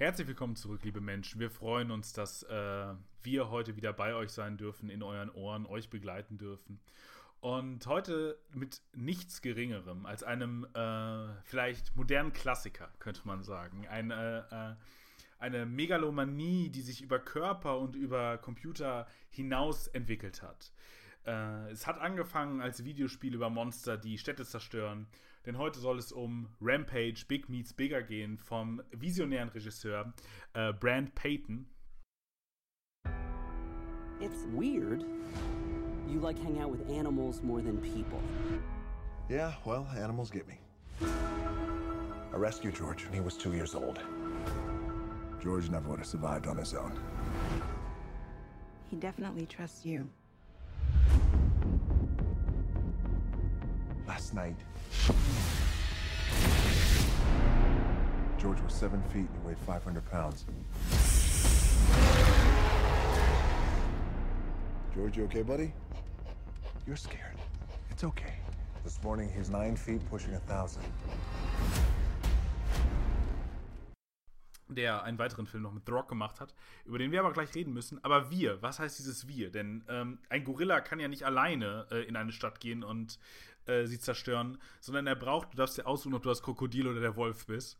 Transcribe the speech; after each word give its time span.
Herzlich 0.00 0.28
willkommen 0.28 0.56
zurück, 0.56 0.80
liebe 0.82 1.02
Menschen. 1.02 1.40
Wir 1.40 1.50
freuen 1.50 1.90
uns, 1.90 2.14
dass 2.14 2.42
äh, 2.44 2.94
wir 3.22 3.50
heute 3.50 3.76
wieder 3.76 3.92
bei 3.92 4.14
euch 4.14 4.30
sein 4.30 4.56
dürfen, 4.56 4.88
in 4.88 5.02
euren 5.02 5.28
Ohren, 5.28 5.66
euch 5.66 5.90
begleiten 5.90 6.38
dürfen. 6.38 6.80
Und 7.40 7.86
heute 7.86 8.38
mit 8.54 8.80
nichts 8.94 9.42
Geringerem 9.42 10.06
als 10.06 10.22
einem 10.22 10.66
äh, 10.72 11.34
vielleicht 11.44 11.94
modernen 11.96 12.32
Klassiker, 12.32 12.88
könnte 12.98 13.20
man 13.24 13.42
sagen. 13.42 13.86
Ein, 13.88 14.10
äh, 14.10 14.74
eine 15.38 15.66
Megalomanie, 15.66 16.70
die 16.70 16.80
sich 16.80 17.02
über 17.02 17.18
Körper 17.18 17.78
und 17.78 17.94
über 17.94 18.38
Computer 18.38 19.06
hinaus 19.28 19.86
entwickelt 19.86 20.40
hat. 20.40 20.72
Äh, 21.26 21.70
es 21.70 21.86
hat 21.86 21.98
angefangen 21.98 22.60
als 22.60 22.84
Videospiel 22.84 23.34
über 23.34 23.50
Monster, 23.50 23.96
die 23.96 24.18
Städte 24.18 24.44
zerstören. 24.44 25.06
Denn 25.46 25.56
heute 25.56 25.80
soll 25.80 25.98
es 25.98 26.12
um 26.12 26.48
Rampage 26.60 27.24
Big 27.26 27.48
Meets 27.48 27.72
Bigger 27.72 28.02
gehen 28.02 28.38
vom 28.38 28.82
visionären 28.90 29.48
Regisseur 29.48 30.12
äh, 30.52 30.72
Brand 30.72 31.14
Payton. 31.14 31.66
It's 34.20 34.44
weird. 34.52 35.04
You 36.06 36.20
like 36.20 36.38
hang 36.38 36.60
out 36.60 36.70
with 36.70 36.86
animals 36.90 37.42
more 37.42 37.62
than 37.62 37.80
people. 37.80 38.20
Yeah, 39.30 39.52
well, 39.64 39.86
animals 39.96 40.30
get 40.30 40.46
me. 40.46 40.58
I 41.00 42.36
rescued 42.36 42.74
George 42.74 43.04
when 43.04 43.14
he 43.14 43.20
was 43.20 43.36
two 43.38 43.54
years 43.54 43.74
old. 43.74 43.98
George 45.42 45.70
never 45.70 45.88
would 45.88 46.00
have 46.00 46.06
survived 46.06 46.46
on 46.46 46.58
his 46.58 46.74
own. 46.74 46.92
He 48.90 48.96
definitely 48.96 49.46
trusts 49.46 49.86
you. 49.86 50.08
Last 54.10 54.34
night, 54.34 54.56
George 58.38 58.60
was 58.60 58.74
seven 58.74 59.00
feet 59.04 59.28
and 59.28 59.40
he 59.40 59.46
weighed 59.46 59.58
500 59.58 60.04
pounds. 60.10 60.46
George, 64.92 65.16
you 65.16 65.22
okay, 65.26 65.42
buddy? 65.42 65.72
You're 66.88 66.96
scared. 66.96 67.36
It's 67.88 68.02
okay. 68.02 68.34
This 68.82 69.00
morning, 69.04 69.30
he's 69.32 69.48
nine 69.48 69.76
feet, 69.76 70.00
pushing 70.10 70.34
a 70.34 70.40
thousand. 70.40 70.82
der 74.74 75.02
einen 75.02 75.18
weiteren 75.18 75.46
Film 75.46 75.62
noch 75.62 75.72
mit 75.72 75.84
The 75.86 75.92
Rock 75.92 76.08
gemacht 76.08 76.40
hat, 76.40 76.54
über 76.84 76.98
den 76.98 77.12
wir 77.12 77.20
aber 77.20 77.32
gleich 77.32 77.54
reden 77.54 77.72
müssen. 77.72 78.02
Aber 78.04 78.30
wir, 78.30 78.62
was 78.62 78.78
heißt 78.78 78.98
dieses 78.98 79.28
Wir? 79.28 79.50
Denn 79.50 79.84
ähm, 79.88 80.18
ein 80.28 80.44
Gorilla 80.44 80.80
kann 80.80 81.00
ja 81.00 81.08
nicht 81.08 81.24
alleine 81.24 81.86
äh, 81.90 82.04
in 82.04 82.16
eine 82.16 82.32
Stadt 82.32 82.60
gehen 82.60 82.82
und 82.82 83.18
äh, 83.70 83.86
sie 83.86 83.98
zerstören, 83.98 84.58
sondern 84.80 85.06
er 85.06 85.16
braucht, 85.16 85.52
du 85.52 85.56
darfst 85.56 85.78
dir 85.78 85.86
aussuchen, 85.86 86.14
ob 86.14 86.22
du 86.22 86.28
das 86.28 86.42
Krokodil 86.42 86.86
oder 86.86 87.00
der 87.00 87.16
Wolf 87.16 87.46
bist. 87.46 87.78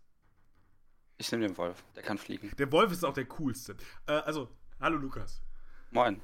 Ich 1.18 1.30
nehme 1.32 1.46
den 1.46 1.56
Wolf, 1.58 1.84
der 1.94 2.02
kann 2.02 2.16
fliegen. 2.16 2.50
Der 2.56 2.72
Wolf 2.72 2.92
ist 2.92 3.04
auch 3.04 3.12
der 3.12 3.26
coolste. 3.26 3.76
Äh, 4.06 4.12
also, 4.12 4.48
hallo 4.80 4.96
Lukas. 4.96 5.42
Moin. 5.90 6.20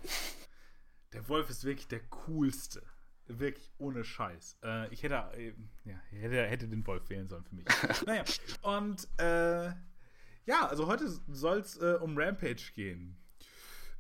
Der 1.13 1.29
Wolf 1.29 1.51
ist 1.51 1.65
wirklich 1.65 1.87
der 1.89 2.01
coolste. 2.01 2.83
Wirklich 3.27 3.71
ohne 3.79 4.05
Scheiß. 4.05 4.59
Äh, 4.63 4.93
ich 4.95 5.03
hätte, 5.03 5.17
äh, 5.37 5.53
ja, 5.85 5.97
hätte, 6.11 6.47
hätte 6.47 6.69
den 6.69 6.87
Wolf 6.87 7.11
wählen 7.11 7.29
sollen 7.29 7.45
für 7.45 7.57
mich. 7.57 7.67
naja, 8.07 8.25
und 8.63 9.09
äh, 9.19 9.67
ja, 10.47 10.67
also 10.69 10.87
heute 10.87 11.09
soll 11.29 11.59
es 11.59 11.77
äh, 11.77 11.99
um 12.01 12.17
Rampage 12.17 12.73
gehen. 12.75 13.19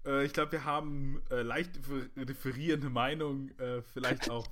Äh, 0.05 0.25
ich 0.25 0.33
glaube, 0.33 0.53
wir 0.53 0.65
haben 0.65 1.23
leicht 1.29 1.81
differierende 2.15 2.89
Meinungen, 2.89 3.53
vielleicht 3.93 4.31
auch, 4.31 4.47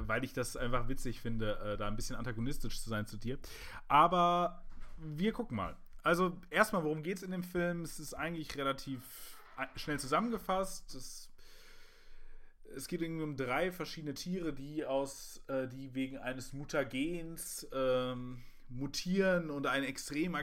weil 0.00 0.24
ich 0.24 0.32
das 0.32 0.56
einfach 0.56 0.88
witzig 0.88 1.20
finde, 1.20 1.58
äh, 1.58 1.76
da 1.76 1.86
ein 1.86 1.96
bisschen 1.96 2.16
antagonistisch 2.16 2.80
zu 2.80 2.88
sein 2.88 3.06
zu 3.06 3.16
dir. 3.16 3.38
Aber 3.88 4.64
wir 4.98 5.32
gucken 5.32 5.56
mal. 5.56 5.76
Also 6.02 6.36
erstmal, 6.50 6.84
worum 6.84 7.02
geht 7.02 7.18
es 7.18 7.22
in 7.22 7.30
dem 7.30 7.42
Film? 7.42 7.82
Es 7.82 7.98
ist 8.00 8.14
eigentlich 8.14 8.56
relativ 8.56 9.02
schnell 9.76 9.98
zusammengefasst. 9.98 10.94
Es, 10.94 11.30
es 12.74 12.88
geht 12.88 13.02
irgendwie 13.02 13.24
um 13.24 13.36
drei 13.36 13.72
verschiedene 13.72 14.14
Tiere, 14.14 14.52
die 14.52 14.84
aus, 14.84 15.42
die 15.72 15.94
wegen 15.94 16.18
eines 16.18 16.52
Mutagens 16.52 17.66
ähm, 17.72 18.42
mutieren 18.68 19.50
und 19.50 19.66
ein 19.66 19.84
extrem 19.84 20.34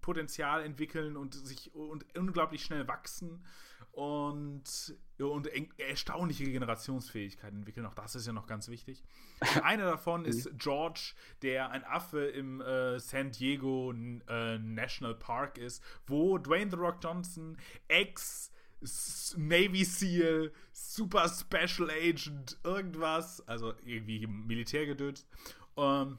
Aggressionspotenzial 0.00 0.64
entwickeln 0.64 1.16
und 1.16 1.34
sich 1.34 1.74
und 1.74 2.04
unglaublich 2.16 2.64
schnell 2.64 2.88
wachsen 2.88 3.44
und, 3.92 4.94
und 5.18 5.48
erstaunliche 5.78 6.44
Generationsfähigkeiten 6.44 7.58
entwickeln. 7.58 7.86
Auch 7.86 7.94
das 7.94 8.14
ist 8.14 8.26
ja 8.26 8.32
noch 8.32 8.46
ganz 8.46 8.68
wichtig. 8.68 9.04
Einer 9.62 9.84
davon 9.84 10.24
ist 10.24 10.50
George, 10.58 11.14
der 11.42 11.70
ein 11.70 11.84
Affe 11.84 12.24
im 12.26 12.60
äh, 12.60 12.98
San 12.98 13.32
Diego 13.32 13.92
äh, 13.92 14.58
National 14.58 15.14
Park 15.14 15.58
ist, 15.58 15.82
wo 16.06 16.38
Dwayne 16.38 16.70
The 16.70 16.76
Rock 16.76 16.98
Johnson 17.02 17.56
ex 17.88 18.52
Navy 19.36 19.84
SEAL, 19.84 20.52
Super 20.72 21.28
Special 21.28 21.90
Agent, 21.90 22.58
irgendwas, 22.64 23.46
also 23.46 23.74
irgendwie 23.84 24.26
Militärgedöns, 24.26 25.26
ähm, 25.76 26.18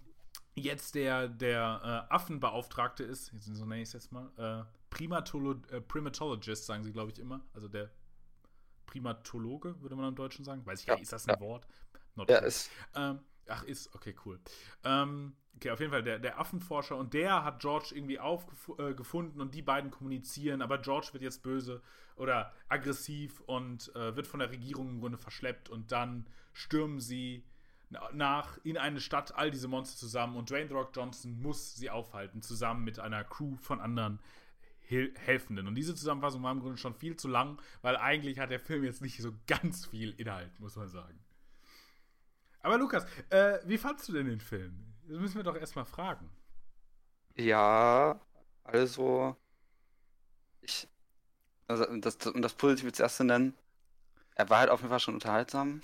jetzt 0.55 0.95
der, 0.95 1.27
der 1.27 2.07
äh, 2.09 2.13
Affenbeauftragte 2.13 3.03
ist, 3.03 3.31
so 3.39 3.65
nenne 3.65 3.81
ich 3.81 3.89
es 3.89 3.93
jetzt 3.93 4.11
mal, 4.11 4.29
äh, 4.37 4.63
Primatolo 4.89 5.61
äh, 5.71 5.81
Primatologist, 5.81 6.65
sagen 6.65 6.83
sie, 6.83 6.91
glaube 6.91 7.11
ich, 7.11 7.19
immer. 7.19 7.41
Also 7.53 7.67
der 7.67 7.89
Primatologe, 8.85 9.81
würde 9.81 9.95
man 9.95 10.09
im 10.09 10.15
Deutschen 10.15 10.43
sagen. 10.43 10.65
Weiß 10.65 10.81
ich 10.81 10.85
gar 10.85 10.95
nicht, 10.95 11.03
ist 11.03 11.13
das 11.13 11.27
ein 11.27 11.35
ja. 11.35 11.39
Wort? 11.39 11.65
Not 12.15 12.29
ja, 12.29 12.39
ist. 12.39 12.69
Ähm, 12.93 13.19
ach, 13.47 13.63
ist, 13.63 13.95
okay, 13.95 14.13
cool. 14.25 14.39
Ähm, 14.83 15.33
okay, 15.55 15.71
auf 15.71 15.79
jeden 15.79 15.91
Fall 15.91 16.03
der, 16.03 16.19
der 16.19 16.39
Affenforscher 16.39 16.97
und 16.97 17.13
der 17.13 17.45
hat 17.45 17.61
George 17.61 17.91
irgendwie 17.93 18.19
aufgefunden 18.19 19.39
äh, 19.39 19.41
und 19.41 19.55
die 19.55 19.61
beiden 19.61 19.91
kommunizieren, 19.91 20.61
aber 20.61 20.77
George 20.77 21.09
wird 21.13 21.23
jetzt 21.23 21.41
böse 21.41 21.81
oder 22.17 22.53
aggressiv 22.67 23.39
und 23.41 23.95
äh, 23.95 24.15
wird 24.15 24.27
von 24.27 24.41
der 24.41 24.51
Regierung 24.51 24.89
im 24.89 24.99
Grunde 24.99 25.17
verschleppt 25.17 25.69
und 25.69 25.93
dann 25.93 26.27
stürmen 26.51 26.99
sie 26.99 27.45
nach 28.13 28.57
in 28.63 28.77
eine 28.77 28.99
Stadt 28.99 29.35
all 29.35 29.51
diese 29.51 29.67
Monster 29.67 29.97
zusammen 29.97 30.35
und 30.35 30.49
Dwayne 30.49 30.67
The 30.67 30.73
Rock 30.73 30.91
Johnson 30.95 31.41
muss 31.41 31.75
sie 31.75 31.89
aufhalten, 31.89 32.41
zusammen 32.41 32.83
mit 32.83 32.99
einer 32.99 33.23
Crew 33.23 33.55
von 33.57 33.79
anderen 33.79 34.19
Hel 34.79 35.13
Helfenden. 35.17 35.67
Und 35.67 35.75
diese 35.75 35.95
Zusammenfassung 35.95 36.43
war 36.43 36.51
im 36.51 36.59
Grunde 36.59 36.77
schon 36.77 36.93
viel 36.93 37.15
zu 37.15 37.27
lang, 37.27 37.61
weil 37.81 37.95
eigentlich 37.95 38.39
hat 38.39 38.51
der 38.51 38.59
Film 38.59 38.83
jetzt 38.83 39.01
nicht 39.01 39.21
so 39.21 39.31
ganz 39.47 39.85
viel 39.85 40.11
Inhalt, 40.17 40.59
muss 40.59 40.75
man 40.75 40.89
sagen. 40.89 41.19
Aber 42.61 42.77
Lukas, 42.77 43.05
äh, 43.29 43.59
wie 43.65 43.77
fandst 43.77 44.07
du 44.07 44.13
denn 44.13 44.27
den 44.27 44.41
Film? 44.41 44.93
Das 45.07 45.19
müssen 45.19 45.35
wir 45.35 45.43
doch 45.43 45.55
erstmal 45.55 45.85
fragen. 45.85 46.29
Ja, 47.35 48.19
also 48.63 49.35
ich 50.61 50.87
also 51.71 51.85
das, 51.97 52.17
um 52.27 52.41
das 52.41 52.53
Positive 52.53 52.91
zuerst 52.91 53.17
zu 53.17 53.23
nennen, 53.23 53.55
er 54.35 54.49
war 54.49 54.59
halt 54.59 54.69
auf 54.69 54.81
jeden 54.81 54.89
Fall 54.89 54.99
schon 54.99 55.13
unterhaltsam. 55.13 55.81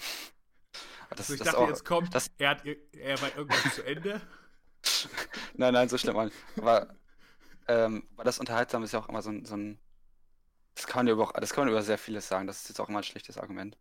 Das, 1.10 1.20
also 1.20 1.34
ich 1.34 1.40
das 1.40 1.48
dachte, 1.48 1.58
auch, 1.60 1.68
jetzt 1.70 1.86
kommt, 1.86 2.14
das, 2.14 2.30
er, 2.38 2.50
hat, 2.50 2.64
er 2.66 3.22
war 3.22 3.36
irgendwann 3.36 3.72
zu 3.72 3.84
Ende. 3.84 4.22
nein, 5.56 5.74
nein, 5.74 5.90
so 5.90 5.98
schlimm 5.98 6.16
mal. 6.16 6.32
Aber 6.58 6.96
ähm, 7.68 8.08
weil 8.16 8.26
das 8.26 8.40
unterhaltsam 8.40 8.84
ist 8.84 8.94
ja 8.94 9.00
auch 9.00 9.10
immer 9.10 9.22
so 9.22 9.30
ein, 9.30 9.46
so 9.46 9.56
ein 9.56 9.80
das 10.76 10.86
kann 10.86 11.06
man 11.06 11.14
über 11.14 11.34
das 11.34 11.54
kann 11.54 11.66
man 11.66 11.70
über 11.70 11.82
sehr 11.82 11.98
vieles 11.98 12.28
sagen. 12.28 12.48
Das 12.48 12.62
ist 12.62 12.70
jetzt 12.70 12.80
auch 12.80 12.90
immer 12.90 13.00
ein 13.00 13.04
schlechtes 13.04 13.38
Argument. 13.38 13.78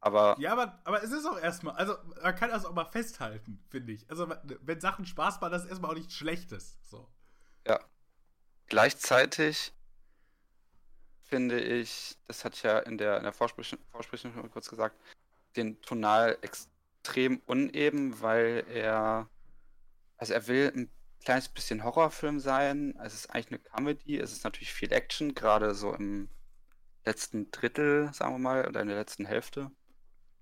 Aber 0.00 0.36
ja, 0.38 0.52
aber, 0.52 0.80
aber 0.84 1.02
es 1.02 1.12
ist 1.12 1.26
auch 1.26 1.38
erstmal, 1.38 1.74
also 1.76 1.94
man 2.22 2.34
kann 2.34 2.50
das 2.50 2.64
auch 2.64 2.72
mal 2.72 2.86
festhalten, 2.86 3.62
finde 3.68 3.92
ich. 3.92 4.08
Also 4.08 4.26
wenn 4.62 4.80
Sachen 4.80 5.04
Spaß 5.04 5.40
machen, 5.40 5.52
das 5.52 5.64
ist 5.64 5.68
erstmal 5.68 5.90
auch 5.90 5.96
nichts 5.96 6.14
Schlechtes. 6.14 6.78
So. 6.82 7.06
Ja. 7.66 7.78
Gleichzeitig 8.66 9.74
finde 11.22 11.60
ich, 11.60 12.16
das 12.26 12.44
hatte 12.44 12.56
ich 12.56 12.62
ja 12.62 12.78
in 12.78 12.96
der, 12.96 13.18
in 13.18 13.24
der 13.24 13.32
Vorsprechung, 13.32 13.78
Vorsprechung 13.90 14.32
schon 14.32 14.50
kurz 14.50 14.70
gesagt, 14.70 14.96
den 15.56 15.80
tonal 15.82 16.38
extrem 16.42 17.40
uneben, 17.46 18.20
weil 18.20 18.64
er, 18.72 19.28
also 20.16 20.32
er 20.32 20.46
will 20.46 20.72
ein 20.74 20.90
kleines 21.24 21.48
bisschen 21.48 21.84
Horrorfilm 21.84 22.40
sein. 22.40 22.98
Es 23.02 23.14
ist 23.14 23.30
eigentlich 23.30 23.48
eine 23.48 23.58
Comedy. 23.58 24.18
Es 24.18 24.32
ist 24.32 24.44
natürlich 24.44 24.72
viel 24.72 24.92
Action, 24.92 25.34
gerade 25.34 25.74
so 25.74 25.94
im 25.94 26.28
letzten 27.04 27.50
Drittel, 27.50 28.12
sagen 28.12 28.34
wir 28.34 28.38
mal, 28.38 28.68
oder 28.68 28.80
in 28.80 28.88
der 28.88 28.96
letzten 28.96 29.24
Hälfte. 29.24 29.70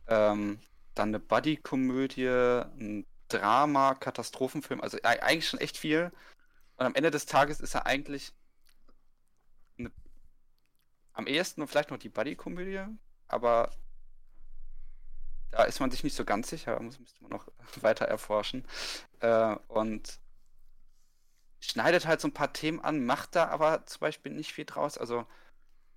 Ähm, 0.07 0.61
dann 0.95 1.09
eine 1.09 1.21
Buddy-Komödie, 1.21 2.29
ein 2.29 3.07
Drama, 3.29 3.95
Katastrophenfilm, 3.95 4.81
also 4.81 4.99
eigentlich 5.03 5.49
schon 5.49 5.61
echt 5.61 5.77
viel. 5.77 6.11
Und 6.77 6.87
am 6.87 6.95
Ende 6.95 7.11
des 7.11 7.27
Tages 7.27 7.61
ist 7.61 7.75
er 7.75 7.87
eigentlich 7.87 8.33
eine, 9.79 9.93
am 11.13 11.27
ehesten 11.27 11.67
vielleicht 11.69 11.91
noch 11.91 11.99
die 11.99 12.09
Buddy-Komödie, 12.09 12.85
aber 13.27 13.71
da 15.51 15.65
ist 15.65 15.81
man 15.81 15.91
sich 15.91 16.05
nicht 16.05 16.17
so 16.17 16.25
ganz 16.25 16.49
sicher, 16.49 16.81
muss, 16.81 16.99
müsste 16.99 17.23
man 17.23 17.31
noch 17.31 17.47
weiter 17.83 18.07
erforschen. 18.07 18.65
Äh, 19.21 19.57
und 19.69 20.19
schneidet 21.61 22.07
halt 22.07 22.21
so 22.21 22.29
ein 22.29 22.35
paar 22.35 22.53
Themen 22.53 22.81
an, 22.81 23.05
macht 23.05 23.35
da 23.35 23.49
aber 23.49 23.85
zum 23.87 24.01
Beispiel 24.01 24.33
nicht 24.33 24.53
viel 24.53 24.65
draus. 24.65 24.99
Also, 24.99 25.27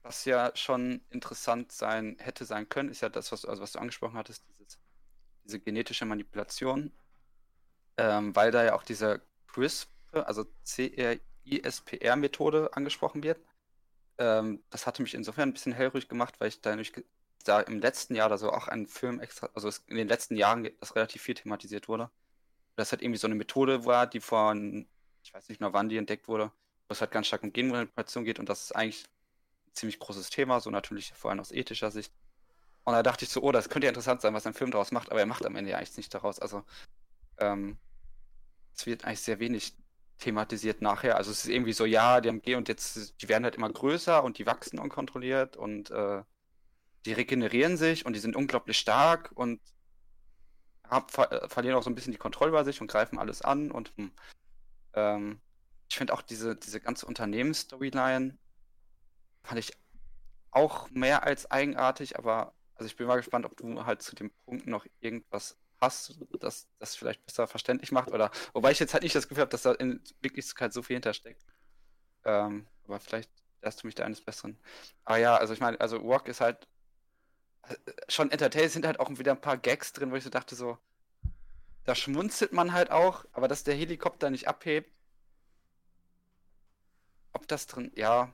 was 0.04 0.26
ja 0.26 0.52
schon 0.56 1.02
interessant 1.10 1.72
sein 1.72 2.18
hätte 2.20 2.46
sein 2.46 2.70
können, 2.70 2.90
ist 2.90 3.02
ja 3.02 3.10
das, 3.10 3.32
was, 3.32 3.46
also 3.46 3.62
was 3.62 3.74
du 3.74 3.80
angesprochen 3.80 4.18
hattest, 4.18 4.44
dieses, 4.60 4.80
diese 5.44 5.60
genetische 5.60 6.06
Manipulation. 6.06 6.92
Ähm, 7.98 8.36
weil 8.36 8.52
da 8.52 8.64
ja 8.64 8.74
auch 8.74 8.84
CRISP 8.84 9.22
CRISPR, 9.48 10.28
also 10.28 10.46
C-R-I-S-P-R-Methode 10.64 12.70
angesprochen 12.74 13.24
wird. 13.24 13.40
Ähm, 14.18 14.64
das 14.70 14.88
hatte 14.88 15.02
mich 15.02 15.14
insofern 15.14 15.50
ein 15.50 15.54
bisschen 15.54 15.74
hellruhig 15.74 16.08
gemacht, 16.08 16.36
weil 16.40 16.50
ich 16.50 16.62
dadurch 16.62 16.94
da 17.44 17.62
im 17.62 17.80
letzten 17.80 18.16
Jahr 18.16 18.28
oder 18.28 18.38
so 18.38 18.52
auch 18.52 18.68
einen 18.68 18.88
Film 18.88 19.20
extra, 19.20 19.50
also 19.54 19.70
in 19.88 19.98
den 19.98 20.08
letzten 20.08 20.36
Jahren 20.36 20.70
das 20.80 20.96
relativ 20.96 21.22
viel 21.22 21.36
thematisiert 21.36 21.88
wurde. 21.88 22.10
Das 22.76 22.92
halt 22.92 23.02
irgendwie 23.02 23.20
so 23.20 23.28
eine 23.28 23.36
Methode 23.36 23.86
war, 23.86 24.08
die 24.08 24.22
von, 24.22 24.88
ich 25.24 25.34
weiß 25.34 25.50
nicht 25.50 25.62
mehr 25.62 25.74
wann 25.74 25.90
die 25.90 25.98
entdeckt 25.98 26.28
wurde, 26.28 26.52
wo 26.88 26.94
es 26.94 27.02
halt 27.02 27.12
ganz 27.12 27.28
stark 27.28 27.44
um 27.44 27.54
Genmanipulation 27.54 28.26
geht 28.26 28.40
und 28.40 28.50
das 28.50 28.64
ist 28.64 28.76
eigentlich 28.76 29.06
ein 29.68 29.74
ziemlich 29.74 30.00
großes 30.00 30.30
Thema, 30.30 30.60
so 30.60 30.70
natürlich 30.70 31.14
vor 31.14 31.32
allem 31.32 31.40
aus 31.40 31.52
ethischer 31.52 31.92
Sicht. 31.92 32.14
Und 32.84 32.94
da 32.94 33.04
dachte 33.04 33.26
ich 33.26 33.32
so, 33.32 33.42
oh, 33.42 33.52
das 33.52 33.70
könnte 33.70 33.86
ja 33.86 33.90
interessant 33.90 34.22
sein, 34.22 34.34
was 34.34 34.48
ein 34.48 34.54
Film 34.54 34.72
daraus 34.72 34.92
macht, 34.92 35.12
aber 35.12 35.20
er 35.20 35.28
macht 35.28 35.46
am 35.46 35.56
Ende 35.56 35.78
eigentlich 35.78 35.98
nicht 35.98 36.14
daraus. 36.14 36.40
Also, 36.40 36.64
ähm, 37.38 37.78
es 38.76 38.86
wird 38.86 39.06
eigentlich 39.06 39.22
sehr 39.22 39.40
wenig 39.40 39.76
thematisiert 40.22 40.82
nachher. 40.82 41.18
Also 41.18 41.32
es 41.32 41.46
ist 41.46 41.50
irgendwie 41.50 41.74
so, 41.74 41.86
ja, 41.86 42.22
die 42.22 42.30
haben 42.30 42.42
G 42.42 42.56
und 42.56 42.70
jetzt, 42.70 43.22
die 43.22 43.30
werden 43.30 43.44
halt 43.44 43.56
immer 43.56 43.70
größer 43.70 44.24
und 44.24 44.38
die 44.38 44.46
wachsen 44.46 44.80
unkontrolliert 44.80 45.58
und 45.58 45.92
äh, 45.92 46.24
die 47.06 47.14
regenerieren 47.14 47.78
sich 47.78 48.06
und 48.06 48.14
die 48.14 48.20
sind 48.20 48.36
unglaublich 48.36 48.78
stark 48.78 49.32
und 49.34 49.60
hab, 50.88 51.12
ver 51.12 51.32
äh, 51.32 51.50
verlieren 51.50 51.78
auch 51.78 51.84
so 51.84 51.90
ein 51.90 51.96
bisschen 51.96 52.12
die 52.12 52.20
Kontrolle 52.20 52.50
über 52.50 52.66
sich 52.66 52.82
und 52.82 52.92
greifen 52.92 53.18
alles 53.18 53.42
an 53.42 53.72
und 53.72 53.94
hm, 53.98 54.12
ähm, 54.94 55.42
ich 55.90 55.98
finde 55.98 56.14
auch 56.14 56.22
diese, 56.22 56.56
diese 56.56 56.80
ganze 56.80 57.06
Unternehmensstoryline 57.06 58.38
fand 59.44 59.60
ich 59.60 59.74
auch 60.52 60.90
mehr 60.92 61.24
als 61.24 61.50
eigenartig, 61.50 62.18
aber 62.18 62.54
also 62.76 62.88
ich 62.88 62.96
bin 62.96 63.08
mal 63.08 63.18
gespannt, 63.18 63.46
ob 63.46 63.56
du 63.58 63.86
halt 63.86 64.02
zu 64.02 64.16
dem 64.16 64.32
Punkt 64.46 64.68
noch 64.68 64.86
irgendwas 65.00 65.58
hast, 65.80 66.20
das 66.40 66.68
das 66.80 66.96
vielleicht 66.96 67.26
besser 67.26 67.48
verständlich 67.48 67.92
macht. 67.92 68.12
Oder 68.12 68.32
wobei 68.54 68.72
ich 68.72 68.80
jetzt 68.80 68.94
halt 68.94 69.04
nicht 69.04 69.16
das 69.16 69.28
Gefühl 69.28 69.42
habe, 69.42 69.52
dass 69.52 69.64
da 69.64 69.74
in 69.74 70.02
Wirklichkeit 70.22 70.74
so 70.74 70.82
viel 70.82 70.96
hintersteckt. 70.96 71.44
Ähm, 72.24 72.68
aber 72.86 73.00
vielleicht 73.00 73.32
lässt 73.62 73.82
du 73.82 73.88
mich 73.88 73.96
da 73.96 74.04
eines 74.04 74.22
Besseren. 74.22 74.58
Aber 75.06 75.18
ja, 75.18 75.36
also 75.36 75.54
ich 75.54 75.60
meine, 75.60 75.80
also 75.80 76.04
Walk 76.04 76.28
ist 76.28 76.42
halt 76.42 76.68
schon 78.10 78.32
entertaining, 78.32 78.70
sind 78.70 78.86
halt 78.86 79.00
auch 79.00 79.10
wieder 79.10 79.32
ein 79.32 79.42
paar 79.42 79.58
Gags 79.58 79.94
drin, 79.94 80.12
wo 80.12 80.16
ich 80.16 80.24
so 80.24 80.30
dachte, 80.30 80.56
so, 80.56 80.78
da 81.86 81.96
schmunzelt 81.96 82.54
man 82.54 82.74
halt 82.74 82.92
auch, 82.92 83.26
aber 83.34 83.48
dass 83.48 83.64
der 83.64 83.76
Helikopter 83.76 84.30
nicht 84.30 84.48
abhebt. 84.48 84.92
Ob 87.34 87.48
das 87.48 87.68
drin, 87.68 87.92
ja. 87.96 88.32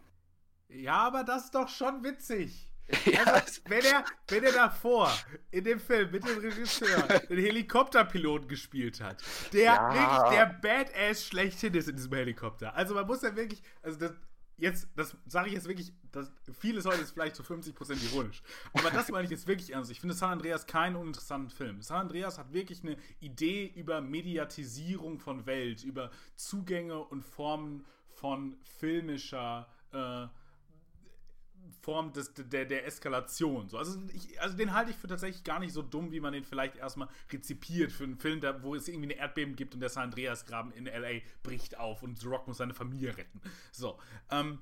Ja, 0.69 0.95
aber 1.07 1.23
das 1.23 1.45
ist 1.45 1.55
doch 1.55 1.69
schon 1.69 2.03
witzig. 2.03 2.71
ja 3.05 3.23
Also, 3.25 3.61
wenn 3.65 3.83
er, 3.83 4.05
wenn 4.29 4.43
er 4.45 4.53
davor 4.53 5.11
in 5.51 5.63
dem 5.65 5.79
Film 5.79 6.11
mit 6.11 6.25
dem 6.25 6.37
Regisseur 6.39 7.01
den 7.29 7.37
Helikopterpiloten 7.39 8.47
gespielt 8.47 9.01
hat, 9.01 9.21
der 9.51 9.63
Ja. 9.63 9.93
wirklich 9.93 10.37
der 10.37 10.45
Badass 10.45 11.25
schlechthin 11.25 11.73
ist 11.73 11.89
in 11.89 11.95
diesem 11.97 12.13
Helikopter. 12.13 12.73
Also 12.75 12.95
man 12.95 13.05
muss 13.05 13.21
ja 13.21 13.35
wirklich, 13.35 13.61
also 13.81 13.99
das, 13.99 14.11
jetzt, 14.57 14.87
das 14.95 15.15
sage 15.27 15.47
ich 15.47 15.53
jetzt 15.53 15.67
wirklich, 15.67 15.93
das, 16.11 16.31
vieles 16.59 16.85
heute 16.85 17.01
ist 17.01 17.11
vielleicht 17.11 17.35
zu 17.35 17.43
50% 17.43 18.11
ironisch, 18.11 18.41
aber 18.73 18.89
das 18.91 19.09
meine 19.09 19.25
ich 19.25 19.31
jetzt 19.31 19.47
wirklich 19.47 19.73
ernst. 19.73 19.91
Ich 19.91 19.99
finde 19.99 20.15
San 20.15 20.31
Andreas 20.31 20.65
keinen 20.65 20.95
uninteressanten 20.95 21.49
Film. 21.49 21.81
San 21.81 22.01
Andreas 22.01 22.37
hat 22.37 22.53
wirklich 22.53 22.83
eine 22.83 22.97
Idee 23.19 23.71
über 23.75 24.01
Mediatisierung 24.01 25.19
von 25.19 25.45
Welt, 25.45 25.83
über 25.83 26.11
Zugänge 26.35 26.99
und 26.99 27.23
Formen 27.23 27.85
von 28.09 28.57
filmischer 28.63 29.67
äh, 29.93 30.27
Form 31.81 32.13
des, 32.13 32.33
der, 32.33 32.65
der 32.65 32.85
Eskalation. 32.85 33.69
So, 33.69 33.77
also, 33.77 33.99
ich, 34.13 34.39
also 34.41 34.57
den 34.57 34.73
halte 34.73 34.91
ich 34.91 34.97
für 34.97 35.07
tatsächlich 35.07 35.43
gar 35.43 35.59
nicht 35.59 35.73
so 35.73 35.81
dumm, 35.81 36.11
wie 36.11 36.19
man 36.19 36.33
den 36.33 36.43
vielleicht 36.43 36.75
erstmal 36.75 37.07
rezipiert 37.31 37.91
für 37.91 38.03
einen 38.03 38.17
Film, 38.17 38.41
da, 38.41 38.63
wo 38.63 38.75
es 38.75 38.87
irgendwie 38.87 39.11
eine 39.11 39.21
Erdbeben 39.21 39.55
gibt 39.55 39.73
und 39.73 39.79
der 39.79 39.89
San 39.89 40.05
Andreas-Graben 40.05 40.71
in 40.71 40.87
L.A. 40.87 41.21
bricht 41.43 41.77
auf 41.77 42.03
und 42.03 42.19
The 42.19 42.27
Rock 42.27 42.47
muss 42.47 42.57
seine 42.57 42.73
Familie 42.73 43.17
retten. 43.17 43.41
So, 43.71 43.99
ähm, 44.31 44.59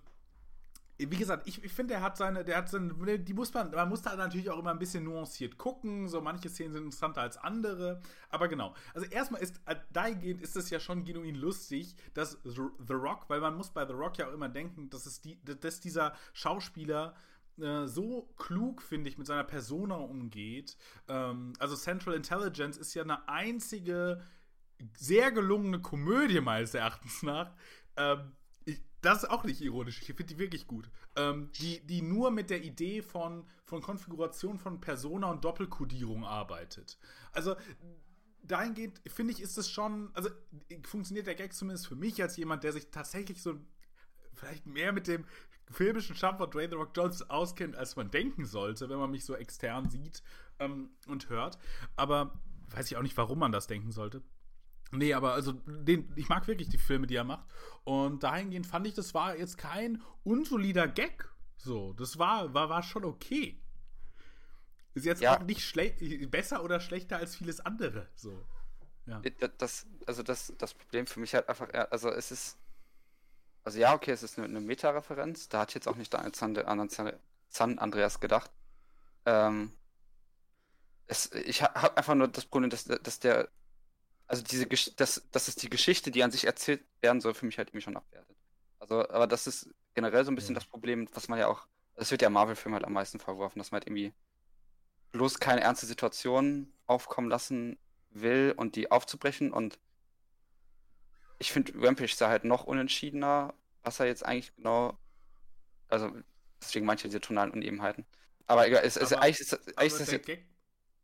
wie 0.98 1.18
gesagt, 1.18 1.48
ich, 1.48 1.64
ich 1.64 1.74
finde, 1.74 1.96
der 1.96 2.02
hat 2.02 2.16
seine, 2.16 2.46
der 2.46 2.58
hat 2.58 2.70
seine, 2.70 3.20
die 3.20 3.34
muss 3.34 3.54
man, 3.54 3.72
man 3.72 3.90
muss 3.90 4.02
da 4.02 4.16
natürlich 4.16 4.50
auch 4.50 4.60
immer 4.60 4.72
ein 4.72 4.80
bisschen 4.80 5.04
nuanciert 5.04 5.58
gucken. 5.58 6.08
So 6.08 6.22
manche 6.22 6.50
Szenen 6.50 6.74
sind 6.74 6.84
interessanter 6.86 7.22
als 7.22 7.38
andere. 7.38 8.02
Aber 8.30 8.48
genau. 8.48 8.74
Also 8.94 9.08
erstmal 9.08 9.42
ist, 9.42 9.60
äh, 9.66 9.76
dahingehend 9.92 10.42
ist 10.42 10.56
es 10.56 10.70
ja 10.70 10.80
schon 10.80 11.04
genuin 11.04 11.36
lustig, 11.36 11.96
dass 12.14 12.40
The 12.44 12.94
Rock, 12.94 13.26
weil 13.30 13.42
man 13.42 13.56
muss 13.56 13.72
bei 13.72 13.86
The 13.86 13.94
Rock 13.94 14.18
ja 14.18 14.28
auch 14.28 14.34
immer 14.34 14.50
denken, 14.50 14.90
dass 14.90 15.06
es 15.06 15.22
die, 15.22 15.44
dass 15.44 15.82
dieser 15.82 16.14
Schauspieler 16.34 17.16
äh, 17.60 17.88
so 17.88 18.34
klug, 18.38 18.82
finde 18.82 19.10
ich, 19.10 19.18
mit 19.18 19.28
seiner 19.28 19.44
Persona 19.44 19.96
umgeht. 19.96 20.78
Ähm, 21.10 21.54
also 21.60 21.76
Central 21.76 22.16
Intelligence 22.16 22.78
ist 22.78 22.94
ja 22.94 23.04
eine 23.04 23.28
einzige 23.28 24.22
sehr 24.98 25.32
gelungene 25.32 25.82
Komödie 25.82 26.42
meines 26.42 26.74
Erachtens 26.74 27.24
nach. 27.24 27.54
Ähm, 27.98 28.34
das 29.06 29.24
ist 29.24 29.30
auch 29.30 29.44
nicht 29.44 29.62
ironisch. 29.62 30.00
Ich 30.02 30.08
finde 30.08 30.26
die 30.26 30.38
wirklich 30.38 30.68
gut. 30.68 30.90
Ähm, 31.16 31.52
die, 31.54 31.86
die 31.86 32.02
nur 32.02 32.32
mit 32.32 32.50
der 32.50 32.64
Idee 32.64 33.02
von, 33.02 33.46
von 33.64 33.82
Konfiguration 33.82 34.58
von 34.58 34.80
Persona 34.82 35.30
und 35.30 35.44
Doppelkodierung 35.44 36.26
arbeitet. 36.26 36.98
Also 37.32 37.56
dahingehend 38.44 39.02
finde 39.08 39.34
ich, 39.34 39.42
ist 39.42 39.58
es 39.58 39.70
schon, 39.70 40.12
also 40.14 40.30
funktioniert 40.84 41.28
der 41.28 41.36
Gag 41.36 41.54
zumindest 41.54 41.88
für 41.88 41.96
mich 41.96 42.22
als 42.22 42.38
jemand, 42.38 42.64
der 42.64 42.74
sich 42.74 42.90
tatsächlich 42.92 43.42
so 43.42 43.56
vielleicht 44.34 44.66
mehr 44.66 44.92
mit 44.92 45.08
dem 45.08 45.26
filmischen 45.72 46.16
Schaffen 46.16 46.38
von 46.38 46.52
Dwayne 46.52 46.70
The 46.70 46.76
Rock 46.76 46.92
Johnson 46.96 47.30
auskennt, 47.30 47.76
als 47.76 47.96
man 47.96 48.12
denken 48.12 48.46
sollte, 48.46 48.90
wenn 48.90 49.00
man 49.00 49.12
mich 49.12 49.26
so 49.26 49.36
extern 49.36 49.90
sieht 49.90 50.22
ähm, 50.60 50.92
und 51.08 51.30
hört. 51.30 51.58
Aber 51.96 52.40
weiß 52.70 52.92
ich 52.92 52.98
auch 52.98 53.02
nicht, 53.02 53.18
warum 53.18 53.40
man 53.40 53.52
das 53.52 53.68
denken 53.68 53.92
sollte. 53.92 54.22
Nee, 54.98 55.14
aber 55.14 55.34
also 55.34 55.54
den, 55.54 56.12
ich 56.16 56.30
mag 56.30 56.48
wirklich 56.48 56.70
die 56.70 56.78
Filme, 56.78 57.08
die 57.08 57.16
er 57.16 57.24
macht. 57.24 57.46
Und 57.84 58.24
dahingehend 58.24 58.66
fand 58.68 58.88
ich, 58.88 58.94
das 58.94 59.14
war 59.14 59.38
jetzt 59.38 59.58
kein 59.58 60.02
unsolider 60.24 60.88
Gag. 60.88 61.30
So, 61.58 61.94
das 61.94 62.18
war, 62.20 62.54
war, 62.54 62.70
war 62.70 62.84
schon 62.84 63.06
okay. 63.06 63.62
Ist 64.94 65.06
jetzt 65.06 65.22
Ja. 65.22 65.38
auch 65.38 65.44
nicht 65.44 65.62
schlecht, 65.62 66.00
besser 66.32 66.64
oder 66.64 66.80
schlechter 66.80 67.18
als 67.18 67.36
vieles 67.36 67.60
andere. 67.60 68.08
So. 68.16 68.46
Ja. 69.06 69.22
Das, 69.40 69.52
das, 69.58 69.88
also 70.08 70.24
das, 70.24 70.54
das 70.58 70.74
Problem 70.74 71.06
für 71.06 71.20
mich 71.20 71.36
halt 71.36 71.48
einfach, 71.50 71.70
also 71.92 72.10
es 72.10 72.32
ist, 72.32 72.58
also 73.64 73.80
ja, 73.80 73.94
okay, 73.94 74.12
es 74.12 74.24
ist 74.24 74.38
eine, 74.38 74.48
eine 74.48 74.62
Meta-Referenz, 74.62 75.50
da 75.50 75.60
hat 75.62 75.74
jetzt 75.74 75.88
auch 75.88 75.96
nicht 75.96 76.14
der 76.14 76.30
San, 76.34 76.58
an 76.58 76.90
San, 76.90 77.14
San 77.50 77.80
Andreas 77.80 78.20
gedacht. 78.20 78.52
Ähm, 79.26 79.72
es, 81.08 81.32
ich 81.32 81.62
habe 81.62 81.98
einfach 81.98 82.16
nur 82.16 82.28
das 82.28 82.46
Problem, 82.46 82.70
dass, 82.70 82.86
dass 82.86 83.20
der, 83.20 83.50
also 84.28 84.44
diese, 84.44 84.66
Gesch- 84.66 84.96
dass, 84.96 85.28
dass 85.32 85.48
es 85.48 85.56
die 85.56 85.70
Geschichte, 85.70 86.12
die 86.12 86.24
an 86.24 86.32
sich 86.32 86.46
erzählt 86.46 86.84
werden 87.02 87.22
soll, 87.22 87.34
für 87.34 87.46
mich 87.46 87.58
halt 87.58 87.70
irgendwie 87.70 87.84
schon 87.84 87.98
abwertet. 87.98 88.36
Also, 88.80 89.08
aber 89.10 89.28
das 89.28 89.48
ist 89.48 89.70
generell 89.94 90.26
so 90.26 90.32
ein 90.32 90.36
bisschen 90.36 90.56
Ja. 90.56 90.60
das 90.62 90.68
Problem, 90.70 91.08
was 91.14 91.28
man 91.28 91.40
ja 91.40 91.48
auch, 91.48 91.68
das 91.96 92.12
wird 92.12 92.22
ja 92.22 92.30
Marvel-Film 92.30 92.74
halt 92.74 92.84
am 92.86 92.94
meisten 92.94 93.20
verworfen, 93.20 93.60
dass 93.60 93.72
man 93.72 93.80
halt 93.80 93.88
irgendwie 93.88 94.14
bloß 95.12 95.40
keine 95.40 95.62
ernste 95.62 95.86
Situation 95.86 96.74
aufkommen 96.88 97.30
lassen 97.30 97.78
will 98.12 98.54
und 98.58 98.76
die 98.76 98.92
aufzubrechen. 98.92 99.52
Und 99.54 99.80
ich 101.40 101.52
finde, 101.52 101.74
Rampage 101.76 102.14
sah 102.16 102.30
halt 102.30 102.44
noch 102.44 102.66
unentschiedener, 102.66 103.54
was 103.84 104.00
er 104.00 104.08
jetzt 104.08 104.26
eigentlich 104.26 104.56
genau. 104.56 104.98
Also, 105.88 106.12
deswegen 106.62 106.86
manche 106.86 107.08
diese 107.08 107.22
tonalen 107.22 107.52
Unebenheiten. 107.52 108.06
Aber 108.48 108.68
egal, 108.68 108.84
es, 108.84 108.98
es, 108.98 109.14
Aber- 109.14 109.22
eigentlich 109.24 109.40
ist, 109.42 109.54
eigentlich 109.78 109.94
ist 109.94 110.00
das 110.00 110.08
der 110.10 110.18
jetzt. 110.18 110.26
Gag, 110.26 110.46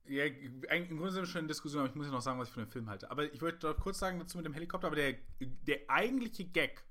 ja, 0.07 0.25
im 0.25 0.61
Grunde 0.97 1.11
sind 1.11 1.21
wir 1.21 1.27
schon 1.27 1.41
in 1.41 1.47
Diskussion, 1.47 1.81
aber 1.81 1.89
ich 1.89 1.95
muss 1.95 2.05
ja 2.07 2.11
noch 2.11 2.21
sagen, 2.21 2.39
was 2.39 2.47
ich 2.49 2.53
von 2.53 2.63
dem 2.63 2.69
Film 2.69 2.89
halte. 2.89 3.09
Aber 3.11 3.31
ich 3.31 3.41
wollte 3.41 3.59
doch 3.59 3.79
kurz 3.79 3.99
sagen 3.99 4.19
dazu 4.19 4.37
mit 4.37 4.45
dem 4.45 4.53
Helikopter, 4.53 4.87
aber 4.87 4.95
der, 4.95 5.15
der 5.39 5.79
eigentliche 5.89 6.45
Gag 6.45 6.83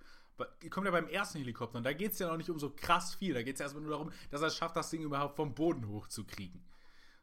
kommt 0.70 0.86
ja 0.86 0.90
beim 0.90 1.06
ersten 1.08 1.38
Helikopter 1.38 1.76
und 1.76 1.84
da 1.84 1.92
geht 1.92 2.12
es 2.12 2.18
ja 2.18 2.28
noch 2.28 2.38
nicht 2.38 2.48
um 2.48 2.58
so 2.58 2.70
krass 2.70 3.14
viel. 3.14 3.34
Da 3.34 3.42
geht 3.42 3.54
es 3.56 3.60
ja 3.60 3.64
erstmal 3.66 3.82
nur 3.82 3.90
darum, 3.92 4.10
dass 4.30 4.40
er 4.40 4.46
es 4.46 4.56
schafft, 4.56 4.74
das 4.74 4.88
Ding 4.88 5.02
überhaupt 5.02 5.36
vom 5.36 5.54
Boden 5.54 5.86
hochzukriegen. 5.86 6.64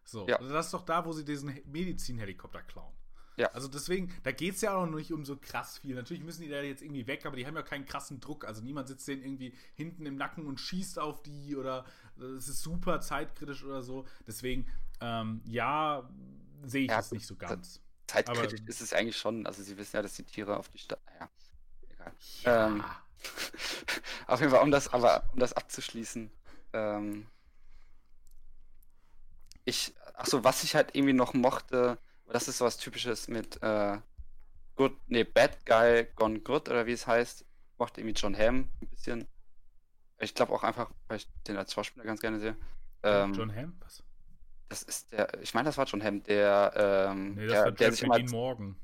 So, 0.04 0.28
Ja. 0.28 0.36
also 0.38 0.54
das 0.54 0.68
ist 0.68 0.74
doch 0.74 0.86
da, 0.86 1.04
wo 1.04 1.12
sie 1.14 1.26
diesen 1.26 1.50
He- 1.50 1.64
Medizinhelikopter 1.66 2.62
klauen. 2.62 2.94
Ja. 3.38 3.48
Also 3.54 3.68
deswegen, 3.68 4.12
da 4.24 4.32
geht 4.32 4.56
es 4.56 4.62
ja 4.62 4.76
auch 4.76 4.86
noch 4.88 4.96
nicht 4.98 5.12
um 5.12 5.24
so 5.26 5.38
krass 5.38 5.78
viel. 5.80 5.94
Natürlich 5.96 6.24
müssen 6.24 6.42
die 6.44 6.48
da 6.50 6.62
jetzt 6.62 6.82
irgendwie 6.82 7.06
weg, 7.08 7.26
aber 7.26 7.36
die 7.36 7.46
haben 7.46 7.56
ja 7.56 7.62
keinen 7.62 7.86
krassen 7.86 8.20
Druck. 8.20 8.46
Also 8.46 8.64
niemand 8.64 8.88
sitzt 8.88 9.08
denen 9.08 9.24
irgendwie 9.24 9.54
hinten 9.76 10.06
im 10.08 10.16
Nacken 10.16 10.46
und 10.48 10.60
schießt 10.60 10.98
auf 11.00 11.22
die 11.24 11.56
oder 11.56 11.86
es 12.38 12.48
ist 12.48 12.62
super 12.64 13.00
zeitkritisch 13.02 13.64
oder 13.64 13.84
so. 13.84 14.06
Deswegen, 14.26 14.66
ähm, 15.02 15.42
ja, 15.46 16.10
sehe 16.64 16.84
ich 16.86 16.90
Ja, 16.92 17.00
es 17.00 17.12
nicht 17.12 17.28
so 17.28 17.36
ganz. 17.36 17.82
Zeitkritisch 18.08 18.62
aber- 18.62 18.70
ist 18.70 18.82
es 18.82 18.94
eigentlich 18.94 19.18
schon. 19.18 19.46
Also, 19.46 19.64
sie 19.64 19.78
wissen 19.78 19.96
ja, 19.98 20.02
dass 20.02 20.14
die 20.14 20.24
Tiere 20.24 20.58
auf 20.58 20.70
die 20.70 20.78
Stadt. 20.80 21.00
Naja, 21.06 21.30
egal. 21.90 22.14
Ja. 22.44 22.68
Ähm, 22.68 22.84
auf 24.28 24.40
jeden 24.40 24.52
Fall, 24.52 24.62
um 24.64 24.72
das, 24.72 24.94
aber 24.94 25.24
um 25.34 25.40
das 25.40 25.54
abzuschließen. 25.54 26.32
Ähm, 26.74 27.28
ich, 29.66 29.94
achso, 30.14 30.44
was 30.44 30.64
ich 30.64 30.76
halt 30.76 30.96
irgendwie 30.96 31.14
noch 31.14 31.34
mochte, 31.34 31.98
das 32.30 32.48
ist 32.48 32.58
sowas 32.60 32.78
Typisches 32.78 33.28
mit 33.28 33.62
äh, 33.62 33.98
Good, 34.76 34.98
nee, 35.08 35.24
Bad 35.24 35.66
Guy 35.66 36.06
Gone 36.16 36.40
Good 36.40 36.70
oder 36.70 36.86
wie 36.86 36.92
es 36.94 37.08
heißt. 37.08 37.42
Ich 37.42 37.78
mochte 37.80 38.02
irgendwie 38.02 38.20
John 38.20 38.38
Hamm 38.38 38.70
ein 38.82 38.88
bisschen. 38.90 39.28
Ich 40.20 40.34
glaube 40.34 40.54
auch 40.54 40.64
einfach, 40.64 40.90
weil 41.08 41.18
ich 41.18 41.28
den 41.48 41.58
als 41.58 41.74
Schauspieler 41.74 42.06
ganz 42.06 42.22
gerne 42.22 42.40
sehe. 42.40 42.56
Ähm, 43.04 43.34
John 43.34 43.54
Hamm? 43.56 43.76
Was? 43.82 44.04
Das 44.70 44.84
ist 44.84 45.12
der, 45.14 45.42
ich 45.42 45.54
meine, 45.54 45.68
das 45.70 45.78
war 45.78 45.86
John 45.86 46.04
Hamm, 46.04 46.24
der, 46.24 46.74
ähm, 47.10 47.36
Nee, 47.36 47.46
das 47.48 47.54
der, 47.54 47.64
war 47.66 47.72
der 47.72 47.88
Jeff 47.88 47.96
sich 47.96 48.04
immer 48.04 48.16
Dean 48.16 48.26
als, 48.26 48.32
Morgan. 48.32 48.76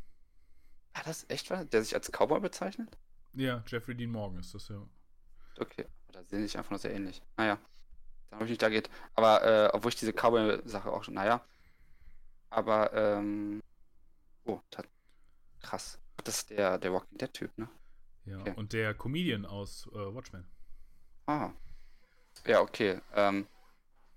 ah, 0.93 1.01
das 1.05 1.25
echt 1.29 1.49
war, 1.51 1.65
der 1.65 1.83
sich 1.83 1.93
als 1.93 2.09
Cowboy 2.11 2.39
bezeichnet? 2.39 2.97
Ja, 3.33 3.63
Jeffrey 3.67 3.95
Dean 3.95 4.11
Morgan 4.11 4.39
ist 4.39 4.53
das, 4.53 4.69
ja. 4.69 4.81
Okay, 5.59 5.85
da 6.11 6.23
sehen 6.23 6.41
sich 6.43 6.57
einfach 6.57 6.71
nur 6.71 6.79
sehr 6.79 6.93
ähnlich. 6.93 7.21
Naja, 7.37 7.57
dann 8.29 8.35
habe 8.39 8.45
ich 8.45 8.51
nicht 8.51 8.61
da 8.61 8.69
geht. 8.69 8.89
Aber, 9.15 9.43
äh, 9.43 9.69
obwohl 9.73 9.89
ich 9.89 9.95
diese 9.95 10.13
Cowboy-Sache 10.13 10.91
auch 10.91 11.03
schon, 11.03 11.15
naja. 11.15 11.43
Aber, 12.49 12.93
ähm. 12.93 13.61
Oh, 14.45 14.59
das, 14.69 14.85
krass. 15.61 15.99
Das 16.23 16.37
ist 16.37 16.49
der, 16.51 16.77
der 16.77 16.93
Walking 16.93 17.17
Dead-Typ, 17.17 17.57
ne? 17.57 17.67
Ja, 18.25 18.39
Okay. 18.39 18.53
und 18.55 18.71
der 18.73 18.93
Comedian 18.93 19.45
aus 19.45 19.87
äh, 19.91 20.13
Watchmen. 20.15 20.47
Ah. 21.25 21.51
Ja, 22.45 22.61
okay. 22.61 23.01
Ähm, 23.15 23.47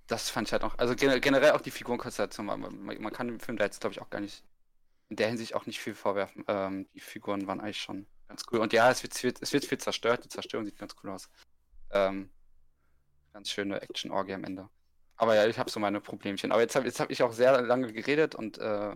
das 0.07 0.31
fand 0.31 0.49
ich 0.49 0.53
halt 0.53 0.63
auch. 0.63 0.79
Also 0.79 0.95
gen 0.95 1.21
generell 1.21 1.53
auch 1.53 1.61
die 1.61 1.71
Figurenkonstellation. 1.71 2.47
Man, 2.47 2.61
man, 2.61 3.13
kann 3.13 3.29
dem 3.29 3.41
Film 3.41 3.57
da 3.59 3.65
jetzt, 3.65 3.81
glaube 3.81 3.93
ich, 3.93 4.01
auch 4.01 4.11
gar 4.11 4.21
nicht 4.21 4.45
in 5.09 5.17
der 5.17 5.29
Hinsicht 5.29 5.55
auch 5.55 5.67
nicht 5.67 5.81
viel 5.81 5.95
vorwerfen. 5.95 6.45
Ähm, 6.49 6.89
die 6.95 7.01
Figuren 7.01 7.47
waren 7.47 7.61
eigentlich 7.61 7.81
schon 7.81 8.07
ganz 8.29 8.45
cool. 8.51 8.61
Und 8.61 8.73
ja, 8.73 8.91
es 8.91 9.03
wird, 9.03 9.15
es 9.41 9.53
wird, 9.53 9.65
viel 9.65 9.79
zerstört. 9.79 10.25
Die 10.25 10.29
Zerstörung 10.29 10.65
sieht 10.65 10.79
ganz 10.79 10.95
cool 11.03 11.11
aus. 11.11 11.29
Ähm, 11.91 12.31
ganz 13.33 13.51
schöne 13.51 13.81
Action-Orgie 13.81 14.35
am 14.35 14.45
Ende. 14.45 14.69
Aber 15.17 15.35
ja, 15.35 15.47
ich 15.47 15.59
habe 15.59 15.71
so 15.71 15.81
meine 15.81 16.01
Problemchen. 16.01 16.53
Aber 16.53 16.61
jetzt 16.61 16.77
habe 16.77 16.87
jetzt 16.87 17.01
hab 17.01 17.11
ich 17.11 17.23
auch 17.23 17.33
sehr 17.33 17.63
lange 17.63 17.93
geredet 17.93 18.35
und 18.35 18.59
äh, 18.59 18.95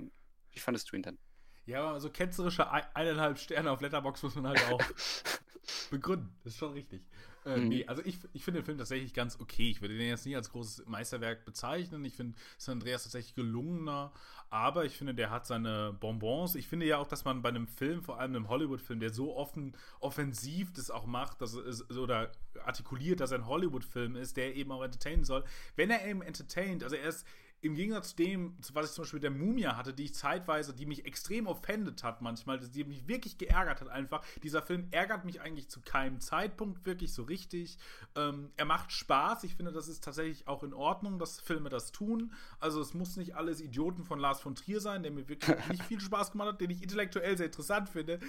wie 0.51 0.59
fandest 0.59 0.91
du 0.91 0.97
ihn 0.97 1.03
denn? 1.03 1.19
Ja, 1.67 1.89
aber 1.89 2.01
so 2.01 2.11
ketzerische 2.11 2.71
ein- 2.71 2.85
eineinhalb 2.95 3.39
Sterne 3.39 3.71
auf 3.71 3.81
Letterbox 3.81 4.23
muss 4.23 4.35
man 4.35 4.49
halt 4.49 4.63
auch 4.71 4.81
begründen. 5.91 6.37
Das 6.43 6.55
ist 6.55 6.59
schon 6.59 6.73
richtig. 6.73 7.03
Äh, 7.51 7.61
Mhm. 7.61 7.69
Nee, 7.69 7.87
also 7.87 8.03
ich, 8.05 8.19
ich 8.33 8.45
finde 8.45 8.61
den 8.61 8.65
Film 8.65 8.79
tatsächlich 8.79 9.13
ganz 9.15 9.39
okay. 9.41 9.71
Ich 9.71 9.81
würde 9.81 9.97
den 9.97 10.09
jetzt 10.09 10.27
nicht 10.27 10.37
als 10.37 10.51
großes 10.51 10.87
Meisterwerk 10.87 11.45
bezeichnen. 11.45 12.05
Ich 12.05 12.15
finde 12.15 12.39
San 12.59 12.75
Andreas 12.75 13.03
tatsächlich 13.03 13.35
gelungener, 13.35 14.13
aber 14.49 14.85
ich 14.85 14.97
finde, 14.97 15.15
der 15.15 15.31
hat 15.31 15.47
seine 15.47 15.93
Bonbons. 16.01 16.55
Ich 16.55 16.67
finde 16.69 16.87
ja 16.87 16.99
auch, 16.99 17.07
dass 17.07 17.25
man 17.25 17.43
bei 17.43 17.49
einem 17.51 17.67
Film, 17.67 18.03
vor 18.03 18.19
allem 18.19 18.35
einem 18.35 18.49
Hollywood-Film, 18.49 19.01
der 19.01 19.11
so 19.11 19.37
offen, 19.37 19.77
offensiv 20.01 20.73
das 20.73 20.91
auch 20.91 21.07
macht, 21.07 21.41
dass 21.41 21.55
es, 21.55 21.89
oder 21.91 22.33
artikuliert, 22.65 23.21
dass 23.21 23.31
er 23.31 23.39
ein 23.39 23.47
Hollywood-Film 23.47 24.17
ist, 24.17 24.37
der 24.37 24.57
eben 24.57 24.73
auch 24.73 24.83
entertainen 24.83 25.25
soll. 25.25 25.45
Wenn 25.77 25.91
er 25.91 26.05
eben 26.07 26.23
entertaint, 26.23 26.83
also 26.85 26.97
er 26.97 27.09
ist 27.09 27.27
im 27.63 27.75
Gegensatz 27.75 28.11
zu 28.11 28.17
dem, 28.17 28.57
was 28.73 28.87
ich 28.87 28.93
zum 28.93 29.03
Beispiel 29.03 29.19
mit 29.19 29.25
der 29.25 29.31
Mumia 29.31 29.77
hatte, 29.77 29.93
die 29.93 30.05
ich 30.05 30.15
zeitweise, 30.15 30.75
die 30.75 30.87
mich 30.87 31.05
extrem 31.05 31.47
offended 31.47 32.03
hat 32.03 32.23
manchmal, 32.23 32.59
die 32.59 32.85
mich 32.85 33.07
wirklich 33.07 33.37
geärgert 33.37 33.83
hat 33.83 33.89
einfach. 33.89 34.25
Dieser 34.43 34.63
Film 34.63 34.89
ärgert 34.93 35.25
mich 35.27 35.43
eigentlich 35.43 35.69
zu 35.69 35.81
keinem 35.83 36.21
Zeitpunkt 36.21 36.87
wirklich 36.87 37.13
so 37.13 37.23
richtig. 37.23 37.79
Ähm, 38.15 38.51
er 38.57 38.65
macht 38.65 38.93
Spaß. 38.93 39.45
Ich 39.45 39.57
finde, 39.57 39.73
das 39.73 39.89
ist 39.89 40.03
tatsächlich 40.03 40.49
auch 40.49 40.63
in 40.63 40.73
Ordnung, 40.73 41.19
dass 41.19 41.39
Filme 41.41 41.69
das 41.69 41.93
tun. 41.93 42.33
Also 42.61 42.81
es 42.81 42.95
muss 42.95 43.17
nicht 43.17 43.37
alles 43.37 43.61
Idioten 43.61 44.05
von 44.05 44.19
Lars 44.19 44.41
von 44.41 44.55
Trier 44.55 44.81
sein, 44.81 45.03
der 45.03 45.13
mir 45.13 45.29
wirklich 45.29 45.55
nicht 45.69 45.83
viel 45.85 46.01
Spaß 46.01 46.33
gemacht 46.33 46.49
hat, 46.49 46.61
den 46.63 46.71
ich 46.71 46.83
intellektuell 46.83 47.37
sehr 47.37 47.47
interessant 47.47 47.91
finde. 47.91 48.21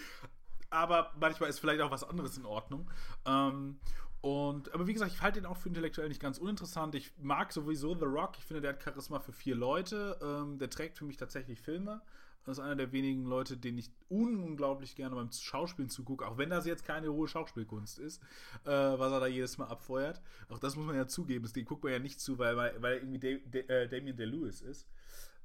Aber 0.70 1.14
manchmal 1.20 1.50
ist 1.50 1.60
vielleicht 1.60 1.82
auch 1.82 1.92
was 1.92 2.04
anderes 2.04 2.38
in 2.38 2.46
Ordnung. 2.46 2.90
Ähm, 3.26 3.80
und, 4.22 4.74
aber 4.74 4.86
wie 4.88 4.94
gesagt, 4.94 5.12
ich 5.14 5.22
halte 5.22 5.40
ihn 5.40 5.46
auch 5.46 5.58
für 5.58 5.68
intellektuell 5.70 6.08
nicht 6.08 6.22
ganz 6.22 6.38
uninteressant. 6.38 6.94
Ich 6.96 7.12
mag 7.22 7.52
sowieso 7.52 7.96
The 7.96 8.06
Rock. 8.06 8.34
Ich 8.38 8.46
finde, 8.46 8.62
der 8.62 8.74
hat 8.74 8.84
Charisma 8.84 9.20
für 9.20 9.32
vier 9.34 9.56
Leute. 9.56 10.18
Ähm, 10.22 10.60
der 10.60 10.70
trägt 10.70 10.98
für 10.98 11.06
mich 11.06 11.18
tatsächlich 11.18 11.60
Filme. 11.60 12.02
Das 12.44 12.58
ist 12.58 12.64
einer 12.64 12.76
der 12.76 12.92
wenigen 12.92 13.26
Leute, 13.26 13.56
denen 13.56 13.78
ich 13.78 13.92
unglaublich 14.10 14.96
gerne 14.96 15.16
beim 15.16 15.32
Schauspielen 15.32 15.90
zugucke, 15.92 16.26
auch 16.28 16.38
wenn 16.40 16.50
das 16.50 16.66
jetzt 16.66 16.84
keine 16.86 17.12
hohe 17.14 17.28
Schauspielkunst 17.28 18.00
ist, 18.00 18.22
äh, 18.66 18.70
was 18.72 19.12
er 19.12 19.20
da 19.20 19.28
jedes 19.28 19.60
Mal 19.60 19.68
abfeuert. 19.68 20.22
Auch 20.50 20.58
das 20.58 20.76
muss 20.76 20.86
man 20.88 20.96
ja 20.96 21.08
zugeben. 21.08 21.48
Den 21.54 21.66
guckt 21.66 21.84
man 21.84 21.94
ja 21.94 22.00
nicht 22.00 22.20
zu, 22.20 22.40
weil, 22.40 22.58
weil 22.58 22.74
er 22.84 22.96
irgendwie 23.04 23.20
Da- 23.52 23.60
Da- 23.62 23.74
äh, 23.74 23.88
Damien 23.88 24.18
DeLewis 24.18 24.62
ist. 24.62 24.88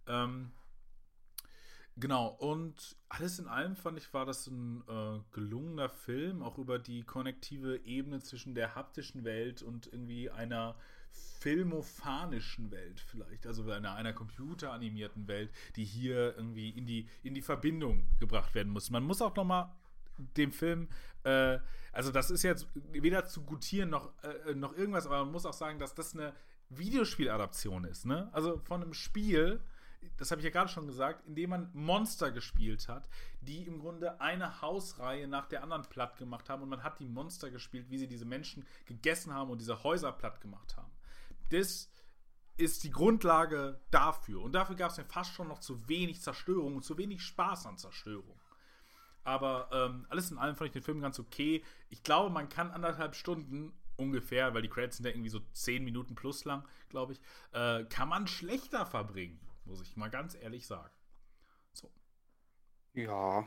Ähm, 0.07 0.53
Genau, 1.99 2.29
und 2.29 2.95
alles 3.09 3.39
in 3.39 3.49
allem 3.49 3.75
fand 3.75 3.97
ich, 3.97 4.13
war 4.13 4.27
das 4.27 4.47
ein 4.49 4.83
äh, 4.87 5.19
gelungener 5.33 5.89
Film, 5.89 6.43
auch 6.43 6.59
über 6.59 6.79
die 6.79 7.03
konnektive 7.03 7.79
Ebene 7.87 8.21
zwischen 8.21 8.55
der 8.55 8.75
haptischen 8.75 9.25
Welt 9.25 9.63
und 9.63 9.87
irgendwie 9.87 10.31
einer 10.31 10.77
filmophanischen 11.41 12.71
Welt 12.71 13.01
vielleicht, 13.01 13.47
also 13.47 13.71
einer, 13.71 13.95
einer 13.95 14.13
computeranimierten 14.13 15.27
Welt, 15.27 15.51
die 15.77 15.85
hier 15.85 16.37
irgendwie 16.37 16.69
in 16.69 16.85
die, 16.87 17.09
in 17.23 17.33
die 17.33 17.41
Verbindung 17.41 18.05
gebracht 18.19 18.55
werden 18.55 18.73
muss. 18.73 18.91
Man 18.91 19.05
muss 19.05 19.23
auch 19.23 19.35
noch 19.35 19.45
mal 19.45 19.75
dem 20.37 20.53
Film, 20.53 20.89
äh, 21.25 21.59
also 21.93 22.13
das 22.13 22.31
ist 22.31 22.43
jetzt 22.43 22.69
weder 22.93 23.25
zu 23.25 23.43
gutieren 23.43 23.89
noch, 23.89 24.13
äh, 24.23 24.55
noch 24.55 24.77
irgendwas, 24.77 25.07
aber 25.07 25.25
man 25.25 25.33
muss 25.33 25.47
auch 25.47 25.55
sagen, 25.55 25.79
dass 25.79 25.95
das 25.95 26.13
eine 26.13 26.35
Videospieladaption 26.69 27.85
ist, 27.85 28.05
ne? 28.05 28.29
Also 28.33 28.59
von 28.59 28.83
einem 28.83 28.93
Spiel, 28.93 29.61
das 30.17 30.31
habe 30.31 30.41
ich 30.41 30.45
ja 30.45 30.51
gerade 30.51 30.71
schon 30.71 30.87
gesagt, 30.87 31.27
in 31.27 31.35
dem 31.35 31.51
man 31.51 31.71
Monster 31.73 32.31
gespielt 32.31 32.89
hat, 32.89 33.09
die 33.41 33.67
im 33.67 33.79
Grunde 33.79 34.21
eine 34.21 34.61
Hausreihe 34.61 35.29
nach 35.29 35.47
der 35.47 35.63
anderen 35.63 35.83
platt 35.83 36.17
gemacht 36.17 36.49
haben 36.49 36.63
und 36.63 36.69
man 36.69 36.83
hat 36.83 36.99
die 37.01 37.09
Monster 37.09 37.51
gespielt, 37.51 37.91
wie 37.91 37.99
sie 37.99 38.09
diese 38.09 38.25
Menschen 38.25 38.67
gegessen 38.87 39.33
haben 39.33 39.51
und 39.51 39.61
diese 39.61 39.83
Häuser 39.83 40.13
platt 40.13 40.41
gemacht 40.41 40.77
haben. 40.77 40.91
Das 41.51 41.91
ist 42.57 42.85
die 42.85 42.91
Grundlage 42.91 43.81
dafür. 43.91 44.43
Und 44.43 44.53
dafür 44.53 44.77
gab 44.77 44.91
es 44.91 44.97
mir 44.97 45.05
fast 45.05 45.33
schon 45.35 45.49
noch 45.49 45.59
zu 45.59 45.89
wenig 45.89 46.23
Zerstörung 46.23 46.77
und 46.77 46.85
zu 46.85 46.97
wenig 46.97 47.23
Spaß 47.23 47.67
an 47.67 47.77
Zerstörung. 47.77 48.41
Aber 49.25 49.69
ähm, 49.73 50.07
alles 50.09 50.31
in 50.31 50.39
allem 50.39 50.57
fand 50.57 50.69
ich 50.69 50.73
den 50.73 50.83
Film 50.83 51.01
ganz 51.01 51.19
okay. 51.19 51.63
Ich 51.91 52.03
glaube, 52.03 52.31
man 52.31 52.49
kann 52.49 52.71
anderthalb 52.71 53.15
Stunden 53.15 53.73
ungefähr, 53.97 54.55
weil 54.55 54.63
die 54.63 54.69
Credits 54.69 54.99
sind 54.99 55.07
ja 55.07 55.13
irgendwie 55.13 55.31
so 55.31 55.41
zehn 55.53 55.85
Minuten 55.85 56.15
plus 56.15 56.45
lang, 56.45 56.65
glaube 56.89 57.15
ich, 57.15 57.21
äh, 57.53 57.85
kann 57.85 58.09
man 58.09 58.27
schlechter 58.27 58.87
verbringen, 58.87 59.41
muss 59.67 59.83
ich 59.83 59.97
mal 59.97 60.11
ganz 60.11 60.35
ehrlich 60.35 60.67
sagen. 60.67 60.95
So. 61.73 61.91
Ja. 62.95 63.47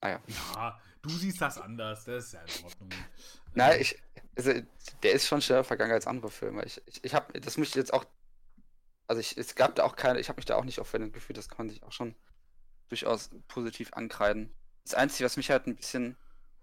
Ah 0.00 0.08
ja. 0.08 0.22
Ja, 0.54 0.80
du 1.02 1.10
siehst 1.10 1.40
das 1.40 1.58
anders, 1.58 2.04
das 2.04 2.26
ist 2.26 2.32
ja 2.32 2.40
in 2.42 2.64
Ordnung. 2.64 2.90
Nein, 3.54 3.74
Ähm, 3.74 3.80
ich, 3.82 4.02
also, 4.36 4.52
der 5.02 5.12
ist 5.12 5.26
schon 5.26 5.42
schneller 5.42 5.64
vergangen 5.64 5.92
als 5.92 6.06
andere 6.06 6.30
Filme. 6.30 6.64
Ich, 6.64 6.80
ich, 6.86 7.04
ich 7.04 7.14
habe, 7.14 7.38
das 7.40 7.58
muss 7.58 7.68
ich 7.68 7.74
jetzt 7.74 7.92
auch, 7.92 8.06
also 9.06 9.20
ich, 9.20 9.36
es 9.36 9.54
gab 9.54 9.74
da 9.74 9.84
auch 9.84 9.96
keine, 9.96 10.20
ich 10.20 10.28
habe 10.28 10.38
mich 10.38 10.46
da 10.46 10.56
auch 10.56 10.64
nicht 10.64 10.78
offended 10.78 11.12
gefühlt, 11.12 11.36
das 11.36 11.48
kann 11.48 11.66
man 11.66 11.68
sich 11.68 11.82
auch 11.82 11.92
schon 11.92 12.14
durchaus 12.88 13.30
positiv 13.48 13.92
ankreiden. 13.92 14.54
Das 14.84 14.94
Einzige, 14.94 15.24
was 15.26 15.36
mich 15.36 15.50
halt 15.50 15.66
ein 15.66 15.76
bisschen, 15.76 16.16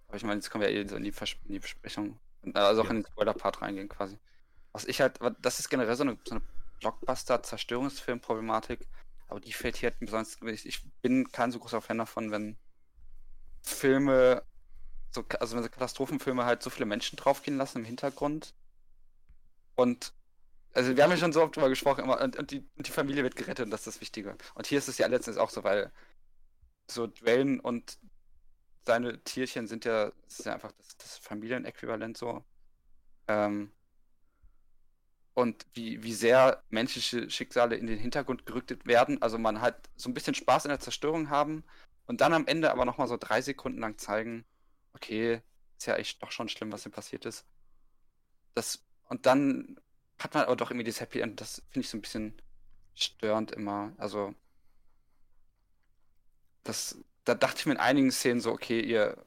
aber 0.08 0.18
ich 0.18 0.24
meine, 0.24 0.36
jetzt 0.36 0.50
können 0.50 0.64
wir 0.64 0.72
ja 0.72 0.82
eh 0.82 0.88
so 0.88 0.96
in 0.96 1.04
die, 1.04 1.12
Vers 1.12 1.36
in 1.46 1.54
die 1.54 1.60
Besprechung, 1.60 2.20
also 2.54 2.82
auch 2.82 2.86
Ja. 2.86 2.92
in 2.92 2.98
den 2.98 3.06
Spoiler-Part 3.06 3.62
reingehen 3.62 3.90
quasi. 3.90 4.18
Was 4.72 4.86
ich 4.86 5.00
halt, 5.02 5.20
das 5.42 5.60
ist 5.60 5.70
generell 5.70 5.96
so 5.96 6.04
eine, 6.04 6.18
so 6.26 6.36
eine 6.36 6.44
Blockbuster-Zerstörungsfilm-Problematik, 6.80 8.88
aber 9.28 9.40
die 9.40 9.54
fällt 9.54 9.78
hier 9.78 9.90
halt 9.90 10.00
besonders, 10.00 10.38
ich, 10.42 10.66
ich 10.66 10.92
bin 11.02 11.32
kein 11.32 11.52
so 11.52 11.60
großer 11.60 11.82
Fan 11.82 11.98
davon, 11.98 12.32
wenn 12.32 12.58
Filme 13.62 14.44
so, 15.12 15.26
also 15.40 15.56
wenn 15.56 15.64
so 15.64 15.70
Katastrophenfilme 15.70 16.46
halt 16.46 16.62
so 16.62 16.70
viele 16.70 16.86
Menschen 16.86 17.18
draufgehen 17.18 17.58
lassen 17.58 17.80
im 17.80 17.86
Hintergrund. 17.86 18.54
Und 19.76 20.14
also 20.74 20.96
wir 20.96 21.04
haben 21.04 21.12
ja 21.12 21.18
schon 21.18 21.34
so 21.34 21.42
oft 21.42 21.56
drüber 21.56 21.70
gesprochen, 21.70 22.04
immer, 22.04 22.22
und, 22.22 22.38
und, 22.38 22.52
die, 22.52 22.68
und 22.76 22.88
die 22.88 22.92
Familie 22.92 23.24
wird 23.24 23.36
gerettet 23.36 23.66
und 23.66 23.72
das 23.72 23.82
ist 23.82 23.96
das 23.96 24.02
Wichtige. 24.02 24.38
Und 24.54 24.68
hier 24.68 24.78
ist 24.78 24.88
es 24.88 24.98
ja 24.98 25.08
letztens 25.08 25.38
auch 25.38 25.50
so, 25.50 25.64
weil 25.64 25.92
so 26.88 27.08
Dwayne 27.08 27.62
und 27.62 27.98
seine 28.86 29.24
Tierchen 29.24 29.68
sind 29.68 29.86
ja, 29.86 30.12
ist 30.28 30.46
ja 30.46 30.54
einfach 30.54 30.72
das, 30.74 30.98
das 30.98 31.18
Familienäquivalent 31.18 32.18
so. 32.18 32.44
Ähm, 33.28 33.72
und 35.38 35.68
wie, 35.74 36.02
wie 36.02 36.14
sehr 36.14 36.64
menschliche 36.72 37.30
Schicksale 37.30 37.76
in 37.76 37.86
den 37.86 38.00
Hintergrund 38.00 38.48
gerückt 38.48 38.88
werden. 38.88 39.22
Also 39.22 39.38
man 39.38 39.62
halt 39.62 39.76
so 39.96 40.10
ein 40.10 40.16
bisschen 40.16 40.34
Spaß 40.34 40.66
in 40.66 40.70
der 40.70 40.80
Zerstörung 40.80 41.30
haben 41.30 41.64
und 42.08 42.22
dann 42.22 42.34
am 42.34 42.48
Ende 42.48 42.72
aber 42.72 42.86
nochmal 42.86 43.08
so 43.08 43.18
drei 43.18 43.40
Sekunden 43.44 43.78
lang 43.78 44.00
zeigen, 44.00 44.46
okay, 44.94 45.44
ist 45.78 45.86
ja 45.86 45.96
echt 45.96 46.24
doch 46.24 46.32
schon 46.32 46.50
schlimm, 46.50 46.72
was 46.72 46.82
hier 46.82 46.92
passiert 46.92 47.26
ist. 47.26 47.46
Das, 48.56 48.84
und 49.10 49.28
dann 49.28 49.80
hat 50.18 50.34
man 50.34 50.46
aber 50.46 50.56
doch 50.56 50.72
irgendwie 50.72 50.88
das 50.88 51.02
Happy 51.02 51.20
End, 51.20 51.40
das 51.40 51.62
finde 51.70 51.82
ich 51.86 51.90
so 51.90 51.98
ein 51.98 52.02
bisschen 52.02 52.42
störend 52.96 53.52
immer. 53.52 53.94
Also, 54.00 54.34
das, 56.64 56.98
da 57.26 57.36
dachte 57.36 57.60
ich 57.60 57.68
mir 57.68 57.74
in 57.74 57.80
einigen 57.80 58.12
Szenen 58.12 58.42
so, 58.42 58.52
okay, 58.52 58.82
ihr, 58.82 59.24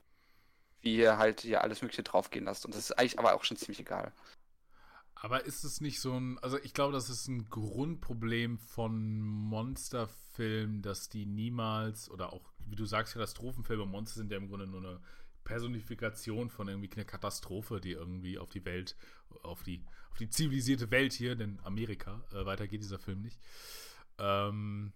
wie 0.81 0.97
ihr 0.97 1.19
halt 1.19 1.43
hier 1.43 1.62
alles 1.62 1.83
Mögliche 1.83 2.02
draufgehen 2.02 2.47
lasst. 2.47 2.64
Und 2.64 2.75
das 2.75 2.83
ist 2.83 2.99
eigentlich 2.99 3.21
aber 3.21 3.35
auch 3.35 3.45
schon 3.45 3.57
ziemlich 3.57 3.79
egal. 3.79 4.12
Aber 5.23 5.45
ist 5.45 5.65
es 5.65 5.83
nicht 5.83 6.00
so 6.00 6.15
ein, 6.19 6.39
also 6.39 6.59
ich 6.62 6.73
glaube, 6.73 6.95
das 6.95 7.11
ist 7.11 7.29
ein 7.29 7.50
Grundproblem 7.50 8.57
von 8.57 9.21
Monsterfilmen, 9.21 10.81
dass 10.81 11.11
die 11.11 11.27
niemals, 11.27 12.11
oder 12.11 12.33
auch, 12.33 12.50
wie 12.67 12.75
du 12.75 12.87
sagst, 12.87 13.12
Katastrophenfilme, 13.12 13.85
Monster 13.85 14.17
sind 14.17 14.33
ja 14.33 14.39
im 14.39 14.49
Grunde 14.49 14.67
nur 14.67 14.81
eine 14.81 15.00
Personifikation 15.45 16.49
von 16.49 16.69
irgendwie 16.69 16.91
einer 16.95 17.05
Katastrophe, 17.05 17.83
die 17.83 17.93
irgendwie 17.93 18.39
auf 18.39 18.49
die 18.49 18.65
Welt, 18.65 18.97
auf 19.43 19.62
die, 19.62 19.85
auf 20.11 20.17
die 20.17 20.31
zivilisierte 20.31 20.91
Welt 20.91 21.12
hier, 21.12 21.37
denn 21.37 21.61
Amerika, 21.65 22.25
äh, 22.33 22.47
weiter 22.47 22.67
geht 22.67 22.81
dieser 22.81 22.99
Film 22.99 23.21
nicht, 23.21 23.39
ähm, 24.17 24.95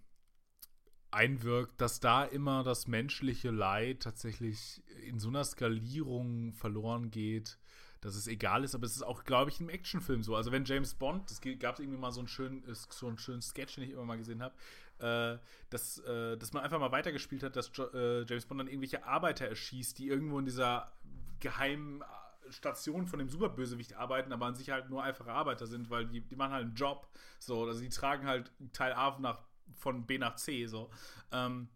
einwirkt, 1.10 1.78
dass 1.82 2.00
da 2.00 2.24
immer 2.24 2.64
das 2.64 2.88
menschliche 2.88 3.50
Leid 3.50 4.00
tatsächlich 4.00 4.82
in 5.02 5.18
so 5.18 5.28
einer 5.28 5.44
Skalierung 5.44 6.54
verloren 6.54 7.10
geht, 7.10 7.58
dass 8.04 8.16
es 8.16 8.26
egal 8.26 8.64
ist, 8.64 8.74
aber 8.74 8.84
es 8.84 8.94
ist 8.94 9.02
auch, 9.02 9.24
glaube 9.24 9.50
ich, 9.50 9.60
im 9.60 9.70
Actionfilm 9.70 10.22
so. 10.22 10.36
Also 10.36 10.52
wenn 10.52 10.66
James 10.66 10.94
Bond, 10.94 11.30
es 11.30 11.40
gab 11.58 11.80
irgendwie 11.80 11.98
mal 11.98 12.12
so 12.12 12.20
einen 12.20 12.28
schönen, 12.28 12.62
so 12.74 13.08
einen 13.08 13.16
schönen 13.16 13.40
Sketch, 13.40 13.76
den 13.76 13.84
ich 13.84 13.90
immer 13.90 14.04
mal 14.04 14.18
gesehen 14.18 14.42
habe, 14.42 14.54
äh, 14.98 15.38
dass, 15.70 16.00
äh, 16.00 16.36
dass 16.36 16.52
man 16.52 16.62
einfach 16.62 16.78
mal 16.78 16.92
weitergespielt 16.92 17.42
hat, 17.42 17.56
dass 17.56 17.70
jo 17.74 17.86
äh, 17.94 18.26
James 18.26 18.44
Bond 18.44 18.60
dann 18.60 18.68
irgendwelche 18.68 19.06
Arbeiter 19.06 19.48
erschießt, 19.48 19.98
die 19.98 20.08
irgendwo 20.08 20.38
in 20.38 20.44
dieser 20.44 20.92
geheimen 21.40 22.02
äh, 22.02 22.52
Station 22.52 23.06
von 23.06 23.20
dem 23.20 23.30
Superbösewicht 23.30 23.94
arbeiten, 23.94 24.34
aber 24.34 24.44
an 24.44 24.54
sich 24.54 24.68
halt 24.68 24.90
nur 24.90 25.02
einfache 25.02 25.32
Arbeiter 25.32 25.66
sind, 25.66 25.88
weil 25.88 26.06
die, 26.06 26.20
die 26.20 26.36
machen 26.36 26.52
halt 26.52 26.64
einen 26.66 26.74
Job. 26.74 27.08
So, 27.38 27.64
also 27.64 27.80
die 27.80 27.88
tragen 27.88 28.26
halt 28.26 28.52
Teil 28.74 28.92
A 28.92 29.18
nach, 29.18 29.38
von 29.72 30.06
B 30.06 30.18
nach 30.18 30.36
C, 30.36 30.66
so. 30.66 30.90
Ähm, 31.32 31.70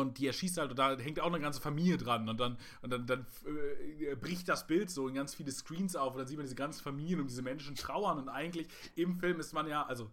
und 0.00 0.18
die 0.18 0.26
erschießt 0.26 0.58
halt, 0.58 0.70
und 0.70 0.78
da 0.78 0.96
hängt 0.96 1.20
auch 1.20 1.26
eine 1.26 1.40
ganze 1.40 1.60
Familie 1.60 1.96
dran. 1.96 2.28
Und 2.28 2.38
dann, 2.38 2.58
und 2.82 2.90
dann, 2.90 3.06
dann 3.06 3.26
äh, 4.00 4.14
bricht 4.16 4.48
das 4.48 4.66
Bild 4.66 4.90
so 4.90 5.08
in 5.08 5.14
ganz 5.14 5.34
viele 5.34 5.52
Screens 5.52 5.96
auf. 5.96 6.14
Und 6.14 6.18
dann 6.18 6.26
sieht 6.26 6.36
man 6.36 6.44
diese 6.44 6.56
ganzen 6.56 6.82
Familien 6.82 7.20
und 7.20 7.30
diese 7.30 7.42
Menschen 7.42 7.74
trauern. 7.74 8.18
Und 8.18 8.28
eigentlich 8.28 8.68
im 8.94 9.16
Film 9.16 9.40
ist 9.40 9.52
man 9.52 9.66
ja, 9.66 9.84
also, 9.84 10.10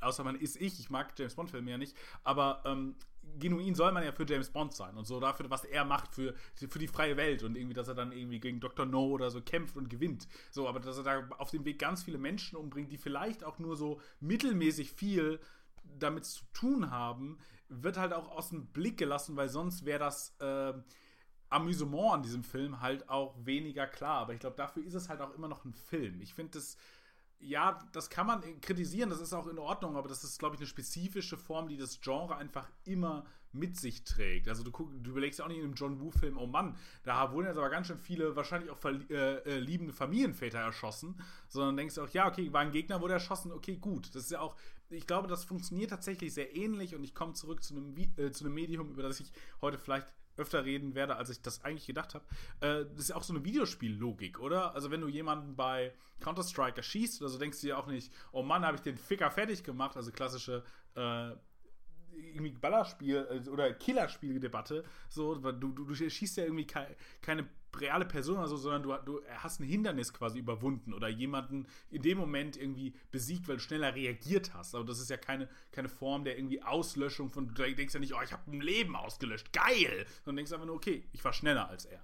außer 0.00 0.24
man 0.24 0.36
ist 0.36 0.60
ich, 0.60 0.80
ich 0.80 0.90
mag 0.90 1.12
James 1.16 1.34
Bond-Filme 1.34 1.70
ja 1.70 1.78
nicht, 1.78 1.96
aber 2.24 2.62
ähm, 2.64 2.96
genuin 3.38 3.74
soll 3.74 3.92
man 3.92 4.04
ja 4.04 4.12
für 4.12 4.26
James 4.26 4.50
Bond 4.50 4.74
sein 4.74 4.96
und 4.96 5.06
so 5.06 5.20
dafür, 5.20 5.48
was 5.48 5.64
er 5.64 5.84
macht 5.84 6.14
für, 6.14 6.34
für 6.54 6.78
die 6.78 6.88
freie 6.88 7.16
Welt 7.16 7.42
und 7.42 7.56
irgendwie, 7.56 7.74
dass 7.74 7.88
er 7.88 7.94
dann 7.94 8.12
irgendwie 8.12 8.40
gegen 8.40 8.60
Dr. 8.60 8.84
No 8.86 9.06
oder 9.06 9.30
so 9.30 9.40
kämpft 9.40 9.76
und 9.76 9.88
gewinnt. 9.88 10.28
So, 10.50 10.68
aber 10.68 10.80
dass 10.80 10.98
er 10.98 11.04
da 11.04 11.28
auf 11.38 11.50
dem 11.50 11.64
Weg 11.64 11.78
ganz 11.78 12.02
viele 12.02 12.18
Menschen 12.18 12.56
umbringt, 12.56 12.90
die 12.90 12.98
vielleicht 12.98 13.44
auch 13.44 13.58
nur 13.58 13.76
so 13.76 14.00
mittelmäßig 14.20 14.92
viel 14.92 15.40
damit 15.98 16.24
zu 16.24 16.44
tun 16.52 16.90
haben, 16.90 17.38
wird 17.80 17.96
halt 17.96 18.12
auch 18.12 18.30
aus 18.30 18.50
dem 18.50 18.66
Blick 18.66 18.98
gelassen, 18.98 19.36
weil 19.36 19.48
sonst 19.48 19.84
wäre 19.84 19.98
das 20.00 20.36
äh, 20.40 20.72
Amüsement 21.48 22.12
an 22.12 22.22
diesem 22.22 22.44
Film 22.44 22.80
halt 22.80 23.08
auch 23.08 23.34
weniger 23.44 23.86
klar. 23.86 24.20
Aber 24.20 24.34
ich 24.34 24.40
glaube, 24.40 24.56
dafür 24.56 24.84
ist 24.84 24.94
es 24.94 25.08
halt 25.08 25.20
auch 25.20 25.34
immer 25.34 25.48
noch 25.48 25.64
ein 25.64 25.74
Film. 25.74 26.20
Ich 26.20 26.34
finde 26.34 26.52
das 26.58 26.76
ja, 27.42 27.78
das 27.92 28.08
kann 28.08 28.26
man 28.26 28.60
kritisieren, 28.60 29.10
das 29.10 29.20
ist 29.20 29.32
auch 29.32 29.48
in 29.48 29.58
Ordnung, 29.58 29.96
aber 29.96 30.08
das 30.08 30.22
ist, 30.22 30.38
glaube 30.38 30.54
ich, 30.54 30.60
eine 30.60 30.68
spezifische 30.68 31.36
Form, 31.36 31.68
die 31.68 31.76
das 31.76 32.00
Genre 32.00 32.36
einfach 32.36 32.68
immer 32.84 33.24
mit 33.52 33.78
sich 33.78 34.04
trägt. 34.04 34.48
Also 34.48 34.62
du, 34.62 34.70
du 34.70 35.10
überlegst 35.10 35.38
ja 35.38 35.44
auch 35.44 35.48
nicht 35.48 35.58
in 35.58 35.64
einem 35.64 35.74
John 35.74 36.00
Woo-Film, 36.00 36.38
oh 36.38 36.46
Mann, 36.46 36.76
da 37.02 37.32
wurden 37.32 37.48
jetzt 37.48 37.58
aber 37.58 37.68
ganz 37.68 37.88
schön 37.88 37.98
viele, 37.98 38.34
wahrscheinlich 38.36 38.70
auch 38.70 38.78
äh, 38.84 39.14
äh, 39.14 39.58
liebende 39.58 39.92
Familienväter 39.92 40.58
erschossen, 40.58 41.20
sondern 41.48 41.76
denkst 41.76 41.98
auch, 41.98 42.08
ja, 42.10 42.28
okay, 42.28 42.50
war 42.52 42.60
ein 42.60 42.72
Gegner, 42.72 43.00
wurde 43.00 43.14
erschossen, 43.14 43.52
okay, 43.52 43.76
gut. 43.76 44.14
Das 44.14 44.24
ist 44.24 44.30
ja 44.30 44.40
auch, 44.40 44.56
ich 44.92 45.06
glaube, 45.06 45.28
das 45.28 45.44
funktioniert 45.44 45.90
tatsächlich 45.90 46.32
sehr 46.34 46.54
ähnlich 46.54 46.94
und 46.94 47.04
ich 47.04 47.14
komme 47.14 47.32
zurück 47.32 47.62
zu 47.62 47.74
einem, 47.74 47.96
äh, 47.96 48.30
zu 48.30 48.44
einem 48.44 48.54
Medium, 48.54 48.90
über 48.90 49.02
das 49.02 49.20
ich 49.20 49.32
heute 49.60 49.78
vielleicht 49.78 50.12
öfter 50.36 50.64
reden 50.64 50.94
werde, 50.94 51.16
als 51.16 51.30
ich 51.30 51.42
das 51.42 51.62
eigentlich 51.64 51.86
gedacht 51.86 52.14
habe. 52.14 52.24
Äh, 52.60 52.86
das 52.90 53.04
ist 53.04 53.08
ja 53.10 53.16
auch 53.16 53.22
so 53.22 53.34
eine 53.34 53.44
Videospiellogik, 53.44 54.40
oder? 54.40 54.74
Also 54.74 54.90
wenn 54.90 55.00
du 55.00 55.08
jemanden 55.08 55.56
bei 55.56 55.92
Counter-Strike 56.20 56.78
erschießt 56.78 57.20
oder 57.20 57.28
so, 57.28 57.38
denkst 57.38 57.60
du 57.60 57.66
dir 57.66 57.78
auch 57.78 57.86
nicht, 57.86 58.12
oh 58.32 58.42
Mann, 58.42 58.64
habe 58.64 58.76
ich 58.76 58.82
den 58.82 58.96
Ficker 58.96 59.30
fertig 59.30 59.62
gemacht, 59.62 59.96
also 59.96 60.10
klassische 60.10 60.64
äh, 60.94 61.32
irgendwie 62.14 62.52
Ballerspiel 62.52 63.42
äh, 63.44 63.48
oder 63.48 63.72
Killerspieldebatte. 63.72 64.84
So, 65.08 65.34
du, 65.34 65.52
du, 65.52 65.84
du 65.84 65.94
schießt 65.94 66.36
ja 66.38 66.44
irgendwie 66.44 66.66
ke 66.66 66.96
keine 67.20 67.48
reale 67.80 68.04
Person 68.04 68.38
oder 68.38 68.48
so, 68.48 68.56
sondern 68.56 68.82
du, 68.82 68.96
du 69.04 69.20
hast 69.38 69.60
ein 69.60 69.64
Hindernis 69.64 70.12
quasi 70.12 70.38
überwunden 70.38 70.92
oder 70.92 71.08
jemanden 71.08 71.66
in 71.90 72.02
dem 72.02 72.18
Moment 72.18 72.56
irgendwie 72.56 72.94
besiegt, 73.10 73.48
weil 73.48 73.56
du 73.56 73.62
schneller 73.62 73.94
reagiert 73.94 74.54
hast. 74.54 74.74
Aber 74.74 74.84
das 74.84 75.00
ist 75.00 75.10
ja 75.10 75.16
keine, 75.16 75.48
keine 75.70 75.88
Form 75.88 76.24
der 76.24 76.36
irgendwie 76.38 76.62
Auslöschung 76.62 77.30
von, 77.30 77.48
du 77.48 77.54
denkst 77.54 77.94
ja 77.94 78.00
nicht, 78.00 78.14
oh, 78.14 78.22
ich 78.22 78.32
habe 78.32 78.50
ein 78.50 78.60
Leben 78.60 78.96
ausgelöscht, 78.96 79.52
geil! 79.52 80.06
Sondern 80.24 80.36
denkst 80.36 80.52
einfach 80.52 80.66
nur, 80.66 80.76
okay, 80.76 81.04
ich 81.12 81.24
war 81.24 81.32
schneller 81.32 81.68
als 81.68 81.84
er. 81.84 82.02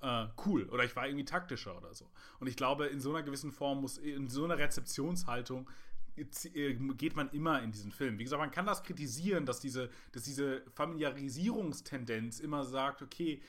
Äh, 0.00 0.28
cool. 0.44 0.64
Oder 0.70 0.84
ich 0.84 0.94
war 0.96 1.06
irgendwie 1.06 1.24
taktischer 1.24 1.76
oder 1.76 1.94
so. 1.94 2.10
Und 2.40 2.46
ich 2.46 2.56
glaube, 2.56 2.86
in 2.86 3.00
so 3.00 3.10
einer 3.10 3.22
gewissen 3.22 3.52
Form 3.52 3.80
muss, 3.80 3.98
in 3.98 4.28
so 4.28 4.44
einer 4.44 4.58
Rezeptionshaltung 4.58 5.68
äh, 6.16 6.74
geht 6.96 7.16
man 7.16 7.30
immer 7.30 7.62
in 7.62 7.72
diesen 7.72 7.90
Film. 7.90 8.18
Wie 8.18 8.24
gesagt, 8.24 8.40
man 8.40 8.50
kann 8.50 8.66
das 8.66 8.82
kritisieren, 8.82 9.46
dass 9.46 9.60
diese, 9.60 9.90
dass 10.12 10.24
diese 10.24 10.62
Familiarisierungstendenz 10.74 12.40
immer 12.40 12.64
sagt, 12.64 13.02
okay, 13.02 13.40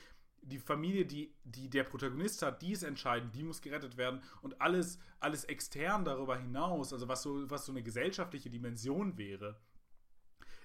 die 0.46 0.58
Familie, 0.58 1.04
die, 1.04 1.34
die 1.44 1.68
der 1.68 1.84
Protagonist 1.84 2.42
hat, 2.42 2.62
die 2.62 2.72
ist 2.72 2.82
entscheidend, 2.82 3.34
die 3.34 3.42
muss 3.42 3.60
gerettet 3.60 3.96
werden 3.96 4.22
und 4.42 4.60
alles, 4.60 4.98
alles 5.18 5.44
extern 5.44 6.04
darüber 6.04 6.38
hinaus, 6.38 6.92
also 6.92 7.08
was 7.08 7.22
so, 7.22 7.50
was 7.50 7.66
so 7.66 7.72
eine 7.72 7.82
gesellschaftliche 7.82 8.48
Dimension 8.48 9.18
wäre, 9.18 9.58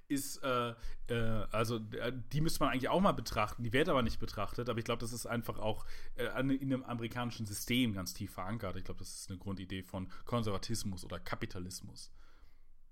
ist, 0.08 0.44
äh, 0.44 0.76
äh, 1.08 1.48
also 1.52 1.78
äh, 1.94 2.12
die 2.32 2.42
müsste 2.42 2.60
man 2.60 2.74
eigentlich 2.74 2.90
auch 2.90 3.00
mal 3.00 3.14
betrachten, 3.14 3.64
die 3.64 3.74
wird 3.74 3.90
aber 3.90 4.02
nicht 4.04 4.20
betrachtet, 4.20 4.70
aber 4.70 4.78
ich 4.78 4.86
glaube, 4.86 5.00
das 5.00 5.14
ist 5.14 5.26
einfach 5.26 5.58
auch 5.58 5.86
äh, 6.16 6.26
in 6.26 6.62
einem 6.62 6.84
amerikanischen 6.84 7.46
System 7.46 7.94
ganz 7.94 8.14
tief 8.14 8.34
verankert. 8.34 8.76
Ich 8.76 8.84
glaube, 8.84 9.00
das 9.00 9.16
ist 9.16 9.30
eine 9.30 9.40
Grundidee 9.40 9.84
von 9.84 10.12
Konservatismus 10.26 11.06
oder 11.06 11.20
Kapitalismus. 11.20 12.12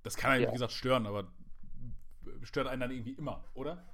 Das 0.03 0.15
kann 0.15 0.31
einen, 0.31 0.43
ja. 0.43 0.49
wie 0.49 0.53
gesagt, 0.53 0.71
stören, 0.71 1.05
aber 1.05 1.31
stört 2.43 2.67
einen 2.67 2.79
dann 2.79 2.91
irgendwie 2.91 3.13
immer, 3.13 3.43
oder? 3.53 3.85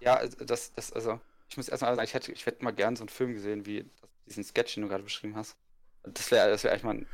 Ja, 0.00 0.16
also 0.16 0.44
das, 0.44 0.74
das, 0.74 0.92
also, 0.92 1.20
ich 1.52 1.56
muss 1.58 1.68
erstmal 1.68 1.94
sagen, 1.94 2.06
ich 2.06 2.14
hätte, 2.14 2.32
ich 2.32 2.46
hätte 2.46 2.64
mal 2.64 2.70
gern 2.70 2.96
so 2.96 3.02
einen 3.02 3.10
Film 3.10 3.34
gesehen, 3.34 3.66
wie 3.66 3.84
diesen 4.24 4.42
Sketch, 4.42 4.74
den 4.74 4.84
du 4.84 4.88
gerade 4.88 5.04
beschrieben 5.04 5.36
hast. 5.36 5.54
Das 6.02 6.30
wäre 6.30 6.48
das 6.48 6.64
wär 6.64 6.72
eigentlich 6.72 6.84
mal 6.84 6.94
ein, 6.94 7.06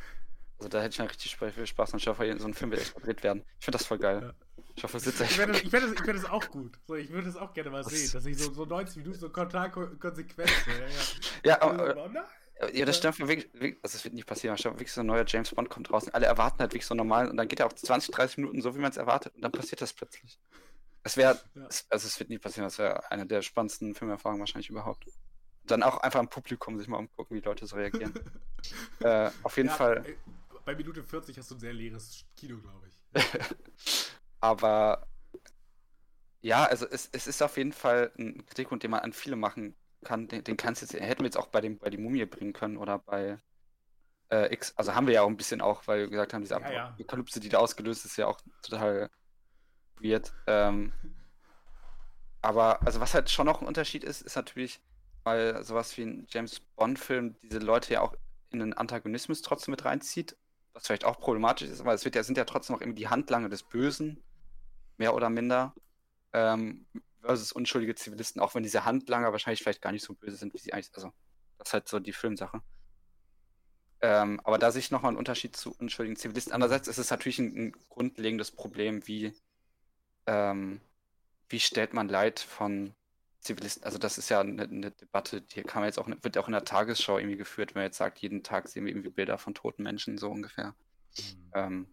also 0.58 0.68
da 0.68 0.80
hätte 0.80 0.92
ich 0.92 0.98
mal 1.00 1.06
richtig 1.06 1.36
viel 1.36 1.66
Spaß 1.66 1.90
dran. 1.90 1.98
Ich 1.98 2.06
hoffe, 2.06 2.38
so 2.38 2.46
ein 2.46 2.54
Film 2.54 2.70
wird 2.70 2.82
echt 2.82 2.94
gedreht 2.94 3.24
werden. 3.24 3.44
Ich 3.58 3.64
finde 3.64 3.78
das 3.78 3.86
voll 3.86 3.98
geil. 3.98 4.22
Ja. 4.22 4.64
Ich 4.76 4.84
hoffe, 4.84 4.98
es 4.98 5.02
sitzt 5.02 5.20
echt. 5.20 5.32
Ich 5.32 5.36
finde 5.36 5.54
das, 5.54 6.00
find 6.00 6.06
das 6.06 6.24
auch 6.26 6.48
gut. 6.50 6.78
So, 6.86 6.94
ich 6.94 7.10
würde 7.10 7.26
das 7.26 7.36
auch 7.36 7.52
gerne 7.52 7.70
mal 7.70 7.84
Was? 7.84 7.92
sehen, 7.92 8.12
dass 8.12 8.24
ich 8.26 8.38
so, 8.38 8.52
so 8.52 8.64
90 8.64 8.98
Minuten 8.98 9.18
so 9.18 9.28
total 9.28 9.72
konsequent. 9.72 10.50
ja, 11.42 11.50
ja, 11.50 11.62
aber, 11.62 11.96
aber, 11.96 12.28
ja, 12.72 12.84
das 12.84 12.96
stimmt 12.96 13.18
wirklich, 13.18 13.48
also 13.82 13.96
es 13.96 14.04
wird 14.04 14.14
nicht 14.14 14.26
passieren, 14.26 14.56
aber 14.56 14.74
wirklich 14.74 14.92
so 14.92 15.00
ein 15.00 15.06
neuer 15.06 15.24
James 15.26 15.52
Bond 15.52 15.68
kommt 15.68 15.90
draußen, 15.90 16.14
alle 16.14 16.26
erwarten 16.26 16.60
halt 16.60 16.72
wirklich 16.72 16.86
so 16.86 16.94
normal 16.94 17.28
und 17.28 17.36
dann 17.36 17.48
geht 17.48 17.58
er 17.58 17.66
auch 17.66 17.72
20, 17.72 18.14
30 18.14 18.38
Minuten 18.38 18.62
so, 18.62 18.76
wie 18.76 18.78
man 18.78 18.92
es 18.92 18.96
erwartet 18.96 19.34
und 19.34 19.42
dann 19.42 19.50
passiert 19.50 19.80
das 19.80 19.92
plötzlich. 19.92 20.38
Es 21.08 21.16
wäre, 21.16 21.40
ja. 21.54 21.62
also 21.62 22.06
es 22.06 22.20
wird 22.20 22.28
nie 22.28 22.36
passieren, 22.36 22.66
das 22.66 22.76
wäre 22.78 23.10
eine 23.10 23.24
der 23.24 23.40
spannendsten 23.40 23.94
Filmerfahrungen 23.94 24.40
wahrscheinlich 24.40 24.68
überhaupt. 24.68 25.06
Dann 25.64 25.82
auch 25.82 25.96
einfach 26.02 26.20
im 26.20 26.28
Publikum 26.28 26.76
sich 26.76 26.86
mal 26.86 26.98
umgucken, 26.98 27.34
wie 27.34 27.40
Leute 27.40 27.66
so 27.66 27.76
reagieren. 27.76 28.12
äh, 29.00 29.30
auf 29.42 29.56
jeden 29.56 29.70
ja, 29.70 29.74
Fall. 29.74 30.04
Bei 30.66 30.74
Minute 30.74 31.02
40 31.02 31.38
hast 31.38 31.50
du 31.50 31.54
ein 31.54 31.60
sehr 31.60 31.72
leeres 31.72 32.26
Kino, 32.36 32.58
glaube 32.58 32.88
ich. 32.88 33.24
Aber 34.40 35.08
ja, 36.42 36.66
also 36.66 36.86
es, 36.86 37.08
es 37.10 37.26
ist 37.26 37.42
auf 37.42 37.56
jeden 37.56 37.72
Fall 37.72 38.12
ein 38.18 38.44
Kritikpunkt, 38.44 38.84
den 38.84 38.90
man 38.90 39.00
an 39.00 39.14
viele 39.14 39.36
machen 39.36 39.76
kann. 40.04 40.28
Den, 40.28 40.44
den 40.44 40.58
kannst 40.58 40.82
jetzt, 40.82 40.92
hätten 40.92 41.20
wir 41.20 41.26
jetzt 41.26 41.38
auch 41.38 41.48
bei 41.48 41.62
dem 41.62 41.78
bei 41.78 41.88
die 41.88 41.96
Mumie 41.96 42.26
bringen 42.26 42.52
können 42.52 42.76
oder 42.76 42.98
bei 42.98 43.38
äh, 44.30 44.52
X. 44.52 44.74
Also 44.76 44.94
haben 44.94 45.06
wir 45.06 45.14
ja 45.14 45.22
auch 45.22 45.28
ein 45.28 45.38
bisschen 45.38 45.62
auch, 45.62 45.86
weil 45.86 46.00
wir 46.00 46.10
gesagt 46.10 46.34
haben, 46.34 46.42
diese 46.42 46.60
ja, 46.60 46.88
Apokalypse, 46.88 47.40
die 47.40 47.48
da 47.48 47.60
ausgelöst 47.60 48.04
ist, 48.04 48.18
ja 48.18 48.26
auch 48.26 48.42
total 48.60 49.08
weird. 50.02 50.32
Ähm, 50.46 50.92
aber 52.40 52.82
also 52.86 53.00
was 53.00 53.14
halt 53.14 53.30
schon 53.30 53.46
noch 53.46 53.60
ein 53.60 53.66
Unterschied 53.66 54.04
ist, 54.04 54.22
ist 54.22 54.36
natürlich, 54.36 54.80
weil 55.24 55.62
sowas 55.64 55.96
wie 55.96 56.02
ein 56.02 56.26
James 56.30 56.60
Bond-Film 56.76 57.36
diese 57.42 57.58
Leute 57.58 57.94
ja 57.94 58.00
auch 58.00 58.14
in 58.50 58.60
den 58.60 58.74
Antagonismus 58.74 59.42
trotzdem 59.42 59.72
mit 59.72 59.84
reinzieht, 59.84 60.36
was 60.72 60.86
vielleicht 60.86 61.04
auch 61.04 61.18
problematisch 61.18 61.68
ist, 61.68 61.80
aber 61.80 61.94
es 61.94 62.04
wird 62.04 62.14
ja, 62.14 62.22
sind 62.22 62.38
ja 62.38 62.44
trotzdem 62.44 62.74
noch 62.74 62.80
irgendwie 62.80 63.02
die 63.02 63.08
Handlanger 63.08 63.48
des 63.48 63.62
Bösen 63.62 64.22
mehr 64.96 65.14
oder 65.14 65.30
minder, 65.30 65.74
ähm, 66.32 66.86
versus 67.20 67.52
unschuldige 67.52 67.94
Zivilisten, 67.94 68.40
auch 68.40 68.54
wenn 68.54 68.62
diese 68.62 68.84
Handlanger 68.84 69.32
wahrscheinlich 69.32 69.62
vielleicht 69.62 69.82
gar 69.82 69.92
nicht 69.92 70.04
so 70.04 70.14
böse 70.14 70.36
sind, 70.36 70.54
wie 70.54 70.58
sie 70.58 70.72
eigentlich, 70.72 70.90
also 70.94 71.12
das 71.58 71.68
ist 71.68 71.74
halt 71.74 71.88
so 71.88 71.98
die 71.98 72.12
Filmsache. 72.12 72.62
Ähm, 74.00 74.40
aber 74.44 74.58
da 74.58 74.70
sehe 74.70 74.80
ich 74.80 74.90
nochmal 74.90 75.10
einen 75.10 75.18
Unterschied 75.18 75.56
zu 75.56 75.74
unschuldigen 75.76 76.16
Zivilisten. 76.16 76.52
Andererseits 76.52 76.86
ist 76.86 76.98
es 76.98 77.10
natürlich 77.10 77.40
ein, 77.40 77.56
ein 77.56 77.72
grundlegendes 77.88 78.52
Problem, 78.52 79.06
wie, 79.08 79.34
ähm, 80.28 80.80
wie 81.48 81.58
stellt 81.58 81.94
man 81.94 82.08
Leid 82.08 82.38
von 82.38 82.94
Zivilisten, 83.40 83.84
also 83.84 83.98
das 83.98 84.18
ist 84.18 84.28
ja 84.28 84.40
eine, 84.40 84.62
eine, 84.62 84.90
Debatte, 84.90 85.40
die 85.40 85.62
kann 85.62 85.80
man 85.80 85.88
jetzt 85.88 85.98
auch, 85.98 86.08
wird 86.08 86.38
auch 86.38 86.48
in 86.48 86.52
der 86.52 86.64
Tagesschau 86.64 87.18
irgendwie 87.18 87.36
geführt, 87.36 87.74
wenn 87.74 87.80
man 87.80 87.88
jetzt 87.88 87.98
sagt, 87.98 88.18
jeden 88.18 88.42
Tag 88.42 88.68
sehen 88.68 88.84
wir 88.84 88.92
irgendwie 88.92 89.10
Bilder 89.10 89.38
von 89.38 89.54
toten 89.54 89.82
Menschen, 89.82 90.18
so 90.18 90.30
ungefähr. 90.30 90.74
Mhm. 91.16 91.50
Ähm, 91.54 91.86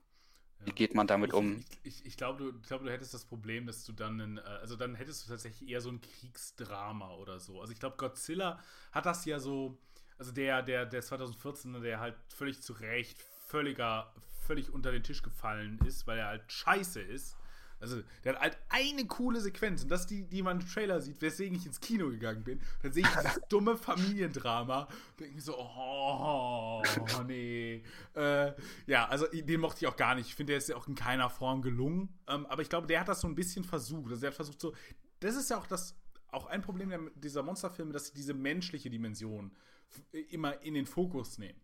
wie 0.66 0.72
geht 0.72 0.96
man 0.96 1.08
damit 1.08 1.34
um? 1.34 1.64
Ich, 1.84 2.00
ich, 2.00 2.06
ich 2.06 2.18
glaube, 2.18 2.44
du, 2.44 2.60
glaub, 2.62 2.84
du 2.84 2.92
hättest 2.92 3.14
das 3.14 3.24
Problem, 3.24 3.68
dass 3.68 3.86
du 3.86 3.94
dann, 3.94 4.20
in, 4.20 4.38
äh, 4.38 4.42
also 4.42 4.76
dann 4.76 4.96
hättest 4.96 5.26
du 5.26 5.30
tatsächlich 5.30 5.70
eher 5.70 5.80
so 5.80 5.90
ein 5.90 6.02
Kriegsdrama 6.02 7.14
oder 7.16 7.40
so. 7.40 7.62
Also 7.62 7.72
ich 7.72 7.80
glaube, 7.80 7.98
Godzilla 7.98 8.60
hat 8.92 9.06
das 9.06 9.26
ja 9.26 9.40
so, 9.40 9.78
also 10.18 10.32
der, 10.32 10.64
der, 10.64 10.86
der 10.86 11.02
2014, 11.02 11.82
der 11.82 12.00
halt 12.00 12.16
völlig 12.30 12.62
zu 12.62 12.74
Recht 12.74 13.22
völliger, 13.46 14.12
völlig 14.46 14.72
unter 14.72 14.92
den 14.92 15.04
Tisch 15.04 15.22
gefallen 15.22 15.80
ist, 15.86 16.08
weil 16.08 16.18
er 16.18 16.28
halt 16.28 16.52
scheiße 16.52 17.02
ist. 17.02 17.38
Also, 17.80 18.02
der 18.24 18.34
hat 18.34 18.42
halt 18.42 18.58
eine 18.70 19.06
coole 19.06 19.42
Sequenz 19.42 19.84
und 19.84 19.90
das 19.90 20.02
ist 20.02 20.10
die, 20.10 20.24
die 20.24 20.42
man 20.42 20.60
im 20.60 20.68
Trailer 20.68 21.02
sieht, 21.02 21.22
weswegen 21.22 21.58
ich 21.58 21.66
ins 21.66 21.80
Kino 21.80 22.10
gegangen 22.10 22.44
bin. 22.44 22.62
Dann 22.82 22.94
sehe 22.94 23.04
ich 23.04 23.10
dieses 23.10 23.42
dumme 23.50 23.76
Familiendrama 23.78 24.84
und 24.84 25.20
denke 25.20 25.42
so, 25.42 25.58
oh, 25.58 26.82
oh 26.82 27.24
nee. 27.28 27.84
äh, 28.16 28.54
ja, 28.88 29.08
also 29.08 29.28
den 29.28 29.60
mochte 29.60 29.80
ich 29.82 29.88
auch 29.88 29.98
gar 29.98 30.16
nicht. 30.16 30.28
Ich 30.28 30.36
finde, 30.36 30.52
der 30.52 30.58
ist 30.58 30.70
ja 30.70 30.76
auch 30.76 30.88
in 30.88 30.96
keiner 30.96 31.30
Form 31.30 31.62
gelungen. 31.62 32.10
Ähm, 32.28 32.46
aber 32.46 32.62
ich 32.62 32.70
glaube, 32.70 32.88
der 32.88 33.02
hat 33.02 33.10
das 33.10 33.22
so 33.22 33.28
ein 33.28 33.36
bisschen 33.36 33.64
versucht. 33.64 34.12
Also, 34.12 34.26
er 34.26 34.30
hat 34.30 34.36
versucht 34.36 34.62
so, 34.62 34.74
das 35.20 35.36
ist 35.36 35.50
ja 35.50 35.58
auch 35.58 35.68
das, 35.68 35.96
auch 36.30 36.46
ein 36.48 36.62
Problem 36.62 37.12
dieser 37.16 37.44
Monsterfilme, 37.44 37.92
dass 37.92 38.08
sie 38.08 38.14
diese 38.14 38.34
menschliche 38.34 38.90
Dimension 38.90 39.56
immer 40.30 40.62
in 40.62 40.74
den 40.74 40.86
Fokus 40.86 41.38
nehmen. 41.38 41.60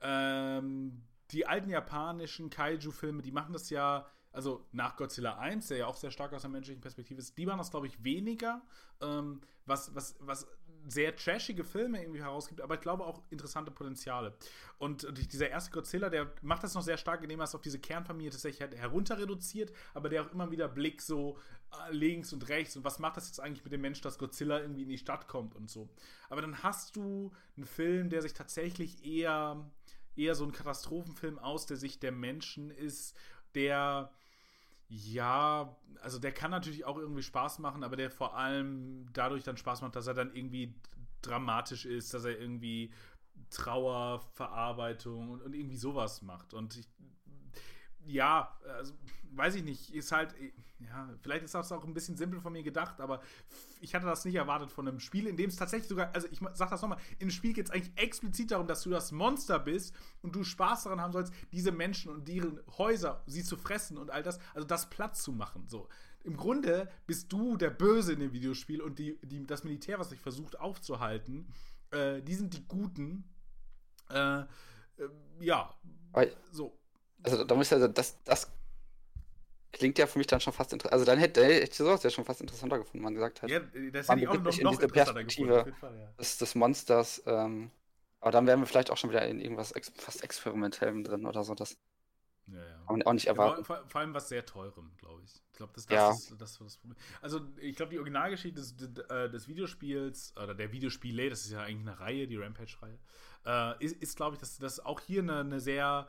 Ähm, 0.00 1.02
die 1.30 1.46
alten 1.46 1.70
japanischen 1.70 2.50
Kaiju-Filme, 2.50 3.22
die 3.22 3.32
machen 3.32 3.52
das 3.52 3.70
ja 3.70 4.06
also 4.32 4.66
nach 4.72 4.96
Godzilla 4.96 5.38
1, 5.38 5.68
der 5.68 5.78
ja 5.78 5.86
auch 5.86 5.96
sehr 5.96 6.10
stark 6.10 6.32
aus 6.32 6.42
der 6.42 6.50
menschlichen 6.50 6.80
Perspektive 6.80 7.20
ist, 7.20 7.36
die 7.36 7.46
waren 7.46 7.58
das, 7.58 7.70
glaube 7.70 7.86
ich, 7.86 8.02
weniger. 8.04 8.62
Ähm, 9.00 9.40
was, 9.66 9.94
was, 9.94 10.16
was 10.20 10.48
sehr 10.86 11.14
trashige 11.14 11.64
Filme 11.64 12.00
irgendwie 12.00 12.22
herausgibt, 12.22 12.60
aber 12.60 12.76
ich 12.76 12.80
glaube 12.80 13.04
auch 13.04 13.22
interessante 13.30 13.70
Potenziale. 13.70 14.34
Und 14.78 15.06
dieser 15.32 15.50
erste 15.50 15.70
Godzilla, 15.70 16.08
der 16.08 16.32
macht 16.42 16.62
das 16.64 16.74
noch 16.74 16.82
sehr 16.82 16.96
stark, 16.96 17.22
indem 17.22 17.40
er 17.40 17.44
es 17.44 17.54
auf 17.54 17.60
diese 17.60 17.78
Kernfamilie 17.78 18.30
tatsächlich 18.30 18.62
halt 18.62 18.74
herunter 18.76 19.18
reduziert, 19.18 19.72
aber 19.92 20.08
der 20.08 20.22
auch 20.22 20.32
immer 20.32 20.50
wieder 20.50 20.68
Blick 20.68 21.02
so 21.02 21.36
äh, 21.72 21.92
links 21.92 22.32
und 22.32 22.48
rechts 22.48 22.76
und 22.76 22.84
was 22.84 22.98
macht 22.98 23.16
das 23.16 23.26
jetzt 23.26 23.40
eigentlich 23.40 23.64
mit 23.64 23.72
dem 23.72 23.82
Mensch, 23.82 24.00
dass 24.00 24.18
Godzilla 24.18 24.60
irgendwie 24.60 24.82
in 24.82 24.88
die 24.88 24.98
Stadt 24.98 25.28
kommt 25.28 25.54
und 25.54 25.68
so. 25.68 25.88
Aber 26.30 26.40
dann 26.40 26.62
hast 26.62 26.96
du 26.96 27.32
einen 27.56 27.66
Film, 27.66 28.08
der 28.08 28.22
sich 28.22 28.32
tatsächlich 28.32 29.04
eher, 29.04 29.70
eher 30.16 30.34
so 30.34 30.44
ein 30.44 30.52
Katastrophenfilm 30.52 31.38
aus 31.38 31.66
der 31.66 31.76
Sicht 31.76 32.02
der 32.02 32.12
Menschen 32.12 32.70
ist, 32.70 33.14
der 33.54 34.10
ja, 34.88 35.76
also 36.00 36.18
der 36.18 36.32
kann 36.32 36.50
natürlich 36.50 36.84
auch 36.84 36.96
irgendwie 36.96 37.22
Spaß 37.22 37.58
machen, 37.58 37.84
aber 37.84 37.96
der 37.96 38.10
vor 38.10 38.36
allem 38.36 39.06
dadurch 39.12 39.44
dann 39.44 39.56
Spaß 39.56 39.82
macht, 39.82 39.96
dass 39.96 40.06
er 40.06 40.14
dann 40.14 40.34
irgendwie 40.34 40.74
dramatisch 41.22 41.84
ist, 41.84 42.14
dass 42.14 42.24
er 42.24 42.38
irgendwie 42.38 42.92
Trauerverarbeitung 43.50 45.30
und, 45.30 45.42
und 45.42 45.54
irgendwie 45.54 45.76
sowas 45.76 46.22
macht. 46.22 46.54
Und 46.54 46.76
ich, 46.76 46.88
ja, 48.08 48.56
also, 48.76 48.94
weiß 49.32 49.56
ich 49.56 49.64
nicht, 49.64 49.94
ist 49.94 50.12
halt, 50.12 50.34
ja, 50.80 51.08
vielleicht 51.20 51.44
ist 51.44 51.54
das 51.54 51.70
auch 51.72 51.84
ein 51.84 51.94
bisschen 51.94 52.16
simpel 52.16 52.40
von 52.40 52.52
mir 52.52 52.62
gedacht, 52.62 53.00
aber 53.00 53.20
ich 53.80 53.94
hatte 53.94 54.06
das 54.06 54.24
nicht 54.24 54.36
erwartet 54.36 54.70
von 54.70 54.88
einem 54.88 55.00
Spiel, 55.00 55.26
in 55.26 55.36
dem 55.36 55.50
es 55.50 55.56
tatsächlich 55.56 55.88
sogar, 55.88 56.14
also 56.14 56.28
ich 56.30 56.40
sag 56.54 56.70
das 56.70 56.80
nochmal, 56.80 56.98
in 57.12 57.28
dem 57.28 57.30
Spiel 57.30 57.52
geht 57.52 57.66
es 57.66 57.70
eigentlich 57.70 57.96
explizit 57.96 58.50
darum, 58.50 58.66
dass 58.66 58.82
du 58.82 58.90
das 58.90 59.12
Monster 59.12 59.58
bist 59.58 59.94
und 60.22 60.34
du 60.34 60.44
Spaß 60.44 60.84
daran 60.84 61.00
haben 61.00 61.12
sollst, 61.12 61.32
diese 61.52 61.72
Menschen 61.72 62.12
und 62.12 62.26
deren 62.28 62.60
Häuser, 62.78 63.22
sie 63.26 63.42
zu 63.42 63.56
fressen 63.56 63.98
und 63.98 64.10
all 64.10 64.22
das, 64.22 64.38
also 64.54 64.66
das 64.66 64.88
Platz 64.88 65.22
zu 65.22 65.32
machen, 65.32 65.68
so. 65.68 65.88
Im 66.24 66.36
Grunde 66.36 66.90
bist 67.06 67.32
du 67.32 67.56
der 67.56 67.70
Böse 67.70 68.12
in 68.12 68.20
dem 68.20 68.32
Videospiel 68.32 68.82
und 68.82 68.98
die, 68.98 69.18
die, 69.22 69.46
das 69.46 69.64
Militär, 69.64 69.98
was 69.98 70.10
sich 70.10 70.20
versucht 70.20 70.58
aufzuhalten, 70.58 71.46
äh, 71.90 72.20
die 72.22 72.34
sind 72.34 72.54
die 72.54 72.66
Guten. 72.66 73.24
Äh, 74.10 74.40
äh, 74.40 74.46
ja, 75.40 75.74
so. 76.50 76.77
Also 77.22 77.44
da 77.44 77.54
muss 77.54 77.66
ich 77.66 77.72
also 77.72 77.88
das, 77.88 78.22
das 78.24 78.50
klingt 79.72 79.98
ja 79.98 80.06
für 80.06 80.18
mich 80.18 80.26
dann 80.26 80.40
schon 80.40 80.52
fast 80.52 80.72
interessant. 80.72 80.92
Also 80.92 81.04
dann 81.04 81.18
hätte, 81.18 81.44
hätte 81.44 81.70
ich 81.70 81.74
sowas 81.74 82.02
ja 82.02 82.10
schon 82.10 82.24
fast 82.24 82.40
interessanter 82.40 82.78
gefunden, 82.78 83.04
man 83.04 83.14
gesagt 83.14 83.42
hat. 83.42 83.50
Ja, 83.50 83.60
das 83.60 84.08
hätte 84.08 84.20
ich 84.20 84.28
auch 84.28 84.34
noch, 84.34 84.44
noch 84.44 84.58
in 84.58 84.68
diese 84.68 84.88
Perspektive 84.88 85.48
gefunden, 85.48 85.74
Fall, 85.74 85.98
ja. 85.98 86.12
des, 86.18 86.38
des, 86.38 86.54
Monsters. 86.54 87.22
Ähm, 87.26 87.70
aber 88.20 88.32
dann 88.32 88.46
wären 88.46 88.60
wir 88.60 88.66
vielleicht 88.66 88.90
auch 88.90 88.96
schon 88.96 89.10
wieder 89.10 89.26
in 89.26 89.40
irgendwas 89.40 89.72
ex 89.72 89.92
fast 89.96 90.24
Experimentellem 90.24 91.04
drin 91.04 91.26
oder 91.26 91.44
so. 91.44 91.54
Das 91.54 91.76
ja, 92.46 92.58
ja. 92.58 92.76
kann 92.86 92.98
man 92.98 93.02
auch 93.02 93.12
nicht 93.12 93.26
erwarten. 93.26 93.64
Vor, 93.64 93.84
vor, 93.86 94.00
allem 94.00 94.14
was 94.14 94.28
sehr 94.28 94.44
teurem, 94.44 94.90
glaube 94.96 95.22
ich. 95.24 95.34
Ich 95.34 95.52
glaube, 95.52 95.72
das, 95.74 95.86
das, 95.86 95.94
ja. 95.94 96.10
ist, 96.10 96.40
das, 96.40 96.58
das 96.58 96.76
Problem. 96.78 96.98
Also 97.20 97.40
ich 97.60 97.76
glaube, 97.76 97.90
die 97.90 97.98
Originalgeschichte 97.98 98.60
des, 98.60 98.74
äh, 99.10 99.28
des, 99.30 99.48
Videospiels, 99.48 100.34
oder 100.36 100.54
der 100.54 100.72
Videospiele, 100.72 101.30
das 101.30 101.44
ist 101.44 101.52
ja 101.52 101.60
eigentlich 101.60 101.88
eine 101.88 102.00
Reihe, 102.00 102.26
die 102.26 102.36
Rampage-Reihe, 102.36 102.98
äh, 103.44 103.84
ist, 103.84 103.96
ist 103.96 104.16
glaube 104.16 104.34
ich, 104.34 104.40
dass 104.40 104.58
das 104.58 104.80
auch 104.80 105.00
hier 105.00 105.22
eine, 105.22 105.40
eine 105.40 105.60
sehr 105.60 106.08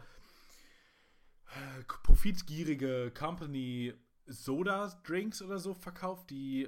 profitgierige 2.03 3.11
Company 3.17 3.93
Soda-Drinks 4.29 5.41
oder 5.41 5.57
so 5.57 5.73
verkauft, 5.73 6.29
die 6.29 6.63
äh, 6.63 6.67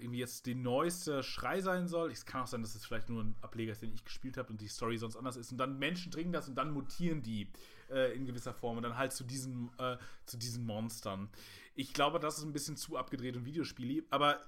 irgendwie 0.00 0.18
jetzt 0.18 0.46
die 0.46 0.54
neueste 0.54 1.22
Schrei 1.22 1.60
sein 1.60 1.86
soll. 1.86 2.10
Es 2.10 2.24
kann 2.24 2.42
auch 2.42 2.46
sein, 2.46 2.62
dass 2.62 2.74
es 2.74 2.86
vielleicht 2.86 3.10
nur 3.10 3.22
ein 3.22 3.36
Ableger 3.42 3.72
ist, 3.72 3.82
den 3.82 3.92
ich 3.92 4.04
gespielt 4.04 4.36
habe 4.36 4.50
und 4.50 4.60
die 4.60 4.68
Story 4.68 4.96
sonst 4.96 5.16
anders 5.16 5.36
ist. 5.36 5.52
Und 5.52 5.58
dann 5.58 5.78
Menschen 5.78 6.10
trinken 6.10 6.32
das 6.32 6.48
und 6.48 6.54
dann 6.54 6.72
mutieren 6.72 7.22
die 7.22 7.48
äh, 7.90 8.16
in 8.16 8.24
gewisser 8.24 8.54
Form 8.54 8.78
und 8.78 8.82
dann 8.82 8.96
halt 8.96 9.12
zu 9.12 9.24
diesen, 9.24 9.70
äh, 9.78 9.98
zu 10.24 10.38
diesen 10.38 10.64
Monstern. 10.64 11.28
Ich 11.74 11.92
glaube, 11.92 12.18
das 12.18 12.38
ist 12.38 12.44
ein 12.44 12.52
bisschen 12.52 12.76
zu 12.76 12.96
abgedreht 12.96 13.36
und 13.36 13.44
Videospiele, 13.44 14.04
aber 14.10 14.40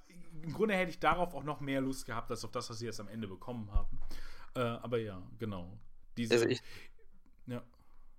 im 0.42 0.52
Grunde 0.52 0.74
hätte 0.74 0.90
ich 0.90 0.98
darauf 0.98 1.34
auch 1.34 1.44
noch 1.44 1.60
mehr 1.60 1.80
Lust 1.80 2.06
gehabt, 2.06 2.30
als 2.30 2.44
auf 2.44 2.50
das, 2.50 2.68
was 2.70 2.78
sie 2.78 2.86
jetzt 2.86 3.00
am 3.00 3.08
Ende 3.08 3.28
bekommen 3.28 3.70
haben. 3.72 3.98
Äh, 4.54 4.60
aber 4.60 4.98
ja, 4.98 5.22
genau. 5.38 5.78
Diese, 6.16 6.34
also 6.34 6.46
ich, 6.46 6.62
ja 7.46 7.62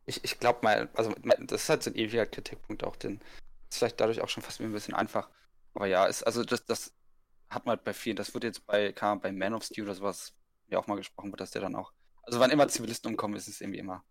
ich, 0.05 0.23
ich 0.23 0.39
glaube 0.39 0.59
mal, 0.61 0.89
also 0.93 1.13
das 1.23 1.63
ist 1.63 1.69
halt 1.69 1.83
so 1.83 1.89
ein 1.89 1.95
ewiger 1.95 2.25
Kritikpunkt 2.25 2.83
auch, 2.83 2.95
den 2.95 3.21
ist 3.69 3.79
vielleicht 3.79 3.99
dadurch 3.99 4.21
auch 4.21 4.29
schon 4.29 4.43
fast 4.43 4.61
ein 4.61 4.71
bisschen 4.71 4.93
einfach. 4.93 5.29
Aber 5.73 5.87
ja, 5.87 6.05
ist, 6.05 6.23
also 6.23 6.43
das, 6.43 6.65
das 6.65 6.93
hat 7.49 7.65
man 7.65 7.77
halt 7.77 7.83
bei 7.83 7.93
vielen, 7.93 8.15
das 8.15 8.33
wird 8.33 8.43
jetzt 8.43 8.65
bei, 8.65 8.91
kam 8.91 9.19
bei 9.19 9.31
Man 9.31 9.53
of 9.53 9.63
Steel 9.63 9.83
oder 9.83 9.95
sowas 9.95 10.33
ja 10.67 10.79
auch 10.79 10.87
mal 10.87 10.95
gesprochen 10.95 11.31
wird, 11.31 11.41
dass 11.41 11.51
der 11.51 11.61
dann 11.61 11.75
auch, 11.75 11.91
also 12.23 12.39
wann 12.39 12.51
immer 12.51 12.67
Zivilisten 12.67 13.11
umkommen, 13.11 13.35
ist 13.35 13.47
es 13.47 13.61
irgendwie 13.61 13.79
immer 13.79 14.03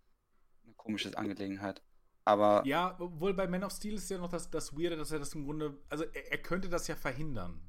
eine 0.64 0.74
komische 0.74 1.16
Angelegenheit. 1.16 1.82
Aber. 2.24 2.62
Ja, 2.64 2.96
obwohl 2.98 3.34
bei 3.34 3.46
Man 3.46 3.64
of 3.64 3.72
Steel 3.72 3.94
ist 3.94 4.10
ja 4.10 4.18
noch 4.18 4.28
das, 4.28 4.50
das 4.50 4.76
Weirde, 4.76 4.96
dass 4.96 5.12
er 5.12 5.18
das 5.18 5.34
im 5.34 5.44
Grunde, 5.44 5.78
also 5.88 6.04
er, 6.04 6.32
er 6.32 6.38
könnte 6.38 6.68
das 6.68 6.86
ja 6.88 6.96
verhindern. 6.96 7.60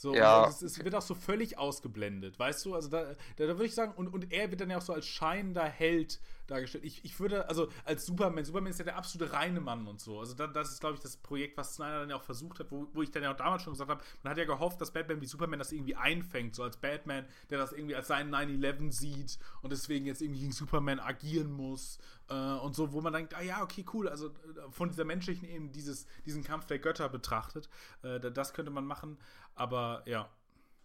So, 0.00 0.14
ja. 0.14 0.46
es, 0.46 0.62
es, 0.62 0.84
wird 0.84 0.94
auch 0.94 1.02
so 1.02 1.16
völlig 1.16 1.58
ausgeblendet, 1.58 2.38
weißt 2.38 2.64
du? 2.64 2.76
Also 2.76 2.88
da, 2.88 3.02
da, 3.34 3.46
da, 3.46 3.48
würde 3.48 3.64
ich 3.64 3.74
sagen, 3.74 3.92
und, 3.96 4.06
und 4.06 4.32
er 4.32 4.48
wird 4.48 4.60
dann 4.60 4.70
ja 4.70 4.78
auch 4.78 4.82
so 4.82 4.92
als 4.92 5.06
scheinender 5.06 5.64
Held 5.64 6.20
dargestellt. 6.46 6.84
Ich, 6.84 7.04
ich 7.04 7.18
würde, 7.18 7.48
also 7.48 7.68
als 7.84 8.06
Superman, 8.06 8.44
Superman 8.44 8.70
ist 8.70 8.78
ja 8.78 8.84
der 8.84 8.96
absolute 8.96 9.32
reine 9.32 9.60
Mann 9.60 9.88
und 9.88 10.00
so. 10.00 10.20
Also 10.20 10.34
da, 10.34 10.46
das 10.46 10.70
ist, 10.70 10.80
glaube 10.80 10.94
ich, 10.94 11.00
das 11.00 11.16
Projekt, 11.16 11.56
was 11.56 11.74
Snyder 11.74 11.98
dann 11.98 12.10
ja 12.10 12.16
auch 12.16 12.22
versucht 12.22 12.60
hat, 12.60 12.70
wo, 12.70 12.86
wo 12.92 13.02
ich 13.02 13.10
dann 13.10 13.24
ja 13.24 13.32
auch 13.32 13.36
damals 13.36 13.64
schon 13.64 13.72
gesagt 13.72 13.90
habe, 13.90 14.00
man 14.22 14.30
hat 14.30 14.38
ja 14.38 14.44
gehofft, 14.44 14.80
dass 14.80 14.92
Batman 14.92 15.20
wie 15.20 15.26
Superman 15.26 15.58
das 15.58 15.72
irgendwie 15.72 15.96
einfängt, 15.96 16.54
so 16.54 16.62
als 16.62 16.76
Batman, 16.76 17.26
der 17.50 17.58
das 17.58 17.72
irgendwie 17.72 17.96
als 17.96 18.06
seinen 18.06 18.32
9-11 18.32 18.92
sieht 18.92 19.38
und 19.62 19.72
deswegen 19.72 20.06
jetzt 20.06 20.22
irgendwie 20.22 20.40
gegen 20.40 20.52
Superman 20.52 21.00
agieren 21.00 21.50
muss 21.50 21.98
äh, 22.28 22.34
und 22.34 22.74
so, 22.74 22.92
wo 22.92 23.00
man 23.00 23.12
denkt, 23.12 23.34
ah 23.34 23.42
ja, 23.42 23.62
okay, 23.62 23.84
cool, 23.92 24.08
also 24.08 24.28
äh, 24.28 24.70
von 24.70 24.90
dieser 24.90 25.04
menschlichen 25.04 25.48
eben 25.48 25.72
dieses, 25.72 26.06
diesen 26.24 26.44
Kampf 26.44 26.66
der 26.66 26.78
Götter 26.78 27.08
betrachtet, 27.08 27.68
äh, 28.02 28.20
das 28.20 28.54
könnte 28.54 28.70
man 28.70 28.84
machen, 28.84 29.18
aber 29.58 30.02
ja, 30.06 30.28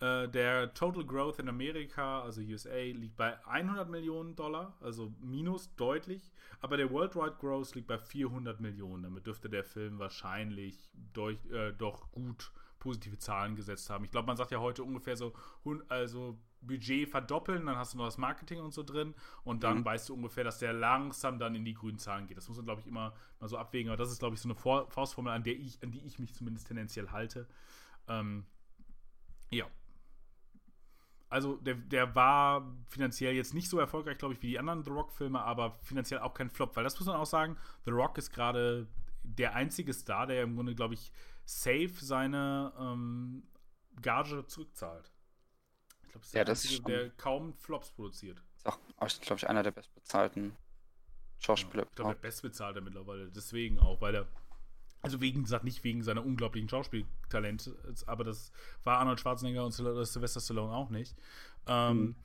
Äh, 0.00 0.28
der 0.28 0.72
Total 0.72 1.04
Growth 1.04 1.38
in 1.38 1.48
Amerika, 1.48 2.22
also 2.22 2.40
USA, 2.40 2.80
liegt 2.80 3.16
bei 3.16 3.38
100 3.46 3.88
Millionen 3.88 4.34
Dollar, 4.34 4.76
also 4.80 5.12
minus 5.20 5.74
deutlich. 5.76 6.32
Aber 6.60 6.76
der 6.76 6.90
Worldwide 6.90 7.36
Growth 7.38 7.74
liegt 7.74 7.86
bei 7.86 7.98
400 7.98 8.60
Millionen. 8.60 9.02
Damit 9.02 9.26
dürfte 9.26 9.50
der 9.50 9.64
Film 9.64 9.98
wahrscheinlich 9.98 10.90
durch, 11.12 11.38
äh, 11.50 11.72
doch 11.72 12.10
gut 12.12 12.50
positive 12.78 13.18
Zahlen 13.18 13.56
gesetzt 13.56 13.90
haben. 13.90 14.04
Ich 14.04 14.10
glaube, 14.10 14.26
man 14.26 14.38
sagt 14.38 14.50
ja 14.50 14.58
heute 14.58 14.82
ungefähr 14.82 15.16
so, 15.16 15.34
also 15.88 16.38
Budget 16.62 17.08
verdoppeln, 17.08 17.66
dann 17.66 17.76
hast 17.76 17.92
du 17.92 17.98
noch 17.98 18.06
das 18.06 18.16
Marketing 18.16 18.60
und 18.60 18.72
so 18.72 18.82
drin 18.82 19.14
und 19.44 19.62
dann 19.62 19.78
mhm. 19.78 19.84
weißt 19.84 20.08
du 20.08 20.14
ungefähr, 20.14 20.44
dass 20.44 20.58
der 20.58 20.72
langsam 20.72 21.38
dann 21.38 21.54
in 21.54 21.64
die 21.64 21.74
grünen 21.74 21.98
Zahlen 21.98 22.26
geht. 22.26 22.38
Das 22.38 22.48
muss 22.48 22.56
man, 22.56 22.66
glaube 22.66 22.80
ich, 22.80 22.86
immer 22.86 23.14
mal 23.38 23.48
so 23.48 23.58
abwägen, 23.58 23.90
aber 23.90 23.98
das 23.98 24.10
ist, 24.10 24.18
glaube 24.18 24.34
ich, 24.34 24.40
so 24.40 24.48
eine 24.48 24.56
Faustformel, 24.56 25.32
an, 25.32 25.42
der 25.42 25.56
ich, 25.56 25.82
an 25.82 25.92
die 25.92 26.04
ich 26.04 26.18
mich 26.18 26.34
zumindest 26.34 26.68
tendenziell 26.68 27.10
halte. 27.10 27.46
Ähm, 28.08 28.46
ja, 29.50 29.66
also 31.30 31.56
der, 31.56 31.76
der 31.76 32.14
war 32.14 32.76
finanziell 32.88 33.34
jetzt 33.34 33.54
nicht 33.54 33.70
so 33.70 33.78
erfolgreich, 33.78 34.18
glaube 34.18 34.34
ich, 34.34 34.42
wie 34.42 34.48
die 34.48 34.58
anderen 34.58 34.82
The 34.82 34.90
Rock-Filme, 34.90 35.40
aber 35.40 35.78
finanziell 35.82 36.20
auch 36.20 36.34
kein 36.34 36.50
Flop, 36.50 36.76
weil 36.76 36.84
das 36.84 36.98
muss 36.98 37.06
man 37.06 37.16
auch 37.16 37.26
sagen, 37.26 37.56
The 37.84 37.92
Rock 37.92 38.18
ist 38.18 38.30
gerade 38.32 38.86
der 39.22 39.54
einzige 39.54 39.92
Star, 39.94 40.26
der 40.26 40.42
im 40.42 40.56
Grunde, 40.56 40.74
glaube 40.74 40.94
ich, 40.94 41.12
safe 41.44 41.92
seine, 41.94 42.72
ähm, 42.78 43.44
Gage 44.00 44.46
zurückzahlt. 44.46 45.10
Ich 46.02 46.10
glaube, 46.10 46.26
ja, 46.32 46.44
das 46.44 46.64
ist 46.64 46.86
der 46.86 47.10
kaum 47.10 47.54
Flops 47.54 47.90
produziert. 47.90 48.42
Ist 48.56 48.66
auch, 48.66 48.78
glaube 49.20 49.36
ich, 49.36 49.48
einer 49.48 49.62
der 49.62 49.70
bestbezahlten 49.70 50.56
Schauspieler. 51.38 51.84
Ja, 51.84 51.88
ich 51.88 51.96
glaube, 51.96 52.14
der 52.14 52.20
bestbezahlte 52.20 52.80
mittlerweile. 52.80 53.30
Deswegen 53.30 53.78
auch, 53.78 54.00
weil 54.00 54.14
er 54.14 54.28
also 55.02 55.20
wegen, 55.20 55.46
sagt 55.46 55.64
nicht 55.64 55.82
wegen 55.84 56.02
seiner 56.02 56.24
unglaublichen 56.24 56.68
Schauspieltalente, 56.68 57.76
aber 58.06 58.24
das 58.24 58.52
war 58.84 58.98
Arnold 58.98 59.20
Schwarzenegger 59.20 59.64
und 59.64 59.72
Sylvester 59.72 60.40
Stallone 60.40 60.72
auch 60.72 60.90
nicht. 60.90 61.16
Ähm, 61.66 61.98
mhm. 61.98 62.16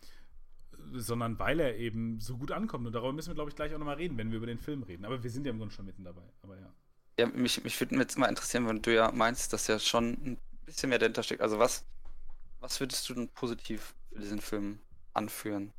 Sondern 0.99 1.39
weil 1.39 1.59
er 1.59 1.77
eben 1.77 2.19
so 2.19 2.37
gut 2.37 2.51
ankommt. 2.51 2.85
Und 2.85 2.93
darüber 2.93 3.13
müssen 3.13 3.29
wir, 3.29 3.35
glaube 3.35 3.49
ich, 3.49 3.55
gleich 3.55 3.73
auch 3.73 3.79
nochmal 3.79 3.95
reden, 3.95 4.17
wenn 4.17 4.29
wir 4.29 4.37
über 4.37 4.45
den 4.45 4.59
Film 4.59 4.83
reden. 4.83 5.05
Aber 5.05 5.23
wir 5.23 5.29
sind 5.29 5.45
ja 5.45 5.51
im 5.51 5.57
Grunde 5.57 5.73
schon 5.73 5.85
mitten 5.85 6.03
dabei. 6.03 6.21
Aber 6.41 6.57
ja. 6.59 6.71
Ja, 7.17 7.27
mich, 7.27 7.63
mich 7.63 7.79
würde 7.79 7.95
jetzt 7.95 8.17
mal 8.17 8.27
interessieren, 8.27 8.67
wenn 8.67 8.81
du 8.81 8.93
ja 8.93 9.09
meinst, 9.11 9.53
dass 9.53 9.67
ja 9.67 9.79
schon 9.79 10.13
ein 10.13 10.37
bisschen 10.65 10.89
mehr 10.89 10.99
dahinter 10.99 11.23
steckt. 11.23 11.41
Also 11.41 11.59
was, 11.59 11.85
was 12.59 12.79
würdest 12.81 13.07
du 13.09 13.13
denn 13.13 13.29
positiv 13.29 13.95
für 14.11 14.19
diesen 14.19 14.41
Film 14.41 14.79
anführen? 15.13 15.73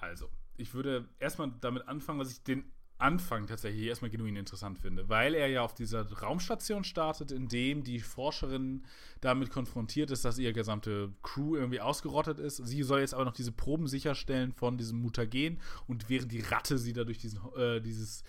Also, 0.00 0.30
ich 0.56 0.74
würde 0.74 1.08
erstmal 1.18 1.50
damit 1.60 1.88
anfangen, 1.88 2.20
was 2.20 2.30
ich 2.30 2.42
den 2.42 2.70
Anfang 2.98 3.46
tatsächlich 3.46 3.84
erstmal 3.86 4.10
genuin 4.10 4.36
interessant 4.36 4.78
finde, 4.78 5.08
weil 5.08 5.34
er 5.34 5.48
ja 5.48 5.62
auf 5.62 5.74
dieser 5.74 6.10
Raumstation 6.10 6.84
startet, 6.84 7.30
in 7.30 7.48
dem 7.48 7.84
die 7.84 8.00
Forscherin 8.00 8.84
damit 9.20 9.50
konfrontiert 9.50 10.10
ist, 10.10 10.24
dass 10.24 10.38
ihre 10.38 10.52
gesamte 10.52 11.12
Crew 11.22 11.56
irgendwie 11.56 11.80
ausgerottet 11.80 12.38
ist. 12.38 12.56
Sie 12.56 12.82
soll 12.82 13.00
jetzt 13.00 13.14
aber 13.14 13.24
noch 13.24 13.34
diese 13.34 13.52
Proben 13.52 13.86
sicherstellen 13.86 14.52
von 14.52 14.78
diesem 14.78 15.00
Mutagen 15.00 15.60
und 15.86 16.08
während 16.08 16.32
die 16.32 16.40
Ratte 16.40 16.78
sie 16.78 16.92
da 16.92 17.04
durch 17.04 17.18
diesen, 17.18 17.40
äh, 17.56 17.80
dieses 17.80 18.24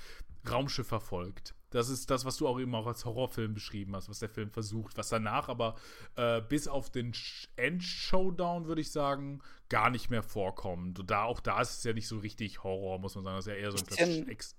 Raumschiff 0.50 0.88
verfolgt. 0.88 1.54
Das 1.70 1.90
ist 1.90 2.10
das, 2.10 2.24
was 2.24 2.38
du 2.38 2.48
auch 2.48 2.60
eben 2.60 2.74
auch 2.76 2.88
als 2.88 3.04
Horrorfilm 3.04 3.54
beschrieben 3.54 3.96
hast, 3.96 4.10
was 4.10 4.20
der 4.20 4.30
Film 4.30 4.52
versucht, 4.52 4.98
was 4.98 5.10
danach 5.10 5.50
aber 5.50 5.76
äh, 6.16 6.42
bis 6.42 6.68
auf 6.68 6.90
den 6.90 7.14
End-Showdown, 7.58 8.68
würde 8.68 8.82
ich 8.82 8.92
sagen, 8.92 9.42
gar 9.68 9.90
nicht 9.90 10.10
mehr 10.10 10.24
vorkommt. 10.24 11.00
Und 11.00 11.12
da 11.12 11.24
auch 11.24 11.42
da 11.42 11.60
ist 11.62 11.78
es 11.78 11.84
ja 11.84 11.94
nicht 11.94 12.08
so 12.08 12.20
richtig 12.20 12.64
Horror, 12.64 13.00
muss 13.00 13.16
man 13.16 13.26
sagen. 13.26 13.36
Das 13.36 13.48
ist 13.48 13.54
ja 13.54 13.60
eher 13.60 13.72
so 13.72 13.78
ein 13.78 13.86
bisschen, 13.86 14.30
Ex 14.30 14.56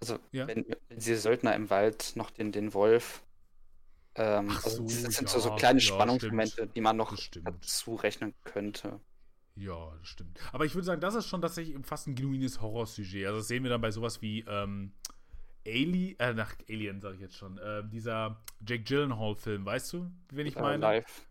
Also, 0.00 0.18
ja? 0.32 0.48
wenn, 0.48 0.66
wenn 0.66 0.98
diese 0.98 1.18
Söldner 1.18 1.54
im 1.54 1.70
Wald 1.70 2.12
noch 2.16 2.30
den, 2.30 2.50
den 2.50 2.74
Wolf 2.74 3.22
ähm, 4.16 4.48
Ach 4.50 4.64
also 4.64 4.82
das 4.82 5.02
sind 5.02 5.20
ja, 5.20 5.28
so, 5.28 5.38
so 5.38 5.54
kleine 5.54 5.78
ja, 5.78 5.86
Spannungsmomente, 5.86 6.52
stimmt. 6.52 6.76
die 6.76 6.80
man 6.80 6.96
noch 6.96 7.16
dazu 7.44 7.94
rechnen 7.94 8.34
könnte. 8.44 9.00
Ja, 9.54 9.92
das 9.98 10.08
stimmt. 10.08 10.38
Aber 10.52 10.64
ich 10.64 10.74
würde 10.74 10.86
sagen, 10.86 11.00
das 11.00 11.14
ist 11.14 11.26
schon 11.26 11.42
tatsächlich 11.42 11.76
fast 11.84 12.06
ein 12.06 12.14
genuines 12.14 12.60
Horrorsujet. 12.60 13.26
Also 13.26 13.38
das 13.38 13.48
sehen 13.48 13.62
wir 13.62 13.70
dann 13.70 13.80
bei 13.80 13.90
sowas 13.90 14.20
wie 14.22 14.44
ähm, 14.48 14.92
Alien, 15.66 16.18
äh, 16.18 16.34
nach 16.34 16.54
Alien 16.68 17.00
sage 17.00 17.16
ich 17.16 17.20
jetzt 17.20 17.36
schon, 17.36 17.58
äh, 17.58 17.82
dieser 17.86 18.42
Jake 18.66 18.84
Gyllenhaal-Film, 18.84 19.64
weißt 19.64 19.92
du, 19.92 20.10
wen 20.30 20.46
ich 20.46 20.56
meine? 20.56 20.78
Live. 20.78 21.26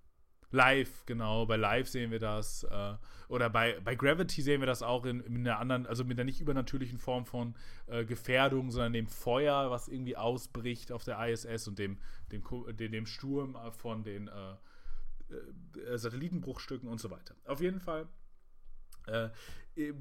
Live, 0.51 1.05
genau. 1.05 1.45
Bei 1.45 1.57
Live 1.57 1.87
sehen 1.87 2.09
wir 2.09 2.19
das. 2.19 2.63
Äh, 2.63 2.93
oder 3.27 3.49
bei, 3.51 3.79
bei 3.83 3.93
Gravity 3.93 4.41
sehen 4.41 4.61
wir 4.61 4.65
das 4.65 4.81
auch 4.81 5.05
in, 5.05 5.19
in 5.21 5.47
einer 5.47 5.59
anderen, 5.59 5.85
also 5.85 6.03
mit 6.03 6.17
einer 6.17 6.25
nicht 6.25 6.41
übernatürlichen 6.41 6.97
Form 6.97 7.25
von 7.25 7.55
äh, 7.85 8.03
Gefährdung, 8.03 8.71
sondern 8.71 8.93
dem 8.93 9.07
Feuer, 9.07 9.69
was 9.69 9.87
irgendwie 9.87 10.17
ausbricht 10.17 10.91
auf 10.91 11.03
der 11.03 11.19
ISS 11.27 11.67
und 11.67 11.77
dem, 11.77 11.99
dem, 12.31 12.43
dem, 12.75 12.91
dem 12.91 13.05
Sturm 13.05 13.55
von 13.77 14.03
den 14.03 14.27
äh, 14.27 15.91
äh 15.93 15.97
Satellitenbruchstücken 15.97 16.89
und 16.89 16.99
so 16.99 17.11
weiter. 17.11 17.35
Auf 17.45 17.61
jeden 17.61 17.79
Fall 17.79 18.07
äh, 19.09 19.25
äh, 19.25 19.29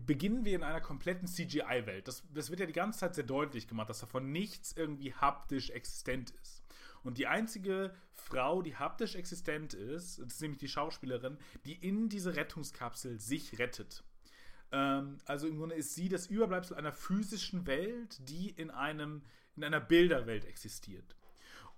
beginnen 0.06 0.44
wir 0.44 0.54
in 0.54 0.62
einer 0.62 0.80
kompletten 0.80 1.28
CGI-Welt. 1.28 2.08
Das, 2.08 2.22
das 2.32 2.50
wird 2.50 2.60
ja 2.60 2.66
die 2.66 2.72
ganze 2.72 3.00
Zeit 3.00 3.14
sehr 3.14 3.24
deutlich 3.24 3.68
gemacht, 3.68 3.88
dass 3.88 4.00
davon 4.00 4.32
nichts 4.32 4.72
irgendwie 4.72 5.14
haptisch 5.14 5.70
existent 5.70 6.32
ist. 6.42 6.62
Und 7.02 7.18
die 7.18 7.26
einzige 7.26 7.94
Frau, 8.12 8.60
die 8.62 8.76
haptisch 8.76 9.14
existent 9.14 9.74
ist, 9.74 10.18
ist 10.18 10.42
nämlich 10.42 10.58
die 10.58 10.68
Schauspielerin, 10.68 11.38
die 11.64 11.74
in 11.74 12.08
diese 12.08 12.36
Rettungskapsel 12.36 13.18
sich 13.20 13.58
rettet. 13.58 14.02
Ähm, 14.72 15.18
also 15.24 15.46
im 15.46 15.56
Grunde 15.58 15.76
ist 15.76 15.94
sie 15.94 16.08
das 16.08 16.26
Überbleibsel 16.26 16.76
einer 16.76 16.92
physischen 16.92 17.66
Welt, 17.66 18.18
die 18.28 18.50
in 18.50 18.70
einem 18.70 19.22
in 19.56 19.64
einer 19.64 19.80
Bilderwelt 19.80 20.44
existiert. 20.44 21.16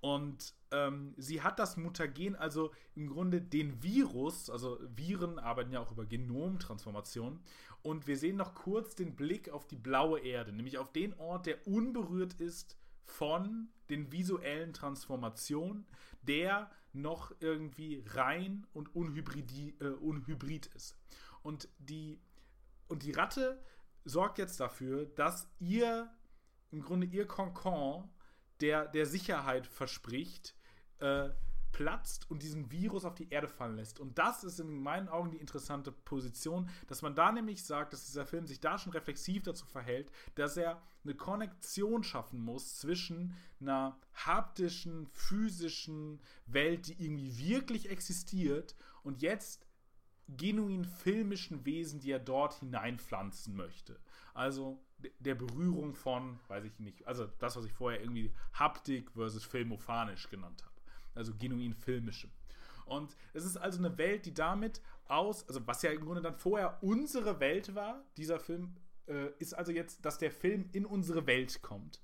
Und 0.00 0.54
ähm, 0.70 1.14
sie 1.18 1.42
hat 1.42 1.58
das 1.58 1.76
Mutagen, 1.76 2.34
also 2.36 2.72
im 2.94 3.08
Grunde 3.08 3.40
den 3.40 3.82
Virus, 3.82 4.48
also 4.48 4.78
Viren 4.96 5.38
arbeiten 5.38 5.72
ja 5.72 5.80
auch 5.80 5.90
über 5.90 6.06
Genomtransformation. 6.06 7.40
Und 7.82 8.06
wir 8.06 8.16
sehen 8.16 8.36
noch 8.36 8.54
kurz 8.54 8.94
den 8.94 9.16
Blick 9.16 9.48
auf 9.50 9.66
die 9.66 9.76
blaue 9.76 10.20
Erde, 10.20 10.52
nämlich 10.52 10.78
auf 10.78 10.92
den 10.92 11.14
Ort, 11.18 11.46
der 11.46 11.66
unberührt 11.66 12.34
ist 12.34 12.76
von 13.04 13.68
den 13.88 14.12
visuellen 14.12 14.72
Transformationen, 14.72 15.86
der 16.22 16.70
noch 16.92 17.32
irgendwie 17.40 18.04
rein 18.08 18.66
und 18.72 18.94
unhybridi, 18.94 19.76
äh, 19.80 19.88
unhybrid 19.88 20.66
ist. 20.66 20.96
Und 21.42 21.68
die, 21.78 22.20
und 22.88 23.02
die 23.02 23.12
Ratte 23.12 23.62
sorgt 24.04 24.38
jetzt 24.38 24.60
dafür, 24.60 25.06
dass 25.06 25.48
ihr 25.58 26.10
im 26.70 26.82
Grunde 26.82 27.06
ihr 27.06 27.26
Konkon 27.26 28.08
der, 28.60 28.86
der 28.86 29.06
Sicherheit 29.06 29.66
verspricht, 29.66 30.54
äh, 30.98 31.30
platzt 31.72 32.30
und 32.30 32.42
diesen 32.42 32.70
Virus 32.70 33.04
auf 33.04 33.14
die 33.14 33.30
Erde 33.30 33.48
fallen 33.48 33.76
lässt. 33.76 34.00
Und 34.00 34.18
das 34.18 34.44
ist 34.44 34.60
in 34.60 34.82
meinen 34.82 35.08
Augen 35.08 35.30
die 35.30 35.38
interessante 35.38 35.92
Position, 35.92 36.68
dass 36.88 37.02
man 37.02 37.14
da 37.14 37.32
nämlich 37.32 37.64
sagt, 37.64 37.92
dass 37.92 38.06
dieser 38.06 38.26
Film 38.26 38.46
sich 38.46 38.60
da 38.60 38.78
schon 38.78 38.92
reflexiv 38.92 39.42
dazu 39.42 39.66
verhält, 39.66 40.10
dass 40.34 40.56
er 40.56 40.82
eine 41.04 41.14
Konnektion 41.14 42.02
schaffen 42.02 42.40
muss 42.40 42.78
zwischen 42.78 43.34
einer 43.60 43.98
haptischen, 44.14 45.06
physischen 45.06 46.20
Welt, 46.46 46.88
die 46.88 47.02
irgendwie 47.04 47.38
wirklich 47.38 47.90
existiert 47.90 48.74
und 49.02 49.22
jetzt 49.22 49.66
genuin 50.36 50.84
filmischen 50.84 51.64
Wesen, 51.64 52.00
die 52.00 52.12
er 52.12 52.18
dort 52.18 52.54
hineinpflanzen 52.54 53.56
möchte. 53.56 53.98
Also 54.34 54.82
der 55.18 55.34
Berührung 55.34 55.94
von, 55.94 56.38
weiß 56.48 56.64
ich 56.64 56.78
nicht, 56.78 57.06
also 57.06 57.26
das, 57.38 57.56
was 57.56 57.64
ich 57.64 57.72
vorher 57.72 58.00
irgendwie 58.00 58.32
Haptik 58.52 59.10
versus 59.12 59.44
Filmophanisch 59.44 60.28
genannt 60.28 60.62
habe. 60.62 60.69
Also 61.14 61.34
genuin 61.36 61.74
filmische. 61.74 62.28
Und 62.86 63.16
es 63.32 63.44
ist 63.44 63.56
also 63.56 63.78
eine 63.78 63.96
Welt, 63.98 64.26
die 64.26 64.34
damit 64.34 64.80
aus, 65.06 65.46
also 65.48 65.66
was 65.66 65.82
ja 65.82 65.90
im 65.90 66.00
Grunde 66.00 66.22
dann 66.22 66.34
vorher 66.34 66.82
unsere 66.82 67.38
Welt 67.40 67.74
war, 67.74 68.04
dieser 68.16 68.40
Film 68.40 68.76
äh, 69.06 69.30
ist 69.38 69.54
also 69.54 69.72
jetzt, 69.72 70.04
dass 70.04 70.18
der 70.18 70.30
Film 70.30 70.68
in 70.72 70.84
unsere 70.86 71.26
Welt 71.26 71.62
kommt. 71.62 72.00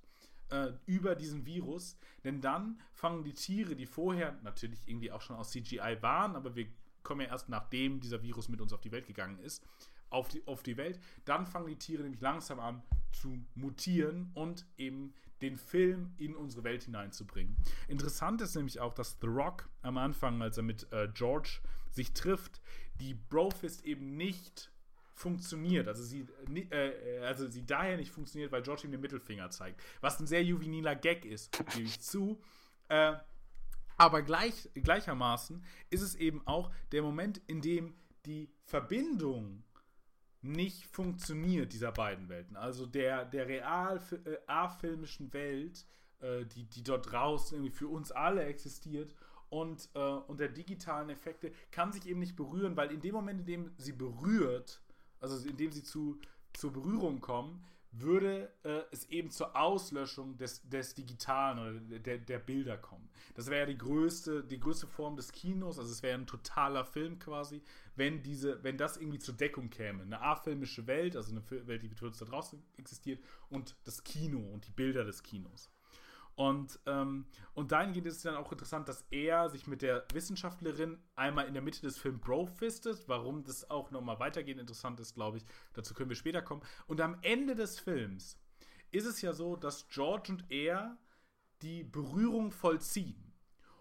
Äh, 0.49 0.75
über 0.87 1.17
diesen 1.17 1.45
Virus, 1.45 1.97
denn 2.23 2.41
dann 2.41 2.81
fangen 2.93 3.25
die 3.25 3.33
Tiere, 3.33 3.75
die 3.75 3.87
vorher 3.87 4.39
natürlich 4.45 4.87
irgendwie 4.87 5.11
auch 5.11 5.21
schon 5.21 5.35
aus 5.35 5.51
CGI 5.51 5.97
waren, 6.03 6.37
aber 6.37 6.55
wir 6.55 6.69
kommen 7.03 7.23
ja 7.23 7.29
erst 7.29 7.49
nachdem 7.49 7.99
dieser 7.99 8.23
Virus 8.23 8.49
mit 8.49 8.61
uns 8.61 8.73
auf 8.73 8.81
die 8.81 8.93
Welt 8.93 9.09
gegangen 9.09 9.41
ist, 9.41 9.67
auf 10.09 10.29
die, 10.29 10.47
auf 10.47 10.63
die 10.63 10.77
Welt. 10.77 11.01
Dann 11.25 11.49
fangen 11.49 11.67
die 11.67 11.77
Tiere 11.77 12.05
nämlich 12.05 12.21
langsam 12.21 12.61
an 12.61 12.81
zu 13.11 13.45
mutieren 13.57 14.31
und 14.35 14.67
eben 14.77 15.15
den 15.43 15.57
Film 15.57 16.15
in 16.19 16.35
unsere 16.35 16.65
Welt 16.65 16.85
hineinzubringen. 16.85 17.57
Interessant 17.89 18.41
ist 18.41 18.55
nämlich 18.55 18.81
auch, 18.81 18.95
dass 18.95 19.19
The 19.21 19.27
Rock 19.27 19.69
am 19.83 19.99
Anfang, 19.99 20.41
als 20.43 20.57
er 20.57 20.63
mit 20.63 20.91
äh, 20.93 21.09
George 21.13 21.61
sich 21.91 22.13
trifft, 22.13 22.61
die 23.01 23.15
Brofist 23.15 23.85
eben 23.85 24.17
nicht 24.17 24.71
funktioniert. 25.13 25.89
Also 25.89 26.03
sie, 26.03 26.27
äh, 26.71 27.21
also 27.21 27.49
sie 27.49 27.65
daher 27.65 27.97
nicht 27.97 28.11
funktioniert, 28.11 28.53
weil 28.53 28.63
George 28.63 28.83
ihm 28.85 28.93
den 28.93 29.01
Mittelfinger 29.01 29.51
zeigt. 29.51 29.81
Was 30.01 30.21
ein 30.21 30.27
sehr 30.27 30.45
juveniler 30.45 30.95
Gag 30.95 31.25
ist, 31.25 31.53
gebe 31.53 31.87
ich 31.87 32.01
zu. 32.01 32.41
Äh, 32.89 33.15
aber 33.97 34.23
gleich, 34.23 34.69
gleichermaßen 34.75 35.65
ist 35.89 36.03
es 36.03 36.15
eben 36.15 36.47
auch 36.47 36.71
der 36.93 37.03
Moment, 37.03 37.41
in 37.47 37.63
dem 37.63 37.95
die 38.27 38.51
Verbindung 38.65 39.63
nicht 40.47 40.87
funktioniert, 40.87 41.73
dieser 41.73 41.93
beiden 41.93 42.29
Welten. 42.29 42.57
Also 42.57 42.87
der, 42.87 43.25
der 43.25 43.47
real 43.49 44.01
äh, 44.25 44.37
A-filmischen 44.47 45.33
Welt, 45.33 45.85
äh, 46.21 46.45
die, 46.45 46.65
die 46.65 46.83
dort 46.83 47.11
draußen 47.11 47.57
irgendwie 47.57 47.75
für 47.75 47.89
uns 47.89 48.13
alle 48.13 48.45
existiert 48.45 49.15
und, 49.51 49.89
äh, 49.95 49.99
und 49.99 50.41
der 50.41 50.49
digitalen 50.49 51.11
Effekte, 51.11 51.53
kann 51.71 51.93
sich 51.93 52.07
eben 52.07 52.21
nicht 52.21 52.37
berühren, 52.37 52.77
weil 52.77 52.91
in 52.91 53.01
dem 53.01 53.15
Moment, 53.15 53.41
in 53.41 53.47
dem 53.47 53.71
sie 53.77 53.93
berührt, 53.93 54.81
also 55.21 55.49
in 55.49 55.57
dem 55.57 55.73
sie 55.73 55.83
zu, 55.83 56.19
zur 56.53 56.73
Berührung 56.73 57.21
kommen, 57.21 57.65
würde 58.01 58.53
äh, 58.63 58.83
es 58.91 59.05
eben 59.11 59.31
zur 59.31 59.57
Auslöschung 59.57 60.37
des, 60.37 60.69
des 60.69 60.95
Digitalen 60.95 61.59
oder 61.59 61.99
der, 61.99 62.19
der 62.19 62.39
Bilder 62.39 62.77
kommen. 62.77 63.09
Das 63.35 63.47
wäre 63.49 63.61
ja 63.61 63.67
die 63.67 63.79
größte, 63.79 64.45
die 64.45 64.61
größte 64.61 64.87
Form 64.87 65.17
des 65.17 65.33
Kinos, 65.33 65.79
also 65.79 65.91
es 65.91 66.03
wäre 66.03 66.19
ein 66.19 66.27
totaler 66.27 66.85
Film 66.85 67.19
quasi, 67.19 67.63
wenn 67.95 68.23
diese, 68.23 68.63
wenn 68.63 68.79
das 68.79 68.97
irgendwie 68.97 69.19
zur 69.19 69.35
Deckung 69.35 69.71
käme. 69.71 70.03
Eine 70.03 70.21
afilmische 70.21 70.87
Welt, 70.87 71.17
also 71.17 71.33
eine 71.33 71.43
Welt, 71.67 71.83
die 71.83 71.91
da 71.91 72.25
draußen 72.25 72.63
existiert, 72.77 73.23
und 73.49 73.77
das 73.85 74.05
Kino 74.05 74.41
und 74.53 74.67
die 74.67 74.73
Bilder 74.73 75.05
des 75.05 75.23
Kinos. 75.23 75.71
Und, 76.37 76.79
ähm, 76.85 77.27
und 77.55 77.73
dahingehend 77.73 78.07
ist 78.07 78.19
es 78.19 78.23
dann 78.23 78.37
auch 78.37 78.53
interessant, 78.53 78.89
dass 78.89 79.07
er 79.11 79.49
sich 79.49 79.67
mit 79.67 79.81
der 79.81 80.07
Wissenschaftlerin 80.13 80.99
einmal 81.15 81.47
in 81.47 81.55
der 81.55 81.63
Mitte 81.63 81.81
des 81.81 81.97
Films 81.97 82.21
brofistet. 82.21 83.05
Warum 83.09 83.43
das 83.43 83.71
auch 83.71 83.91
nochmal 83.91 84.21
weitergehend 84.21 84.61
interessant 84.61 85.01
ist, 85.01 85.15
glaube 85.15 85.39
ich, 85.39 85.47
dazu 85.73 85.95
können 85.95 86.11
wir 86.11 86.17
später 86.17 86.43
kommen. 86.43 86.63
Und 86.87 87.01
am 87.01 87.17
Ende 87.23 87.55
des 87.55 87.81
Films 87.81 88.39
ist 88.91 89.07
es 89.07 89.23
ja 89.23 89.33
so, 89.33 89.57
dass 89.57 89.89
George 89.89 90.31
und 90.31 90.51
er 90.51 90.99
die 91.63 91.85
Berührung 91.85 92.53
vollziehen. 92.53 93.23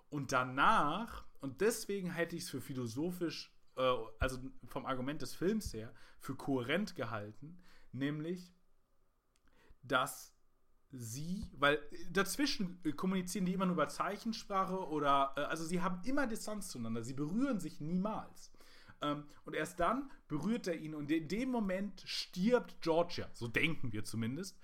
und 0.09 0.31
danach, 0.31 1.25
und 1.41 1.59
deswegen 1.61 2.11
hätte 2.11 2.35
ich 2.37 2.43
es 2.43 2.49
für 2.49 2.61
philosophisch, 2.61 3.53
äh, 3.75 3.95
also 4.19 4.39
vom 4.65 4.85
Argument 4.85 5.21
des 5.21 5.35
Films 5.35 5.73
her, 5.73 5.93
für 6.19 6.35
kohärent 6.35 6.95
gehalten, 6.95 7.61
nämlich, 7.91 8.53
dass 9.83 10.34
sie, 10.97 11.49
weil 11.57 11.79
dazwischen 12.11 12.79
kommunizieren 12.95 13.45
die 13.45 13.53
immer 13.53 13.65
nur 13.65 13.75
über 13.75 13.87
Zeichensprache 13.87 14.87
oder, 14.87 15.33
äh, 15.35 15.41
also 15.41 15.63
sie 15.63 15.81
haben 15.81 16.01
immer 16.05 16.27
Distanz 16.27 16.69
zueinander, 16.69 17.03
sie 17.03 17.13
berühren 17.13 17.59
sich 17.59 17.79
niemals. 17.79 18.51
Ähm, 19.01 19.25
und 19.45 19.55
erst 19.55 19.79
dann 19.79 20.11
berührt 20.27 20.67
er 20.67 20.75
ihn 20.75 20.95
und 20.95 21.11
in 21.11 21.27
dem 21.27 21.49
Moment 21.49 22.01
stirbt 22.05 22.81
Georgia, 22.81 23.29
so 23.33 23.47
denken 23.47 23.91
wir 23.93 24.03
zumindest. 24.03 24.57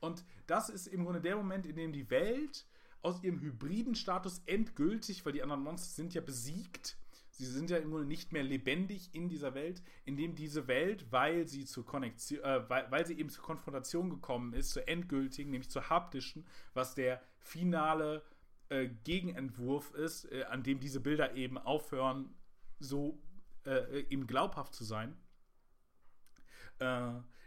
Und 0.00 0.24
das 0.46 0.68
ist 0.68 0.86
im 0.86 1.04
Grunde 1.04 1.20
der 1.20 1.36
Moment, 1.36 1.66
in 1.66 1.76
dem 1.76 1.92
die 1.92 2.08
Welt 2.10 2.66
aus 3.02 3.22
ihrem 3.22 3.40
hybriden 3.40 3.94
Status 3.94 4.42
endgültig, 4.46 5.24
weil 5.24 5.32
die 5.32 5.42
anderen 5.42 5.62
Monster 5.62 5.88
sind 5.88 6.14
ja 6.14 6.20
besiegt, 6.20 6.96
sie 7.38 7.46
sind 7.46 7.70
ja 7.70 7.76
im 7.78 7.90
Grunde 7.90 8.06
nicht 8.06 8.32
mehr 8.32 8.42
lebendig 8.42 9.14
in 9.14 9.28
dieser 9.28 9.54
Welt, 9.54 9.80
in 10.04 10.16
dem 10.16 10.34
diese 10.34 10.66
Welt, 10.66 11.06
weil 11.10 11.46
sie 11.46 11.64
zur 11.64 11.86
Konnektion, 11.86 12.40
äh, 12.42 12.68
weil, 12.68 12.90
weil 12.90 13.06
sie 13.06 13.18
eben 13.18 13.30
zur 13.30 13.44
Konfrontation 13.44 14.10
gekommen 14.10 14.52
ist, 14.52 14.70
zur 14.70 14.88
endgültigen, 14.88 15.52
nämlich 15.52 15.70
zur 15.70 15.88
haptischen, 15.88 16.46
was 16.74 16.94
der 16.94 17.22
finale 17.38 18.24
äh, 18.70 18.88
Gegenentwurf 19.04 19.94
ist, 19.94 20.24
äh, 20.32 20.44
an 20.44 20.64
dem 20.64 20.80
diese 20.80 21.00
Bilder 21.00 21.34
eben 21.34 21.58
aufhören, 21.58 22.34
so 22.80 23.22
äh, 23.64 24.00
eben 24.10 24.26
glaubhaft 24.26 24.74
zu 24.74 24.84
sein. 24.84 25.16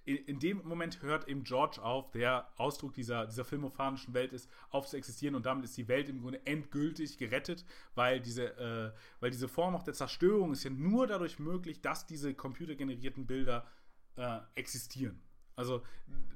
In, 0.04 0.18
in, 0.18 0.40
dem 0.40 0.62
Moment 0.64 1.02
hört 1.02 1.28
eben 1.28 1.44
George 1.44 1.82
auf, 1.82 2.10
der 2.12 2.52
Ausdruck 2.58 2.94
dieser, 2.94 3.28
dieser 3.28 3.46
filmophanischen 3.46 4.14
Welt 4.14 4.34
ist, 4.34 4.50
auf 4.70 4.88
zu 4.88 4.98
existieren 4.98 5.36
und 5.36 5.46
damit 5.46 5.66
ist 5.66 5.78
die 5.78 5.88
Welt 5.88 6.10
im 6.10 6.22
Grunde 6.22 6.46
endgültig 6.46 7.18
gerettet, 7.18 7.66
weil 7.94 8.20
diese, 8.20 8.58
äh, 8.58 8.92
weil 9.20 9.30
diese 9.30 9.48
Form 9.48 9.76
auch 9.76 9.84
der 9.84 9.94
Zerstörung 9.94 10.54
ist 10.54 10.64
ja 10.64 10.72
nur 10.72 11.06
dadurch 11.06 11.38
möglich, 11.38 11.82
dass 11.82 12.08
diese 12.08 12.34
computergenerierten 12.34 13.28
Bilder 13.28 13.68
äh, 14.16 14.40
existieren. 14.56 15.22
Also 15.56 15.84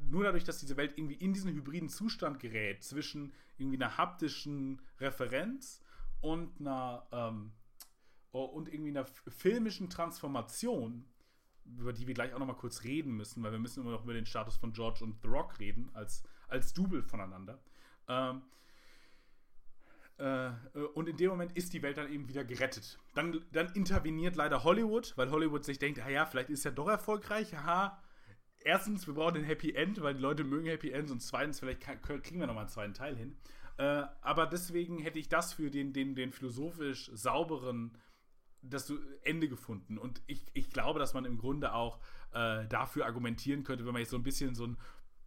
nur 0.09 0.23
dadurch, 0.23 0.43
dass 0.43 0.59
diese 0.59 0.77
Welt 0.77 0.93
irgendwie 0.97 1.15
in 1.15 1.33
diesen 1.33 1.51
hybriden 1.51 1.89
Zustand 1.89 2.39
gerät, 2.39 2.83
zwischen 2.83 3.33
irgendwie 3.57 3.81
einer 3.81 3.97
haptischen 3.97 4.81
Referenz 4.99 5.81
und 6.21 6.59
einer 6.59 7.07
ähm, 7.11 7.51
und 8.31 8.71
irgendwie 8.71 8.91
einer 8.91 9.05
filmischen 9.05 9.89
Transformation, 9.89 11.05
über 11.65 11.93
die 11.93 12.07
wir 12.07 12.13
gleich 12.13 12.33
auch 12.33 12.39
noch 12.39 12.47
mal 12.47 12.53
kurz 12.53 12.83
reden 12.83 13.15
müssen, 13.15 13.43
weil 13.43 13.51
wir 13.51 13.59
müssen 13.59 13.81
immer 13.81 13.91
noch 13.91 14.03
über 14.03 14.13
den 14.13 14.25
Status 14.25 14.55
von 14.57 14.71
George 14.73 15.03
und 15.03 15.21
The 15.21 15.27
Rock 15.27 15.59
reden, 15.59 15.89
als, 15.93 16.23
als 16.47 16.73
Double 16.73 17.03
voneinander. 17.03 17.59
Ähm, 18.07 18.41
äh, 20.17 20.51
und 20.93 21.09
in 21.09 21.17
dem 21.17 21.29
Moment 21.29 21.51
ist 21.57 21.73
die 21.73 21.81
Welt 21.81 21.97
dann 21.97 22.11
eben 22.11 22.27
wieder 22.27 22.45
gerettet. 22.45 22.99
Dann, 23.13 23.43
dann 23.51 23.73
interveniert 23.73 24.35
leider 24.35 24.63
Hollywood, 24.63 25.13
weil 25.17 25.29
Hollywood 25.31 25.65
sich 25.65 25.79
denkt, 25.79 25.97
ja, 25.97 26.25
vielleicht 26.25 26.49
ist 26.49 26.63
ja 26.63 26.71
doch 26.71 26.87
erfolgreich. 26.87 27.55
Aha, 27.57 28.01
erstens, 28.59 29.07
wir 29.07 29.15
brauchen 29.15 29.37
ein 29.37 29.43
Happy 29.43 29.73
End, 29.73 30.01
weil 30.01 30.13
die 30.13 30.21
Leute 30.21 30.43
mögen 30.43 30.67
Happy 30.67 30.91
Ends 30.91 31.11
und 31.11 31.21
zweitens, 31.21 31.59
vielleicht 31.59 31.81
kriegen 31.81 32.39
wir 32.39 32.47
noch 32.47 32.53
mal 32.53 32.61
einen 32.61 32.69
zweiten 32.69 32.93
Teil 32.93 33.15
hin. 33.15 33.35
Äh, 33.77 34.03
aber 34.21 34.45
deswegen 34.45 34.99
hätte 34.99 35.19
ich 35.19 35.27
das 35.27 35.53
für 35.53 35.69
den, 35.69 35.91
den, 35.91 36.15
den 36.15 36.31
philosophisch 36.31 37.11
sauberen 37.13 37.97
das 38.69 38.91
Ende 39.23 39.47
gefunden. 39.47 39.97
Und 39.97 40.21
ich, 40.27 40.45
ich 40.53 40.69
glaube, 40.69 40.99
dass 40.99 41.13
man 41.13 41.25
im 41.25 41.37
Grunde 41.37 41.73
auch 41.73 41.99
äh, 42.33 42.65
dafür 42.67 43.05
argumentieren 43.05 43.63
könnte, 43.63 43.85
wenn 43.85 43.93
man 43.93 44.01
jetzt 44.01 44.11
so 44.11 44.17
ein 44.17 44.23
bisschen 44.23 44.55
so 44.55 44.67
ein 44.67 44.77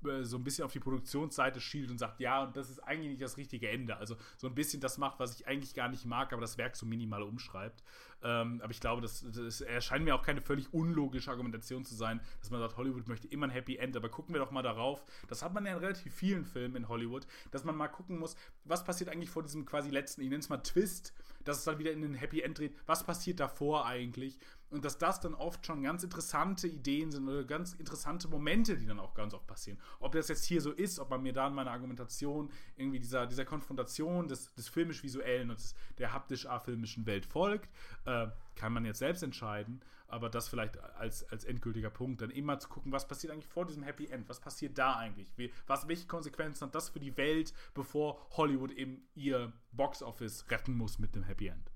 äh, 0.04 0.24
so 0.24 0.36
ein 0.36 0.44
bisschen 0.44 0.64
auf 0.64 0.72
die 0.72 0.80
Produktionsseite 0.80 1.60
schielt 1.60 1.90
und 1.90 1.98
sagt, 1.98 2.20
ja, 2.20 2.44
und 2.44 2.56
das 2.56 2.70
ist 2.70 2.80
eigentlich 2.80 3.10
nicht 3.10 3.22
das 3.22 3.36
richtige 3.36 3.68
Ende. 3.68 3.96
Also 3.96 4.16
so 4.36 4.46
ein 4.46 4.54
bisschen 4.54 4.80
das 4.80 4.98
macht, 4.98 5.18
was 5.18 5.34
ich 5.38 5.46
eigentlich 5.46 5.74
gar 5.74 5.88
nicht 5.88 6.04
mag, 6.04 6.32
aber 6.32 6.40
das 6.40 6.58
Werk 6.58 6.76
so 6.76 6.86
minimal 6.86 7.22
umschreibt. 7.22 7.82
Ähm, 8.22 8.60
aber 8.62 8.72
ich 8.72 8.80
glaube, 8.80 9.00
das, 9.02 9.24
das 9.32 9.60
erscheint 9.60 10.04
mir 10.04 10.14
auch 10.14 10.22
keine 10.22 10.40
völlig 10.40 10.72
unlogische 10.72 11.30
Argumentation 11.30 11.84
zu 11.84 11.94
sein, 11.94 12.20
dass 12.40 12.50
man 12.50 12.60
sagt, 12.60 12.76
Hollywood 12.76 13.06
möchte 13.08 13.28
immer 13.28 13.46
ein 13.46 13.50
Happy 13.50 13.76
End. 13.76 13.96
Aber 13.96 14.08
gucken 14.08 14.34
wir 14.34 14.40
doch 14.40 14.50
mal 14.50 14.62
darauf, 14.62 15.04
das 15.28 15.42
hat 15.42 15.54
man 15.54 15.64
ja 15.66 15.72
in 15.72 15.78
relativ 15.78 16.14
vielen 16.14 16.44
Filmen 16.44 16.76
in 16.76 16.88
Hollywood, 16.88 17.26
dass 17.50 17.64
man 17.64 17.76
mal 17.76 17.88
gucken 17.88 18.18
muss, 18.18 18.36
was 18.64 18.84
passiert 18.84 19.10
eigentlich 19.10 19.30
vor 19.30 19.42
diesem 19.42 19.64
quasi 19.64 19.90
letzten, 19.90 20.22
ich 20.22 20.28
nenne 20.28 20.40
es 20.40 20.48
mal 20.48 20.58
Twist, 20.58 21.12
dass 21.44 21.58
es 21.58 21.64
dann 21.64 21.78
wieder 21.78 21.92
in 21.92 22.02
den 22.02 22.14
Happy 22.14 22.42
End 22.42 22.58
dreht. 22.58 22.74
Was 22.86 23.04
passiert 23.04 23.40
davor 23.40 23.86
eigentlich? 23.86 24.38
Und 24.70 24.84
dass 24.84 24.98
das 24.98 25.20
dann 25.20 25.34
oft 25.34 25.64
schon 25.64 25.82
ganz 25.82 26.02
interessante 26.02 26.68
Ideen 26.68 27.10
sind 27.10 27.26
oder 27.26 27.44
ganz 27.44 27.72
interessante 27.72 28.28
Momente, 28.28 28.76
die 28.76 28.84
dann 28.84 29.00
auch 29.00 29.14
ganz 29.14 29.32
oft 29.32 29.46
passieren. 29.46 29.78
Ob 29.98 30.12
das 30.12 30.28
jetzt 30.28 30.44
hier 30.44 30.60
so 30.60 30.72
ist, 30.72 30.98
ob 30.98 31.08
man 31.08 31.22
mir 31.22 31.32
da 31.32 31.46
in 31.46 31.54
meiner 31.54 31.70
Argumentation 31.70 32.50
irgendwie 32.76 32.98
dieser, 32.98 33.26
dieser 33.26 33.46
Konfrontation 33.46 34.28
des, 34.28 34.52
des 34.54 34.68
filmisch-visuellen 34.68 35.48
und 35.48 35.58
des, 35.58 35.74
der 35.96 36.12
haptisch-afilmischen 36.12 37.06
Welt 37.06 37.24
folgt, 37.24 37.70
äh, 38.08 38.30
kann 38.56 38.72
man 38.72 38.84
jetzt 38.84 38.98
selbst 38.98 39.22
entscheiden. 39.22 39.80
Aber 40.10 40.30
das 40.30 40.48
vielleicht 40.48 40.78
als, 40.78 41.28
als 41.28 41.44
endgültiger 41.44 41.90
Punkt, 41.90 42.22
dann 42.22 42.30
immer 42.30 42.58
zu 42.58 42.70
gucken, 42.70 42.92
was 42.92 43.06
passiert 43.06 43.30
eigentlich 43.30 43.46
vor 43.46 43.66
diesem 43.66 43.82
Happy 43.82 44.06
End? 44.06 44.26
Was 44.28 44.40
passiert 44.40 44.78
da 44.78 44.96
eigentlich? 44.96 45.30
Wie, 45.36 45.52
was, 45.66 45.86
welche 45.86 46.06
Konsequenzen 46.06 46.66
hat 46.66 46.74
das 46.74 46.88
für 46.88 46.98
die 46.98 47.16
Welt, 47.18 47.52
bevor 47.74 48.26
Hollywood 48.30 48.72
eben 48.72 49.06
ihr 49.14 49.52
Box-Office 49.72 50.50
retten 50.50 50.74
muss 50.74 50.98
mit 50.98 51.14
dem 51.14 51.24
Happy 51.24 51.48
End? 51.48 51.70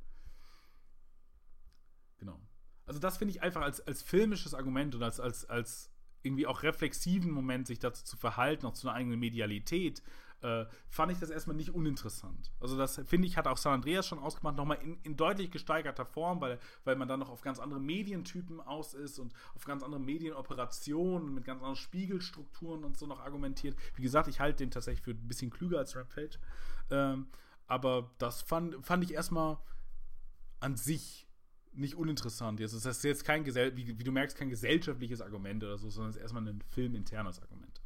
Genau. 2.18 2.40
Also 2.86 2.98
das 3.00 3.18
finde 3.18 3.32
ich 3.32 3.42
einfach 3.42 3.62
als, 3.62 3.86
als 3.86 4.02
filmisches 4.02 4.54
Argument 4.54 4.94
und 4.94 5.02
als, 5.02 5.20
als, 5.20 5.44
als 5.44 5.92
irgendwie 6.22 6.46
auch 6.46 6.62
reflexiven 6.62 7.32
Moment, 7.32 7.66
sich 7.66 7.80
dazu 7.80 8.02
zu 8.04 8.16
verhalten, 8.16 8.64
auch 8.64 8.72
zu 8.72 8.88
einer 8.88 8.96
eigenen 8.96 9.20
Medialität, 9.20 10.02
äh, 10.42 10.66
fand 10.88 11.12
ich 11.12 11.18
das 11.18 11.30
erstmal 11.30 11.56
nicht 11.56 11.74
uninteressant. 11.74 12.52
Also 12.60 12.76
das, 12.76 13.00
finde 13.06 13.28
ich, 13.28 13.36
hat 13.36 13.46
auch 13.46 13.56
San 13.56 13.74
Andreas 13.74 14.06
schon 14.06 14.18
ausgemacht, 14.18 14.56
nochmal 14.56 14.78
in, 14.82 14.98
in 15.02 15.16
deutlich 15.16 15.50
gesteigerter 15.50 16.04
Form, 16.04 16.40
weil, 16.40 16.58
weil 16.84 16.96
man 16.96 17.08
dann 17.08 17.20
noch 17.20 17.30
auf 17.30 17.42
ganz 17.42 17.58
andere 17.58 17.80
Medientypen 17.80 18.60
aus 18.60 18.94
ist 18.94 19.18
und 19.18 19.32
auf 19.54 19.64
ganz 19.64 19.82
andere 19.82 20.00
Medienoperationen 20.00 21.32
mit 21.32 21.44
ganz 21.44 21.60
anderen 21.60 21.76
Spiegelstrukturen 21.76 22.84
und 22.84 22.98
so 22.98 23.06
noch 23.06 23.20
argumentiert. 23.20 23.76
Wie 23.94 24.02
gesagt, 24.02 24.28
ich 24.28 24.40
halte 24.40 24.58
den 24.58 24.70
tatsächlich 24.70 25.02
für 25.02 25.12
ein 25.12 25.28
bisschen 25.28 25.50
klüger 25.50 25.78
als 25.78 25.96
Rampage. 25.96 26.38
Ähm, 26.90 27.28
aber 27.66 28.10
das 28.18 28.42
fand, 28.42 28.84
fand 28.84 29.04
ich 29.04 29.14
erstmal 29.14 29.58
an 30.60 30.76
sich 30.76 31.28
nicht 31.72 31.94
uninteressant. 31.94 32.60
Jetzt 32.60 32.74
ist 32.74 32.84
das 32.84 33.02
jetzt 33.02 33.24
kein, 33.24 33.44
Gesell 33.44 33.76
wie, 33.76 33.98
wie, 33.98 34.04
du 34.04 34.12
merkst, 34.12 34.36
kein 34.36 34.50
gesellschaftliches 34.50 35.20
Argument 35.20 35.62
oder 35.64 35.78
so, 35.78 35.88
sondern 35.88 36.10
es 36.10 36.16
ist 36.16 36.22
erstmal 36.22 36.46
ein 36.46 36.60
filminternes 36.68 37.40
Argument. 37.40 37.80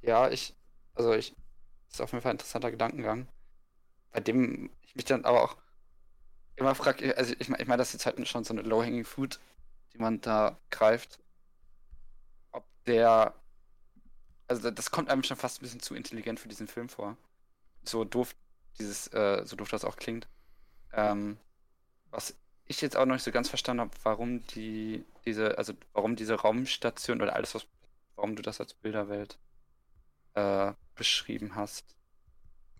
Ja, 0.00 0.30
ich, 0.30 0.54
also 0.98 1.14
ich, 1.14 1.34
das 1.86 1.94
ist 1.94 2.00
auf 2.00 2.12
jeden 2.12 2.22
Fall 2.22 2.30
ein 2.30 2.34
interessanter 2.34 2.70
Gedankengang, 2.70 3.28
bei 4.10 4.20
dem 4.20 4.70
ich 4.82 4.96
mich 4.96 5.04
dann 5.04 5.24
aber 5.24 5.42
auch 5.42 5.56
immer 6.56 6.74
frage, 6.74 7.16
also 7.16 7.34
ich 7.38 7.48
meine, 7.48 7.62
ich 7.62 7.68
mein, 7.68 7.78
das 7.78 7.88
ist 7.88 8.04
jetzt 8.04 8.06
halt 8.06 8.28
schon 8.28 8.44
so 8.44 8.52
eine 8.52 8.62
Low-Hanging 8.62 9.04
Food, 9.04 9.38
die 9.92 9.98
man 9.98 10.20
da 10.20 10.58
greift, 10.70 11.20
ob 12.50 12.66
der, 12.84 13.32
also 14.48 14.70
das 14.70 14.90
kommt 14.90 15.08
einem 15.08 15.22
schon 15.22 15.36
fast 15.36 15.60
ein 15.60 15.62
bisschen 15.62 15.80
zu 15.80 15.94
intelligent 15.94 16.40
für 16.40 16.48
diesen 16.48 16.66
Film 16.66 16.88
vor. 16.88 17.16
So 17.84 18.04
doof 18.04 18.34
dieses, 18.78 19.06
äh, 19.08 19.42
so 19.44 19.54
doof 19.56 19.70
das 19.70 19.84
auch 19.84 19.96
klingt. 19.96 20.26
Ähm, 20.92 21.38
was 22.10 22.34
ich 22.66 22.80
jetzt 22.80 22.96
auch 22.96 23.06
noch 23.06 23.14
nicht 23.14 23.24
so 23.24 23.30
ganz 23.30 23.48
verstanden 23.48 23.82
habe, 23.82 23.92
warum 24.02 24.44
die, 24.48 25.04
diese, 25.24 25.56
also 25.58 25.74
warum 25.92 26.16
diese 26.16 26.34
Raumstation 26.34 27.22
oder 27.22 27.34
alles, 27.34 27.54
was, 27.54 27.66
warum 28.16 28.34
du 28.34 28.42
das 28.42 28.60
als 28.60 28.74
Bilderwelt 28.74 29.38
äh, 30.34 30.72
beschrieben 30.98 31.54
hast. 31.54 31.96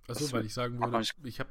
Achso, 0.09 0.31
weil 0.33 0.45
ich 0.45 0.55
sagen 0.55 0.79
würde, 0.79 1.01
ich, 1.01 1.13
ich 1.25 1.41
habe 1.41 1.51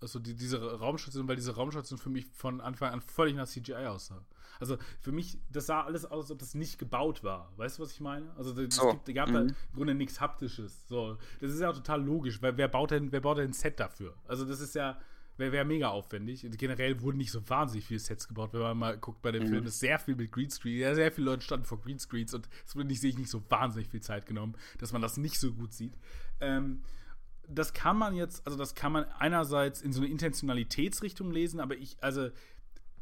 also 0.00 0.18
die, 0.18 0.34
diese 0.34 0.58
Raumstation, 0.78 1.26
weil 1.26 1.36
diese 1.36 1.56
Raumstation 1.56 1.98
für 1.98 2.10
mich 2.10 2.26
von 2.26 2.60
Anfang 2.60 2.92
an 2.92 3.00
völlig 3.00 3.34
nach 3.34 3.48
CGI 3.48 3.86
aussah. 3.86 4.24
Also 4.60 4.76
für 5.00 5.12
mich, 5.12 5.38
das 5.50 5.66
sah 5.66 5.82
alles 5.82 6.04
aus, 6.04 6.24
als 6.24 6.30
ob 6.30 6.38
das 6.38 6.54
nicht 6.54 6.78
gebaut 6.78 7.24
war. 7.24 7.52
Weißt 7.56 7.78
du, 7.78 7.82
was 7.82 7.92
ich 7.92 8.00
meine? 8.00 8.32
Also 8.36 8.60
es 8.60 8.76
so. 8.76 8.92
gibt, 8.92 9.12
gab 9.14 9.28
mhm. 9.28 9.32
da 9.32 9.40
im 9.40 9.54
Grunde 9.74 9.94
nichts 9.94 10.20
Haptisches. 10.20 10.86
So, 10.88 11.18
das 11.40 11.50
ist 11.50 11.60
ja 11.60 11.70
auch 11.70 11.74
total 11.74 12.02
logisch, 12.02 12.40
weil 12.42 12.56
wer 12.56 12.68
baut 12.68 12.92
denn, 12.92 13.12
wer 13.12 13.20
baut 13.20 13.38
denn 13.38 13.50
ein 13.50 13.52
Set 13.52 13.80
dafür? 13.80 14.14
Also 14.26 14.44
das 14.44 14.60
ist 14.60 14.74
ja, 14.74 15.00
wäre 15.38 15.52
wär 15.52 15.64
mega 15.64 15.88
aufwendig. 15.88 16.46
Generell 16.56 17.00
wurden 17.00 17.18
nicht 17.18 17.30
so 17.30 17.48
wahnsinnig 17.48 17.86
viele 17.86 18.00
Sets 18.00 18.28
gebaut, 18.28 18.52
wenn 18.52 18.60
man 18.60 18.78
mal 18.78 18.98
guckt 18.98 19.22
bei 19.22 19.32
dem 19.32 19.44
mhm. 19.44 19.48
Film. 19.48 19.66
ist 19.66 19.80
sehr 19.80 19.98
viel 19.98 20.16
mit 20.16 20.32
Greenscreen. 20.32 20.78
Ja, 20.78 20.94
sehr 20.94 21.12
viele 21.12 21.26
Leute 21.26 21.42
standen 21.42 21.66
vor 21.66 21.80
Greenscreens 21.80 22.34
und 22.34 22.48
es 22.66 22.74
wurde 22.76 22.88
nicht, 22.88 23.00
sehe 23.00 23.10
ich 23.10 23.18
nicht 23.18 23.30
so 23.30 23.42
wahnsinnig 23.48 23.88
viel 23.88 24.00
Zeit 24.00 24.26
genommen, 24.26 24.56
dass 24.78 24.92
man 24.92 25.02
das 25.02 25.16
nicht 25.16 25.38
so 25.38 25.52
gut 25.52 25.72
sieht. 25.72 25.94
Ähm, 26.40 26.82
das 27.48 27.72
kann 27.72 27.96
man 27.96 28.14
jetzt, 28.14 28.46
also 28.46 28.58
das 28.58 28.74
kann 28.74 28.92
man 28.92 29.04
einerseits 29.18 29.80
in 29.80 29.92
so 29.92 30.00
eine 30.00 30.10
Intentionalitätsrichtung 30.10 31.30
lesen, 31.30 31.60
aber 31.60 31.76
ich, 31.76 31.96
also 32.02 32.28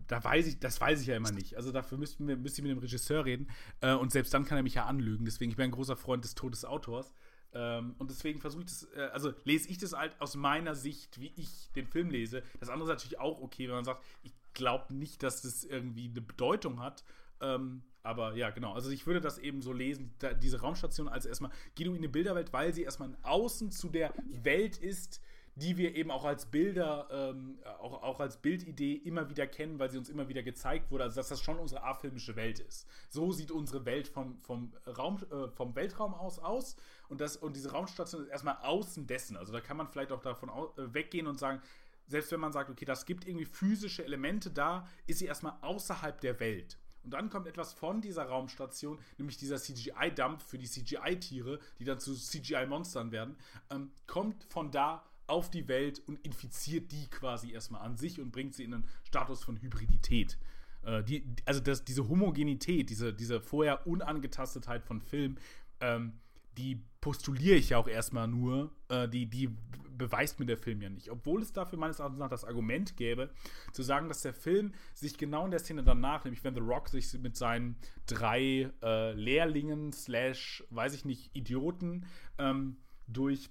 da 0.06 0.22
weiß 0.22 0.46
ich, 0.46 0.60
das 0.60 0.80
weiß 0.80 1.00
ich 1.00 1.08
ja 1.08 1.16
immer 1.16 1.32
nicht. 1.32 1.56
Also 1.56 1.72
dafür 1.72 1.98
müssten 1.98 2.28
wir, 2.28 2.36
müsste 2.36 2.60
ich 2.60 2.62
mit 2.62 2.70
dem 2.70 2.78
Regisseur 2.78 3.24
reden. 3.24 3.48
Äh, 3.80 3.94
und 3.94 4.12
selbst 4.12 4.32
dann 4.32 4.44
kann 4.44 4.56
er 4.56 4.62
mich 4.62 4.74
ja 4.74 4.86
anlügen. 4.86 5.24
Deswegen, 5.24 5.50
ich 5.50 5.56
bin 5.56 5.64
ein 5.64 5.70
großer 5.72 5.96
Freund 5.96 6.24
des 6.24 6.34
Todes 6.34 6.64
Autors. 6.64 7.12
Ähm, 7.52 7.94
und 7.98 8.10
deswegen 8.10 8.40
versuche 8.40 8.62
ich 8.62 8.68
das, 8.68 8.88
äh, 8.94 9.08
also 9.12 9.32
lese 9.44 9.68
ich 9.68 9.78
das 9.78 9.92
halt 9.92 10.20
aus 10.20 10.36
meiner 10.36 10.74
Sicht, 10.74 11.20
wie 11.20 11.32
ich 11.36 11.70
den 11.72 11.86
Film 11.86 12.10
lese. 12.10 12.42
Das 12.60 12.68
andere 12.68 12.90
ist 12.90 12.94
natürlich 12.94 13.20
auch 13.20 13.40
okay, 13.40 13.68
wenn 13.68 13.76
man 13.76 13.84
sagt, 13.84 14.04
ich 14.22 14.32
glaube 14.52 14.94
nicht, 14.94 15.22
dass 15.22 15.42
das 15.42 15.64
irgendwie 15.64 16.08
eine 16.08 16.20
Bedeutung 16.20 16.80
hat. 16.80 17.04
Ähm, 17.40 17.82
aber 18.02 18.34
ja, 18.36 18.50
genau. 18.50 18.72
Also 18.72 18.90
ich 18.90 19.06
würde 19.06 19.20
das 19.20 19.38
eben 19.38 19.62
so 19.62 19.72
lesen, 19.72 20.14
diese 20.40 20.60
Raumstation 20.60 21.08
als 21.08 21.26
erstmal, 21.26 21.50
geh 21.74 21.84
du 21.84 21.94
in 21.94 22.02
die 22.02 22.08
Bilderwelt, 22.08 22.52
weil 22.52 22.72
sie 22.72 22.82
erstmal 22.82 23.08
ein 23.08 23.24
Außen 23.24 23.72
zu 23.72 23.88
der 23.88 24.14
Welt 24.30 24.78
ist, 24.78 25.20
die 25.56 25.78
wir 25.78 25.96
eben 25.96 26.10
auch 26.10 26.24
als 26.24 26.46
Bilder, 26.46 27.08
ähm, 27.10 27.58
auch, 27.80 28.02
auch 28.02 28.20
als 28.20 28.36
Bildidee 28.36 28.92
immer 28.92 29.30
wieder 29.30 29.46
kennen, 29.46 29.78
weil 29.78 29.90
sie 29.90 29.96
uns 29.96 30.10
immer 30.10 30.28
wieder 30.28 30.42
gezeigt 30.42 30.90
wurde, 30.90 31.04
also 31.04 31.16
dass 31.16 31.28
das 31.28 31.40
schon 31.40 31.58
unsere 31.58 31.82
afilmische 31.82 32.36
Welt 32.36 32.60
ist. 32.60 32.86
So 33.08 33.32
sieht 33.32 33.50
unsere 33.50 33.86
Welt 33.86 34.06
vom, 34.06 34.38
vom, 34.42 34.74
Raum, 34.86 35.18
äh, 35.30 35.48
vom 35.48 35.74
Weltraum 35.74 36.12
aus 36.12 36.38
aus 36.38 36.76
und, 37.08 37.22
das, 37.22 37.38
und 37.38 37.56
diese 37.56 37.72
Raumstation 37.72 38.22
ist 38.22 38.28
erstmal 38.28 38.58
außen 38.58 39.06
dessen. 39.06 39.36
Also 39.38 39.50
da 39.50 39.62
kann 39.62 39.78
man 39.78 39.88
vielleicht 39.88 40.12
auch 40.12 40.20
davon 40.20 40.50
aus, 40.50 40.76
äh, 40.76 40.92
weggehen 40.92 41.26
und 41.26 41.38
sagen, 41.38 41.62
selbst 42.06 42.30
wenn 42.32 42.40
man 42.40 42.52
sagt, 42.52 42.68
okay, 42.68 42.84
das 42.84 43.06
gibt 43.06 43.26
irgendwie 43.26 43.46
physische 43.46 44.04
Elemente 44.04 44.50
da, 44.50 44.86
ist 45.06 45.20
sie 45.20 45.26
erstmal 45.26 45.54
außerhalb 45.62 46.20
der 46.20 46.38
Welt. 46.38 46.78
Und 47.02 47.12
dann 47.12 47.30
kommt 47.30 47.46
etwas 47.46 47.72
von 47.72 48.02
dieser 48.02 48.24
Raumstation, 48.24 48.98
nämlich 49.16 49.38
dieser 49.38 49.56
CGI-Dampf 49.56 50.44
für 50.44 50.58
die 50.58 50.68
CGI-Tiere, 50.68 51.60
die 51.78 51.84
dann 51.84 51.98
zu 51.98 52.14
CGI-Monstern 52.14 53.10
werden, 53.10 53.36
ähm, 53.70 53.92
kommt 54.06 54.44
von 54.50 54.70
da 54.70 55.04
auf 55.26 55.50
die 55.50 55.68
Welt 55.68 56.00
und 56.06 56.24
infiziert 56.24 56.92
die 56.92 57.08
quasi 57.08 57.52
erstmal 57.52 57.82
an 57.82 57.96
sich 57.96 58.20
und 58.20 58.32
bringt 58.32 58.54
sie 58.54 58.64
in 58.64 58.74
einen 58.74 58.88
Status 59.04 59.42
von 59.42 59.60
Hybridität. 59.60 60.38
Äh, 60.82 61.02
die, 61.02 61.24
also 61.44 61.60
das, 61.60 61.84
diese 61.84 62.08
Homogenität, 62.08 62.90
diese, 62.90 63.12
diese 63.12 63.40
vorher 63.40 63.86
Unangetastetheit 63.86 64.84
von 64.84 65.00
Film, 65.00 65.36
ähm, 65.80 66.14
die 66.56 66.82
postuliere 67.00 67.56
ich 67.56 67.70
ja 67.70 67.78
auch 67.78 67.88
erstmal 67.88 68.28
nur, 68.28 68.70
äh, 68.88 69.08
die, 69.08 69.26
die 69.26 69.50
beweist 69.96 70.38
mir 70.38 70.46
der 70.46 70.58
Film 70.58 70.82
ja 70.82 70.90
nicht. 70.90 71.10
Obwohl 71.10 71.42
es 71.42 71.52
dafür 71.52 71.78
meines 71.78 71.98
Erachtens 71.98 72.18
nach 72.18 72.28
das 72.28 72.44
Argument 72.44 72.96
gäbe, 72.96 73.30
zu 73.72 73.82
sagen, 73.82 74.08
dass 74.08 74.22
der 74.22 74.34
Film 74.34 74.72
sich 74.94 75.16
genau 75.16 75.44
in 75.44 75.50
der 75.50 75.60
Szene 75.60 75.82
danach, 75.82 76.24
nämlich 76.24 76.44
wenn 76.44 76.54
The 76.54 76.60
Rock 76.60 76.88
sich 76.88 77.12
mit 77.18 77.36
seinen 77.36 77.76
drei 78.06 78.70
äh, 78.82 79.12
Lehrlingen, 79.12 79.92
slash, 79.92 80.64
weiß 80.70 80.94
ich 80.94 81.04
nicht, 81.04 81.34
Idioten, 81.34 82.06
ähm, 82.38 82.76
durch, 83.06 83.50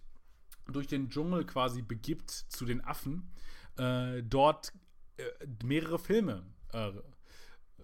durch 0.68 0.88
den 0.88 1.10
Dschungel 1.10 1.46
quasi 1.46 1.82
begibt 1.82 2.30
zu 2.32 2.66
den 2.66 2.84
Affen, 2.84 3.32
äh, 3.78 4.24
dort 4.24 4.74
äh, 5.18 5.24
mehrere 5.64 6.00
Filme 6.00 6.46
äh, 6.74 6.92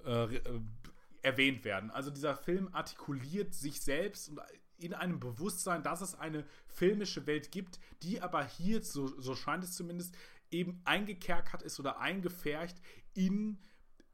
äh, 0.05 0.41
erwähnt 1.21 1.63
werden. 1.63 1.91
Also 1.91 2.09
dieser 2.09 2.35
Film 2.35 2.69
artikuliert 2.73 3.53
sich 3.53 3.81
selbst 3.81 4.29
und 4.29 4.39
in 4.79 4.93
einem 4.93 5.19
Bewusstsein, 5.19 5.83
dass 5.83 6.01
es 6.01 6.15
eine 6.15 6.43
filmische 6.67 7.27
Welt 7.27 7.51
gibt, 7.51 7.79
die 8.01 8.21
aber 8.21 8.43
hier, 8.43 8.83
so, 8.83 9.07
so 9.19 9.35
scheint 9.35 9.63
es 9.63 9.73
zumindest, 9.73 10.15
eben 10.49 10.81
eingekerkert 10.83 11.61
ist 11.61 11.79
oder 11.79 11.99
eingefärcht 11.99 12.77
in 13.13 13.59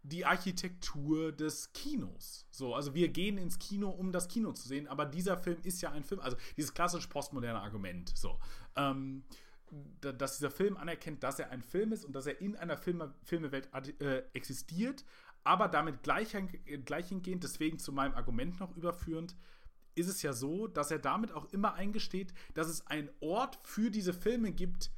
die 0.08 0.26
Architektur 0.26 1.32
des 1.32 1.74
Kinos. 1.74 2.45
So, 2.49 2.74
also 2.74 2.93
wir 2.93 3.10
gehen 3.10 3.38
ins 3.38 3.60
Kino, 3.60 3.89
um 3.89 4.12
das 4.12 4.28
Kino 4.28 4.53
zu 4.53 4.68
sehen, 4.68 4.88
aber 4.88 5.05
dieser 5.05 5.38
Film 5.38 5.58
ist 5.64 5.82
ja 5.82 5.91
ein 5.91 6.03
Film, 6.03 6.22
also 6.22 6.38
dieses 6.55 6.74
klassisch 6.74 7.08
postmoderne 7.08 7.60
Argument, 7.60 8.12
so, 8.16 8.39
ähm, 8.76 9.24
dass 9.99 10.38
dieser 10.38 10.49
Film 10.49 10.78
anerkennt, 10.78 11.24
dass 11.24 11.39
er 11.39 11.51
ein 11.51 11.62
Film 11.62 11.91
ist 11.91 12.05
und 12.05 12.14
dass 12.14 12.26
er 12.26 12.39
in 12.39 12.55
einer 12.55 12.78
Filme, 12.78 13.14
Filmewelt 13.24 13.70
äh, 13.99 14.24
existiert, 14.34 15.03
aber 15.43 15.68
damit 15.68 16.03
gleich, 16.03 16.36
gleichgehend, 16.86 17.43
deswegen 17.43 17.78
zu 17.78 17.91
meinem 17.91 18.16
Argument 18.16 18.60
noch 18.60 18.76
überführend, 18.78 19.36
ist 19.95 20.08
es 20.08 20.22
ja 20.22 20.32
so, 20.32 20.68
dass 20.68 20.91
er 20.91 20.99
damit 20.99 21.32
auch 21.32 21.51
immer 21.51 21.74
eingesteht, 21.74 22.34
dass 22.53 22.68
es 22.68 22.86
einen 22.88 23.10
Ort 23.20 23.60
für 23.64 23.89
diese 23.89 24.14
Filme 24.14 24.51
gibt, 24.51 24.91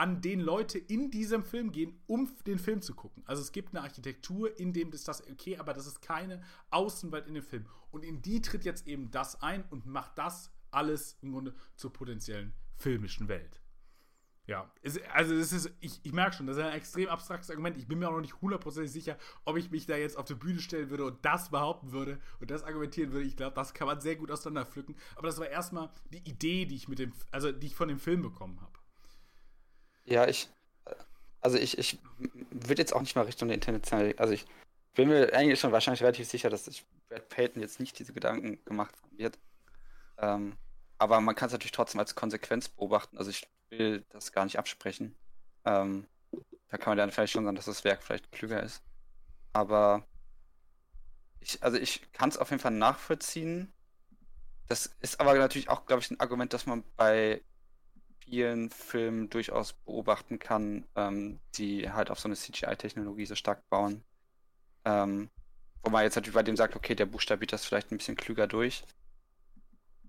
an 0.00 0.22
den 0.22 0.40
Leute 0.40 0.78
in 0.78 1.10
diesem 1.10 1.44
Film 1.44 1.72
gehen, 1.72 2.00
um 2.06 2.34
den 2.46 2.58
Film 2.58 2.80
zu 2.80 2.94
gucken. 2.94 3.22
Also 3.26 3.42
es 3.42 3.52
gibt 3.52 3.74
eine 3.74 3.82
Architektur, 3.82 4.58
in 4.58 4.72
dem 4.72 4.92
ist 4.92 5.06
das 5.06 5.28
okay, 5.28 5.58
aber 5.58 5.74
das 5.74 5.86
ist 5.86 6.00
keine 6.00 6.42
Außenwelt 6.70 7.26
in 7.26 7.34
dem 7.34 7.42
Film. 7.42 7.66
Und 7.90 8.02
in 8.02 8.22
die 8.22 8.40
tritt 8.40 8.64
jetzt 8.64 8.86
eben 8.86 9.10
das 9.10 9.42
ein 9.42 9.62
und 9.68 9.84
macht 9.84 10.16
das 10.16 10.50
alles 10.70 11.18
im 11.20 11.32
Grunde 11.32 11.54
zur 11.76 11.92
potenziellen 11.92 12.54
filmischen 12.76 13.28
Welt. 13.28 13.60
Ja, 14.46 14.72
es, 14.80 14.98
also 15.12 15.34
es 15.34 15.52
ist, 15.52 15.70
ich, 15.80 16.00
ich 16.02 16.12
merke 16.14 16.34
schon, 16.34 16.46
das 16.46 16.56
ist 16.56 16.62
ein 16.62 16.72
extrem 16.72 17.10
abstraktes 17.10 17.50
Argument. 17.50 17.76
Ich 17.76 17.86
bin 17.86 17.98
mir 17.98 18.08
auch 18.08 18.14
noch 18.14 18.22
nicht 18.22 18.40
hundertprozentig 18.40 18.90
sicher, 18.90 19.18
ob 19.44 19.58
ich 19.58 19.70
mich 19.70 19.84
da 19.84 19.96
jetzt 19.96 20.16
auf 20.16 20.24
die 20.24 20.34
Bühne 20.34 20.60
stellen 20.60 20.88
würde 20.88 21.04
und 21.04 21.22
das 21.26 21.50
behaupten 21.50 21.92
würde 21.92 22.18
und 22.40 22.50
das 22.50 22.64
argumentieren 22.64 23.12
würde. 23.12 23.26
Ich 23.26 23.36
glaube, 23.36 23.54
das 23.54 23.74
kann 23.74 23.86
man 23.86 24.00
sehr 24.00 24.16
gut 24.16 24.30
auseinanderpflücken. 24.30 24.96
Aber 25.14 25.26
das 25.26 25.38
war 25.38 25.46
erstmal 25.46 25.90
die 26.10 26.26
Idee, 26.26 26.64
die 26.64 26.74
ich 26.74 26.88
mit 26.88 26.98
dem, 27.00 27.12
also 27.30 27.52
die 27.52 27.66
ich 27.66 27.74
von 27.74 27.88
dem 27.88 27.98
Film 27.98 28.22
bekommen 28.22 28.62
habe. 28.62 28.69
Ja, 30.10 30.26
ich, 30.26 30.48
also 31.40 31.56
ich, 31.56 31.78
ich 31.78 31.98
würde 32.50 32.82
jetzt 32.82 32.94
auch 32.94 33.00
nicht 33.00 33.14
mal 33.14 33.22
Richtung 33.22 33.48
der 33.48 33.54
internationalen, 33.54 34.18
also 34.18 34.34
ich 34.34 34.44
bin 34.94 35.08
mir 35.08 35.32
eigentlich 35.32 35.60
schon 35.60 35.72
wahrscheinlich 35.72 36.02
relativ 36.02 36.28
sicher, 36.28 36.50
dass 36.50 36.64
sich 36.64 36.84
Brad 37.08 37.28
Payton 37.28 37.62
jetzt 37.62 37.78
nicht 37.78 37.98
diese 37.98 38.12
Gedanken 38.12 38.62
gemacht 38.64 38.94
wird. 39.12 39.38
Ähm, 40.18 40.56
aber 40.98 41.20
man 41.20 41.34
kann 41.34 41.46
es 41.46 41.52
natürlich 41.52 41.72
trotzdem 41.72 42.00
als 42.00 42.14
Konsequenz 42.16 42.68
beobachten. 42.68 43.16
Also 43.18 43.30
ich 43.30 43.48
will 43.70 44.04
das 44.10 44.32
gar 44.32 44.44
nicht 44.44 44.58
absprechen. 44.58 45.14
Ähm, 45.64 46.06
da 46.68 46.76
kann 46.76 46.90
man 46.90 46.98
dann 46.98 47.10
vielleicht 47.12 47.32
schon 47.32 47.44
sagen, 47.44 47.56
dass 47.56 47.66
das 47.66 47.84
Werk 47.84 48.02
vielleicht 48.02 48.32
klüger 48.32 48.62
ist. 48.62 48.82
Aber 49.52 50.04
ich, 51.40 51.62
also 51.62 51.78
ich 51.78 52.12
kann 52.12 52.28
es 52.28 52.36
auf 52.36 52.50
jeden 52.50 52.60
Fall 52.60 52.72
nachvollziehen. 52.72 53.72
Das 54.66 54.86
ist 55.00 55.20
aber 55.20 55.34
natürlich 55.34 55.68
auch, 55.68 55.86
glaube 55.86 56.02
ich, 56.02 56.10
ein 56.10 56.20
Argument, 56.20 56.52
das 56.52 56.66
man 56.66 56.84
bei 56.96 57.42
vielen 58.30 58.70
Filmen 58.70 59.28
durchaus 59.28 59.72
beobachten 59.72 60.38
kann, 60.38 60.84
ähm, 60.94 61.40
die 61.56 61.90
halt 61.90 62.10
auf 62.10 62.20
so 62.20 62.28
eine 62.28 62.36
CGI-Technologie 62.36 63.26
so 63.26 63.34
stark 63.34 63.68
bauen. 63.68 64.04
Ähm, 64.84 65.28
wo 65.82 65.90
man 65.90 66.04
jetzt 66.04 66.14
natürlich 66.14 66.34
bei 66.34 66.42
dem 66.42 66.56
sagt, 66.56 66.76
okay, 66.76 66.94
der 66.94 67.06
buchstabiert 67.06 67.52
das 67.52 67.64
vielleicht 67.64 67.90
ein 67.90 67.98
bisschen 67.98 68.16
klüger 68.16 68.46
durch. 68.46 68.84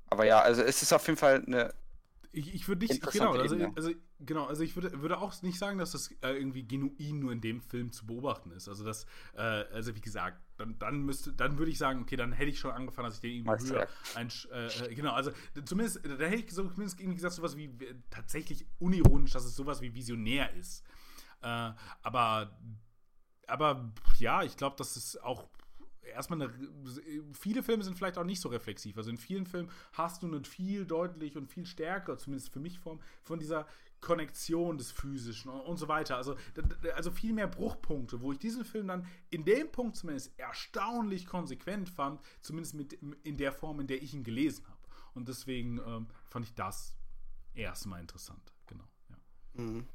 Aber 0.09 0.25
ja, 0.25 0.41
also 0.41 0.61
es 0.61 0.83
ist 0.83 0.93
auf 0.93 1.07
jeden 1.07 1.17
Fall 1.17 1.43
eine 1.45 1.73
ich, 2.33 2.53
ich 2.53 2.67
würde 2.67 2.85
nicht, 2.85 3.01
genau, 3.11 3.33
also, 3.33 3.55
also, 3.75 3.91
genau, 4.19 4.45
also 4.45 4.63
ich 4.63 4.75
würde, 4.75 5.01
würde 5.01 5.19
auch 5.19 5.41
nicht 5.41 5.59
sagen, 5.59 5.77
dass 5.77 5.91
das 5.91 6.11
äh, 6.21 6.31
irgendwie 6.31 6.65
genuin 6.65 7.19
nur 7.19 7.31
in 7.33 7.41
dem 7.41 7.61
Film 7.61 7.91
zu 7.91 8.05
beobachten 8.05 8.51
ist. 8.51 8.69
Also 8.69 8.85
das, 8.85 9.05
äh, 9.35 9.41
also 9.41 9.95
wie 9.95 10.01
gesagt, 10.01 10.41
dann, 10.57 10.79
dann 10.79 11.01
müsste, 11.01 11.33
dann 11.33 11.57
würde 11.57 11.71
ich 11.71 11.77
sagen, 11.77 12.01
okay, 12.01 12.15
dann 12.15 12.31
hätte 12.31 12.49
ich 12.49 12.59
schon 12.59 12.71
angefangen, 12.71 13.07
dass 13.07 13.15
ich 13.15 13.21
den 13.21 13.45
irgendwie 13.45 13.73
höher 13.73 13.87
ein, 14.15 14.29
äh, 14.51 14.67
äh, 14.67 14.95
genau, 14.95 15.13
also 15.13 15.31
zumindest, 15.65 16.05
da 16.05 16.25
hätte 16.25 16.43
ich 16.43 16.51
so, 16.51 16.69
zumindest 16.69 16.99
irgendwie 16.99 17.15
gesagt, 17.15 17.35
sowas 17.35 17.57
wie 17.57 17.69
tatsächlich 18.09 18.65
unironisch, 18.79 19.31
dass 19.31 19.43
es 19.43 19.55
sowas 19.55 19.81
wie 19.81 19.93
visionär 19.93 20.53
ist. 20.53 20.85
Äh, 21.41 21.71
aber, 22.01 22.57
aber 23.47 23.91
ja, 24.19 24.43
ich 24.43 24.55
glaube, 24.55 24.77
das 24.77 24.95
ist 24.95 25.21
auch 25.21 25.49
erstmal 26.11 26.41
eine, 26.41 26.53
viele 27.33 27.63
Filme 27.63 27.83
sind 27.83 27.97
vielleicht 27.97 28.17
auch 28.17 28.23
nicht 28.23 28.41
so 28.41 28.49
reflexiv. 28.49 28.97
Also 28.97 29.09
in 29.09 29.17
vielen 29.17 29.45
Filmen 29.45 29.69
hast 29.93 30.23
du 30.23 30.27
eine 30.27 30.43
viel 30.43 30.85
deutlich 30.85 31.37
und 31.37 31.47
viel 31.47 31.65
stärker, 31.65 32.17
zumindest 32.17 32.51
für 32.51 32.59
mich 32.59 32.79
Form, 32.79 32.99
von 33.23 33.39
dieser 33.39 33.67
Konnektion 34.01 34.77
des 34.77 34.91
Physischen 34.91 35.51
und, 35.51 35.61
und, 35.61 35.77
so 35.77 35.87
weiter. 35.87 36.17
Also, 36.17 36.35
also 36.95 37.11
viel 37.11 37.33
mehr 37.33 37.47
Bruchpunkte, 37.47 38.21
wo 38.21 38.31
ich 38.31 38.39
diesen 38.39 38.65
Film 38.65 38.87
dann 38.87 39.07
in 39.29 39.45
dem 39.45 39.71
Punkt 39.71 39.95
zumindest 39.95 40.37
erstaunlich 40.37 41.27
konsequent 41.27 41.87
fand, 41.87 42.19
zumindest 42.41 42.73
mit, 42.73 42.93
in 43.23 43.37
der 43.37 43.51
Form, 43.51 43.79
in 43.79 43.87
der 43.87 44.01
ich 44.01 44.13
ihn 44.13 44.23
gelesen 44.23 44.65
habe. 44.67 44.79
Und 45.13 45.27
deswegen 45.27 45.79
ähm, 45.85 46.07
fand 46.29 46.45
ich 46.45 46.55
das 46.55 46.95
erstmal 47.53 48.01
interessant. 48.01 48.53
Genau. 48.65 48.83
Ja, 49.09 49.17
mhm. 49.61 49.85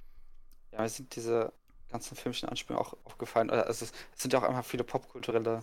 ja 0.72 0.80
mir 0.82 0.88
sind 0.88 1.14
diese 1.16 1.52
ganzen 1.88 2.16
filmischen 2.16 2.48
Anspielungen 2.48 2.84
auch 2.84 2.96
aufgefallen. 3.04 3.50
Also 3.50 3.84
es 3.84 3.92
sind 4.14 4.32
ja 4.32 4.38
auch 4.38 4.44
einfach 4.44 4.64
viele 4.64 4.84
popkulturelle 4.84 5.60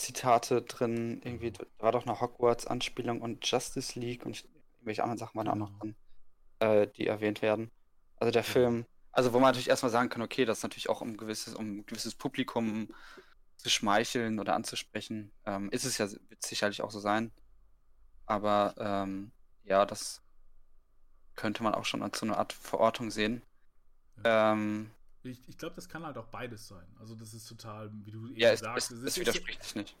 Zitate 0.00 0.62
drin. 0.62 1.20
Irgendwie, 1.24 1.52
da 1.52 1.64
war 1.78 1.92
doch 1.92 2.06
eine 2.06 2.20
Hogwarts-Anspielung 2.20 3.20
und 3.20 3.46
Justice 3.46 3.98
League 3.98 4.26
und 4.26 4.44
irgendwelche 4.74 5.02
anderen 5.02 5.18
Sachen 5.18 5.36
waren 5.36 5.48
auch 5.48 5.54
noch 5.54 5.78
drin, 5.78 5.94
äh, 6.60 6.86
die 6.86 7.06
erwähnt 7.06 7.42
werden. 7.42 7.70
Also 8.16 8.30
der 8.32 8.44
Film, 8.44 8.86
also 9.12 9.32
wo 9.32 9.38
man 9.38 9.48
natürlich 9.48 9.68
erstmal 9.68 9.92
sagen 9.92 10.08
kann, 10.08 10.22
okay, 10.22 10.44
das 10.44 10.58
ist 10.58 10.62
natürlich 10.62 10.88
auch 10.88 11.00
um 11.00 11.16
gewisses, 11.16 11.54
um 11.54 11.78
ein 11.78 11.86
gewisses 11.86 12.14
Publikum 12.14 12.88
zu 13.56 13.68
schmeicheln 13.68 14.38
oder 14.38 14.54
anzusprechen. 14.54 15.32
Ähm, 15.44 15.70
ist 15.70 15.84
es 15.84 15.98
ja, 15.98 16.10
wird 16.10 16.42
sicherlich 16.42 16.82
auch 16.82 16.90
so 16.90 17.00
sein. 17.00 17.30
Aber 18.26 18.74
ähm, 18.78 19.32
ja, 19.64 19.84
das 19.84 20.22
könnte 21.34 21.62
man 21.62 21.74
auch 21.74 21.84
schon 21.84 22.02
als 22.02 22.18
so 22.18 22.26
eine 22.26 22.38
Art 22.38 22.52
Verortung 22.52 23.10
sehen. 23.10 23.42
Ja. 24.24 24.52
Ähm, 24.52 24.90
ich, 25.22 25.48
ich 25.48 25.58
glaube, 25.58 25.74
das 25.74 25.88
kann 25.88 26.04
halt 26.04 26.16
auch 26.16 26.26
beides 26.26 26.68
sein. 26.68 26.86
Also 26.98 27.14
das 27.14 27.34
ist 27.34 27.48
total, 27.48 27.90
wie 28.04 28.10
du 28.10 28.28
eben 28.28 28.40
ja, 28.40 28.52
es, 28.52 28.60
sagst. 28.60 28.90
Es, 28.90 28.98
es, 28.98 29.04
es 29.04 29.20
widerspricht 29.20 29.62
sich 29.62 29.74
nicht. 29.74 29.96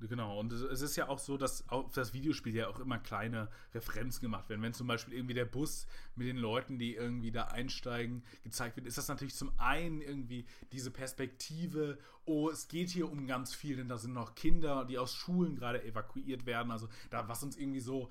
Genau, 0.00 0.38
und 0.38 0.52
es 0.52 0.80
ist 0.80 0.94
ja 0.94 1.08
auch 1.08 1.18
so, 1.18 1.36
dass 1.36 1.68
auf 1.68 1.92
das 1.92 2.12
Videospiel 2.12 2.54
ja 2.54 2.68
auch 2.68 2.78
immer 2.78 2.98
kleine 2.98 3.48
Referenzen 3.74 4.20
gemacht 4.20 4.48
werden. 4.48 4.62
Wenn 4.62 4.72
zum 4.72 4.86
Beispiel 4.86 5.14
irgendwie 5.14 5.34
der 5.34 5.44
Bus 5.44 5.88
mit 6.14 6.28
den 6.28 6.36
Leuten, 6.36 6.78
die 6.78 6.94
irgendwie 6.94 7.32
da 7.32 7.48
einsteigen, 7.48 8.22
gezeigt 8.44 8.76
wird, 8.76 8.86
ist 8.86 8.96
das 8.96 9.08
natürlich 9.08 9.34
zum 9.34 9.50
einen 9.58 10.00
irgendwie 10.00 10.46
diese 10.70 10.92
Perspektive, 10.92 11.98
oh, 12.26 12.48
es 12.48 12.68
geht 12.68 12.90
hier 12.90 13.10
um 13.10 13.26
ganz 13.26 13.52
viel, 13.52 13.74
denn 13.74 13.88
da 13.88 13.98
sind 13.98 14.12
noch 14.12 14.36
Kinder, 14.36 14.84
die 14.84 14.98
aus 14.98 15.16
Schulen 15.16 15.56
gerade 15.56 15.82
evakuiert 15.82 16.46
werden. 16.46 16.70
Also 16.70 16.88
da, 17.10 17.26
was 17.26 17.42
uns 17.42 17.56
irgendwie 17.56 17.80
so 17.80 18.08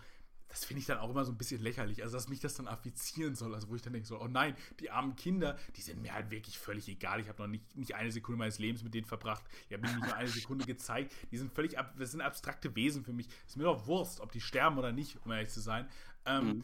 das 0.49 0.65
finde 0.65 0.79
ich 0.81 0.85
dann 0.85 0.97
auch 0.99 1.09
immer 1.09 1.25
so 1.25 1.31
ein 1.31 1.37
bisschen 1.37 1.61
lächerlich. 1.61 2.03
Also, 2.03 2.17
dass 2.17 2.29
mich 2.29 2.39
das 2.39 2.55
dann 2.55 2.67
affizieren 2.67 3.35
soll. 3.35 3.53
Also, 3.53 3.69
wo 3.69 3.75
ich 3.75 3.81
dann 3.81 3.93
denke, 3.93 4.07
so, 4.07 4.19
oh 4.19 4.27
nein, 4.27 4.55
die 4.79 4.89
armen 4.89 5.15
Kinder, 5.15 5.57
die 5.75 5.81
sind 5.81 6.01
mir 6.01 6.13
halt 6.13 6.31
wirklich 6.31 6.57
völlig 6.57 6.87
egal. 6.87 7.19
Ich 7.19 7.27
habe 7.27 7.41
noch 7.41 7.49
nicht, 7.49 7.75
nicht 7.75 7.95
eine 7.95 8.11
Sekunde 8.11 8.39
meines 8.39 8.59
Lebens 8.59 8.83
mit 8.83 8.93
denen 8.93 9.05
verbracht. 9.05 9.43
Ich 9.67 9.73
habe 9.73 9.85
ihnen 9.85 9.97
nicht 9.97 10.07
nur 10.07 10.15
eine 10.15 10.29
Sekunde 10.29 10.65
gezeigt. 10.65 11.13
Die 11.31 11.37
sind 11.37 11.53
völlig, 11.53 11.77
ab, 11.77 11.93
das 11.97 12.11
sind 12.11 12.21
abstrakte 12.21 12.75
Wesen 12.75 13.03
für 13.03 13.13
mich. 13.13 13.27
Ist 13.45 13.57
mir 13.57 13.63
doch 13.63 13.87
Wurst, 13.87 14.19
ob 14.19 14.31
die 14.31 14.41
sterben 14.41 14.77
oder 14.77 14.91
nicht, 14.91 15.17
um 15.25 15.31
ehrlich 15.31 15.49
zu 15.49 15.59
sein. 15.59 15.87
Ähm, 16.25 16.45
mhm. 16.45 16.63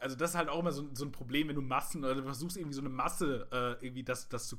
Also 0.00 0.16
das 0.16 0.30
ist 0.30 0.36
halt 0.36 0.48
auch 0.48 0.60
immer 0.60 0.72
so, 0.72 0.88
so 0.94 1.04
ein 1.04 1.12
Problem, 1.12 1.48
wenn 1.48 1.56
du 1.56 1.62
Massen 1.62 2.04
oder 2.04 2.14
du 2.14 2.22
versuchst 2.22 2.56
irgendwie 2.56 2.74
so 2.74 2.80
eine 2.80 2.88
Masse 2.88 3.48
äh, 3.50 3.84
irgendwie 3.84 4.02
das, 4.02 4.28
das 4.28 4.48
zu 4.48 4.56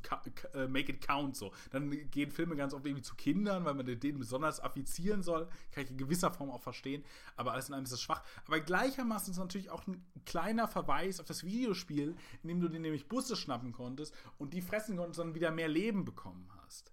äh, 0.53 0.67
make 0.67 0.91
it 0.91 1.05
count 1.05 1.35
so. 1.35 1.51
Dann 1.71 1.89
gehen 2.09 2.31
Filme 2.31 2.55
ganz 2.55 2.73
oft 2.73 2.85
irgendwie 2.85 3.03
zu 3.03 3.15
Kindern, 3.15 3.65
weil 3.65 3.73
man 3.73 3.85
denen 3.85 4.19
besonders 4.19 4.59
affizieren 4.59 5.23
soll. 5.23 5.47
Kann 5.71 5.83
ich 5.83 5.91
in 5.91 5.97
gewisser 5.97 6.31
Form 6.31 6.49
auch 6.49 6.61
verstehen, 6.61 7.03
aber 7.35 7.53
alles 7.53 7.69
in 7.69 7.73
allem 7.73 7.83
ist 7.83 7.93
das 7.93 8.01
schwach. 8.01 8.23
Aber 8.45 8.59
gleichermaßen 8.59 9.31
ist 9.31 9.37
es 9.37 9.43
natürlich 9.43 9.69
auch 9.69 9.85
ein 9.87 10.05
kleiner 10.25 10.67
Verweis 10.67 11.19
auf 11.19 11.25
das 11.25 11.43
Videospiel, 11.43 12.15
in 12.43 12.49
dem 12.49 12.59
du 12.61 12.67
dir 12.67 12.79
nämlich 12.79 13.07
Busse 13.07 13.35
schnappen 13.35 13.71
konntest 13.71 14.13
und 14.37 14.53
die 14.53 14.61
fressen 14.61 14.97
konntest 14.97 15.19
und 15.19 15.27
dann 15.27 15.35
wieder 15.35 15.51
mehr 15.51 15.67
Leben 15.67 16.05
bekommen 16.05 16.49
hast. 16.61 16.91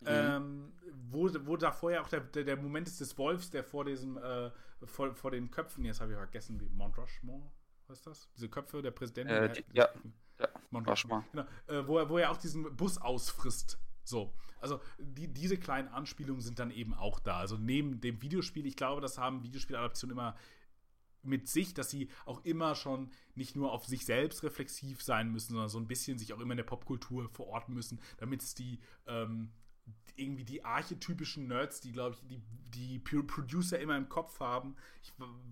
Mhm. 0.00 0.08
Ähm, 0.08 0.72
wo, 1.10 1.30
wo 1.46 1.56
da 1.56 1.70
vorher 1.70 2.02
auch 2.02 2.08
der, 2.08 2.20
der, 2.20 2.44
der, 2.44 2.56
Moment 2.56 2.88
ist 2.88 3.00
des 3.00 3.16
Wolfs, 3.18 3.50
der 3.50 3.62
vor 3.62 3.84
diesem, 3.84 4.16
äh, 4.16 4.50
vor, 4.84 5.14
vor 5.14 5.30
den 5.30 5.50
Köpfen, 5.50 5.84
jetzt 5.84 6.00
habe 6.00 6.10
ich 6.10 6.18
vergessen, 6.18 6.60
wie 6.60 6.68
Mont 6.70 6.98
Rushmore, 6.98 7.52
was 7.92 7.98
ist 7.98 8.06
das? 8.06 8.28
Diese 8.36 8.48
Köpfe 8.48 8.82
der 8.82 8.90
Präsidenten? 8.90 9.32
Äh, 9.32 9.52
die, 9.52 9.64
ja, 9.72 9.88
ja, 10.40 10.48
Mont 10.70 10.88
Rushmore. 10.88 11.24
Genau, 11.32 11.44
äh, 11.68 11.86
wo, 11.86 11.98
er, 11.98 12.08
wo 12.08 12.18
er 12.18 12.30
auch 12.30 12.38
diesen 12.38 12.74
Bus 12.74 12.98
ausfrisst. 12.98 13.78
So, 14.02 14.32
also 14.60 14.80
die, 14.98 15.28
diese 15.28 15.58
kleinen 15.58 15.88
Anspielungen 15.88 16.40
sind 16.40 16.58
dann 16.58 16.70
eben 16.70 16.94
auch 16.94 17.20
da. 17.20 17.38
Also 17.38 17.56
neben 17.56 18.00
dem 18.00 18.20
Videospiel, 18.22 18.66
ich 18.66 18.76
glaube, 18.76 19.00
das 19.00 19.18
haben 19.18 19.42
Videospieladaptionen 19.42 20.16
immer 20.16 20.36
mit 21.22 21.48
sich, 21.48 21.72
dass 21.74 21.90
sie 21.90 22.08
auch 22.26 22.44
immer 22.44 22.74
schon 22.74 23.12
nicht 23.34 23.54
nur 23.54 23.70
auf 23.70 23.86
sich 23.86 24.04
selbst 24.04 24.42
reflexiv 24.42 25.02
sein 25.02 25.30
müssen, 25.30 25.52
sondern 25.52 25.68
so 25.68 25.78
ein 25.78 25.86
bisschen 25.86 26.18
sich 26.18 26.32
auch 26.32 26.40
immer 26.40 26.52
in 26.52 26.56
der 26.56 26.64
Popkultur 26.64 27.28
verorten 27.28 27.74
müssen, 27.74 28.00
damit 28.16 28.42
es 28.42 28.54
die 28.54 28.80
ähm, 29.06 29.52
irgendwie 30.16 30.44
die 30.44 30.64
archetypischen 30.64 31.48
Nerds, 31.48 31.80
die, 31.80 31.92
glaube 31.92 32.16
ich, 32.16 32.28
die, 32.28 32.42
die 32.70 32.98
Producer 32.98 33.78
immer 33.78 33.96
im 33.96 34.08
Kopf 34.08 34.40
haben, 34.40 34.76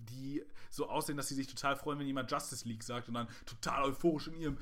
die 0.08 0.44
so 0.70 0.88
aussehen, 0.88 1.16
dass 1.16 1.28
sie 1.28 1.34
sich 1.34 1.46
total 1.46 1.76
freuen, 1.76 1.98
wenn 1.98 2.06
jemand 2.06 2.30
Justice 2.30 2.66
League 2.68 2.82
sagt 2.82 3.08
und 3.08 3.14
dann 3.14 3.28
total 3.46 3.84
euphorisch 3.84 4.28
in 4.28 4.36
ihrem 4.36 4.58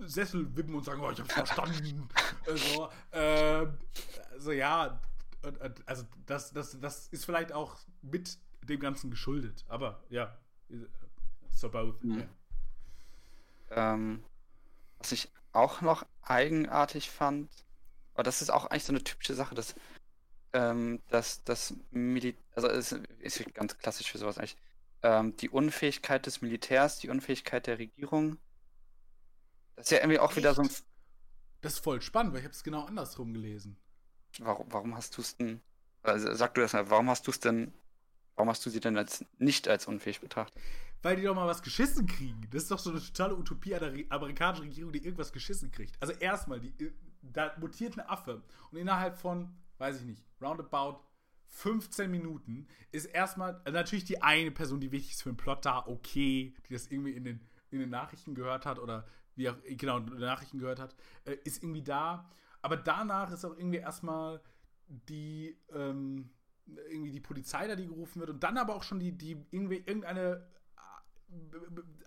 Sessel 0.00 0.56
wippen 0.56 0.74
und 0.74 0.84
sagen, 0.84 1.00
oh, 1.02 1.10
ich 1.10 1.20
hab's 1.20 1.32
verstanden. 1.32 2.08
also, 2.46 2.88
äh, 3.10 3.66
also 4.32 4.52
ja, 4.52 5.00
also 5.86 6.04
das, 6.26 6.52
das, 6.52 6.78
das 6.80 7.08
ist 7.08 7.24
vielleicht 7.24 7.52
auch 7.52 7.78
mit 8.00 8.38
dem 8.62 8.80
Ganzen 8.80 9.10
geschuldet. 9.10 9.64
Aber 9.68 10.02
ja, 10.08 10.36
so 11.50 11.68
both. 11.68 12.02
Mhm. 12.02 12.16
Yeah. 13.70 13.94
Ähm, 13.94 14.24
was 14.98 15.12
ich 15.12 15.30
auch 15.52 15.80
noch 15.80 16.04
eigenartig 16.22 17.10
fand, 17.10 17.50
aber 18.14 18.22
das 18.22 18.42
ist 18.42 18.50
auch 18.50 18.66
eigentlich 18.66 18.84
so 18.84 18.92
eine 18.92 19.04
typische 19.04 19.34
Sache, 19.34 19.54
dass 19.54 19.74
ähm, 20.52 21.00
dass 21.08 21.44
das 21.44 21.74
Militär, 21.90 22.42
also 22.54 22.68
es 22.68 22.92
ist 22.92 23.54
ganz 23.54 23.78
klassisch 23.78 24.10
für 24.10 24.18
sowas 24.18 24.38
eigentlich, 24.38 24.56
ähm, 25.02 25.36
die 25.36 25.48
Unfähigkeit 25.48 26.26
des 26.26 26.42
Militärs, 26.42 26.98
die 26.98 27.08
Unfähigkeit 27.08 27.66
der 27.66 27.78
Regierung. 27.78 28.38
Das 29.76 29.86
ist 29.86 29.90
ja 29.90 29.98
irgendwie 29.98 30.18
auch 30.18 30.30
Echt? 30.30 30.38
wieder 30.38 30.54
so 30.54 30.62
ein. 30.62 30.70
Das 31.62 31.74
ist 31.74 31.78
voll 31.84 32.02
spannend, 32.02 32.32
weil 32.32 32.40
ich 32.40 32.44
habe 32.44 32.54
es 32.54 32.62
genau 32.64 32.84
andersrum 32.84 33.32
gelesen. 33.32 33.76
Warum, 34.38 34.66
warum 34.70 34.96
hast 34.96 35.16
du 35.16 35.22
es 35.22 35.36
denn? 35.36 35.60
Also 36.02 36.34
sag 36.34 36.54
du 36.54 36.60
das 36.60 36.72
mal, 36.72 36.90
warum 36.90 37.08
hast 37.08 37.26
du 37.26 37.30
es 37.30 37.40
denn, 37.40 37.72
warum 38.34 38.48
hast 38.48 38.66
du 38.66 38.70
sie 38.70 38.80
denn 38.80 38.96
als 38.96 39.24
nicht 39.38 39.68
als 39.68 39.86
unfähig 39.86 40.20
betrachtet? 40.20 40.60
Weil 41.02 41.16
die 41.16 41.22
doch 41.22 41.34
mal 41.34 41.46
was 41.46 41.62
geschissen 41.62 42.06
kriegen. 42.06 42.48
Das 42.50 42.64
ist 42.64 42.70
doch 42.70 42.78
so 42.78 42.90
eine 42.90 43.00
totale 43.00 43.36
Utopie 43.36 43.74
einer 43.74 43.92
amerikanischen 44.10 44.64
Regierung, 44.64 44.92
die 44.92 45.04
irgendwas 45.04 45.32
geschissen 45.32 45.70
kriegt. 45.70 45.96
Also 46.00 46.12
erstmal, 46.14 46.60
die 46.60 46.92
da 47.22 47.54
mutiert 47.58 47.98
ein 47.98 48.06
Affe 48.06 48.42
und 48.70 48.78
innerhalb 48.78 49.16
von, 49.16 49.54
weiß 49.78 50.00
ich 50.00 50.06
nicht, 50.06 50.24
roundabout 50.40 51.00
15 51.48 52.10
Minuten 52.10 52.66
ist 52.92 53.06
erstmal 53.06 53.60
also 53.64 53.72
natürlich 53.72 54.04
die 54.04 54.22
eine 54.22 54.50
Person, 54.50 54.80
die 54.80 54.90
wichtig 54.90 55.12
ist 55.12 55.22
für 55.22 55.30
den 55.30 55.36
Plot 55.36 55.64
da, 55.64 55.86
okay, 55.86 56.54
die 56.68 56.72
das 56.72 56.86
irgendwie 56.86 57.12
in 57.12 57.24
den, 57.24 57.40
in 57.70 57.78
den 57.78 57.90
Nachrichten 57.90 58.34
gehört 58.34 58.64
hat 58.64 58.78
oder 58.78 59.06
wie 59.36 59.48
auch, 59.48 59.56
genau, 59.64 59.98
in 59.98 60.06
den 60.06 60.20
Nachrichten 60.20 60.58
gehört 60.58 60.80
hat, 60.80 60.94
äh, 61.24 61.36
ist 61.44 61.62
irgendwie 61.62 61.82
da. 61.82 62.30
Aber 62.62 62.76
danach 62.76 63.30
ist 63.30 63.44
auch 63.44 63.56
irgendwie 63.56 63.78
erstmal 63.78 64.40
die, 64.86 65.58
ähm, 65.72 66.30
irgendwie 66.66 67.10
die 67.10 67.20
Polizei 67.20 67.66
da, 67.66 67.76
die 67.76 67.86
gerufen 67.86 68.20
wird 68.20 68.30
und 68.30 68.42
dann 68.42 68.56
aber 68.56 68.74
auch 68.74 68.82
schon 68.82 69.00
die, 69.00 69.12
die 69.12 69.36
irgendwie 69.50 69.78
irgendeine 69.78 70.46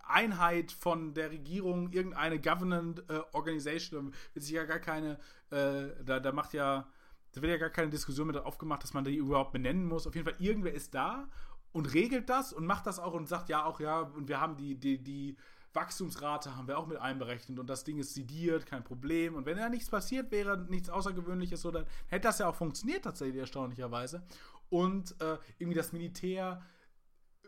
Einheit 0.08 0.72
von 0.72 1.14
der 1.14 1.32
Regierung, 1.32 1.92
irgendeine 1.92 2.40
Government 2.40 3.04
äh, 3.10 3.22
Organization, 3.34 4.14
wird 4.34 4.46
sich 4.46 4.54
ja 4.54 4.66
gar 4.66 4.80
keine, 4.80 5.18
äh, 5.50 5.88
da, 6.04 6.20
da 6.20 6.32
macht 6.32 6.54
ja, 6.54 6.88
da 7.32 7.42
wird 7.42 7.52
ja 7.52 7.58
gar 7.58 7.70
keine 7.70 7.90
Diskussion 7.90 8.28
mit 8.28 8.38
aufgemacht, 8.38 8.84
dass 8.84 8.94
man 8.94 9.04
die 9.04 9.16
überhaupt 9.16 9.52
benennen 9.52 9.88
muss. 9.88 10.08
Auf 10.08 10.16
jeden 10.16 10.28
Fall, 10.28 10.40
irgendwer 10.40 10.74
ist 10.74 10.94
da 10.94 11.28
und 11.72 11.94
regelt 11.94 12.30
das 12.30 12.54
und 12.54 12.66
macht 12.66 12.88
das 12.88 13.00
auch 13.00 13.14
und 13.14 13.28
sagt 13.28 13.50
ja 13.50 13.66
auch, 13.66 13.80
ja, 13.80 14.02
und 14.02 14.28
wir 14.28 14.40
haben 14.40 14.58
die, 14.58 14.76
die, 14.76 15.02
die 15.02 15.36
Wachstumsrate 15.74 16.56
haben 16.56 16.68
wir 16.68 16.78
auch 16.78 16.88
mit 16.88 16.98
einberechnet 16.98 17.60
und 17.60 17.70
das 17.70 17.84
Ding 17.84 17.98
ist 17.98 18.14
sidiert, 18.14 18.66
kein 18.66 18.84
Problem. 18.84 19.36
Und 19.36 19.46
wenn 19.46 19.58
da 19.58 19.68
nichts 19.68 19.90
passiert 19.90 20.32
wäre, 20.32 20.58
nichts 20.70 20.90
Außergewöhnliches, 20.90 21.62
so, 21.62 21.72
dann 21.72 21.86
hätte 22.08 22.28
das 22.28 22.40
ja 22.40 22.48
auch 22.48 22.56
funktioniert 22.56 23.04
tatsächlich 23.04 23.42
erstaunlicherweise. 23.42 24.24
Und 24.70 25.20
äh, 25.22 25.38
irgendwie 25.58 25.78
das 25.78 25.92
Militär 25.92 26.62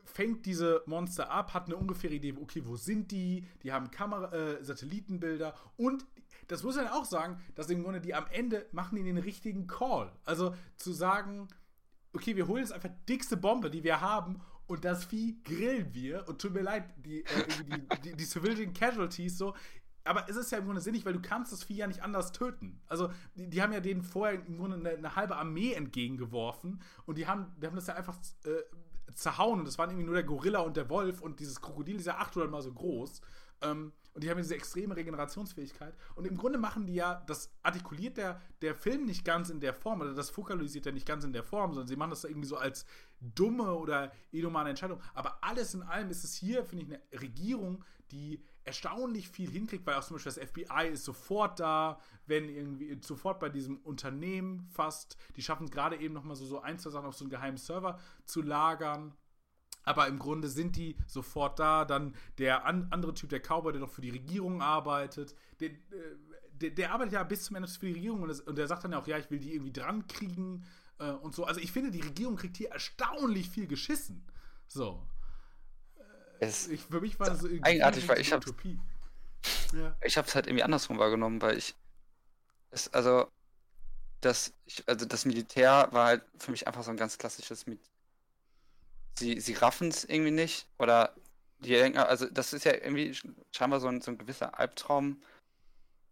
fängt 0.08 0.46
diese 0.46 0.84
Monster 0.86 1.30
ab, 1.30 1.54
hat 1.54 1.66
eine 1.66 1.76
ungefähre 1.76 2.16
Idee, 2.16 2.36
okay, 2.42 2.62
wo 2.66 2.76
sind 2.76 3.12
die? 3.12 3.46
Die 3.64 3.72
haben 3.72 3.92
Kamera, 3.92 4.32
äh, 4.34 4.64
Satellitenbilder 4.64 5.54
und 5.76 6.06
das 6.48 6.64
muss 6.64 6.78
man 6.78 6.88
auch 6.88 7.06
sagen, 7.06 7.42
dass 7.56 7.70
im 7.70 7.84
Grunde 7.84 8.02
die 8.02 8.16
am 8.16 8.26
Ende 8.32 8.68
machen 8.72 8.96
die 8.96 9.04
den 9.04 9.18
richtigen 9.18 9.68
Call. 9.68 10.12
Also 10.24 10.56
zu 10.78 10.94
sagen, 10.94 11.48
okay, 12.14 12.36
wir 12.36 12.48
holen 12.48 12.64
jetzt 12.64 12.72
einfach 12.72 12.90
dickste 13.08 13.38
Bombe, 13.38 13.70
die 13.70 13.84
wir 13.84 14.02
haben 14.02 14.42
und 14.66 14.86
das 14.86 15.06
Vieh 15.06 15.42
grillen 15.44 15.94
wir 15.94 16.28
und 16.28 16.42
tut 16.42 16.54
mir 16.54 16.62
leid, 16.62 16.86
die, 16.98 17.22
äh, 17.22 17.26
die, 17.64 18.02
die, 18.04 18.16
die 18.16 18.26
Civilian 18.26 18.74
Casualties 18.74 19.38
so, 19.38 19.54
aber 20.08 20.30
es 20.30 20.36
ist 20.36 20.52
ja 20.52 20.58
im 20.58 20.66
Grunde 20.66 20.82
sinnig, 20.82 21.06
weil 21.06 21.14
du 21.14 21.22
kannst 21.22 21.52
das 21.52 21.64
Vieh 21.64 21.76
ja 21.76 21.88
nicht 21.88 22.02
anders 22.02 22.32
töten. 22.32 22.82
Also, 22.88 23.12
die, 23.36 23.50
die 23.50 23.62
haben 23.62 23.74
ja 23.74 23.82
denen 23.82 24.04
vorher 24.04 24.46
im 24.46 24.58
Grunde 24.58 24.78
eine, 24.78 24.98
eine, 24.98 25.16
halbe 25.16 25.36
Armee 25.36 25.74
entgegengeworfen 25.74 26.82
und 27.06 27.18
die 27.18 27.28
haben, 27.28 27.54
die 27.62 27.68
haben 27.68 27.76
das 27.76 27.88
ja 27.88 27.96
einfach 27.96 28.18
äh, 28.46 28.50
zerhauen. 29.18 29.60
Und 29.60 29.66
das 29.66 29.78
waren 29.78 29.90
irgendwie 29.90 30.06
nur 30.06 30.16
der 30.16 30.24
Gorilla 30.24 30.60
und 30.60 30.78
der 30.78 30.90
Wolf 30.90 31.22
und 31.22 31.40
dieses 31.40 31.62
Krokodil 31.62 31.98
ist 31.98 32.06
ja 32.06 32.18
800 32.18 32.50
mal 32.50 32.62
so 32.62 32.72
groß. 32.72 33.22
Ähm, 33.62 33.92
und 34.14 34.24
die 34.24 34.30
haben 34.30 34.38
diese 34.38 34.56
extreme 34.56 34.96
Regenerationsfähigkeit. 34.96 35.96
Und 36.16 36.26
im 36.26 36.38
Grunde 36.38 36.58
machen 36.58 36.88
die 36.88 36.96
ja, 36.96 37.24
das 37.28 37.52
artikuliert 37.62 38.18
der, 38.18 38.42
der 38.62 38.74
Film 38.74 39.06
nicht 39.06 39.24
ganz 39.24 39.50
in 39.50 39.60
der 39.60 39.76
Form, 39.76 40.02
oder 40.02 40.14
das 40.14 40.32
fokalisiert 40.32 40.88
er 40.88 40.92
nicht 40.92 41.06
ganz 41.06 41.24
in 41.24 41.34
der 41.34 41.44
Form, 41.44 41.74
sondern 41.74 41.88
sie 41.88 41.96
machen 41.96 42.10
das 42.10 42.24
irgendwie 42.24 42.48
so 42.48 42.58
als 42.58 42.86
dumme 43.20 43.76
oder 43.76 44.12
inhumane 44.32 44.70
Entscheidung. 44.70 45.02
Aber 45.14 45.44
alles 45.44 45.74
in 45.74 45.84
allem 45.84 46.10
ist 46.10 46.24
es 46.24 46.34
hier, 46.34 46.64
finde 46.64 46.86
ich, 46.86 46.92
eine 46.92 47.22
Regierung, 47.22 47.84
die 48.12 48.44
erstaunlich 48.68 49.30
viel 49.30 49.50
hinkriegt, 49.50 49.86
weil 49.88 49.96
auch 49.96 50.04
zum 50.04 50.18
Beispiel 50.18 50.34
das 50.34 50.50
FBI 50.50 50.90
ist 50.92 51.06
sofort 51.06 51.60
da, 51.60 52.00
wenn 52.26 52.50
irgendwie 52.50 53.00
sofort 53.02 53.40
bei 53.40 53.50
diesem 53.50 53.78
Unternehmen 53.78 54.68
fast, 54.70 55.18
die 55.38 55.42
schaffen 55.42 55.70
gerade 55.70 55.96
eben 55.96 56.14
nochmal 56.14 56.36
so, 56.36 56.46
so 56.46 56.60
ein, 56.60 56.78
zwei 56.78 56.90
Sachen 56.90 57.08
auf 57.08 57.16
so 57.16 57.24
einen 57.24 57.32
geheimen 57.32 57.58
Server 57.58 57.98
zu 58.26 58.42
lagern. 58.42 59.14
Aber 59.84 60.08
im 60.08 60.20
Grunde 60.20 60.50
sind 60.50 60.76
die 60.76 60.98
sofort 61.08 61.60
da. 61.60 61.86
Dann 61.86 62.14
der 62.40 62.66
an, 62.66 62.88
andere 62.92 63.14
Typ, 63.14 63.30
der 63.30 63.40
Cowboy, 63.40 63.72
der 63.72 63.80
noch 63.80 63.90
für 63.90 64.02
die 64.02 64.10
Regierung 64.10 64.62
arbeitet, 64.62 65.34
der, 65.62 65.70
äh, 65.70 65.76
der, 66.52 66.72
der 66.72 66.92
arbeitet 66.92 67.14
ja 67.14 67.24
bis 67.24 67.46
zum 67.46 67.56
Ende 67.56 67.70
für 67.70 67.86
die 67.86 67.94
Regierung 67.94 68.22
und, 68.22 68.28
das, 68.28 68.42
und, 68.42 68.58
der 68.58 68.68
sagt 68.68 68.84
dann 68.84 68.92
ja 68.92 69.00
auch, 69.00 69.08
ja, 69.08 69.18
ich 69.18 69.32
will 69.32 69.40
die 69.40 69.54
irgendwie 69.54 69.72
dran 69.72 70.06
kriegen 70.08 70.66
äh, 71.00 71.12
und 71.12 71.34
so. 71.34 71.46
Also 71.46 71.62
ich 71.62 71.72
finde, 71.72 71.92
die 71.92 72.02
Regierung 72.02 72.36
kriegt 72.36 72.58
hier 72.58 72.72
erstaunlich 72.72 73.50
viel 73.50 73.66
geschissen. 73.66 74.26
So. 74.68 75.02
Es 76.40 76.68
ich, 76.68 76.82
für 76.82 77.02
mich 77.02 77.20
war 77.20 77.30
das 77.30 77.40
so 77.42 77.48
eigenartig, 77.62 78.08
weil 78.08 78.20
ich 78.20 78.32
habe 78.32 78.46
ja. 79.74 79.96
ich 80.04 80.18
habe 80.18 80.28
es 80.28 80.36
halt 80.36 80.48
irgendwie 80.48 80.64
andersrum 80.64 80.98
wahrgenommen, 80.98 81.42
weil 81.42 81.58
ich 81.58 81.76
es, 82.72 82.94
also 82.94 83.28
das 84.22 84.54
ich, 84.66 84.88
also 84.88 85.06
das 85.06 85.26
Militär 85.26 85.90
war 85.92 86.08
halt 86.08 86.24
für 86.38 86.52
mich 86.52 86.68
einfach 86.68 86.84
so 86.84 86.92
ein 86.92 86.98
ganz 86.98 87.18
klassisches 87.18 87.68
mit 87.68 87.80
sie 89.18 89.40
sie 89.40 89.54
raffen 89.54 89.90
es 89.90 90.04
irgendwie 90.06 90.32
nicht 90.32 90.68
oder 90.78 91.16
die 91.60 91.70
denken 91.70 92.00
also 92.00 92.28
das 92.28 92.54
ist 92.54 92.66
ja 92.66 92.74
irgendwie 92.74 93.16
scheinbar 93.52 93.80
so 93.80 93.88
ein, 93.88 94.02
so 94.02 94.12
ein 94.12 94.18
gewisser 94.18 94.60
Albtraum 94.60 95.22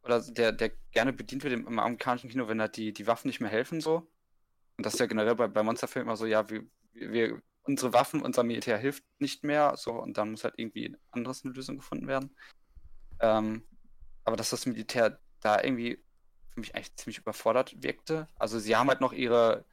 oder 0.03 0.21
der 0.21 0.51
der 0.51 0.71
gerne 0.91 1.13
bedient 1.13 1.43
wird 1.43 1.53
im, 1.53 1.67
im 1.67 1.80
amerikanischen 1.80 2.30
Kino, 2.30 2.47
wenn 2.47 2.61
halt 2.61 2.78
die 2.78 2.93
die 2.93 3.07
Waffen 3.07 3.28
nicht 3.28 3.41
mehr 3.41 3.49
helfen 3.49 3.82
so 3.82 4.07
und 4.78 4.86
das 4.86 4.93
ist 4.93 4.99
ja 4.99 5.07
generell 5.07 5.36
bei, 5.36 5.47
bei 5.47 5.63
Monsterfilmen 5.63 6.07
immer 6.07 6.17
so 6.17 6.26
ja 6.26 6.47
wir 6.49 6.65
wir 6.93 7.41
unsere 7.66 7.93
Waffen, 7.93 8.22
unser 8.22 8.43
Militär 8.43 8.78
hilft 8.78 9.03
nicht 9.20 9.43
mehr, 9.43 9.76
so, 9.76 9.93
und 9.93 10.18
dann 10.18 10.32
muss 10.32 10.43
halt 10.43 10.55
irgendwie 10.57 10.95
anderes 11.11 11.43
eine 11.43 11.53
Lösung 11.53 11.78
gefunden 11.78 12.07
werden. 12.07 12.36
Ähm, 13.20 13.63
aber 14.24 14.36
dass 14.36 14.51
das 14.51 14.66
Militär 14.66 15.20
da 15.41 15.61
irgendwie 15.61 16.03
für 16.49 16.59
mich 16.59 16.76
eigentlich 16.76 16.95
ziemlich 16.95 17.20
überfordert 17.20 17.84
wirkte. 17.84 18.28
Also 18.36 18.59
sie 18.59 18.76
haben 18.76 18.89
halt 18.89 19.01
noch 19.01 19.13
ihre, 19.13 19.66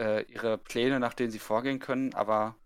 äh, 0.00 0.22
ihre 0.24 0.58
Pläne, 0.58 1.00
nach 1.00 1.14
denen 1.14 1.30
sie 1.30 1.38
vorgehen 1.38 1.78
können, 1.78 2.14
aber 2.14 2.56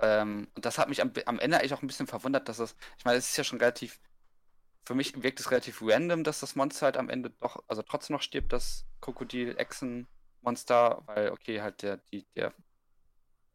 ähm, 0.00 0.48
und 0.54 0.64
das 0.64 0.78
hat 0.78 0.88
mich 0.88 1.02
am, 1.02 1.12
am 1.26 1.38
Ende 1.38 1.58
eigentlich 1.58 1.74
auch 1.74 1.82
ein 1.82 1.86
bisschen 1.86 2.06
verwundert, 2.06 2.48
dass 2.48 2.56
das, 2.56 2.74
ich 2.98 3.04
meine, 3.04 3.18
es 3.18 3.30
ist 3.30 3.36
ja 3.36 3.44
schon 3.44 3.60
relativ, 3.60 4.00
für 4.84 4.94
mich 4.94 5.22
wirkt 5.22 5.40
es 5.40 5.50
relativ 5.50 5.80
random, 5.82 6.24
dass 6.24 6.40
das 6.40 6.56
Monster 6.56 6.86
halt 6.86 6.96
am 6.96 7.08
Ende 7.08 7.30
doch, 7.40 7.62
also 7.68 7.82
trotzdem 7.82 8.14
noch 8.14 8.22
stirbt, 8.22 8.52
das 8.52 8.86
Krokodil-Echsen-Monster, 9.00 11.02
weil, 11.06 11.30
okay, 11.30 11.62
halt 11.62 11.82
der, 11.82 11.98
die, 12.12 12.26
der 12.34 12.52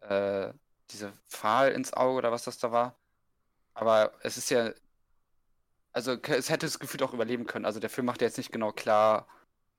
äh, 0.02 0.54
diese 0.92 1.14
Pfahl 1.30 1.72
ins 1.72 1.94
Auge 1.94 2.18
oder 2.18 2.32
was 2.32 2.44
das 2.46 2.58
da 2.60 2.72
war, 2.72 3.00
Aber 3.76 4.14
es 4.24 4.38
ist 4.38 4.50
ja. 4.52 4.74
Also 5.92 6.14
es 6.22 6.50
hätte 6.50 6.66
es 6.68 6.80
gefühlt 6.80 7.02
auch 7.04 7.14
überleben 7.14 7.46
können. 7.48 7.66
Also 7.66 7.80
der 7.80 7.90
Film 7.90 8.06
macht 8.06 8.22
ja 8.22 8.28
jetzt 8.28 8.38
nicht 8.38 8.52
genau 8.52 8.72
klar, 8.72 9.28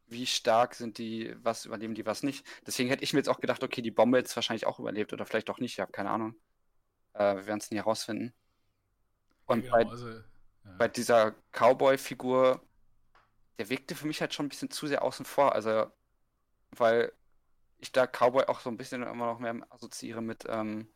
wie 0.09 0.27
stark 0.27 0.75
sind 0.75 0.99
die, 0.99 1.35
was 1.43 1.67
überleben 1.67 1.95
die, 1.95 2.07
was 2.07 2.23
nicht. 2.25 2.47
Deswegen 2.67 2.89
hätte 2.91 3.05
ich 3.05 3.13
mir 3.13 3.21
jetzt 3.21 3.29
auch 3.29 3.41
gedacht, 3.41 3.63
okay, 3.65 3.83
die 3.83 3.91
Bombe 3.93 4.19
jetzt 4.19 4.35
wahrscheinlich 4.37 4.67
auch 4.67 4.81
überlebt 4.81 5.13
oder 5.13 5.27
vielleicht 5.27 5.51
auch 5.51 5.59
nicht, 5.61 5.75
ich 5.75 5.81
habe 5.81 5.93
keine 5.93 6.11
Ahnung. 6.11 6.37
Äh, 7.15 7.37
wir 7.37 7.47
werden 7.47 7.61
es 7.61 7.71
nie 7.71 7.79
herausfinden. 7.79 8.35
Und 9.47 9.67
Ja, 9.67 9.71
bei, 9.71 9.79
genau, 9.81 9.91
also, 9.91 10.09
ja. 10.09 10.23
bei 10.79 10.89
dieser 10.89 11.35
Cowboy-Figur, 11.53 12.63
der 13.59 13.71
wirkte 13.71 13.95
für 13.97 14.07
mich 14.07 14.21
halt 14.21 14.35
schon 14.35 14.47
ein 14.47 14.51
bisschen 14.51 14.71
zu 14.71 14.87
sehr 14.87 15.03
außen 15.03 15.25
vor. 15.27 15.55
Also, 15.55 15.87
weil 16.73 17.13
ich 17.81 17.93
da 17.93 18.07
Cowboy 18.07 18.45
auch 18.47 18.61
so 18.61 18.71
ein 18.71 18.77
bisschen 18.77 19.03
immer 19.03 19.27
noch 19.27 19.39
mehr 19.39 19.55
assoziiere 19.71 20.21
mit, 20.23 20.45
ähm, 20.49 20.87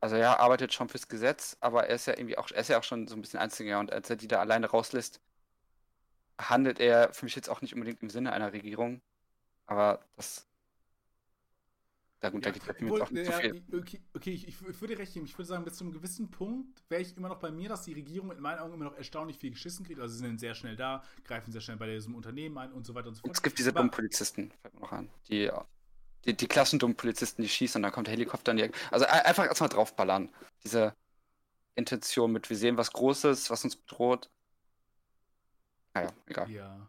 also 0.00 0.16
ja, 0.16 0.38
arbeitet 0.38 0.72
schon 0.72 0.88
fürs 0.88 1.08
Gesetz, 1.08 1.56
aber 1.60 1.86
er 1.88 1.94
ist 1.96 2.06
ja 2.06 2.14
irgendwie 2.16 2.36
auch, 2.38 2.50
er 2.50 2.60
ist 2.60 2.68
ja 2.68 2.78
auch 2.78 2.84
schon 2.84 3.08
so 3.08 3.16
ein 3.16 3.20
bisschen 3.22 3.40
Einziger 3.40 3.78
und 3.80 3.92
als 3.92 4.10
er 4.10 4.16
die 4.16 4.28
da 4.28 4.40
alleine 4.40 4.66
rauslässt, 4.68 5.20
handelt 6.38 6.80
er 6.80 7.12
für 7.12 7.24
mich 7.26 7.34
jetzt 7.36 7.48
auch 7.48 7.60
nicht 7.62 7.74
unbedingt 7.74 8.02
im 8.02 8.10
Sinne 8.10 8.32
einer 8.32 8.52
Regierung. 8.52 9.00
Aber 9.66 10.04
das. 10.16 10.46
Da, 12.20 12.30
gut, 12.30 12.44
da 12.46 12.50
Ja, 12.50 12.94
so 13.00 13.14
ja, 13.14 13.32
viel. 13.38 13.62
okay, 13.72 14.00
okay 14.14 14.30
ich, 14.32 14.48
ich, 14.48 14.60
ich 14.66 14.80
würde 14.80 14.96
recht 14.98 15.12
geben. 15.12 15.26
Ich 15.26 15.34
würde 15.36 15.46
sagen, 15.46 15.62
bis 15.64 15.74
zu 15.74 15.84
einem 15.84 15.92
gewissen 15.92 16.30
Punkt 16.30 16.82
wäre 16.88 17.02
ich 17.02 17.14
immer 17.16 17.28
noch 17.28 17.38
bei 17.38 17.50
mir, 17.50 17.68
dass 17.68 17.82
die 17.82 17.92
Regierung 17.92 18.30
in 18.32 18.40
meinen 18.40 18.58
Augen 18.60 18.72
immer 18.74 18.86
noch 18.86 18.96
erstaunlich 18.96 19.38
viel 19.38 19.50
geschissen 19.50 19.84
kriegt. 19.84 20.00
Also 20.00 20.14
sie 20.14 20.20
sind 20.24 20.40
sehr 20.40 20.54
schnell 20.54 20.74
da, 20.74 21.02
greifen 21.24 21.52
sehr 21.52 21.60
schnell 21.60 21.76
bei 21.76 21.86
diesem 21.86 22.14
Unternehmen 22.14 22.56
ein 22.58 22.72
und 22.72 22.84
so 22.86 22.94
weiter 22.94 23.08
und 23.08 23.14
so 23.14 23.20
fort. 23.22 23.34
es 23.36 23.42
gibt 23.42 23.58
diese 23.58 23.70
Aber- 23.70 23.80
dummen 23.80 23.90
Polizisten, 23.90 24.50
fällt 24.62 24.74
mir 24.74 24.80
noch 24.80 24.92
an. 24.92 25.10
Die, 25.28 25.50
die, 26.26 26.36
die 26.36 26.46
klassendummen 26.48 26.96
Polizisten, 26.96 27.42
die 27.42 27.48
schießen 27.48 27.78
und 27.78 27.82
dann 27.82 27.92
kommt 27.92 28.06
der 28.08 28.14
Helikopter 28.14 28.52
in 28.52 28.58
die 28.58 28.62
Ecke. 28.64 28.78
Also 28.90 29.06
ein- 29.06 29.22
einfach 29.22 29.46
erstmal 29.46 29.68
draufballern. 29.68 30.30
Diese 30.64 30.94
Intention 31.76 32.32
mit, 32.32 32.50
wir 32.50 32.56
sehen 32.56 32.76
was 32.78 32.92
Großes, 32.92 33.50
was 33.50 33.64
uns 33.64 33.76
bedroht. 33.76 34.30
Naja, 35.94 36.12
egal. 36.26 36.48
Ja. 36.48 36.88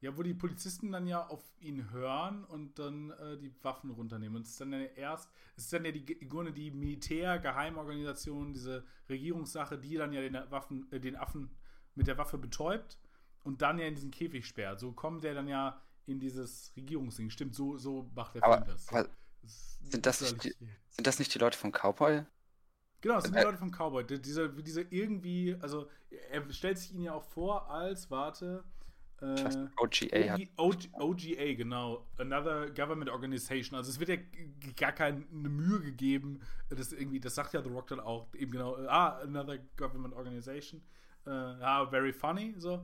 Ja, 0.00 0.16
wo 0.16 0.22
die 0.22 0.34
Polizisten 0.34 0.92
dann 0.92 1.06
ja 1.08 1.26
auf 1.26 1.42
ihn 1.60 1.90
hören 1.90 2.44
und 2.44 2.78
dann 2.78 3.10
äh, 3.12 3.38
die 3.38 3.52
Waffen 3.64 3.90
runternehmen. 3.90 4.36
Und 4.36 4.42
es 4.42 4.50
ist 4.50 4.60
dann 4.60 4.72
ja 4.72 4.80
erst, 4.80 5.30
es 5.56 5.64
ist 5.64 5.72
dann 5.72 5.84
ja 5.84 5.92
die, 5.92 6.12
im 6.12 6.54
die 6.54 6.70
Militär-Geheimorganisation, 6.70 8.52
diese 8.52 8.84
Regierungssache, 9.08 9.78
die 9.78 9.96
dann 9.96 10.12
ja 10.12 10.20
den 10.20 10.34
Waffen, 10.50 10.86
äh, 10.92 11.00
den 11.00 11.16
Affen 11.16 11.50
mit 11.96 12.06
der 12.08 12.18
Waffe 12.18 12.38
betäubt 12.38 12.98
und 13.44 13.62
dann 13.62 13.78
ja 13.78 13.86
in 13.86 13.94
diesen 13.94 14.12
Käfig 14.12 14.46
sperrt. 14.46 14.80
So 14.80 14.92
kommt 14.92 15.24
der 15.24 15.34
dann 15.34 15.48
ja 15.48 15.80
in 16.08 16.20
dieses 16.20 16.72
Regierungsding. 16.76 17.30
Stimmt, 17.30 17.54
so, 17.54 17.76
so 17.78 18.10
macht 18.14 18.34
der 18.34 18.42
Aber, 18.42 18.56
Film 18.56 18.66
das. 18.66 18.88
aber 18.88 19.08
Das 19.42 19.78
sind 19.84 20.06
das 20.06 20.20
nicht 20.20 20.42
sind 20.90 21.06
das 21.06 21.18
nicht 21.18 21.34
die 21.34 21.38
Leute 21.38 21.56
vom 21.56 21.72
Cowboy? 21.72 22.24
Genau, 23.00 23.14
das 23.16 23.24
sind 23.24 23.34
die 23.34 23.40
Äh, 23.40 23.44
Leute 23.44 23.58
vom 23.58 23.70
Cowboy. 23.70 24.04
Die- 24.04 24.20
Diese, 24.20 24.48
diese 24.50 24.82
irgendwie, 24.82 25.56
also 25.60 25.88
er 26.30 26.50
stellt 26.52 26.78
sich 26.78 26.92
ihnen 26.94 27.04
ja 27.04 27.14
auch 27.14 27.22
vor 27.22 27.70
als, 27.70 28.10
warte, 28.10 28.64
äh, 29.20 29.66
OGA 29.76 30.32
hat. 30.32 30.40
OG, 30.56 30.88
OGA, 30.98 31.54
genau. 31.54 32.06
Another 32.18 32.70
Government 32.70 33.10
Organization. 33.10 33.76
Also 33.76 33.90
es 33.90 34.00
wird 34.00 34.08
ja 34.08 34.16
gar 34.76 34.92
keine 34.92 35.20
Mühe 35.30 35.80
gegeben, 35.80 36.40
das 36.70 36.92
irgendwie, 36.92 37.20
das 37.20 37.34
sagt 37.36 37.52
ja 37.54 37.62
The 37.62 37.68
Rock 37.70 37.88
dann 37.88 38.00
auch, 38.00 38.32
eben 38.34 38.50
genau, 38.50 38.76
äh, 38.76 38.86
ah, 38.88 39.18
Another 39.20 39.58
Government 39.76 40.14
Organization. 40.14 40.82
Ah, 41.24 41.84
very 41.90 42.12
funny, 42.12 42.54
so. 42.56 42.82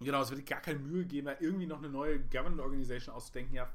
Genau, 0.00 0.22
es 0.22 0.30
wird 0.30 0.46
gar 0.46 0.60
keine 0.60 0.78
Mühe 0.78 1.04
geben, 1.04 1.28
irgendwie 1.40 1.66
noch 1.66 1.78
eine 1.78 1.90
neue 1.90 2.20
Government 2.20 2.60
Organization 2.60 3.14
auszudenken. 3.14 3.54
Ja, 3.54 3.70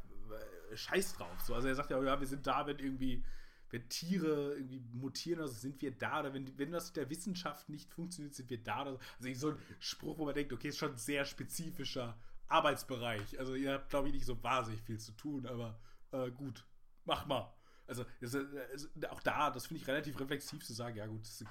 äh, 0.72 0.76
scheiß 0.76 1.14
drauf. 1.14 1.40
So. 1.42 1.54
Also 1.54 1.68
er 1.68 1.76
sagt 1.76 1.92
ja, 1.92 2.02
ja, 2.04 2.20
wir 2.20 2.28
sind 2.28 2.48
da, 2.48 2.66
wenn 2.66 2.80
irgendwie, 2.80 3.24
wenn 3.70 3.88
Tiere 3.90 4.56
irgendwie 4.56 4.82
mutieren, 4.94 5.42
also 5.42 5.54
sind 5.54 5.80
wir 5.82 5.92
da. 5.92 6.22
Oder 6.22 6.34
wenn, 6.34 6.58
wenn 6.58 6.72
das 6.72 6.88
mit 6.88 6.98
der 6.98 7.10
Wissenschaft 7.12 7.70
nicht 7.70 7.94
funktioniert, 7.94 8.34
sind 8.34 8.50
wir 8.50 8.62
da. 8.62 8.84
Also 8.84 9.00
so 9.34 9.50
ein 9.50 9.58
Spruch, 9.80 10.18
wo 10.18 10.26
man 10.26 10.34
denkt, 10.34 10.52
okay, 10.52 10.70
ist 10.70 10.80
schon 10.80 10.94
ein 10.94 10.98
sehr 10.98 11.26
spezifischer 11.26 12.18
Arbeitsbereich. 12.48 13.38
Also 13.38 13.54
ihr 13.54 13.74
habt, 13.74 13.90
glaube 13.90 14.08
ich, 14.08 14.16
nicht 14.16 14.26
so 14.26 14.42
wahnsinnig 14.44 14.82
viel 14.82 15.00
zu 15.00 15.12
tun, 15.12 15.46
aber 15.46 15.80
äh, 16.12 16.32
gut, 16.32 16.66
mach 17.06 17.28
mal. 17.28 17.54
Also 17.88 18.04
ist, 18.20 18.34
es, 18.34 18.90
auch 19.10 19.22
da, 19.22 19.52
das 19.52 19.68
finde 19.68 19.84
ich 19.84 19.88
relativ 19.88 20.20
reflexiv 20.20 20.66
zu 20.66 20.74
sagen, 20.74 20.98
ja 20.98 21.06
gut, 21.06 21.24
so 21.28 21.46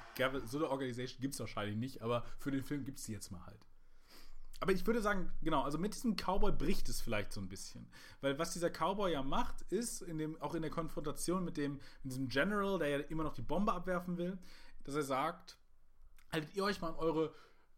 eine 0.59 0.69
Organisation 0.69 1.21
gibt 1.21 1.35
es 1.35 1.41
wahrscheinlich 1.41 1.77
nicht, 1.77 2.03
aber 2.03 2.25
für 2.39 2.51
den 2.51 2.65
Film 2.65 2.85
gibt 2.85 2.99
es 2.99 3.05
die 3.05 3.13
jetzt 3.13 3.31
mal 3.31 3.47
halt. 3.47 3.65
Aber 4.65 4.73
ich 4.73 4.87
würde 4.87 5.03
sagen, 5.03 5.31
genau, 5.43 5.61
also 5.61 5.77
mit 5.77 5.95
diesem 5.95 6.17
Cowboy 6.17 6.51
bricht 6.51 6.89
es 6.89 7.03
vielleicht 7.03 7.35
so 7.35 7.41
ein 7.43 7.51
bisschen. 7.51 7.87
Weil 8.23 8.39
was 8.39 8.55
dieser 8.55 8.71
Cowboy 8.71 9.13
ja 9.13 9.23
macht, 9.23 9.61
ist, 9.71 10.01
in 10.01 10.17
dem, 10.17 10.41
auch 10.41 10.55
in 10.55 10.63
der 10.63 10.71
Konfrontation 10.71 11.45
mit, 11.45 11.59
dem, 11.59 11.75
mit 12.03 12.13
diesem 12.13 12.31
General, 12.31 12.79
der 12.79 12.89
ja 12.89 12.99
immer 13.01 13.25
noch 13.25 13.35
die 13.35 13.43
Bombe 13.43 13.75
abwerfen 13.75 14.17
will, 14.17 14.39
dass 14.85 14.95
er 14.95 15.03
sagt, 15.03 15.59
haltet 16.33 16.57
ihr 16.57 16.65
euch 16.65 16.81
mal 16.81 16.89
an 16.89 16.95
eure 16.95 17.35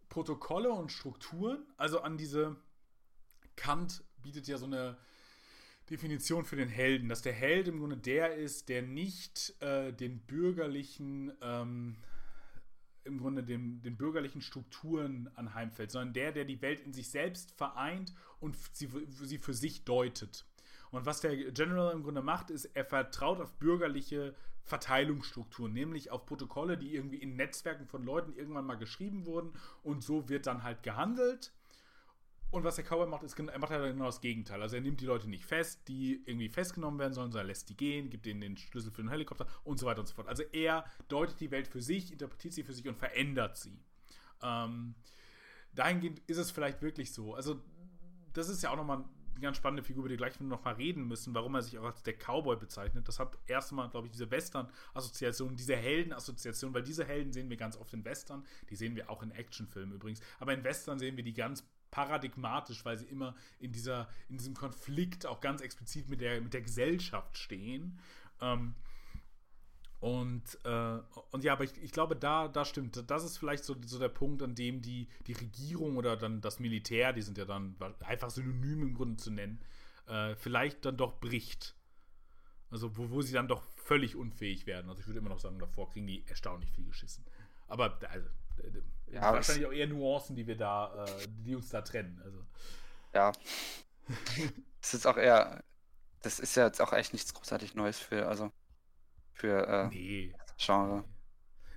Protokolle 0.08 0.70
und 0.70 0.92
Strukturen, 0.92 1.66
also 1.76 2.02
an 2.02 2.16
diese, 2.18 2.54
Kant 3.56 4.04
bietet 4.22 4.46
ja 4.46 4.56
so 4.56 4.66
eine 4.66 4.96
Definition 5.90 6.44
für 6.44 6.54
den 6.54 6.68
Helden, 6.68 7.08
dass 7.08 7.22
der 7.22 7.32
Held 7.32 7.66
im 7.66 7.80
Grunde 7.80 7.96
der 7.96 8.36
ist, 8.36 8.68
der 8.68 8.82
nicht 8.82 9.60
äh, 9.60 9.92
den 9.92 10.20
bürgerlichen, 10.20 11.32
ähm, 11.42 11.96
im 13.06 13.18
Grunde 13.18 13.42
dem, 13.42 13.80
den 13.82 13.96
bürgerlichen 13.96 14.40
Strukturen 14.40 15.30
anheimfällt, 15.34 15.90
sondern 15.90 16.12
der, 16.12 16.32
der 16.32 16.44
die 16.44 16.60
Welt 16.62 16.80
in 16.80 16.92
sich 16.92 17.10
selbst 17.10 17.52
vereint 17.52 18.12
und 18.40 18.56
sie, 18.72 18.88
sie 19.08 19.38
für 19.38 19.54
sich 19.54 19.84
deutet. 19.84 20.44
Und 20.90 21.06
was 21.06 21.20
der 21.20 21.36
General 21.52 21.92
im 21.92 22.02
Grunde 22.02 22.22
macht, 22.22 22.50
ist, 22.50 22.66
er 22.66 22.84
vertraut 22.84 23.40
auf 23.40 23.54
bürgerliche 23.54 24.34
Verteilungsstrukturen, 24.64 25.72
nämlich 25.72 26.10
auf 26.10 26.26
Protokolle, 26.26 26.76
die 26.76 26.94
irgendwie 26.94 27.18
in 27.18 27.36
Netzwerken 27.36 27.86
von 27.86 28.04
Leuten 28.04 28.32
irgendwann 28.34 28.66
mal 28.66 28.76
geschrieben 28.76 29.24
wurden 29.24 29.52
und 29.82 30.02
so 30.02 30.28
wird 30.28 30.46
dann 30.46 30.62
halt 30.62 30.82
gehandelt. 30.82 31.52
Und 32.56 32.64
was 32.64 32.76
der 32.76 32.86
Cowboy 32.86 33.06
macht, 33.06 33.22
ist, 33.22 33.38
er 33.38 33.58
macht 33.58 33.70
halt 33.70 33.92
genau 33.92 34.06
das 34.06 34.22
Gegenteil. 34.22 34.62
Also 34.62 34.76
er 34.76 34.80
nimmt 34.80 34.98
die 35.02 35.04
Leute 35.04 35.28
nicht 35.28 35.44
fest, 35.44 35.86
die 35.88 36.22
irgendwie 36.24 36.48
festgenommen 36.48 36.98
werden 36.98 37.12
sollen, 37.12 37.30
sondern 37.30 37.44
er 37.44 37.48
lässt 37.48 37.68
die 37.68 37.76
gehen, 37.76 38.08
gibt 38.08 38.26
ihnen 38.26 38.40
den 38.40 38.56
Schlüssel 38.56 38.90
für 38.90 39.02
den 39.02 39.10
Helikopter 39.10 39.46
und 39.62 39.78
so 39.78 39.84
weiter 39.84 40.00
und 40.00 40.06
so 40.06 40.14
fort. 40.14 40.26
Also 40.26 40.42
er 40.52 40.86
deutet 41.08 41.38
die 41.38 41.50
Welt 41.50 41.68
für 41.68 41.82
sich, 41.82 42.10
interpretiert 42.10 42.54
sie 42.54 42.62
für 42.62 42.72
sich 42.72 42.88
und 42.88 42.96
verändert 42.96 43.58
sie. 43.58 43.78
Ähm, 44.42 44.94
dahingehend 45.74 46.20
ist 46.20 46.38
es 46.38 46.50
vielleicht 46.50 46.80
wirklich 46.80 47.12
so. 47.12 47.34
Also 47.34 47.60
das 48.32 48.48
ist 48.48 48.62
ja 48.62 48.70
auch 48.70 48.76
nochmal 48.76 49.04
eine 49.32 49.40
ganz 49.40 49.58
spannende 49.58 49.82
Figur, 49.82 50.04
über 50.04 50.08
die 50.08 50.16
gleich 50.16 50.40
noch 50.40 50.64
mal 50.64 50.76
reden 50.76 51.06
müssen, 51.06 51.34
warum 51.34 51.56
er 51.56 51.62
sich 51.62 51.78
auch 51.78 51.84
als 51.84 52.02
der 52.04 52.14
Cowboy 52.14 52.56
bezeichnet. 52.56 53.06
Das 53.06 53.18
hat 53.18 53.36
erstmal, 53.46 53.90
glaube 53.90 54.06
ich, 54.06 54.12
diese 54.12 54.30
Western-Assoziation, 54.30 55.56
diese 55.56 55.76
Helden-Assoziation, 55.76 56.72
weil 56.72 56.82
diese 56.82 57.04
Helden 57.04 57.34
sehen 57.34 57.50
wir 57.50 57.58
ganz 57.58 57.76
oft 57.76 57.92
in 57.92 58.02
Western, 58.06 58.46
die 58.70 58.76
sehen 58.76 58.96
wir 58.96 59.10
auch 59.10 59.22
in 59.22 59.30
Actionfilmen 59.30 59.94
übrigens, 59.94 60.20
aber 60.38 60.54
in 60.54 60.64
Western 60.64 60.98
sehen 60.98 61.18
wir 61.18 61.24
die 61.24 61.34
ganz 61.34 61.62
paradigmatisch, 61.96 62.84
weil 62.84 62.98
sie 62.98 63.06
immer 63.06 63.34
in, 63.58 63.72
dieser, 63.72 64.06
in 64.28 64.36
diesem 64.36 64.52
Konflikt 64.52 65.24
auch 65.24 65.40
ganz 65.40 65.62
explizit 65.62 66.10
mit 66.10 66.20
der, 66.20 66.42
mit 66.42 66.52
der 66.52 66.60
Gesellschaft 66.60 67.38
stehen. 67.38 67.98
Ähm, 68.42 68.74
und, 70.00 70.58
äh, 70.64 70.98
und 71.30 71.42
ja, 71.42 71.54
aber 71.54 71.64
ich, 71.64 71.82
ich 71.82 71.92
glaube, 71.92 72.14
da, 72.14 72.48
da 72.48 72.66
stimmt. 72.66 73.02
Das 73.10 73.24
ist 73.24 73.38
vielleicht 73.38 73.64
so, 73.64 73.74
so 73.86 73.98
der 73.98 74.10
Punkt, 74.10 74.42
an 74.42 74.54
dem 74.54 74.82
die, 74.82 75.08
die 75.26 75.32
Regierung 75.32 75.96
oder 75.96 76.18
dann 76.18 76.42
das 76.42 76.60
Militär, 76.60 77.14
die 77.14 77.22
sind 77.22 77.38
ja 77.38 77.46
dann 77.46 77.76
einfach 78.00 78.28
synonym 78.28 78.82
im 78.82 78.94
Grunde 78.94 79.16
zu 79.16 79.30
nennen, 79.30 79.58
äh, 80.06 80.34
vielleicht 80.36 80.84
dann 80.84 80.98
doch 80.98 81.18
bricht. 81.18 81.76
Also, 82.70 82.94
wo, 82.98 83.08
wo 83.08 83.22
sie 83.22 83.32
dann 83.32 83.48
doch 83.48 83.62
völlig 83.76 84.16
unfähig 84.16 84.66
werden. 84.66 84.90
Also, 84.90 85.00
ich 85.00 85.06
würde 85.06 85.20
immer 85.20 85.30
noch 85.30 85.40
sagen, 85.40 85.58
davor 85.58 85.88
kriegen 85.88 86.06
die 86.06 86.26
erstaunlich 86.26 86.70
viel 86.72 86.84
geschissen. 86.84 87.24
Aber, 87.68 87.98
also, 88.10 88.28
äh, 88.58 88.82
Ja, 89.08 89.32
wahrscheinlich 89.32 89.66
auch 89.66 89.72
eher 89.72 89.86
Nuancen, 89.86 90.36
die 90.36 90.46
wir 90.46 90.56
da, 90.56 91.04
äh, 91.04 91.26
die 91.28 91.54
uns 91.54 91.68
da 91.68 91.82
trennen. 91.82 92.20
Also, 92.24 92.44
Ja. 93.14 93.32
Das 94.80 94.94
ist 94.94 95.06
auch 95.06 95.16
eher. 95.16 95.64
Das 96.22 96.38
ist 96.38 96.54
ja 96.54 96.66
jetzt 96.66 96.80
auch 96.80 96.92
echt 96.92 97.12
nichts 97.12 97.34
großartig 97.34 97.74
Neues 97.74 97.98
für, 97.98 98.28
also 98.28 98.52
für 99.32 99.66
äh, 99.66 99.88
nee. 99.88 100.34
Genre. 100.58 101.04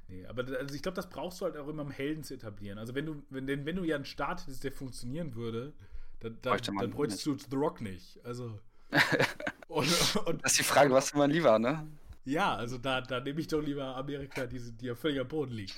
Nee, 0.08 0.26
aber 0.28 0.44
also 0.58 0.76
ich 0.76 0.84
glaube, 0.84 0.96
das 0.96 1.10
brauchst 1.10 1.42
du 1.42 1.46
halt 1.46 1.58
auch 1.58 1.68
immer, 1.68 1.82
um 1.82 1.92
Helden 1.92 2.24
zu 2.24 2.36
etablieren. 2.36 2.78
Also 2.78 2.94
wenn 2.94 3.08
du, 3.08 3.24
wenn, 3.30 3.48
denn 3.48 3.66
wenn 3.66 3.76
du 3.76 3.84
ja 3.84 3.96
einen 3.96 4.06
Staat 4.06 4.42
hättest, 4.42 4.64
der 4.64 4.72
funktionieren 4.72 5.34
würde, 5.34 5.74
dann, 6.20 6.38
dann, 6.42 6.60
dann 6.80 6.92
bräuchtest 6.92 7.26
du 7.26 7.36
The 7.36 7.56
Rock 7.56 7.82
nicht. 7.82 8.24
Also. 8.24 8.60
und, 9.68 10.16
und, 10.26 10.44
Das 10.44 10.52
ist 10.52 10.60
die 10.60 10.64
Frage, 10.64 10.92
was 10.92 11.14
man 11.14 11.32
lieber, 11.32 11.58
ne? 11.58 11.88
ja, 12.26 12.56
also 12.56 12.78
da, 12.78 13.02
da 13.02 13.20
nehme 13.20 13.40
ich 13.40 13.48
doch 13.48 13.62
lieber 13.62 13.96
Amerika, 13.96 14.46
die, 14.46 14.60
die 14.60 14.86
ja 14.86 14.96
völlig 14.96 15.20
am 15.20 15.28
Boden 15.28 15.52
liegt. 15.52 15.76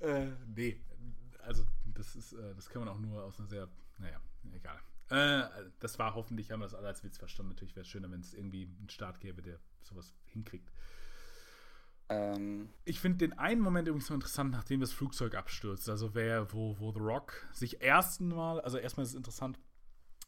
Äh, 0.00 0.26
nee, 0.54 0.80
also 1.48 1.64
das 1.94 2.14
ist, 2.14 2.32
äh, 2.34 2.54
das 2.54 2.68
kann 2.68 2.84
man 2.84 2.88
auch 2.88 2.98
nur 2.98 3.24
aus 3.24 3.38
einer 3.38 3.48
sehr, 3.48 3.68
naja, 3.98 4.20
egal. 4.52 4.78
Äh, 5.10 5.48
das 5.80 5.98
war 5.98 6.14
hoffentlich, 6.14 6.50
haben 6.50 6.60
wir 6.60 6.66
das 6.66 6.74
alle 6.74 6.88
als 6.88 7.02
Witz 7.02 7.18
verstanden. 7.18 7.50
Natürlich 7.52 7.74
wäre 7.74 7.82
es 7.82 7.88
schöner, 7.88 8.10
wenn 8.10 8.20
es 8.20 8.34
irgendwie 8.34 8.70
einen 8.78 8.90
Staat 8.90 9.20
gäbe, 9.20 9.42
der 9.42 9.58
sowas 9.82 10.14
hinkriegt. 10.26 10.70
Ähm, 12.10 12.68
Ich 12.84 13.00
finde 13.00 13.18
den 13.18 13.38
einen 13.38 13.60
Moment 13.60 13.88
übrigens 13.88 14.06
so 14.06 14.14
interessant, 14.14 14.50
nachdem 14.50 14.80
das 14.80 14.92
Flugzeug 14.92 15.34
abstürzt. 15.34 15.88
Also 15.88 16.14
wer, 16.14 16.52
wo, 16.52 16.78
wo 16.78 16.92
The 16.92 17.00
Rock 17.00 17.46
sich 17.52 17.80
ersten 17.80 18.28
Mal, 18.28 18.60
also 18.60 18.78
erstmal 18.78 19.04
ist 19.04 19.10
es 19.10 19.16
interessant, 19.16 19.58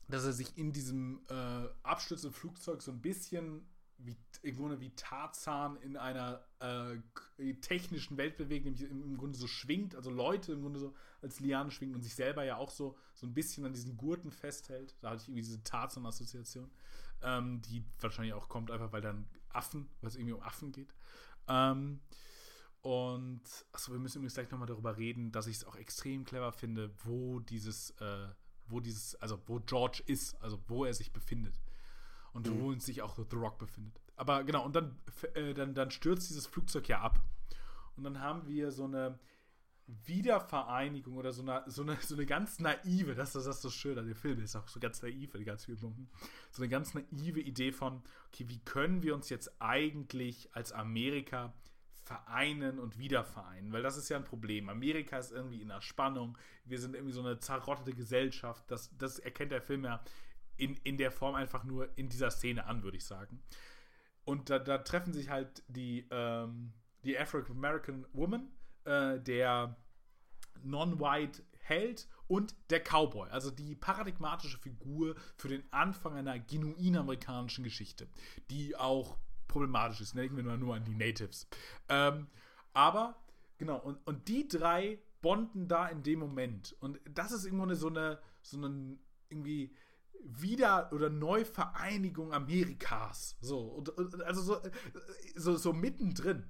dass 0.09 0.25
er 0.25 0.33
sich 0.33 0.57
in 0.57 0.73
diesem 0.73 1.21
äh, 1.29 1.69
abstürzenden 1.83 2.35
Flugzeug 2.35 2.83
so 2.83 2.91
ein 2.91 3.01
bisschen 3.01 3.69
wie, 4.05 4.17
im 4.43 4.57
Grunde 4.57 4.81
wie 4.81 4.91
Tarzan 4.95 5.77
in 5.77 5.97
einer 5.97 6.45
äh, 6.59 7.53
technischen 7.61 8.17
Welt 8.17 8.37
bewegt, 8.37 8.65
nämlich 8.65 8.83
im, 8.83 9.03
im, 9.03 9.17
Grunde 9.17 9.39
so 9.39 9.47
schwingt, 9.47 9.95
also 9.95 10.11
Leute 10.11 10.53
im 10.53 10.63
Grunde 10.63 10.79
so 10.79 10.95
als 11.23 11.41
Liane 11.41 11.71
schwingt 11.71 11.95
und 11.95 12.03
sich 12.03 12.15
selber 12.15 12.45
ja 12.45 12.57
auch 12.57 12.71
so, 12.71 12.97
so 13.15 13.27
ein 13.27 13.35
bisschen 13.35 13.65
an 13.65 13.73
diesen 13.73 13.97
Gurten 13.97 14.31
festhält. 14.31 14.97
Da 15.01 15.11
hatte 15.11 15.23
ich 15.23 15.29
irgendwie 15.29 15.43
diese 15.43 15.63
Tarzan-Assoziation, 15.63 16.71
ähm, 17.23 17.61
die 17.63 17.85
wahrscheinlich 18.01 18.35
auch 18.35 18.49
kommt, 18.49 18.71
einfach 18.71 18.93
weil 18.93 19.03
dann 19.03 19.27
Affen, 19.51 19.89
weil 20.01 20.09
es 20.09 20.17
irgendwie 20.17 20.35
um 20.35 20.43
Affen 20.43 20.73
geht. 20.73 20.95
Ähm, 21.49 22.01
und 22.83 23.43
achso, 23.73 23.93
wir 23.93 23.99
müssen 23.99 24.19
übrigens 24.19 24.35
gleich 24.35 24.51
nochmal 24.51 24.69
darüber 24.69 24.97
reden, 24.97 25.33
dass 25.33 25.47
ich 25.47 25.57
es 25.57 25.65
auch 25.65 25.77
extrem 25.77 26.25
clever 26.25 26.53
finde, 26.53 26.91
wo 27.05 27.41
dieses, 27.41 27.91
äh, 28.01 28.29
wo 28.69 28.81
dieses, 28.81 29.17
also 29.17 29.39
wo 29.47 29.61
George 29.61 30.03
ist, 30.07 30.41
also 30.43 30.59
wo 30.69 30.85
er 30.85 30.95
sich 30.95 31.13
befindet. 31.13 31.61
Und 32.33 32.49
mhm. 32.49 32.61
wo 32.61 32.75
sich 32.75 33.03
auch 33.03 33.17
The 33.17 33.37
Rock 33.37 33.59
befindet. 33.59 34.01
Aber 34.17 34.45
genau, 34.45 34.65
und 34.65 34.77
dann, 34.77 34.97
äh, 35.35 35.55
dann, 35.55 35.75
dann 35.75 35.91
stürzt 35.91 36.31
dieses 36.31 36.47
Flugzeug 36.47 36.89
ja 36.89 37.01
ab. 37.01 37.21
Und 37.97 38.05
dann 38.05 38.21
haben 38.21 38.47
wir 38.47 38.71
so 38.71 38.85
eine 38.85 39.19
Wiedervereinigung 40.07 41.17
oder 41.17 41.33
so 41.33 41.43
eine, 41.43 41.65
so 41.67 41.83
eine, 41.83 41.97
so 42.01 42.15
eine 42.15 42.27
ganz 42.27 42.61
naive, 42.61 43.15
das, 43.15 43.33
das 43.33 43.47
ist 43.47 43.63
so 43.63 43.71
schön, 43.71 43.97
der 43.97 44.15
Film 44.15 44.41
ist 44.41 44.57
auch 44.57 44.69
so 44.69 44.81
ganz 44.81 45.03
naiv, 45.03 45.33
die 45.33 45.45
ganz 45.45 45.65
vielen 45.65 45.79
Punkten, 45.79 46.09
so 46.51 46.63
eine 46.63 46.69
ganz 46.69 46.95
naive 46.95 47.41
Idee 47.41 47.73
von, 47.73 48.03
okay, 48.29 48.49
wie 48.49 48.61
können 48.61 49.03
wir 49.03 49.15
uns 49.15 49.29
jetzt 49.29 49.61
eigentlich 49.61 50.49
als 50.55 50.73
Amerika 50.73 51.53
vereinen 52.05 52.79
und 52.79 52.99
wiedervereinen, 52.99 53.73
weil 53.73 53.83
das 53.83 53.97
ist 53.97 54.09
ja 54.09 54.17
ein 54.17 54.25
Problem. 54.25 54.69
Amerika 54.69 55.19
ist 55.19 55.33
irgendwie 55.33 55.63
in 55.63 55.69
der 55.69 55.81
Spannung, 55.81 56.37
wir 56.65 56.79
sind 56.79 56.95
irgendwie 56.95 57.13
so 57.13 57.21
eine 57.21 57.39
zerrottete 57.39 57.93
Gesellschaft, 57.93 58.65
das, 58.69 58.97
das 58.97 59.19
erkennt 59.19 59.53
der 59.53 59.63
Film 59.63 59.85
ja 59.85 60.03
in, 60.61 60.77
in 60.85 60.97
der 60.99 61.11
Form 61.11 61.35
einfach 61.35 61.65
nur 61.65 61.89
in 61.97 62.09
dieser 62.09 62.31
Szene 62.31 62.67
an, 62.67 62.83
würde 62.83 62.99
ich 62.99 63.05
sagen. 63.05 63.43
Und 64.25 64.51
da, 64.51 64.59
da 64.59 64.79
treffen 64.79 65.13
sich 65.13 65.31
halt 65.31 65.63
die, 65.69 66.07
ähm, 66.11 66.73
die 67.05 67.19
African 67.19 67.57
American 67.57 68.07
Woman, 68.13 68.51
äh, 68.85 69.19
der 69.19 69.77
Non-White 70.63 71.43
Held 71.59 72.09
und 72.27 72.55
der 72.69 72.81
Cowboy, 72.81 73.29
also 73.31 73.51
die 73.51 73.75
paradigmatische 73.75 74.59
Figur 74.59 75.15
für 75.37 75.49
den 75.49 75.63
Anfang 75.73 76.15
einer 76.15 76.39
genuin 76.39 76.97
amerikanischen 76.97 77.65
Geschichte, 77.65 78.09
die 78.51 78.77
auch 78.77 79.17
problematisch 79.49 80.01
ist. 80.01 80.17
Denken 80.17 80.37
wir 80.37 80.57
nur, 80.57 80.75
an 80.75 80.85
die 80.85 80.95
Natives. 80.95 81.49
Ähm, 81.89 82.27
aber, 82.73 83.17
genau, 83.59 83.79
und, 83.79 83.99
und 84.07 84.29
die 84.29 84.47
drei 84.47 84.99
bonden 85.23 85.69
da 85.69 85.89
in 85.89 86.03
dem 86.03 86.19
Moment. 86.19 86.77
Und 86.81 87.01
das 87.11 87.33
ist 87.33 87.45
irgendwo 87.45 87.73
so 87.75 87.89
eine, 87.89 88.21
so 88.43 88.57
eine 88.59 88.99
irgendwie 89.29 89.75
wieder- 90.25 90.93
oder 90.93 91.11
Neuvereinigung 91.11 92.33
Amerikas. 92.33 93.37
So, 93.41 93.61
und, 93.61 93.89
und, 93.91 94.23
also 94.23 94.43
so, 94.43 94.61
so, 95.37 95.57
so 95.57 95.73
mittendrin. 95.73 96.45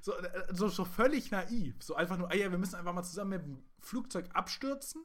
So, 0.00 0.12
so, 0.52 0.68
so 0.68 0.84
völlig 0.84 1.30
naiv. 1.30 1.82
So 1.82 1.96
einfach 1.96 2.16
nur, 2.16 2.30
ah 2.30 2.34
ja, 2.34 2.50
wir 2.50 2.58
müssen 2.58 2.76
einfach 2.76 2.92
mal 2.92 3.02
zusammen 3.02 3.30
mit 3.30 3.42
dem 3.42 3.62
Flugzeug 3.80 4.26
abstürzen. 4.34 5.02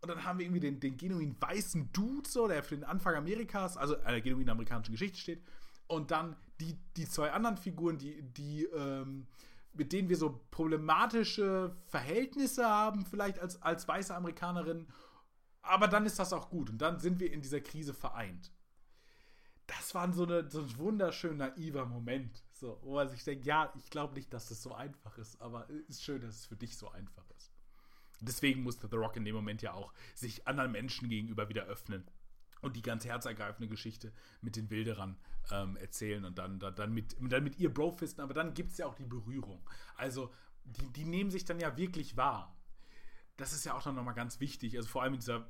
Und 0.00 0.08
dann 0.08 0.24
haben 0.24 0.38
wir 0.38 0.46
irgendwie 0.46 0.60
den, 0.60 0.78
den 0.78 0.96
genuin 0.96 1.36
weißen 1.40 1.90
Dude, 1.92 2.28
so, 2.28 2.46
der 2.46 2.62
für 2.62 2.76
den 2.76 2.84
Anfang 2.84 3.16
Amerikas, 3.16 3.76
also 3.76 3.98
einer 4.02 4.20
genuin 4.20 4.48
amerikanischen 4.48 4.92
Geschichte 4.92 5.18
steht. 5.18 5.42
Und 5.88 6.10
dann 6.10 6.36
die, 6.60 6.78
die 6.96 7.08
zwei 7.08 7.32
anderen 7.32 7.56
Figuren, 7.56 7.98
die, 7.98 8.22
die, 8.22 8.64
ähm, 8.66 9.26
mit 9.72 9.92
denen 9.92 10.08
wir 10.08 10.16
so 10.16 10.40
problematische 10.50 11.74
Verhältnisse 11.86 12.64
haben, 12.64 13.06
vielleicht 13.06 13.40
als, 13.40 13.60
als 13.62 13.88
weiße 13.88 14.14
Amerikanerin. 14.14 14.86
Aber 15.68 15.86
dann 15.86 16.06
ist 16.06 16.18
das 16.18 16.32
auch 16.32 16.48
gut. 16.50 16.70
Und 16.70 16.78
dann 16.78 16.98
sind 16.98 17.20
wir 17.20 17.32
in 17.32 17.40
dieser 17.40 17.60
Krise 17.60 17.94
vereint. 17.94 18.52
Das 19.66 19.94
war 19.94 20.10
so, 20.12 20.24
eine, 20.24 20.50
so 20.50 20.62
ein 20.62 20.78
wunderschön 20.78 21.36
naiver 21.36 21.84
Moment. 21.84 22.42
So, 22.52 22.78
wo 22.82 22.94
man 22.94 23.08
sich 23.08 23.22
denkt, 23.22 23.44
ja, 23.44 23.72
ich 23.76 23.90
glaube 23.90 24.14
nicht, 24.14 24.32
dass 24.32 24.48
das 24.48 24.62
so 24.62 24.74
einfach 24.74 25.18
ist, 25.18 25.40
aber 25.40 25.68
es 25.68 25.96
ist 25.96 26.04
schön, 26.04 26.22
dass 26.22 26.34
es 26.34 26.46
für 26.46 26.56
dich 26.56 26.76
so 26.76 26.90
einfach 26.90 27.28
ist. 27.36 27.52
Deswegen 28.20 28.62
musste 28.62 28.88
The 28.90 28.96
Rock 28.96 29.16
in 29.16 29.24
dem 29.24 29.34
Moment 29.34 29.62
ja 29.62 29.74
auch 29.74 29.92
sich 30.14 30.48
anderen 30.48 30.72
Menschen 30.72 31.08
gegenüber 31.08 31.48
wieder 31.48 31.64
öffnen 31.64 32.04
und 32.62 32.74
die 32.74 32.82
ganz 32.82 33.04
herzergreifende 33.04 33.68
Geschichte 33.68 34.12
mit 34.40 34.56
den 34.56 34.70
Wilderern 34.70 35.16
ähm, 35.50 35.76
erzählen 35.76 36.24
und 36.24 36.38
dann, 36.38 36.58
dann, 36.58 36.74
dann, 36.74 36.92
mit, 36.92 37.16
dann 37.20 37.44
mit 37.44 37.58
ihr 37.58 37.72
Brofisten, 37.72 38.22
aber 38.22 38.34
dann 38.34 38.54
gibt 38.54 38.72
es 38.72 38.78
ja 38.78 38.86
auch 38.86 38.94
die 38.94 39.04
Berührung. 39.04 39.60
Also, 39.96 40.32
die, 40.64 40.90
die 40.92 41.04
nehmen 41.04 41.30
sich 41.30 41.44
dann 41.44 41.60
ja 41.60 41.76
wirklich 41.76 42.16
wahr. 42.16 42.57
Das 43.38 43.52
ist 43.52 43.64
ja 43.64 43.74
auch 43.74 43.82
dann 43.82 43.94
nochmal 43.94 44.14
ganz 44.14 44.40
wichtig. 44.40 44.76
Also 44.76 44.88
vor 44.88 45.02
allem 45.02 45.14
in 45.14 45.20
dieser 45.20 45.48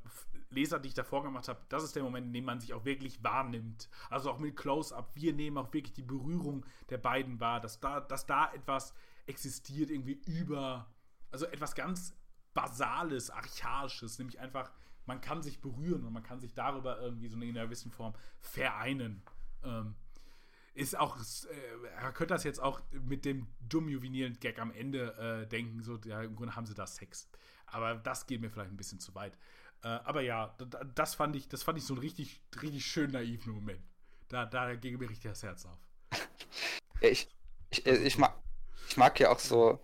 Leser, 0.51 0.79
die 0.79 0.89
ich 0.89 0.95
davor 0.95 1.25
gemacht 1.25 1.49
habe, 1.49 1.61
das 1.69 1.83
ist 1.83 1.97
der 1.97 2.05
Moment, 2.05 2.29
in 2.29 2.33
dem 2.33 2.45
man 2.45 2.61
sich 2.61 2.75
auch 2.75 2.85
wirklich 2.85 3.25
wahrnimmt. 3.25 3.89
Also 4.11 4.31
auch 4.31 4.39
mit 4.39 4.57
Close-Up. 4.57 5.11
Wir 5.15 5.33
nehmen 5.33 5.59
auch 5.59 5.73
wirklich 5.73 5.95
die 5.95 6.03
Berührung 6.03 6.65
der 6.91 6.99
beiden 6.99 7.41
wahr, 7.41 7.61
dass 7.61 7.81
da, 7.81 8.01
dass 8.01 8.27
da 8.27 8.53
etwas 8.53 8.95
existiert, 9.27 9.91
irgendwie 9.91 10.21
über, 10.27 10.87
also 11.31 11.47
etwas 11.47 11.75
ganz 11.75 12.15
Basales, 12.55 13.31
Archaisches, 13.31 14.19
nämlich 14.19 14.39
einfach 14.39 14.71
man 15.09 15.23
kann 15.23 15.43
sich 15.43 15.61
berühren 15.61 16.05
und 16.05 16.13
man 16.13 16.23
kann 16.23 16.39
sich 16.39 16.53
darüber 16.53 17.01
irgendwie 17.01 17.29
so 17.29 17.41
in 17.41 17.57
einer 17.57 17.65
gewissen 17.65 17.91
Form 17.91 18.15
vereinen. 18.41 19.23
Ähm, 19.65 19.97
ist 20.79 20.97
auch, 20.97 21.17
äh, 21.19 21.87
er 22.01 22.13
könnte 22.13 22.35
das 22.35 22.45
jetzt 22.45 22.61
auch 22.61 22.81
mit 22.93 23.25
dem 23.25 23.49
dumm 23.61 23.89
juvenilen 23.89 24.39
Gag 24.39 24.61
am 24.61 24.71
Ende 24.71 25.43
äh, 25.43 25.49
denken, 25.49 25.83
so, 25.83 25.99
ja, 26.05 26.23
im 26.23 26.37
Grunde 26.37 26.55
haben 26.55 26.67
sie 26.67 26.75
da 26.75 26.87
Sex. 26.87 27.29
Aber 27.67 27.97
das 27.97 28.27
geht 28.27 28.41
mir 28.41 28.49
vielleicht 28.49 28.71
ein 28.71 28.77
bisschen 28.77 29.01
zu 29.01 29.15
weit. 29.15 29.37
Äh, 29.83 29.89
aber 29.89 30.23
ja, 30.23 30.57
das 30.95 31.17
fand 31.17 31.35
ich, 31.35 31.49
das 31.49 31.65
fand 31.65 31.79
ich 31.79 31.85
so 31.85 31.95
ein 31.95 31.99
richtig, 31.99 32.41
richtig 32.63 32.87
schön 32.87 33.11
naiven 33.11 33.53
Moment. 33.53 33.83
Da, 34.29 34.47
da 34.47 34.75
ging 34.77 34.99
mir 34.99 35.11
richtig 35.11 35.31
das 35.31 35.43
Herz 35.43 35.67
auf. 35.67 35.79
Ich, 37.01 37.29
ich, 37.71 37.85
äh, 37.87 37.97
ich, 37.97 38.17
mag, 38.17 38.35
ich 38.89 38.97
mag 38.97 39.19
ja 39.19 39.31
auch 39.31 39.39
so, 39.41 39.81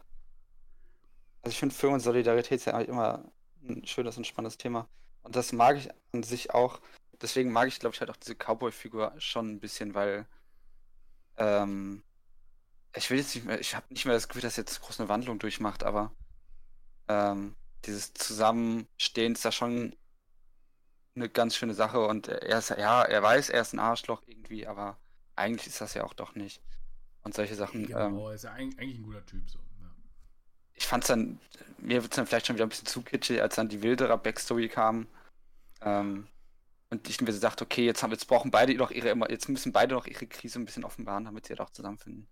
also 1.42 1.52
ich 1.52 1.58
finde 1.58 1.74
Film 1.74 1.94
und 1.94 2.00
Solidarität 2.00 2.60
ist 2.60 2.66
ja 2.66 2.74
eigentlich 2.74 2.88
immer 2.88 3.32
ein 3.68 3.84
schönes 3.86 4.16
und 4.16 4.26
spannendes 4.26 4.58
Thema. 4.58 4.88
Und 5.22 5.34
das 5.34 5.52
mag 5.52 5.76
ich 5.76 5.88
an 6.12 6.22
sich 6.22 6.52
auch. 6.52 6.80
Deswegen 7.20 7.52
mag 7.52 7.66
ich, 7.66 7.80
glaube 7.80 7.94
ich, 7.94 8.00
halt 8.00 8.10
auch 8.10 8.16
diese 8.16 8.34
Cowboy-Figur 8.36 9.14
schon 9.18 9.50
ein 9.50 9.60
bisschen, 9.60 9.94
weil 9.94 10.26
ähm, 11.36 12.02
ich 12.96 13.10
will 13.10 13.18
jetzt 13.18 13.34
nicht 13.34 13.44
mehr, 13.44 13.60
ich 13.60 13.74
habe 13.74 13.86
nicht 13.90 14.04
mehr 14.04 14.14
das 14.14 14.28
Gefühl, 14.28 14.42
dass 14.42 14.56
jetzt 14.56 14.80
groß 14.80 15.00
eine 15.00 15.08
Wandlung 15.08 15.38
durchmacht, 15.38 15.82
aber 15.82 16.12
ähm, 17.08 17.56
dieses 17.84 18.14
Zusammenstehen 18.14 19.34
ist 19.34 19.44
da 19.44 19.52
schon 19.52 19.94
eine 21.16 21.28
ganz 21.28 21.56
schöne 21.56 21.74
Sache 21.74 22.04
und 22.06 22.28
er 22.28 22.58
ist 22.58 22.70
ja, 22.70 23.02
er 23.02 23.22
weiß, 23.22 23.50
er 23.50 23.62
ist 23.62 23.72
ein 23.72 23.78
Arschloch 23.78 24.22
irgendwie, 24.26 24.66
aber 24.66 24.98
eigentlich 25.36 25.66
ist 25.66 25.80
das 25.80 25.94
ja 25.94 26.04
auch 26.04 26.14
doch 26.14 26.34
nicht. 26.34 26.60
Und 27.22 27.34
solche 27.34 27.54
Sachen. 27.54 27.86
Genau, 27.86 28.28
ähm, 28.28 28.34
ist 28.34 28.44
ja 28.44 28.52
eigentlich 28.52 28.98
ein 28.98 29.02
guter 29.02 29.24
Typ 29.24 29.48
so 29.48 29.58
ich 30.74 30.86
fand 30.86 31.04
es 31.04 31.08
dann, 31.08 31.38
mir 31.78 32.02
wird 32.02 32.12
es 32.12 32.16
dann 32.16 32.26
vielleicht 32.26 32.46
schon 32.46 32.56
wieder 32.56 32.66
ein 32.66 32.68
bisschen 32.68 32.86
zu 32.86 33.02
kitschig, 33.02 33.40
als 33.40 33.54
dann 33.54 33.68
die 33.68 33.82
wilderer 33.82 34.18
Backstory 34.18 34.68
kam. 34.68 35.06
Ähm, 35.80 36.26
und 36.94 37.08
ich 37.08 37.20
mir 37.20 37.32
so 37.32 37.40
dachte, 37.40 37.64
okay, 37.64 37.84
jetzt, 37.84 38.02
haben, 38.02 38.10
jetzt 38.10 38.26
brauchen 38.26 38.50
beide 38.50 38.74
doch 38.76 38.90
ihre, 38.90 39.14
jetzt 39.28 39.48
müssen 39.48 39.72
beide 39.72 39.94
noch 39.94 40.06
ihre 40.06 40.26
Krise 40.26 40.58
ein 40.58 40.64
bisschen 40.64 40.84
offenbaren, 40.84 41.24
damit 41.24 41.46
sie 41.46 41.50
halt 41.50 41.60
auch 41.60 41.70
zusammenfinden. 41.70 42.26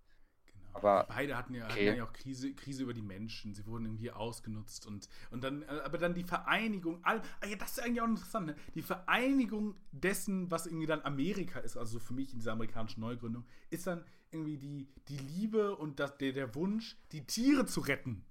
Genau. 0.45 0.77
Aber 0.77 1.05
beide 1.07 1.37
hatten 1.37 1.53
ja, 1.53 1.65
okay. 1.65 1.89
hatten 1.89 1.97
ja 1.97 2.03
auch 2.05 2.13
Krise, 2.13 2.53
Krise 2.53 2.83
über 2.83 2.93
die 2.93 3.01
Menschen. 3.01 3.53
Sie 3.53 3.65
wurden 3.65 3.85
irgendwie 3.85 4.11
ausgenutzt 4.11 4.85
und, 4.87 5.07
und 5.31 5.43
dann, 5.43 5.63
äh, 5.63 5.81
aber 5.83 5.97
dann 5.97 6.13
die 6.13 6.23
Vereinigung, 6.23 6.99
all, 7.03 7.21
ah 7.41 7.47
ja, 7.47 7.55
das 7.55 7.71
ist 7.71 7.83
eigentlich 7.83 8.01
auch 8.01 8.07
interessant, 8.07 8.47
ne? 8.47 8.55
Die 8.73 8.81
Vereinigung 8.81 9.75
dessen, 9.91 10.49
was 10.49 10.65
irgendwie 10.65 10.87
dann 10.87 11.01
Amerika 11.01 11.59
ist, 11.59 11.77
also 11.77 11.99
für 11.99 12.13
mich 12.13 12.31
in 12.33 12.39
dieser 12.39 12.53
amerikanischen 12.53 13.01
Neugründung, 13.01 13.45
ist 13.69 13.87
dann 13.87 14.03
irgendwie 14.31 14.57
die, 14.57 14.87
die 15.09 15.17
Liebe 15.17 15.75
und 15.75 15.99
das, 15.99 16.17
der, 16.17 16.31
der 16.31 16.55
Wunsch, 16.55 16.97
die 17.11 17.25
Tiere 17.25 17.65
zu 17.65 17.81
retten. 17.81 18.25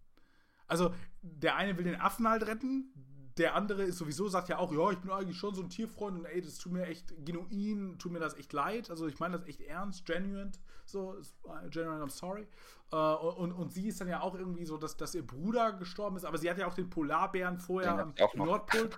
Also, 0.66 0.94
der 1.20 1.56
eine 1.56 1.76
will 1.76 1.84
den 1.84 2.00
Affen 2.00 2.26
halt 2.26 2.46
retten, 2.46 2.92
der 3.38 3.54
andere 3.54 3.84
ist 3.84 3.98
sowieso, 3.98 4.28
sagt 4.28 4.48
ja 4.48 4.58
auch, 4.58 4.72
ja, 4.72 4.90
ich 4.90 4.98
bin 4.98 5.10
eigentlich 5.10 5.38
schon 5.38 5.54
so 5.54 5.62
ein 5.62 5.70
Tierfreund 5.70 6.18
und 6.18 6.24
ey, 6.26 6.40
das 6.40 6.58
tut 6.58 6.72
mir 6.72 6.86
echt 6.86 7.14
genuin, 7.24 7.98
tut 7.98 8.12
mir 8.12 8.18
das 8.18 8.36
echt 8.36 8.52
leid. 8.52 8.90
Also 8.90 9.06
ich 9.06 9.18
meine 9.20 9.38
das 9.38 9.48
echt 9.48 9.62
ernst, 9.62 10.04
genuine, 10.04 10.52
so, 10.84 11.16
äh, 11.44 11.68
genuine, 11.70 12.04
I'm 12.04 12.10
sorry. 12.10 12.46
Äh, 12.92 12.96
und, 12.96 13.52
und 13.52 13.72
sie 13.72 13.88
ist 13.88 14.00
dann 14.00 14.08
ja 14.08 14.20
auch 14.20 14.34
irgendwie 14.34 14.66
so, 14.66 14.76
dass, 14.76 14.96
dass 14.96 15.14
ihr 15.14 15.26
Bruder 15.26 15.72
gestorben 15.72 16.16
ist, 16.16 16.24
aber 16.24 16.36
sie 16.36 16.50
hat 16.50 16.58
ja 16.58 16.66
auch 16.66 16.74
den 16.74 16.90
Polarbären 16.90 17.58
vorher 17.58 17.98
am 17.98 18.14
Nordpol, 18.34 18.90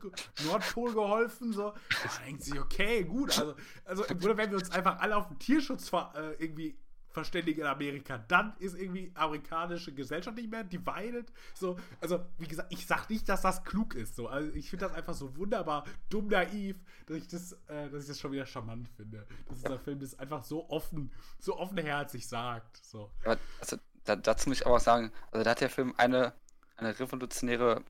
Nordpol 0.47 0.93
geholfen. 0.93 1.53
So. 1.53 1.73
Da 1.91 2.25
denkt 2.27 2.43
sie, 2.43 2.59
okay, 2.59 3.05
gut. 3.05 3.39
Also, 3.39 3.55
also 3.85 4.05
im 4.05 4.19
Grunde, 4.19 4.37
wenn 4.37 4.51
wir 4.51 4.59
uns 4.59 4.71
einfach 4.71 4.99
alle 4.99 5.17
auf 5.17 5.29
den 5.29 5.39
Tierschutz 5.39 5.93
äh, 5.93 6.35
irgendwie 6.39 6.77
verständigen 7.15 7.61
in 7.61 7.67
Amerika. 7.67 8.19
Dann 8.19 8.55
ist 8.59 8.77
irgendwie 8.77 9.13
amerikanische 9.15 9.95
Gesellschaft 9.95 10.37
nicht 10.37 10.51
mehr 10.51 10.65
divided. 10.65 11.33
So, 11.55 11.79
also, 12.01 12.27
wie 12.39 12.49
gesagt, 12.49 12.73
ich 12.73 12.87
sag 12.87 13.09
nicht, 13.09 13.29
dass 13.29 13.43
das 13.43 13.65
klug 13.65 13.95
ist. 13.95 14.17
So, 14.17 14.29
also 14.29 14.53
ich 14.53 14.69
finde 14.69 14.87
das 14.87 14.95
einfach 14.95 15.15
so 15.15 15.35
wunderbar 15.37 15.85
dumm 16.11 16.27
naiv, 16.27 16.77
dass 17.07 17.17
ich 17.17 17.29
das, 17.29 17.53
äh, 17.69 17.89
dass 17.89 18.03
ich 18.03 18.09
das 18.09 18.21
schon 18.21 18.33
wieder 18.33 18.45
charmant 18.45 18.89
finde. 18.91 19.27
Dass 19.49 19.61
dieser 19.61 19.79
Film 19.79 20.01
das 20.01 20.19
einfach 20.19 20.43
so 20.43 20.69
offen, 20.69 21.13
so 21.39 21.57
offenherzig 21.57 22.27
sagt. 22.27 22.85
So. 22.85 23.11
Ja, 23.25 23.37
also, 23.61 23.77
da, 24.05 24.17
dazu 24.17 24.49
muss 24.49 24.61
ich 24.61 24.67
aber 24.67 24.77
auch 24.77 24.81
sagen, 24.81 25.13
also 25.31 25.45
da 25.45 25.51
hat 25.51 25.61
der 25.61 25.71
Film 25.71 25.95
eine, 25.97 26.35
eine 26.77 26.99
revolutionäre 26.99 27.83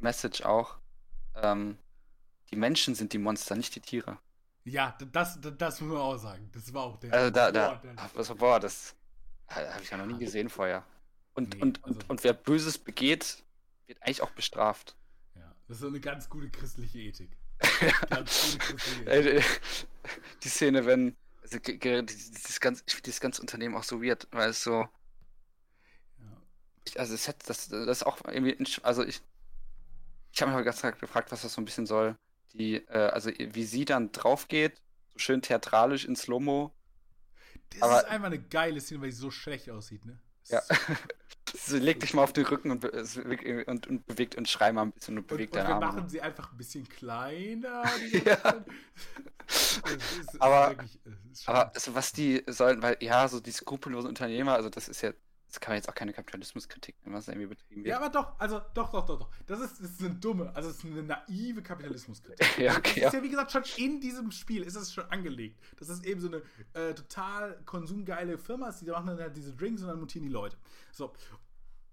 Message 0.00 0.42
auch. 0.42 0.78
Ähm, 1.36 1.78
die 2.50 2.56
Menschen 2.56 2.96
sind 2.96 3.12
die 3.12 3.18
Monster, 3.18 3.54
nicht 3.54 3.74
die 3.74 3.80
Tiere. 3.80 4.18
Ja, 4.64 4.96
das, 5.12 5.40
das, 5.40 5.56
das 5.58 5.80
muss 5.82 5.92
man 5.92 6.00
auch 6.00 6.16
sagen. 6.16 6.50
Das 6.52 6.72
war 6.72 6.84
auch 6.84 6.96
der. 6.96 7.12
Also 7.12 7.30
da, 7.30 7.52
da, 7.52 7.80
also, 8.16 8.34
boah, 8.34 8.58
das 8.58 8.94
habe 9.48 9.82
ich 9.82 9.90
ja 9.90 9.98
noch 9.98 10.06
nie 10.06 10.18
gesehen 10.18 10.48
vorher. 10.48 10.84
Und, 11.34 11.54
Nee, 11.54 11.60
und, 11.62 11.84
also- 11.84 11.94
und, 11.96 12.10
und 12.10 12.24
wer 12.24 12.32
Böses 12.32 12.78
begeht, 12.78 13.42
wird 13.86 14.02
eigentlich 14.02 14.22
auch 14.22 14.30
bestraft. 14.30 14.96
Ja, 15.34 15.54
das 15.68 15.76
ist 15.76 15.80
so 15.82 15.88
eine 15.88 16.00
ganz 16.00 16.28
gute 16.30 16.48
christliche 16.48 16.98
Ethik. 16.98 17.36
Ganz 18.10 18.52
gute 18.52 18.58
christliche 18.76 19.10
Ethik. 19.10 19.60
Die 20.42 20.48
Szene, 20.48 20.86
wenn. 20.86 21.16
Also, 21.42 21.58
dieses 21.58 22.58
ganze, 22.58 22.82
ich 22.86 22.94
finde 22.94 23.04
dieses 23.04 23.20
ganze 23.20 23.42
Unternehmen 23.42 23.76
auch 23.76 23.84
so 23.84 24.02
weird, 24.02 24.26
weil 24.30 24.48
es 24.50 24.62
so. 24.62 24.88
Ja. 26.18 26.36
Also, 26.96 27.14
es 27.14 27.28
hat, 27.28 27.48
das, 27.48 27.68
das 27.68 27.86
ist 27.98 28.06
auch 28.06 28.18
irgendwie. 28.26 28.56
Also, 28.82 29.04
ich. 29.04 29.20
Ich 30.32 30.40
habe 30.42 30.50
mich 30.50 30.56
aber 30.56 30.64
ganz 30.64 30.80
gefragt, 30.98 31.30
was 31.30 31.42
das 31.42 31.52
so 31.52 31.60
ein 31.60 31.64
bisschen 31.64 31.86
soll. 31.86 32.16
Die, 32.54 32.76
äh, 32.76 33.10
also, 33.12 33.30
wie 33.36 33.64
sie 33.64 33.84
dann 33.84 34.10
drauf 34.12 34.48
geht, 34.48 34.80
so 35.12 35.18
schön 35.18 35.42
theatralisch 35.42 36.04
in 36.06 36.16
Slow-Mo. 36.16 36.72
Das 37.70 37.82
Aber- 37.82 37.98
ist 37.98 38.04
einfach 38.06 38.26
eine 38.26 38.40
geile 38.40 38.80
Szene, 38.80 39.02
weil 39.02 39.12
sie 39.12 39.18
so 39.18 39.30
schlecht 39.30 39.68
aussieht, 39.70 40.04
ne? 40.06 40.18
Ja. 40.48 40.62
Sie 41.56 41.78
legt 41.78 42.02
dich 42.02 42.14
mal 42.14 42.22
auf 42.22 42.32
den 42.32 42.44
Rücken 42.46 42.70
und, 42.70 42.84
und, 42.84 43.86
und 43.86 44.06
bewegt 44.06 44.34
und 44.34 44.48
schrei 44.48 44.72
mal 44.72 44.82
ein 44.82 44.92
bisschen 44.92 45.14
und 45.16 45.22
Und, 45.22 45.26
bewegt 45.28 45.52
und 45.52 45.58
deine 45.58 45.68
wir 45.68 45.74
Arme. 45.76 45.86
machen 45.86 46.08
sie 46.08 46.20
einfach 46.20 46.50
ein 46.50 46.56
bisschen 46.56 46.88
kleiner. 46.88 47.84
Ja. 48.24 48.64
Aber- 50.40 50.70
wirklich- 50.70 51.00
Aber 51.46 51.74
also, 51.74 51.94
was 51.94 52.12
die 52.12 52.42
sollen, 52.48 52.82
weil 52.82 52.96
ja, 53.00 53.28
so 53.28 53.40
die 53.40 53.52
skrupellosen 53.52 54.08
Unternehmer, 54.08 54.54
also 54.54 54.68
das 54.70 54.88
ist 54.88 55.02
ja, 55.02 55.12
das 55.54 55.60
kann 55.60 55.70
man 55.72 55.76
jetzt 55.76 55.88
auch 55.88 55.94
keine 55.94 56.12
Kapitalismuskritik 56.12 56.96
nennen, 57.04 57.14
was 57.16 57.28
irgendwie 57.28 57.46
betrieben 57.46 57.84
wird. 57.84 57.86
ja, 57.86 57.98
aber 57.98 58.08
doch, 58.08 58.38
also 58.40 58.60
doch, 58.74 58.90
doch, 58.90 59.06
doch, 59.06 59.18
doch. 59.20 59.30
Das 59.46 59.60
ist, 59.60 59.80
das 59.80 59.92
ist 59.92 60.00
eine 60.00 60.14
dumme, 60.16 60.54
also 60.54 60.68
es 60.68 60.78
ist 60.78 60.84
eine 60.84 61.02
naive 61.02 61.62
Kapitalismuskritik. 61.62 62.44
Ja, 62.58 62.70
Das 62.70 62.78
okay, 62.78 63.00
ist 63.00 63.12
ja. 63.12 63.18
ja, 63.18 63.22
wie 63.22 63.30
gesagt, 63.30 63.52
schon 63.52 63.62
in 63.76 64.00
diesem 64.00 64.30
Spiel 64.32 64.62
ist 64.62 64.74
es 64.74 64.92
schon 64.92 65.04
angelegt. 65.10 65.60
Das 65.78 65.88
ist 65.88 66.04
eben 66.04 66.20
so 66.20 66.26
eine 66.28 66.42
äh, 66.72 66.94
total 66.94 67.60
konsumgeile 67.64 68.36
Firma, 68.36 68.68
ist, 68.68 68.80
die 68.80 68.86
machen 68.86 69.06
dann 69.06 69.18
halt 69.20 69.36
diese 69.36 69.54
Drinks 69.54 69.82
und 69.82 69.88
dann 69.88 70.00
mutieren 70.00 70.24
die 70.24 70.32
Leute. 70.32 70.56
So. 70.90 71.12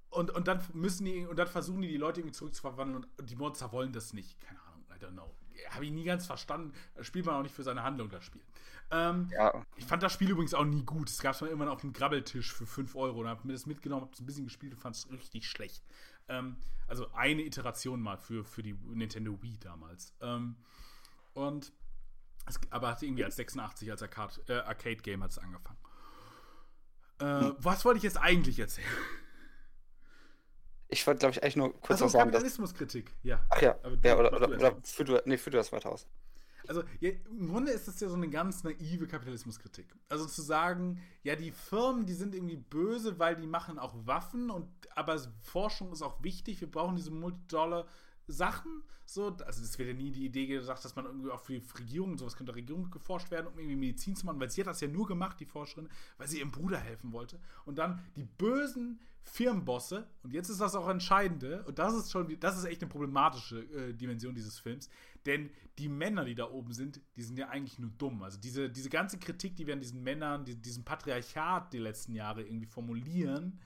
Und, 0.10 0.32
und 0.32 0.48
dann 0.48 0.62
müssen 0.74 1.06
die, 1.06 1.26
und 1.26 1.38
dann 1.38 1.48
versuchen 1.48 1.82
die, 1.82 1.88
die 1.88 1.98
Leute 1.98 2.20
irgendwie 2.22 2.36
zurückzuverwandeln 2.36 3.06
und 3.18 3.30
die 3.30 3.36
Monster 3.36 3.72
wollen 3.72 3.94
das 3.94 4.14
nicht. 4.14 4.42
Keine 4.42 4.60
Ahnung, 4.62 4.84
I 4.90 5.04
don't 5.04 5.12
know. 5.14 5.34
Habe 5.70 5.86
ich 5.86 5.92
nie 5.92 6.04
ganz 6.04 6.26
verstanden. 6.26 6.74
Spielt 7.02 7.26
man 7.28 7.36
auch 7.36 7.44
nicht 7.44 7.54
für 7.54 7.64
seine 7.64 7.84
Handlung, 7.84 8.10
das 8.10 8.24
Spiel. 8.24 8.42
Ähm, 8.92 9.30
Ja, 9.32 9.66
ich 9.78 9.86
fand 9.86 10.04
das 10.04 10.12
Spiel 10.14 10.30
übrigens 10.32 10.54
auch 10.54 10.66
nie 10.66 10.84
gut. 10.84 11.10
Es 11.10 11.22
gab 11.22 11.34
es 11.34 11.42
mal 11.42 11.48
irgendwann 11.48 11.70
auf 11.70 11.82
dem 11.82 11.94
Grabbeltisch 11.94 12.54
für 12.54 12.66
5 12.66 12.96
Euro 12.96 13.22
und 13.22 13.28
habe 13.28 13.48
mir 13.48 13.54
das 13.54 13.66
mitgenommen, 13.66 14.04
habe 14.04 14.14
es 14.14 14.20
ein 14.20 14.26
bisschen 14.26 14.44
gespielt 14.46 14.74
und 14.74 14.80
fand 14.80 14.96
es 14.96 15.10
richtig 15.12 15.48
schlecht. 15.48 15.84
Ähm, 16.28 16.58
also 16.88 17.12
eine 17.14 17.42
Iteration 17.44 18.02
mal 18.02 18.18
für, 18.18 18.44
für 18.44 18.64
die 18.64 18.74
Nintendo 18.74 19.42
Wii 19.42 19.58
damals. 19.60 20.14
Ähm, 20.22 20.58
und 21.34 21.72
es, 22.48 22.60
aber 22.70 22.90
hatte 22.90 23.06
irgendwie 23.06 23.24
als 23.24 23.38
86 23.38 23.90
als 23.92 24.02
Arcade, 24.02 24.42
äh, 24.48 24.60
Arcade-Game 24.60 25.24
hat 25.24 25.32
es 25.32 25.38
angefangen. 25.38 25.78
Äh, 27.20 27.54
Was 27.60 27.86
wollte 27.86 27.98
ich 27.98 28.04
jetzt 28.04 28.18
eigentlich 28.18 28.60
erzählen? 28.60 28.88
ich 30.88 31.06
wollte, 31.08 31.20
glaube 31.20 31.32
ich, 31.32 31.42
eigentlich 31.44 31.56
nur 31.56 31.72
kurz 31.74 32.02
Also 32.02 32.06
noch 32.06 32.12
sagen. 32.12 32.32
Kapitalismuskritik, 32.32 33.16
ja. 33.24 33.46
Ach 33.50 33.62
ja, 33.62 33.76
Aber 33.84 33.96
ja 34.04 34.18
oder, 34.18 34.34
oder, 34.34 34.48
oder 34.50 34.76
erst. 34.76 34.96
führ 34.96 35.06
du, 35.06 35.22
nee, 35.26 35.38
führ 35.38 35.52
du 35.52 35.58
das 35.58 35.72
weiter 35.72 35.90
aus. 35.92 36.06
Also 36.72 36.84
ja, 37.02 37.12
im 37.30 37.50
Grunde 37.50 37.74
ist 37.74 37.90
das 37.90 38.00
ja 38.00 38.08
so 38.08 38.16
eine 38.16 38.30
ganz 38.30 38.64
naive 38.64 39.06
Kapitalismuskritik. 39.06 39.94
Also 40.08 40.26
zu 40.26 40.42
sagen, 40.42 41.02
ja, 41.22 41.36
die 41.36 41.52
Firmen, 41.52 42.06
die 42.06 42.14
sind 42.14 42.34
irgendwie 42.34 42.56
böse, 42.56 43.20
weil 43.20 43.36
die 43.36 43.46
machen 43.46 43.78
auch 43.78 43.94
Waffen 44.06 44.50
und 44.50 44.70
aber 44.96 45.20
Forschung 45.42 45.92
ist 45.92 46.02
auch 46.02 46.24
wichtig. 46.24 46.62
Wir 46.62 46.72
brauchen 46.72 46.96
diese 46.96 47.12
Multidollar 47.12 47.88
Sachen. 48.28 48.84
So, 49.06 49.36
also 49.46 49.64
es 49.64 49.78
wird 49.78 49.90
ja 49.90 49.96
nie 49.96 50.12
die 50.12 50.26
Idee 50.26 50.48
gesagt, 50.48 50.86
dass 50.86 50.96
man 50.96 51.06
irgendwie 51.06 51.32
auch 51.32 51.42
für 51.42 51.54
die 51.54 51.66
Regierung 51.78 52.18
sowas 52.18 52.36
könnte 52.36 52.56
Regierung 52.56 52.90
geforscht 52.90 53.32
werden, 53.32 53.48
um 53.48 53.58
irgendwie 53.58 53.76
Medizin 53.76 54.16
zu 54.16 54.26
machen, 54.26 54.40
weil 54.40 54.50
sie 54.50 54.62
hat 54.62 54.68
das 54.68 54.82
ja 54.82 54.88
nur 54.88 55.08
gemacht, 55.08 55.40
die 55.40 55.46
Forscherin, 55.46 55.90
weil 56.18 56.28
sie 56.28 56.40
ihrem 56.40 56.52
Bruder 56.52 56.80
helfen 56.80 57.12
wollte. 57.12 57.40
Und 57.66 57.78
dann 57.78 58.02
die 58.16 58.24
bösen 58.24 59.00
Firmenbosse, 59.24 60.08
und 60.24 60.34
jetzt 60.34 60.50
ist 60.50 60.62
das 60.62 60.76
auch 60.76 60.90
Entscheidende, 60.90 61.64
und 61.64 61.78
das 61.78 61.94
ist 61.94 62.12
schon, 62.12 62.40
das 62.40 62.58
ist 62.58 62.66
echt 62.66 62.82
eine 62.82 62.90
problematische 62.90 63.60
äh, 63.60 63.94
Dimension 63.94 64.34
dieses 64.34 64.58
Films, 64.60 64.90
denn 65.26 65.52
die 65.78 65.90
Männer, 65.90 66.26
die 66.26 66.36
da 66.36 66.50
oben 66.50 66.74
sind, 66.74 67.02
die 67.16 67.22
sind 67.22 67.38
ja 67.38 67.50
eigentlich 67.50 67.78
nur 67.80 67.92
dumm. 67.92 68.24
Also 68.24 68.40
diese, 68.40 68.70
diese 68.70 68.90
ganze 68.90 69.20
Kritik, 69.20 69.56
die 69.56 69.68
wir 69.68 69.74
an 69.74 69.80
diesen 69.80 70.04
Männern, 70.04 70.44
die, 70.44 70.56
diesem 70.56 70.84
Patriarchat 70.84 71.72
die 71.72 71.78
letzten 71.78 72.16
Jahre 72.16 72.44
irgendwie 72.44 72.66
formulieren, 72.66 73.60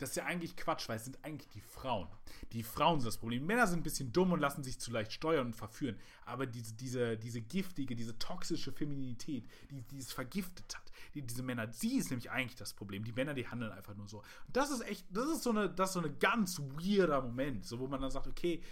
das 0.00 0.10
ist 0.10 0.16
ja 0.16 0.24
eigentlich 0.24 0.56
Quatsch, 0.56 0.88
weil 0.88 0.96
es 0.96 1.04
sind 1.04 1.18
eigentlich 1.22 1.48
die 1.48 1.60
Frauen. 1.60 2.08
Die 2.52 2.62
Frauen 2.62 3.00
sind 3.00 3.08
das 3.08 3.18
Problem. 3.18 3.44
Männer 3.44 3.66
sind 3.66 3.80
ein 3.80 3.82
bisschen 3.82 4.12
dumm 4.12 4.32
und 4.32 4.40
lassen 4.40 4.64
sich 4.64 4.80
zu 4.80 4.90
leicht 4.90 5.12
steuern 5.12 5.48
und 5.48 5.56
verführen. 5.56 5.96
Aber 6.24 6.46
diese, 6.46 6.74
diese, 6.74 7.18
diese 7.18 7.42
giftige, 7.42 7.94
diese 7.94 8.18
toxische 8.18 8.72
Femininität, 8.72 9.44
die, 9.70 9.82
die 9.82 9.98
es 9.98 10.12
vergiftet 10.12 10.74
hat, 10.74 10.90
die, 11.14 11.22
diese 11.22 11.42
Männer, 11.42 11.70
sie 11.72 11.98
ist 11.98 12.10
nämlich 12.10 12.30
eigentlich 12.30 12.56
das 12.56 12.72
Problem. 12.72 13.04
Die 13.04 13.12
Männer, 13.12 13.34
die 13.34 13.46
handeln 13.46 13.72
einfach 13.72 13.94
nur 13.94 14.08
so. 14.08 14.18
Und 14.18 14.56
das 14.56 14.70
ist 14.70 14.80
echt, 14.88 15.04
das 15.10 15.28
ist 15.28 15.42
so 15.42 15.50
eine, 15.50 15.68
das 15.68 15.90
ist 15.90 15.94
so 15.94 16.00
eine 16.00 16.12
ganz 16.14 16.58
weirder 16.58 17.20
Moment, 17.20 17.66
so 17.66 17.78
wo 17.78 17.86
man 17.86 18.00
dann 18.00 18.10
sagt, 18.10 18.26
okay, 18.26 18.62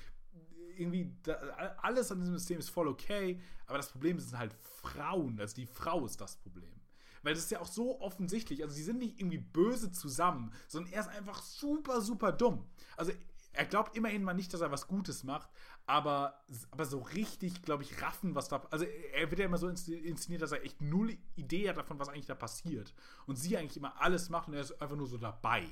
irgendwie 0.78 1.12
da, 1.24 1.34
alles 1.82 2.10
an 2.10 2.20
diesem 2.20 2.38
System 2.38 2.58
ist 2.58 2.70
voll 2.70 2.88
okay, 2.88 3.40
aber 3.66 3.76
das 3.76 3.90
Problem 3.90 4.18
sind 4.18 4.38
halt 4.38 4.54
Frauen. 4.54 5.38
Also 5.40 5.56
die 5.56 5.66
Frau 5.66 6.06
ist 6.06 6.20
das 6.20 6.36
Problem. 6.36 6.77
Weil 7.22 7.34
das 7.34 7.44
ist 7.44 7.50
ja 7.50 7.60
auch 7.60 7.66
so 7.66 8.00
offensichtlich. 8.00 8.62
Also, 8.62 8.74
sie 8.74 8.82
sind 8.82 8.98
nicht 8.98 9.20
irgendwie 9.20 9.38
böse 9.38 9.90
zusammen, 9.92 10.52
sondern 10.66 10.92
er 10.92 11.00
ist 11.00 11.08
einfach 11.08 11.42
super, 11.42 12.00
super 12.00 12.32
dumm. 12.32 12.64
Also, 12.96 13.12
er 13.52 13.64
glaubt 13.64 13.96
immerhin 13.96 14.22
mal 14.22 14.34
nicht, 14.34 14.54
dass 14.54 14.60
er 14.60 14.70
was 14.70 14.86
Gutes 14.86 15.24
macht, 15.24 15.48
aber, 15.86 16.44
aber 16.70 16.84
so 16.84 17.00
richtig, 17.00 17.62
glaube 17.62 17.82
ich, 17.82 18.00
raffen, 18.02 18.34
was 18.34 18.48
da. 18.48 18.62
Also, 18.70 18.84
er 18.84 19.30
wird 19.30 19.40
ja 19.40 19.46
immer 19.46 19.58
so 19.58 19.68
inszeniert, 19.68 20.42
dass 20.42 20.52
er 20.52 20.64
echt 20.64 20.80
null 20.80 21.16
Idee 21.34 21.68
hat 21.68 21.76
davon, 21.76 21.98
was 21.98 22.08
eigentlich 22.08 22.26
da 22.26 22.34
passiert. 22.34 22.94
Und 23.26 23.36
sie 23.36 23.56
eigentlich 23.56 23.76
immer 23.76 24.00
alles 24.00 24.28
macht 24.28 24.48
und 24.48 24.54
er 24.54 24.60
ist 24.60 24.80
einfach 24.80 24.96
nur 24.96 25.06
so 25.06 25.18
dabei. 25.18 25.66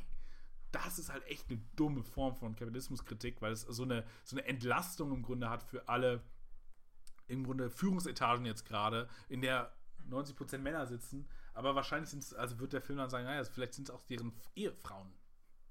Das 0.73 0.99
ist 0.99 1.13
halt 1.13 1.25
echt 1.27 1.49
eine 1.49 1.61
dumme 1.77 2.03
Form 2.03 2.35
von 2.35 2.57
Kapitalismuskritik, 2.57 3.41
weil 3.41 3.53
es 3.53 3.63
so 3.63 3.85
eine, 3.85 4.05
so 4.25 4.37
eine 4.37 4.47
Entlastung 4.47 5.13
im 5.13 5.23
Grunde 5.23 5.49
hat 5.49 5.63
für 5.63 5.89
alle, 5.89 6.23
im 7.29 7.45
Grunde 7.45 7.71
Führungsetagen 7.71 8.45
jetzt 8.47 8.65
gerade, 8.65 9.09
in 9.29 9.43
der 9.43 9.73
90% 10.11 10.59
Männer 10.59 10.87
sitzen, 10.87 11.29
aber 11.57 11.75
wahrscheinlich 11.75 12.11
sind 12.11 12.23
es, 12.23 12.35
also 12.35 12.59
wird 12.59 12.75
der 12.75 12.83
Film 12.83 12.99
dann 12.99 13.09
sagen, 13.09 13.25
naja, 13.25 13.43
vielleicht 13.45 13.75
sind 13.75 13.89
es 13.89 13.95
auch 13.95 14.03
deren 14.03 14.39
Ehefrauen, 14.55 15.13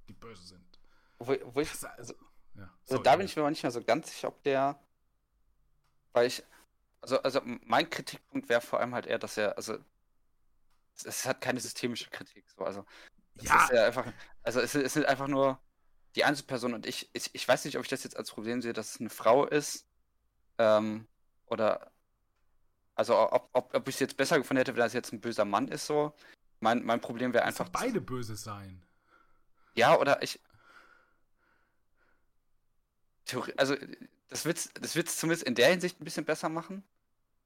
die 0.08 0.14
böse 0.14 0.44
sind. 0.44 0.80
Wo, 1.20 1.36
wo 1.54 1.62
ich, 1.62 1.70
Das, 1.72 1.84
also, 1.86 2.14
ja, 2.56 2.64
also 2.64 2.74
sorry, 2.86 3.04
da 3.04 3.16
bin 3.16 3.26
ich 3.28 3.36
mir 3.36 3.44
aber 3.44 3.52
nicht 3.52 3.64
mehr 3.64 3.72
so 3.72 3.84
ganz 3.84 4.10
sicher, 4.10 4.30
ob 4.30 4.42
der. 4.44 4.80
Weil 6.14 6.28
ich. 6.28 6.44
Also, 7.02 7.22
also 7.22 7.40
mein 7.44 7.88
Kritikpunkt 7.88 8.50
wäre 8.50 8.62
vor 8.62 8.80
allem 8.80 8.96
halt 8.96 9.06
eher, 9.06 9.20
dass 9.20 9.38
er, 9.38 9.56
also 9.58 9.78
es, 10.96 11.06
es 11.06 11.26
hat 11.26 11.40
keine 11.40 11.60
systemische 11.60 12.10
Kritik. 12.10 12.50
So, 12.50 12.64
also 12.64 12.84
es 13.36 13.44
Ja. 13.44 13.64
ist 13.64 13.72
ja 13.72 13.86
einfach, 13.86 14.12
also 14.42 14.60
es, 14.60 14.74
es 14.74 14.94
sind 14.94 15.06
einfach 15.06 15.28
nur 15.28 15.60
die 16.16 16.24
Einzelperson 16.24 16.74
und 16.74 16.88
ich, 16.88 17.10
ich, 17.14 17.30
ich 17.36 17.48
weiß 17.48 17.66
nicht, 17.66 17.78
ob 17.78 17.84
ich 17.84 17.90
das 17.90 18.04
jetzt 18.04 18.18
als 18.18 18.32
Problem 18.32 18.62
sehe, 18.62 18.74
dass 18.74 18.96
es 18.96 19.00
eine 19.00 19.12
Frau 19.12 19.46
ist. 19.46 19.86
Ähm, 20.58 21.08
oder 21.46 21.92
also 22.96 23.32
ob, 23.32 23.50
ob, 23.54 23.74
ob 23.74 23.88
ich 23.88 23.96
es 23.96 24.00
jetzt 24.00 24.18
besser 24.18 24.38
gefunden 24.38 24.60
hätte, 24.60 24.74
wenn 24.74 24.80
das 24.80 24.94
jetzt 24.94 25.12
ein 25.12 25.22
böser 25.22 25.46
Mann 25.46 25.68
ist 25.68 25.86
so. 25.86 26.14
Mein, 26.62 26.84
mein 26.84 27.02
Problem 27.02 27.34
wäre 27.34 27.44
Einfach 27.44 27.66
einfach. 27.66 27.82
beide 27.82 28.02
böse 28.02 28.36
sein. 28.36 28.82
Ja, 29.76 30.00
oder 30.00 30.24
ich. 30.24 30.40
Also, 33.58 33.76
das 34.30 34.46
wird's, 34.46 34.70
das 34.80 34.96
wird's 34.96 35.18
zumindest 35.18 35.46
in 35.48 35.56
der 35.56 35.70
Hinsicht 35.70 36.00
ein 36.00 36.06
bisschen 36.06 36.26
besser 36.26 36.48
machen. 36.48 36.84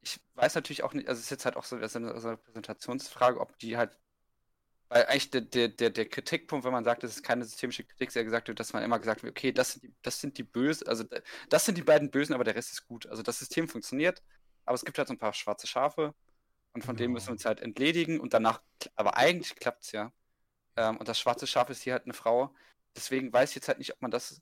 Ich 0.01 0.19
weiß 0.35 0.55
natürlich 0.55 0.83
auch 0.83 0.93
nicht, 0.93 1.07
also 1.09 1.19
es 1.19 1.25
ist 1.25 1.31
jetzt 1.31 1.45
halt 1.45 1.57
auch 1.57 1.65
so, 1.65 1.77
das 1.77 1.91
ist 1.91 1.95
eine, 1.95 2.19
so 2.19 2.27
eine 2.29 2.37
Präsentationsfrage, 2.37 3.39
ob 3.39 3.57
die 3.57 3.77
halt. 3.77 3.97
Weil 4.89 5.05
eigentlich 5.05 5.29
der, 5.29 5.41
der, 5.41 5.67
der, 5.69 5.89
der 5.91 6.09
Kritikpunkt, 6.09 6.65
wenn 6.65 6.71
man 6.71 6.83
sagt, 6.83 7.03
das 7.03 7.11
ist 7.11 7.23
keine 7.23 7.45
systemische 7.45 7.83
Kritik, 7.83 8.11
sehr 8.11 8.23
gesagt 8.23 8.47
wird, 8.47 8.59
dass 8.59 8.73
man 8.73 8.81
immer 8.83 8.97
gesagt 8.97 9.21
wird, 9.21 9.37
okay, 9.37 9.51
das 9.51 9.73
sind 9.73 9.83
die, 9.83 9.93
das 10.01 10.19
sind 10.19 10.37
die 10.37 10.43
Bösen, 10.43 10.87
also 10.87 11.03
das 11.49 11.65
sind 11.65 11.77
die 11.77 11.83
beiden 11.83 12.09
Bösen, 12.09 12.33
aber 12.33 12.43
der 12.43 12.55
Rest 12.55 12.71
ist 12.71 12.87
gut. 12.87 13.05
Also 13.05 13.21
das 13.21 13.37
System 13.37 13.67
funktioniert, 13.67 14.23
aber 14.69 14.75
es 14.75 14.85
gibt 14.85 14.99
halt 14.99 15.07
so 15.07 15.15
ein 15.15 15.17
paar 15.17 15.33
schwarze 15.33 15.65
Schafe 15.67 16.13
und 16.73 16.83
von 16.85 16.95
denen 16.95 17.07
Genau. 17.09 17.15
müssen 17.15 17.29
wir 17.29 17.31
uns 17.33 17.45
halt 17.45 17.59
entledigen 17.61 18.19
und 18.19 18.33
danach, 18.35 18.61
aber 18.95 19.17
eigentlich 19.17 19.55
klappt's 19.55 19.91
ja. 19.93 20.13
Ähm, 20.77 20.97
und 20.97 21.07
das 21.09 21.19
schwarze 21.19 21.47
Schaf 21.47 21.69
ist 21.71 21.81
hier 21.83 21.93
halt 21.93 22.05
eine 22.05 22.13
Frau. 22.13 22.53
Deswegen 22.95 23.33
weiß 23.33 23.49
ich 23.51 23.55
jetzt 23.55 23.67
halt 23.69 23.79
nicht, 23.79 23.93
ob 23.93 24.01
man 24.01 24.11
das. 24.11 24.41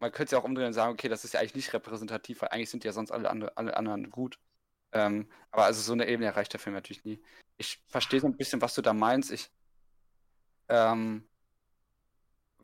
Man 0.00 0.10
könnte 0.12 0.24
es 0.26 0.30
ja 0.32 0.38
auch 0.38 0.44
umdrehen 0.44 0.66
und 0.68 0.72
sagen, 0.74 0.92
okay, 0.92 1.08
das 1.08 1.24
ist 1.24 1.34
ja 1.34 1.40
eigentlich 1.40 1.54
nicht 1.54 1.72
repräsentativ, 1.72 2.42
weil 2.42 2.48
eigentlich 2.50 2.70
sind 2.70 2.84
ja 2.84 2.92
sonst 2.92 3.12
alle, 3.12 3.30
andere, 3.30 3.56
alle 3.56 3.76
anderen 3.76 4.10
gut. 4.10 4.38
Ähm, 4.92 5.30
aber 5.52 5.64
also 5.66 5.82
so 5.82 5.92
eine 5.92 6.08
Ebene 6.08 6.26
erreicht 6.28 6.52
der 6.52 6.60
Film 6.60 6.74
natürlich 6.74 7.04
nie. 7.04 7.22
Ich 7.58 7.82
verstehe 7.88 8.20
so 8.20 8.26
ein 8.26 8.36
bisschen, 8.36 8.60
was 8.62 8.74
du 8.74 8.82
da 8.82 8.92
meinst. 8.92 9.30
Ich 9.32 9.50
ähm, 10.68 11.28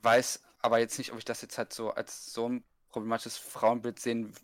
weiß 0.03 0.43
aber 0.61 0.79
jetzt 0.79 0.99
nicht, 0.99 1.13
ob 1.13 1.19
ich 1.19 1.25
das 1.25 1.43
jetzt 1.43 1.59
halt 1.59 1.73
so 1.73 1.91
als 1.93 2.33
so 2.33 2.49
ein 2.49 2.65
problematisches 2.91 3.39
Frauenbild 3.39 3.99
sehen. 4.01 4.35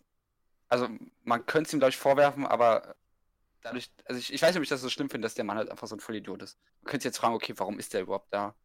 Also 0.68 0.88
man 1.24 1.46
könnte 1.46 1.68
es 1.68 1.72
ihm, 1.72 1.78
glaube 1.80 1.90
ich, 1.90 1.96
vorwerfen, 1.96 2.46
aber 2.46 2.96
dadurch, 3.62 3.90
also 4.06 4.20
ich, 4.20 4.32
ich 4.32 4.42
weiß 4.42 4.50
nicht, 4.50 4.58
ob 4.58 4.62
ich 4.64 4.68
das 4.70 4.80
so 4.82 4.90
schlimm 4.90 5.10
finde, 5.10 5.26
dass 5.26 5.34
der 5.34 5.44
Mann 5.44 5.58
halt 5.58 5.70
einfach 5.70 5.88
so 5.88 5.96
ein 5.96 6.00
Vollidiot 6.00 6.42
ist. 6.42 6.58
Man 6.82 6.90
könnte 6.90 7.08
jetzt 7.08 7.18
fragen, 7.18 7.34
okay, 7.34 7.54
warum 7.58 7.78
ist 7.78 7.94
der 7.94 8.02
überhaupt 8.02 8.32
da? 8.32 8.56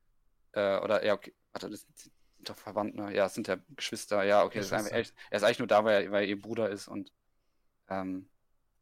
Äh, 0.54 0.80
oder 0.80 1.06
ja, 1.06 1.14
okay, 1.16 1.36
warte, 1.54 1.70
das 1.70 1.82
sind, 1.82 1.97
sind 1.99 2.14
doch 2.49 2.58
Verwandte, 2.58 2.97
ne? 3.01 3.16
ja, 3.16 3.28
es 3.28 3.34
sind 3.36 3.47
ja 3.47 3.58
Geschwister, 3.76 4.24
ja, 4.24 4.43
okay, 4.43 4.60
das 4.60 4.68
ist 4.68 4.74
einfach, 4.74 4.91
Geschwister. 4.91 4.95
er, 4.95 5.01
ist- 5.01 5.16
er 5.32 5.38
ist 5.38 5.43
eigentlich 5.43 5.60
nur 5.60 5.68
da, 5.68 5.86
weil 5.86 6.06
er, 6.06 6.12
weil 6.12 6.24
er 6.24 6.30
ihr 6.30 6.41
Bruder 6.41 6.70
ist 6.70 6.88
und 6.88 7.12
ähm, 7.89 8.30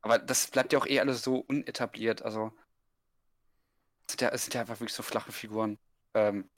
Aber 0.02 0.20
das 0.20 0.48
bleibt 0.52 0.74
ja 0.74 0.80
auch 0.80 0.88
eh 0.88 1.00
alles 1.00 1.24
so 1.24 1.38
unetabliert. 1.38 2.22
Also, 2.24 2.54
es 4.08 4.12
sind 4.14 4.22
ja, 4.22 4.30
es 4.30 4.44
sind 4.44 4.54
ja 4.54 4.62
einfach 4.62 4.80
wirklich 4.80 4.94
so 4.94 5.04
flache 5.04 5.32
Figuren, 5.32 5.80
ähm, 6.14 6.50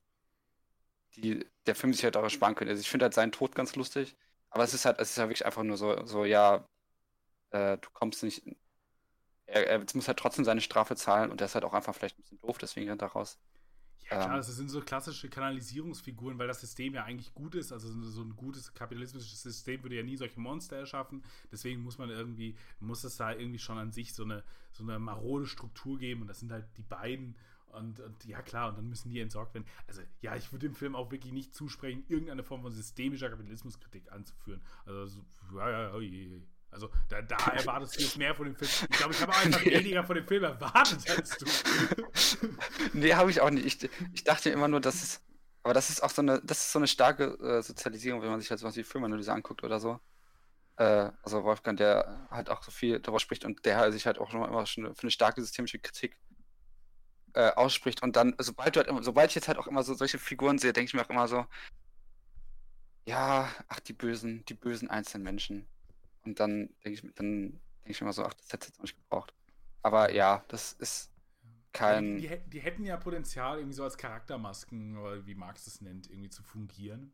die 1.16 1.46
der 1.66 1.76
Film 1.76 1.94
sich 1.94 2.04
halt 2.04 2.18
auch 2.18 2.30
sparen 2.30 2.56
könnte. 2.56 2.72
Also, 2.72 2.82
ich 2.82 2.90
finde 2.90 3.06
halt 3.06 3.14
seinen 3.14 3.32
Tod 3.32 3.56
ganz 3.56 3.76
lustig, 3.76 4.16
aber 4.54 4.66
es 4.66 4.74
ist 4.76 4.86
halt, 4.86 5.00
es 5.00 5.12
ist 5.12 5.20
halt 5.20 5.30
wirklich 5.30 5.46
einfach 5.46 5.64
nur 5.64 5.78
so, 5.78 6.06
so 6.06 6.26
ja, 6.26 6.68
äh, 7.52 7.78
du 7.80 7.90
kommst 7.94 8.24
nicht. 8.24 8.44
Er, 9.46 9.68
er 9.68 9.80
muss 9.94 10.08
halt 10.08 10.20
trotzdem 10.20 10.46
seine 10.46 10.62
Strafe 10.62 10.96
zahlen 10.98 11.32
und 11.32 11.40
der 11.40 11.46
ist 11.46 11.56
halt 11.56 11.66
auch 11.66 11.74
einfach 11.74 11.96
vielleicht 11.96 12.18
ein 12.20 12.24
bisschen 12.24 12.40
doof, 12.42 12.58
deswegen 12.58 12.90
rennt 12.90 13.02
er 13.02 13.10
raus. 13.10 13.40
Ja, 14.10 14.18
klar, 14.18 14.38
das 14.38 14.48
sind 14.48 14.70
so 14.70 14.82
klassische 14.82 15.30
Kanalisierungsfiguren, 15.30 16.38
weil 16.38 16.48
das 16.48 16.60
System 16.62 16.94
ja 16.94 17.06
eigentlich 17.06 17.34
gut 17.34 17.56
ist. 17.56 17.72
Also 17.72 17.88
so 18.04 18.22
ein 18.22 18.36
gutes 18.36 18.74
kapitalistisches 18.74 19.42
System 19.42 19.82
würde 19.82 19.96
ja 19.96 20.04
nie 20.04 20.18
solche 20.18 20.40
Monster 20.40 20.76
erschaffen. 20.76 21.24
Deswegen 21.52 21.82
muss 21.82 21.98
man 21.98 22.10
irgendwie, 22.10 22.56
muss 22.80 23.04
es 23.06 23.16
da 23.18 23.32
irgendwie 23.32 23.60
schon 23.60 23.78
an 23.78 23.92
sich 23.92 24.14
so 24.14 24.24
eine, 24.24 24.44
so 24.72 24.84
eine 24.84 25.00
marode 25.00 25.48
Struktur 25.48 25.98
geben. 25.98 26.22
Und 26.22 26.28
das 26.28 26.40
sind 26.42 26.52
halt 26.52 26.66
die 26.78 26.84
beiden. 26.84 27.36
Und, 27.74 28.00
und, 28.00 28.26
ja, 28.26 28.42
klar, 28.42 28.70
und 28.70 28.78
dann 28.78 28.88
müssen 28.88 29.10
die 29.10 29.20
entsorgt 29.20 29.56
werden. 29.56 29.66
Also, 29.88 30.02
ja, 30.22 30.36
ich 30.36 30.52
würde 30.52 30.68
dem 30.68 30.76
Film 30.76 30.96
auch 30.96 31.12
wirklich 31.12 31.34
nicht 31.34 31.56
zusprechen, 31.56 32.04
irgendeine 32.08 32.44
Form 32.44 32.62
von 32.62 32.72
systemischer 32.72 33.30
Kapitalismuskritik 33.30 34.12
anzuführen. 34.12 34.62
Also, 34.86 35.08
so, 35.08 35.24
ja, 35.58 35.70
ja, 35.70 36.00
je, 36.00 36.42
also 36.74 36.90
da, 37.10 37.22
da 37.22 37.38
erwartest 37.54 37.98
du 37.98 38.04
jetzt 38.04 38.18
mehr 38.18 38.36
von 38.36 38.46
dem 38.46 38.56
Film. 38.56 38.70
Ich 38.90 38.98
glaube, 38.98 39.14
ich 39.14 39.22
habe 39.22 39.36
einfach 39.36 39.66
weniger 39.66 40.04
von 40.04 40.16
dem 40.16 40.28
Film 40.28 40.44
erwartet 40.44 41.10
als 41.10 41.38
du. 41.38 41.46
nee, 42.94 43.14
habe 43.14 43.32
ich 43.32 43.42
auch 43.42 43.50
nicht. 43.50 43.84
Ich, 43.84 43.90
ich 44.14 44.24
dachte 44.24 44.50
immer 44.50 44.68
nur, 44.68 44.82
dass 44.82 45.02
es. 45.02 45.22
Aber 45.64 45.74
das 45.74 45.90
ist 45.90 46.04
auch 46.04 46.10
so 46.10 46.22
eine, 46.22 46.42
das 46.44 46.60
ist 46.60 46.72
so 46.74 46.80
eine 46.80 46.88
starke 46.88 47.38
äh, 47.40 47.62
Sozialisierung, 47.62 48.22
wenn 48.22 48.30
man 48.30 48.42
sich 48.42 48.50
halt 48.50 48.60
sowas 48.60 48.76
wie 48.76 48.84
Filmanalyse 48.84 49.32
anguckt 49.32 49.64
oder 49.64 49.80
so. 49.80 50.00
Äh, 50.76 51.12
also 51.24 51.44
Wolfgang, 51.44 51.78
der 51.78 52.28
halt 52.30 52.50
auch 52.50 52.64
so 52.64 52.72
viel 52.72 53.00
darüber 53.00 53.20
spricht 53.20 53.46
und 53.46 53.64
der 53.66 53.92
sich 53.94 54.06
halt 54.06 54.18
auch 54.18 54.30
schon 54.30 54.44
immer 54.44 54.66
schon 54.66 54.94
für 54.94 55.04
eine 55.04 55.12
starke 55.12 55.42
systemische 55.42 55.80
Kritik 55.80 56.18
äh, 57.34 57.52
ausspricht. 57.52 58.04
Und 58.04 58.16
dann, 58.16 58.36
sobald 58.38 58.78
halt 58.78 58.90
sobald 59.04 59.30
ich 59.30 59.36
jetzt 59.36 59.48
halt 59.48 59.58
auch 59.58 59.68
immer 59.68 59.84
so 59.84 59.94
solche 59.94 60.20
Figuren 60.20 60.58
sehe, 60.58 60.74
denke 60.74 60.88
ich 60.88 60.94
mir 60.94 61.02
auch 61.02 61.10
immer 61.10 61.28
so, 61.28 61.46
ja, 63.06 63.50
ach, 63.68 63.80
die 63.82 63.94
bösen, 63.94 64.46
die 64.46 64.54
bösen 64.54 64.90
einzelnen 64.90 65.24
Menschen. 65.24 65.66
Und 66.26 66.40
dann 66.40 66.70
denke 66.84 66.92
ich, 66.92 67.16
dann 67.16 67.42
denke 67.42 67.60
ich 67.92 68.02
immer 68.02 68.14
so, 68.14 68.24
ach, 68.24 68.34
das 68.34 68.54
hätte 68.54 68.64
es 68.64 68.68
jetzt 68.70 68.82
nicht 68.82 68.96
gebraucht. 68.96 69.34
Aber 69.82 70.14
ja, 70.14 70.44
das 70.48 70.74
ist 70.74 71.12
kein. 71.74 72.18
Die, 72.18 72.28
die, 72.28 72.38
die, 72.50 72.60
hätten 72.60 72.86
ja 72.86 72.96
Potenzial, 72.98 73.58
irgendwie 73.58 73.76
so 73.76 73.84
als 73.84 73.98
Charaktermasken, 73.98 74.98
oder 74.98 75.26
wie 75.26 75.36
Marx 75.36 75.68
es 75.68 75.82
nennt, 75.82 76.10
irgendwie 76.10 76.30
zu 76.30 76.44
fungieren. 76.44 77.12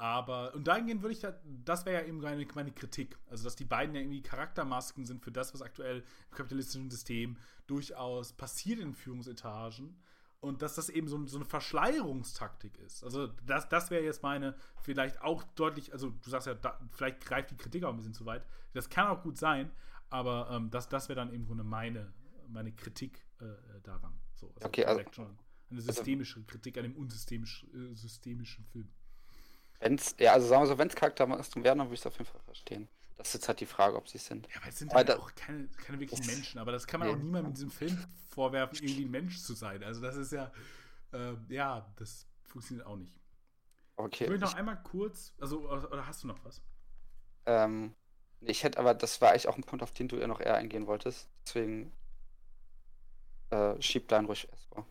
Aber, 0.00 0.54
und 0.54 0.66
dahingehend 0.66 1.02
würde 1.02 1.12
ich 1.12 1.20
da, 1.20 1.38
das 1.44 1.84
wäre 1.84 2.00
ja 2.00 2.08
eben 2.08 2.22
meine, 2.22 2.46
meine 2.54 2.72
Kritik. 2.72 3.18
Also, 3.28 3.44
dass 3.44 3.54
die 3.54 3.66
beiden 3.66 3.94
ja 3.94 4.00
irgendwie 4.00 4.22
Charaktermasken 4.22 5.04
sind 5.04 5.22
für 5.22 5.30
das, 5.30 5.52
was 5.52 5.60
aktuell 5.60 5.98
im 5.98 6.34
kapitalistischen 6.34 6.88
System 6.88 7.36
durchaus 7.66 8.32
passiert 8.32 8.80
in 8.80 8.94
Führungsetagen 8.94 9.94
und 10.40 10.62
dass 10.62 10.76
das 10.76 10.88
eben 10.88 11.06
so, 11.06 11.26
so 11.26 11.36
eine 11.36 11.44
Verschleierungstaktik 11.44 12.78
ist. 12.78 13.04
Also 13.04 13.26
das, 13.44 13.68
das 13.68 13.90
wäre 13.90 14.02
jetzt 14.02 14.22
meine, 14.22 14.54
vielleicht 14.80 15.20
auch 15.20 15.42
deutlich, 15.42 15.92
also 15.92 16.08
du 16.08 16.30
sagst 16.30 16.46
ja, 16.46 16.54
da, 16.54 16.80
vielleicht 16.92 17.20
greift 17.20 17.50
die 17.50 17.58
Kritik 17.58 17.84
auch 17.84 17.90
ein 17.90 17.98
bisschen 17.98 18.14
zu 18.14 18.24
weit. 18.24 18.46
Das 18.72 18.88
kann 18.88 19.06
auch 19.06 19.22
gut 19.22 19.36
sein, 19.36 19.70
aber 20.08 20.48
ähm, 20.50 20.70
das, 20.70 20.88
das 20.88 21.10
wäre 21.10 21.16
dann 21.16 21.30
im 21.34 21.44
Grunde 21.44 21.62
meine, 21.62 22.10
meine 22.48 22.72
Kritik 22.72 23.22
äh, 23.40 23.44
daran. 23.82 24.14
So, 24.34 24.50
also 24.54 24.66
okay, 24.66 24.86
also, 24.86 25.02
schon 25.12 25.26
eine 25.26 25.78
also 25.78 25.92
systemische 25.92 26.42
Kritik 26.44 26.78
an 26.78 26.84
dem 26.84 26.96
unsystemisch, 26.96 27.66
äh, 27.74 27.94
systemischen 27.94 28.64
Film. 28.64 28.88
Wenn's, 29.80 30.14
ja, 30.18 30.32
also 30.34 30.46
sagen 30.46 30.62
wir 30.62 30.66
so, 30.66 30.78
wenn 30.78 30.88
es 30.88 30.94
Charaktermasken 30.94 31.64
wären, 31.64 31.78
dann 31.78 31.88
würde 31.88 31.94
ich 31.94 32.00
es 32.00 32.06
auf 32.06 32.16
jeden 32.18 32.26
Fall 32.26 32.40
verstehen. 32.42 32.88
Das 33.16 33.28
ist 33.28 33.34
jetzt 33.34 33.48
halt 33.48 33.60
die 33.60 33.66
Frage, 33.66 33.96
ob 33.96 34.08
sie 34.08 34.18
es 34.18 34.26
sind. 34.26 34.46
Ja, 34.48 34.60
aber 34.60 34.68
es 34.68 34.78
sind 34.78 34.94
halt 34.94 35.10
auch 35.10 35.34
keine, 35.34 35.68
keine 35.68 36.00
wirklichen 36.00 36.26
Menschen. 36.26 36.58
Aber 36.58 36.72
das 36.72 36.86
kann 36.86 37.00
man 37.00 37.08
nee. 37.08 37.14
auch 37.14 37.18
niemandem 37.18 37.50
in 37.50 37.54
diesem 37.54 37.70
Film 37.70 37.98
vorwerfen, 38.28 38.78
irgendwie 38.78 39.04
ein 39.04 39.10
Mensch 39.10 39.40
zu 39.42 39.54
sein. 39.54 39.82
Also 39.82 40.00
das 40.00 40.16
ist 40.16 40.32
ja, 40.32 40.50
äh, 41.12 41.34
ja, 41.48 41.86
das 41.96 42.26
funktioniert 42.44 42.86
auch 42.86 42.96
nicht. 42.96 43.14
Okay. 43.96 44.24
Ich 44.24 44.30
will 44.30 44.38
noch 44.38 44.54
einmal 44.54 44.82
kurz, 44.82 45.34
also, 45.38 45.68
oder 45.68 46.06
hast 46.06 46.22
du 46.22 46.28
noch 46.28 46.42
was? 46.44 46.62
Ähm, 47.46 47.94
ich 48.40 48.64
hätte 48.64 48.78
aber, 48.78 48.94
das 48.94 49.20
war 49.20 49.30
eigentlich 49.30 49.48
auch 49.48 49.56
ein 49.56 49.64
Punkt, 49.64 49.82
auf 49.82 49.92
den 49.92 50.08
du 50.08 50.16
ja 50.16 50.26
noch 50.26 50.40
eher 50.40 50.54
eingehen 50.54 50.86
wolltest. 50.86 51.28
Deswegen 51.46 51.92
äh, 53.50 53.80
schieb 53.82 54.08
deinen 54.08 54.26
ruhig 54.26 54.48
erst 54.50 54.66
vor. 54.66 54.86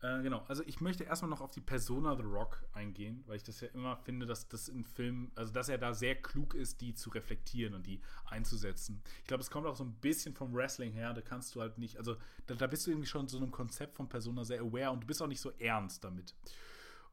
Äh, 0.00 0.22
genau, 0.22 0.44
also 0.46 0.62
ich 0.66 0.80
möchte 0.80 1.02
erstmal 1.02 1.28
noch 1.28 1.40
auf 1.40 1.50
die 1.50 1.60
Persona 1.60 2.14
The 2.14 2.22
Rock 2.22 2.62
eingehen, 2.72 3.24
weil 3.26 3.36
ich 3.36 3.42
das 3.42 3.60
ja 3.60 3.68
immer 3.74 3.96
finde, 3.96 4.26
dass 4.26 4.46
das 4.48 4.68
in 4.68 4.84
Filmen, 4.84 5.32
also 5.34 5.52
dass 5.52 5.68
er 5.68 5.78
da 5.78 5.92
sehr 5.92 6.14
klug 6.14 6.54
ist, 6.54 6.80
die 6.80 6.94
zu 6.94 7.10
reflektieren 7.10 7.74
und 7.74 7.84
die 7.84 8.00
einzusetzen. 8.26 9.02
Ich 9.22 9.26
glaube, 9.26 9.42
es 9.42 9.50
kommt 9.50 9.66
auch 9.66 9.74
so 9.74 9.82
ein 9.82 9.94
bisschen 9.94 10.34
vom 10.34 10.54
Wrestling 10.54 10.92
her, 10.92 11.12
da 11.14 11.20
kannst 11.20 11.54
du 11.54 11.60
halt 11.60 11.78
nicht, 11.78 11.96
also 11.96 12.16
da, 12.46 12.54
da 12.54 12.68
bist 12.68 12.86
du 12.86 12.92
irgendwie 12.92 13.08
schon 13.08 13.26
so 13.26 13.38
einem 13.38 13.50
Konzept 13.50 13.96
von 13.96 14.08
Persona 14.08 14.44
sehr 14.44 14.60
aware 14.60 14.92
und 14.92 15.02
du 15.02 15.06
bist 15.06 15.20
auch 15.20 15.26
nicht 15.26 15.40
so 15.40 15.50
ernst 15.58 16.04
damit. 16.04 16.32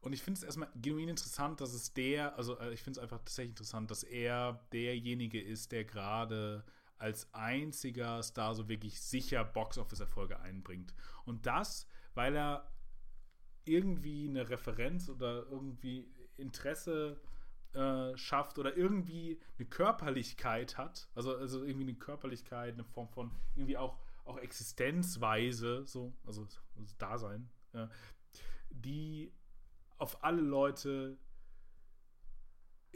Und 0.00 0.12
ich 0.12 0.22
finde 0.22 0.38
es 0.38 0.44
erstmal 0.44 0.68
genuin 0.80 1.08
interessant, 1.08 1.60
dass 1.60 1.72
es 1.72 1.92
der, 1.92 2.36
also 2.36 2.56
äh, 2.60 2.72
ich 2.72 2.82
finde 2.82 3.00
es 3.00 3.02
einfach 3.02 3.18
tatsächlich 3.18 3.50
interessant, 3.50 3.90
dass 3.90 4.04
er 4.04 4.60
derjenige 4.72 5.40
ist, 5.42 5.72
der 5.72 5.84
gerade 5.84 6.64
als 6.98 7.26
einziger 7.34 8.22
Star 8.22 8.54
so 8.54 8.68
wirklich 8.68 9.00
sicher 9.00 9.44
Box-Office-Erfolge 9.44 10.38
einbringt. 10.38 10.94
Und 11.24 11.46
das, 11.46 11.88
weil 12.14 12.36
er 12.36 12.70
irgendwie 13.66 14.28
eine 14.28 14.48
Referenz 14.48 15.08
oder 15.08 15.46
irgendwie 15.50 16.08
Interesse 16.36 17.20
äh, 17.74 18.16
schafft 18.16 18.58
oder 18.58 18.76
irgendwie 18.76 19.40
eine 19.58 19.66
Körperlichkeit 19.68 20.78
hat, 20.78 21.08
also, 21.14 21.36
also 21.36 21.64
irgendwie 21.64 21.88
eine 21.88 21.94
Körperlichkeit, 21.94 22.74
eine 22.74 22.84
Form 22.84 23.08
von 23.08 23.30
irgendwie 23.54 23.76
auch, 23.76 23.98
auch 24.24 24.38
Existenzweise, 24.38 25.84
so, 25.86 26.12
also, 26.24 26.46
also 26.78 26.94
Dasein, 26.98 27.50
äh, 27.72 27.86
die 28.70 29.32
auf 29.98 30.22
alle 30.24 30.40
Leute 30.42 31.18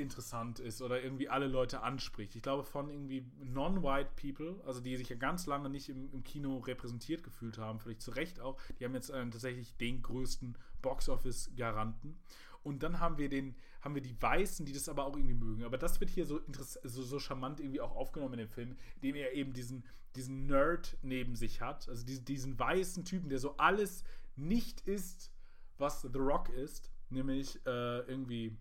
interessant 0.00 0.58
ist 0.58 0.82
oder 0.82 1.02
irgendwie 1.02 1.28
alle 1.28 1.46
Leute 1.46 1.82
anspricht. 1.82 2.34
Ich 2.34 2.42
glaube, 2.42 2.64
von 2.64 2.88
irgendwie 2.88 3.24
non-white 3.42 4.10
people, 4.16 4.60
also 4.66 4.80
die 4.80 4.96
sich 4.96 5.08
ja 5.08 5.16
ganz 5.16 5.46
lange 5.46 5.70
nicht 5.70 5.88
im, 5.88 6.10
im 6.12 6.24
Kino 6.24 6.58
repräsentiert 6.58 7.22
gefühlt 7.22 7.58
haben, 7.58 7.78
vielleicht 7.78 8.00
zu 8.00 8.10
Recht 8.10 8.40
auch, 8.40 8.58
die 8.78 8.84
haben 8.84 8.94
jetzt 8.94 9.10
äh, 9.10 9.28
tatsächlich 9.30 9.76
den 9.76 10.02
größten 10.02 10.56
Box-Office-Garanten. 10.82 12.18
Und 12.62 12.82
dann 12.82 13.00
haben 13.00 13.18
wir 13.18 13.28
den, 13.28 13.54
haben 13.80 13.94
wir 13.94 14.02
die 14.02 14.20
Weißen, 14.20 14.66
die 14.66 14.72
das 14.72 14.88
aber 14.88 15.06
auch 15.06 15.16
irgendwie 15.16 15.34
mögen. 15.34 15.64
Aber 15.64 15.78
das 15.78 16.00
wird 16.00 16.10
hier 16.10 16.26
so, 16.26 16.40
so, 16.82 17.02
so 17.02 17.18
charmant 17.18 17.60
irgendwie 17.60 17.80
auch 17.80 17.94
aufgenommen 17.96 18.34
in 18.34 18.40
dem 18.40 18.48
Film, 18.48 18.76
indem 18.96 19.16
er 19.16 19.32
eben 19.32 19.52
diesen, 19.52 19.84
diesen 20.14 20.46
Nerd 20.46 20.98
neben 21.02 21.36
sich 21.36 21.60
hat. 21.60 21.88
Also 21.88 22.04
diesen, 22.04 22.24
diesen 22.24 22.58
weißen 22.58 23.04
Typen, 23.04 23.30
der 23.30 23.38
so 23.38 23.56
alles 23.56 24.04
nicht 24.36 24.82
ist, 24.82 25.32
was 25.78 26.02
The 26.02 26.18
Rock 26.18 26.50
ist. 26.50 26.90
Nämlich 27.08 27.56
äh, 27.66 28.00
irgendwie 28.00 28.56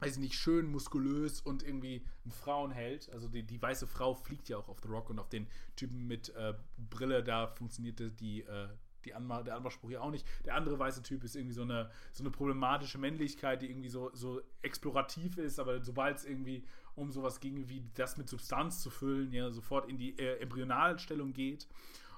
weiß 0.00 0.14
ich 0.14 0.18
nicht, 0.18 0.34
schön, 0.34 0.66
muskulös 0.70 1.40
und 1.40 1.62
irgendwie 1.62 2.04
ein 2.24 2.30
Frauenheld. 2.30 3.10
Also 3.12 3.28
die, 3.28 3.42
die 3.42 3.60
weiße 3.60 3.86
Frau 3.86 4.14
fliegt 4.14 4.48
ja 4.48 4.56
auch 4.58 4.68
auf 4.68 4.78
The 4.82 4.88
Rock 4.88 5.10
und 5.10 5.18
auf 5.18 5.28
den 5.28 5.46
Typen 5.76 6.06
mit 6.06 6.30
äh, 6.30 6.54
Brille, 6.90 7.22
da 7.22 7.46
funktionierte 7.46 8.10
die, 8.10 8.42
äh, 8.42 8.68
die 9.04 9.14
Anma 9.14 9.42
der 9.42 9.56
Anmachspruch 9.56 9.90
ja 9.90 10.00
auch 10.00 10.10
nicht. 10.10 10.26
Der 10.44 10.54
andere 10.54 10.78
weiße 10.78 11.02
Typ 11.02 11.24
ist 11.24 11.36
irgendwie 11.36 11.54
so 11.54 11.62
eine, 11.62 11.90
so 12.12 12.22
eine 12.22 12.30
problematische 12.30 12.98
Männlichkeit, 12.98 13.62
die 13.62 13.70
irgendwie 13.70 13.88
so, 13.88 14.10
so 14.14 14.40
explorativ 14.62 15.38
ist, 15.38 15.58
aber 15.58 15.82
sobald 15.82 16.18
es 16.18 16.24
irgendwie 16.24 16.64
um 16.94 17.10
sowas 17.10 17.40
ging, 17.40 17.68
wie 17.68 17.88
das 17.94 18.16
mit 18.16 18.28
Substanz 18.28 18.82
zu 18.82 18.90
füllen, 18.90 19.32
ja, 19.32 19.50
sofort 19.50 19.88
in 19.88 19.96
die 19.96 20.18
äh, 20.18 20.40
Embryonalstellung 20.40 21.32
geht. 21.32 21.68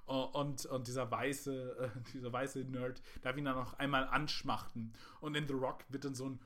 Und, 0.04 0.66
und 0.66 0.88
dieser 0.88 1.10
weiße, 1.10 1.76
äh, 1.78 1.88
dieser 2.12 2.32
weiße 2.32 2.60
Nerd 2.64 3.00
darf 3.22 3.36
ihn 3.36 3.44
dann 3.44 3.56
noch 3.56 3.74
einmal 3.74 4.06
anschmachten. 4.08 4.92
Und 5.20 5.36
in 5.36 5.46
The 5.46 5.54
Rock 5.54 5.84
wird 5.88 6.04
dann 6.04 6.14
so 6.14 6.28
ein 6.28 6.40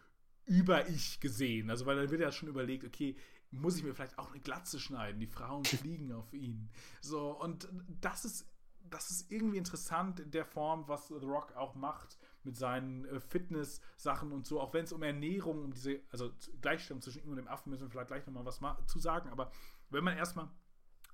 über 0.46 0.88
ich 0.88 1.20
gesehen. 1.20 1.70
Also, 1.70 1.86
weil 1.86 1.96
dann 1.96 2.10
wird 2.10 2.20
ja 2.20 2.32
schon 2.32 2.48
überlegt, 2.48 2.84
okay, 2.84 3.16
muss 3.50 3.76
ich 3.76 3.84
mir 3.84 3.94
vielleicht 3.94 4.18
auch 4.18 4.30
eine 4.30 4.40
Glatze 4.40 4.78
schneiden? 4.78 5.20
Die 5.20 5.26
Frauen 5.26 5.64
fliegen 5.64 6.12
auf 6.12 6.32
ihn. 6.32 6.70
So, 7.00 7.30
und 7.30 7.68
das 8.00 8.24
ist, 8.24 8.46
das 8.90 9.10
ist 9.10 9.30
irgendwie 9.30 9.58
interessant 9.58 10.20
in 10.20 10.30
der 10.30 10.44
Form, 10.44 10.86
was 10.88 11.08
The 11.08 11.14
Rock 11.14 11.54
auch 11.56 11.74
macht 11.74 12.18
mit 12.44 12.56
seinen 12.56 13.04
äh, 13.06 13.20
Fitness-Sachen 13.20 14.32
und 14.32 14.46
so, 14.46 14.60
auch 14.60 14.72
wenn 14.72 14.84
es 14.84 14.92
um 14.92 15.02
Ernährung, 15.02 15.64
um 15.64 15.72
diese, 15.72 16.00
also 16.10 16.30
Gleichstellung 16.60 17.02
zwischen 17.02 17.22
ihm 17.24 17.30
und 17.30 17.36
dem 17.36 17.48
Affen 17.48 17.70
müssen 17.70 17.82
wir 17.82 17.90
vielleicht 17.90 18.08
gleich 18.08 18.26
nochmal 18.26 18.46
was 18.46 18.60
zu 18.86 18.98
sagen, 18.98 19.28
aber 19.30 19.50
wenn 19.90 20.04
man 20.04 20.16
erstmal 20.16 20.48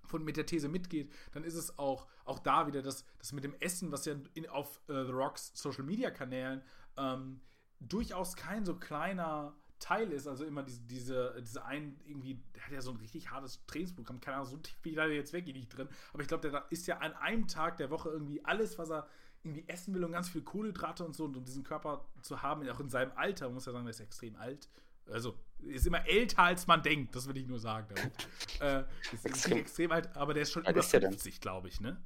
von, 0.04 0.24
mit 0.24 0.36
der 0.36 0.46
These 0.46 0.68
mitgeht, 0.68 1.12
dann 1.32 1.44
ist 1.44 1.54
es 1.54 1.78
auch, 1.78 2.06
auch 2.24 2.38
da 2.38 2.66
wieder 2.66 2.82
das, 2.82 3.04
das 3.18 3.32
mit 3.32 3.44
dem 3.44 3.54
Essen, 3.60 3.92
was 3.92 4.04
ja 4.04 4.14
in, 4.34 4.48
auf 4.48 4.80
äh, 4.88 5.04
The 5.04 5.12
Rocks 5.12 5.52
Social 5.54 5.84
Media 5.84 6.10
Kanälen 6.10 6.62
ähm, 6.96 7.40
durchaus 7.88 8.36
kein 8.36 8.64
so 8.64 8.76
kleiner 8.76 9.54
Teil 9.78 10.12
ist, 10.12 10.28
also 10.28 10.44
immer 10.44 10.62
diese, 10.62 10.80
diese, 10.82 11.34
diese 11.40 11.64
ein, 11.64 12.00
irgendwie, 12.04 12.40
der 12.54 12.64
hat 12.64 12.72
ja 12.72 12.80
so 12.80 12.92
ein 12.92 12.98
richtig 12.98 13.30
hartes 13.30 13.64
Trainingsprogramm, 13.66 14.20
keine 14.20 14.36
Ahnung, 14.36 14.48
so 14.48 14.56
tief 14.56 14.78
bin 14.80 14.92
ich 14.92 14.96
leider 14.96 15.12
jetzt 15.12 15.32
wirklich 15.32 15.56
nicht 15.56 15.76
drin, 15.76 15.88
aber 16.12 16.22
ich 16.22 16.28
glaube, 16.28 16.48
der 16.48 16.64
ist 16.70 16.86
ja 16.86 16.98
an 16.98 17.12
einem 17.14 17.48
Tag 17.48 17.78
der 17.78 17.90
Woche 17.90 18.08
irgendwie 18.10 18.44
alles, 18.44 18.78
was 18.78 18.90
er 18.90 19.08
irgendwie 19.42 19.68
essen 19.68 19.92
will 19.92 20.04
und 20.04 20.12
ganz 20.12 20.28
viel 20.28 20.42
Kohlenhydrate 20.42 21.04
und 21.04 21.16
so 21.16 21.24
und 21.24 21.36
um 21.36 21.44
diesen 21.44 21.64
Körper 21.64 22.06
zu 22.22 22.42
haben, 22.42 22.68
auch 22.68 22.78
in 22.78 22.88
seinem 22.88 23.10
Alter, 23.16 23.50
muss 23.50 23.66
ja 23.66 23.72
sagen, 23.72 23.84
der 23.84 23.90
ist 23.90 23.98
extrem 23.98 24.36
alt, 24.36 24.68
Also 25.10 25.36
ist 25.58 25.84
immer 25.84 26.06
älter, 26.06 26.44
als 26.44 26.68
man 26.68 26.80
denkt, 26.82 27.16
das 27.16 27.26
will 27.26 27.36
ich 27.36 27.46
nur 27.48 27.58
sagen. 27.58 27.92
Damit. 27.92 28.28
äh, 28.60 28.84
ist 29.12 29.26
extrem. 29.26 29.58
extrem 29.58 29.90
alt, 29.90 30.16
aber 30.16 30.32
der 30.32 30.44
ist 30.44 30.52
schon 30.52 30.62
über 30.62 30.76
ist 30.76 30.92
der 30.92 31.00
denn? 31.00 31.10
50, 31.10 31.40
glaube 31.40 31.66
ich, 31.68 31.80
ne? 31.80 32.00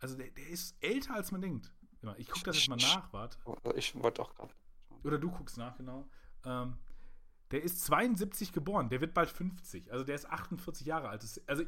Also 0.00 0.16
der, 0.16 0.28
der 0.30 0.48
ist 0.48 0.74
älter, 0.80 1.14
als 1.14 1.30
man 1.30 1.40
denkt. 1.40 1.72
Ich 2.16 2.28
gucke 2.28 2.46
das 2.46 2.56
jetzt 2.56 2.68
mal 2.68 2.76
nach, 2.76 3.12
warte. 3.12 3.38
Ich 3.76 3.94
wollte 3.94 4.22
auch 4.22 4.34
gerade. 4.34 4.52
Oder 5.04 5.18
du 5.18 5.30
guckst 5.30 5.56
nach, 5.58 5.76
genau. 5.76 6.08
Ähm, 6.44 6.76
der 7.50 7.62
ist 7.62 7.82
72 7.84 8.52
geboren, 8.52 8.88
der 8.88 9.00
wird 9.00 9.14
bald 9.14 9.28
50. 9.28 9.92
Also 9.92 10.04
der 10.04 10.14
ist 10.14 10.26
48 10.30 10.86
Jahre 10.86 11.08
alt. 11.08 11.22
Das, 11.22 11.40
also 11.46 11.64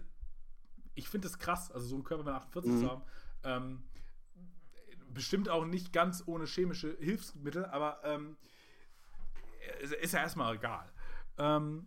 ich 0.95 1.09
finde 1.09 1.28
das 1.28 1.39
krass, 1.39 1.70
also 1.70 1.87
so 1.87 1.95
einen 1.97 2.05
Körper 2.05 2.24
mit 2.24 2.32
48 2.35 2.72
Mhm. 2.72 2.78
zu 2.80 2.91
haben. 2.91 3.03
Ähm, 3.43 3.85
bestimmt 5.09 5.49
auch 5.49 5.64
nicht 5.66 5.93
ganz 5.93 6.22
ohne 6.26 6.47
chemische 6.47 6.97
Hilfsmittel, 6.99 7.66
aber 7.66 8.01
ähm, 8.05 8.37
ist- 9.80 9.93
ist 9.93 10.12
ja 10.12 10.20
erstmal 10.20 10.55
egal. 10.57 10.91
Ähm, 11.39 11.87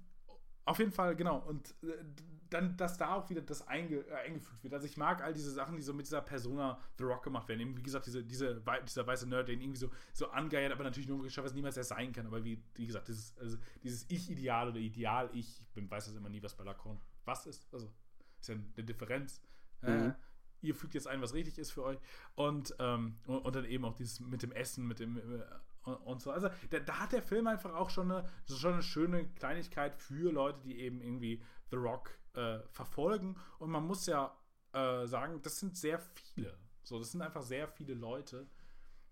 auf 0.65 0.79
jeden 0.79 0.91
Fall, 0.91 1.15
genau. 1.15 1.37
Und 1.39 1.73
äh, 1.83 2.03
dann, 2.49 2.77
dass 2.77 2.97
da 2.97 3.13
auch 3.13 3.29
wieder 3.29 3.41
das 3.41 3.67
einge, 3.67 3.97
äh, 4.07 4.13
eingefügt 4.25 4.63
wird. 4.63 4.73
Also 4.73 4.85
ich 4.85 4.97
mag 4.97 5.21
all 5.21 5.33
diese 5.33 5.51
Sachen, 5.51 5.75
die 5.75 5.81
so 5.81 5.93
mit 5.93 6.05
dieser 6.05 6.21
Persona 6.21 6.79
The 6.97 7.03
Rock 7.03 7.23
gemacht 7.23 7.47
werden. 7.47 7.59
Eben, 7.61 7.77
wie 7.77 7.83
gesagt, 7.83 8.05
diese, 8.05 8.23
diese, 8.23 8.61
dieser 8.85 9.07
weiße 9.07 9.27
Nerd, 9.27 9.47
der 9.47 9.55
ihn 9.55 9.61
irgendwie 9.61 9.79
so, 9.79 9.89
so 10.13 10.29
angeiert, 10.29 10.71
aber 10.71 10.83
natürlich 10.83 11.07
nur 11.07 11.17
logischerweise 11.17 11.55
niemals 11.55 11.77
er 11.77 11.83
sein 11.83 12.11
kann. 12.13 12.25
Aber 12.27 12.43
wie, 12.43 12.61
wie 12.75 12.87
gesagt, 12.87 13.07
dieses, 13.07 13.37
also 13.37 13.57
dieses 13.83 14.05
Ich-Ideal 14.09 14.69
oder 14.69 14.77
Ideal-Ich, 14.79 15.61
ich 15.61 15.69
bin, 15.73 15.89
weiß 15.89 16.05
das 16.05 16.15
immer 16.15 16.29
nie, 16.29 16.41
was 16.41 16.55
bei 16.55 16.63
Lacan 16.63 16.99
was 17.25 17.45
ist. 17.45 17.67
Also 17.73 17.91
ist 18.39 18.49
ja 18.49 18.55
eine 18.55 18.85
Differenz. 18.85 19.41
Äh, 19.81 19.91
Mhm. 19.91 20.15
ihr 20.61 20.73
fügt 20.75 20.95
jetzt 20.95 21.07
ein, 21.07 21.21
was 21.21 21.33
richtig 21.33 21.57
ist 21.59 21.71
für 21.71 21.83
euch. 21.83 21.99
Und, 22.35 22.75
ähm, 22.79 23.17
und, 23.27 23.39
und 23.39 23.55
dann 23.55 23.65
eben 23.65 23.85
auch 23.85 23.93
dieses 23.93 24.19
mit 24.19 24.41
dem 24.41 24.51
Essen, 24.51 24.87
mit 24.87 24.99
dem 24.99 25.17
äh, 25.17 25.43
und, 25.83 25.95
und 25.95 26.21
so. 26.21 26.31
Also 26.31 26.49
da, 26.69 26.79
da 26.79 26.99
hat 26.99 27.11
der 27.13 27.21
Film 27.21 27.47
einfach 27.47 27.73
auch 27.73 27.89
schon 27.89 28.11
eine, 28.11 28.29
schon 28.47 28.73
eine 28.73 28.83
schöne 28.83 29.27
Kleinigkeit 29.35 29.95
für 29.95 30.31
Leute, 30.31 30.59
die 30.61 30.79
eben 30.79 31.01
irgendwie 31.01 31.41
The 31.69 31.77
Rock 31.77 32.17
äh, 32.37 32.59
verfolgen. 32.69 33.35
Und 33.59 33.71
man 33.71 33.85
muss 33.85 34.05
ja 34.05 34.37
äh, 34.73 35.05
sagen, 35.07 35.41
das 35.41 35.59
sind 35.59 35.75
sehr 35.75 35.99
viele. 35.99 36.57
So, 36.83 36.99
das 36.99 37.11
sind 37.11 37.21
einfach 37.21 37.41
sehr 37.41 37.67
viele 37.67 37.93
Leute. 37.93 38.47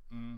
Mm. 0.09 0.38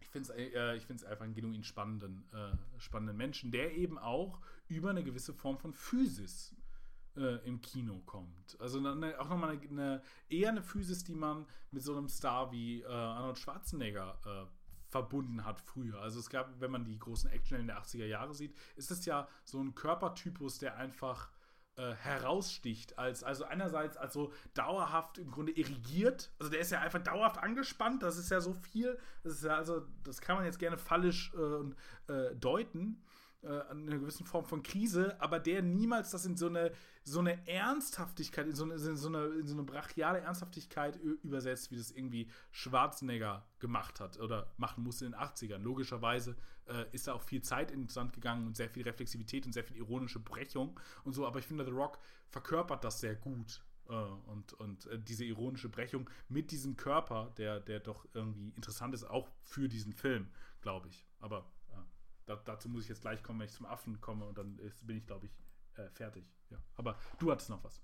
Ich 0.00 0.08
finde 0.08 0.32
es 0.32 1.02
äh, 1.04 1.06
einfach 1.06 1.24
einen 1.24 1.34
genuin 1.34 1.62
spannenden, 1.62 2.28
äh, 2.32 2.80
spannenden 2.80 3.16
Menschen, 3.16 3.50
der 3.50 3.76
eben 3.76 3.98
auch 3.98 4.40
über 4.66 4.90
eine 4.90 5.04
gewisse 5.04 5.34
Form 5.34 5.58
von 5.58 5.74
Physis 5.74 6.54
äh, 7.16 7.46
im 7.46 7.60
Kino 7.60 8.00
kommt. 8.06 8.58
Also 8.60 8.78
eine, 8.78 9.20
auch 9.20 9.28
nochmal 9.28 9.50
eine, 9.50 9.68
eine, 9.68 10.02
eher 10.28 10.50
eine 10.50 10.62
Physis, 10.62 11.04
die 11.04 11.14
man 11.14 11.44
mit 11.70 11.82
so 11.82 11.96
einem 11.96 12.08
Star 12.08 12.50
wie 12.50 12.82
äh, 12.82 12.86
Arnold 12.86 13.38
Schwarzenegger 13.38 14.18
äh, 14.24 14.46
verbunden 14.88 15.44
hat 15.44 15.60
früher. 15.60 16.00
Also 16.00 16.20
es 16.20 16.30
gab, 16.30 16.60
wenn 16.60 16.70
man 16.70 16.84
die 16.84 16.98
großen 16.98 17.30
Actionhelden 17.30 17.68
der 17.68 17.82
80er 17.82 18.06
Jahre 18.06 18.34
sieht, 18.34 18.56
ist 18.76 18.90
es 18.90 19.04
ja 19.04 19.28
so 19.44 19.60
ein 19.60 19.74
Körpertypus, 19.74 20.58
der 20.58 20.76
einfach 20.76 21.30
äh, 21.76 21.94
heraussticht, 21.94 22.98
als, 22.98 23.22
also 23.22 23.44
einerseits 23.44 23.96
als 23.96 24.14
so 24.14 24.32
dauerhaft 24.54 25.18
im 25.18 25.30
Grunde 25.30 25.52
irrigiert, 25.52 26.30
also 26.38 26.50
der 26.50 26.60
ist 26.60 26.70
ja 26.70 26.80
einfach 26.80 27.02
dauerhaft 27.02 27.38
angespannt, 27.38 28.02
das 28.02 28.16
ist 28.16 28.30
ja 28.30 28.40
so 28.40 28.54
viel, 28.54 28.98
das 29.22 29.34
ist 29.34 29.44
ja 29.44 29.56
also, 29.56 29.82
das 30.02 30.20
kann 30.20 30.36
man 30.36 30.46
jetzt 30.46 30.58
gerne 30.58 30.78
fallisch 30.78 31.32
äh, 31.34 32.12
äh, 32.12 32.34
deuten, 32.36 33.02
äh, 33.46 33.70
einer 33.70 33.98
gewissen 33.98 34.26
Form 34.26 34.44
von 34.44 34.62
Krise, 34.62 35.16
aber 35.20 35.38
der 35.38 35.62
niemals 35.62 36.10
das 36.10 36.26
in 36.26 36.36
so 36.36 36.48
eine, 36.48 36.72
so 37.04 37.20
eine 37.20 37.46
Ernsthaftigkeit, 37.46 38.46
in 38.46 38.54
so 38.54 38.64
eine, 38.64 38.74
in 38.74 38.96
so 38.96 39.08
eine, 39.08 39.24
in 39.26 39.46
so 39.46 39.54
eine 39.54 39.62
brachiale 39.62 40.20
Ernsthaftigkeit 40.20 40.96
übersetzt, 40.96 41.70
wie 41.70 41.76
das 41.76 41.90
irgendwie 41.90 42.28
Schwarzenegger 42.50 43.46
gemacht 43.58 44.00
hat 44.00 44.18
oder 44.18 44.52
machen 44.56 44.82
musste 44.82 45.06
in 45.06 45.12
den 45.12 45.20
80ern. 45.20 45.58
Logischerweise 45.58 46.36
äh, 46.66 46.84
ist 46.92 47.06
da 47.06 47.14
auch 47.14 47.22
viel 47.22 47.42
Zeit 47.42 47.70
ins 47.70 47.94
Sand 47.94 48.12
gegangen 48.12 48.46
und 48.46 48.56
sehr 48.56 48.68
viel 48.68 48.82
Reflexivität 48.82 49.46
und 49.46 49.52
sehr 49.52 49.64
viel 49.64 49.76
ironische 49.76 50.18
Brechung 50.18 50.78
und 51.04 51.12
so, 51.14 51.26
aber 51.26 51.38
ich 51.38 51.46
finde, 51.46 51.64
The 51.64 51.70
Rock 51.70 51.98
verkörpert 52.28 52.84
das 52.84 53.00
sehr 53.00 53.14
gut. 53.14 53.62
Äh, 53.88 53.92
und 53.92 54.52
und 54.54 54.86
äh, 54.86 54.98
diese 54.98 55.24
ironische 55.24 55.68
Brechung 55.68 56.10
mit 56.28 56.50
diesem 56.50 56.76
Körper, 56.76 57.32
der, 57.38 57.60
der 57.60 57.80
doch 57.80 58.06
irgendwie 58.14 58.50
interessant 58.50 58.94
ist, 58.94 59.04
auch 59.04 59.28
für 59.44 59.68
diesen 59.68 59.92
Film, 59.92 60.28
glaube 60.60 60.88
ich. 60.88 61.06
Aber 61.20 61.46
da, 62.26 62.36
dazu 62.36 62.68
muss 62.68 62.82
ich 62.84 62.88
jetzt 62.88 63.02
gleich 63.02 63.22
kommen, 63.22 63.40
wenn 63.40 63.46
ich 63.46 63.52
zum 63.54 63.66
Affen 63.66 64.00
komme 64.00 64.26
und 64.26 64.36
dann 64.38 64.58
ist, 64.58 64.86
bin 64.86 64.96
ich, 64.98 65.06
glaube 65.06 65.26
ich, 65.26 65.32
äh, 65.76 65.88
fertig. 65.90 66.24
Ja. 66.50 66.58
Aber 66.76 66.98
du 67.18 67.30
hattest 67.30 67.50
noch 67.50 67.62
was. 67.64 67.80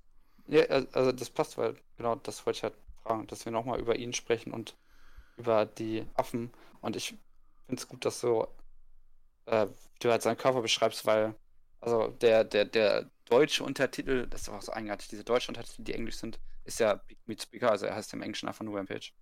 Ja, 0.46 0.62
al- 0.64 0.88
also 0.92 1.12
das 1.12 1.30
passt, 1.30 1.56
weil 1.58 1.76
genau 1.96 2.16
das 2.16 2.44
wollte 2.46 2.58
ich 2.58 2.62
halt 2.64 2.74
fragen, 3.02 3.26
dass 3.28 3.44
wir 3.44 3.52
nochmal 3.52 3.80
über 3.80 3.96
ihn 3.96 4.12
sprechen 4.12 4.52
und 4.52 4.76
über 5.36 5.66
die 5.66 6.06
Affen. 6.14 6.52
Und 6.80 6.96
ich 6.96 7.10
finde 7.66 7.82
es 7.82 7.88
gut, 7.88 8.04
dass 8.04 8.20
du, 8.20 8.46
äh, 9.46 9.66
du 10.00 10.10
halt 10.10 10.22
seinen 10.22 10.36
Körper 10.36 10.62
beschreibst, 10.62 11.06
weil, 11.06 11.34
also 11.80 12.08
der, 12.08 12.44
der, 12.44 12.64
der 12.64 13.10
deutsche 13.26 13.64
Untertitel, 13.64 14.26
das 14.28 14.42
ist 14.42 14.48
auch 14.48 14.62
so 14.62 14.72
eigenartig, 14.72 15.08
diese 15.08 15.24
deutschen 15.24 15.54
Untertitel, 15.54 15.82
die 15.84 15.94
englisch 15.94 16.16
sind, 16.16 16.40
ist 16.64 16.80
ja 16.80 16.94
Big 16.94 17.18
Meat 17.26 17.42
Speaker, 17.42 17.70
also 17.70 17.86
er 17.86 17.94
heißt 17.96 18.12
im 18.14 18.22
Englischen 18.22 18.48
einfach 18.48 18.64
nur 18.64 18.78
Rampage. 18.78 19.12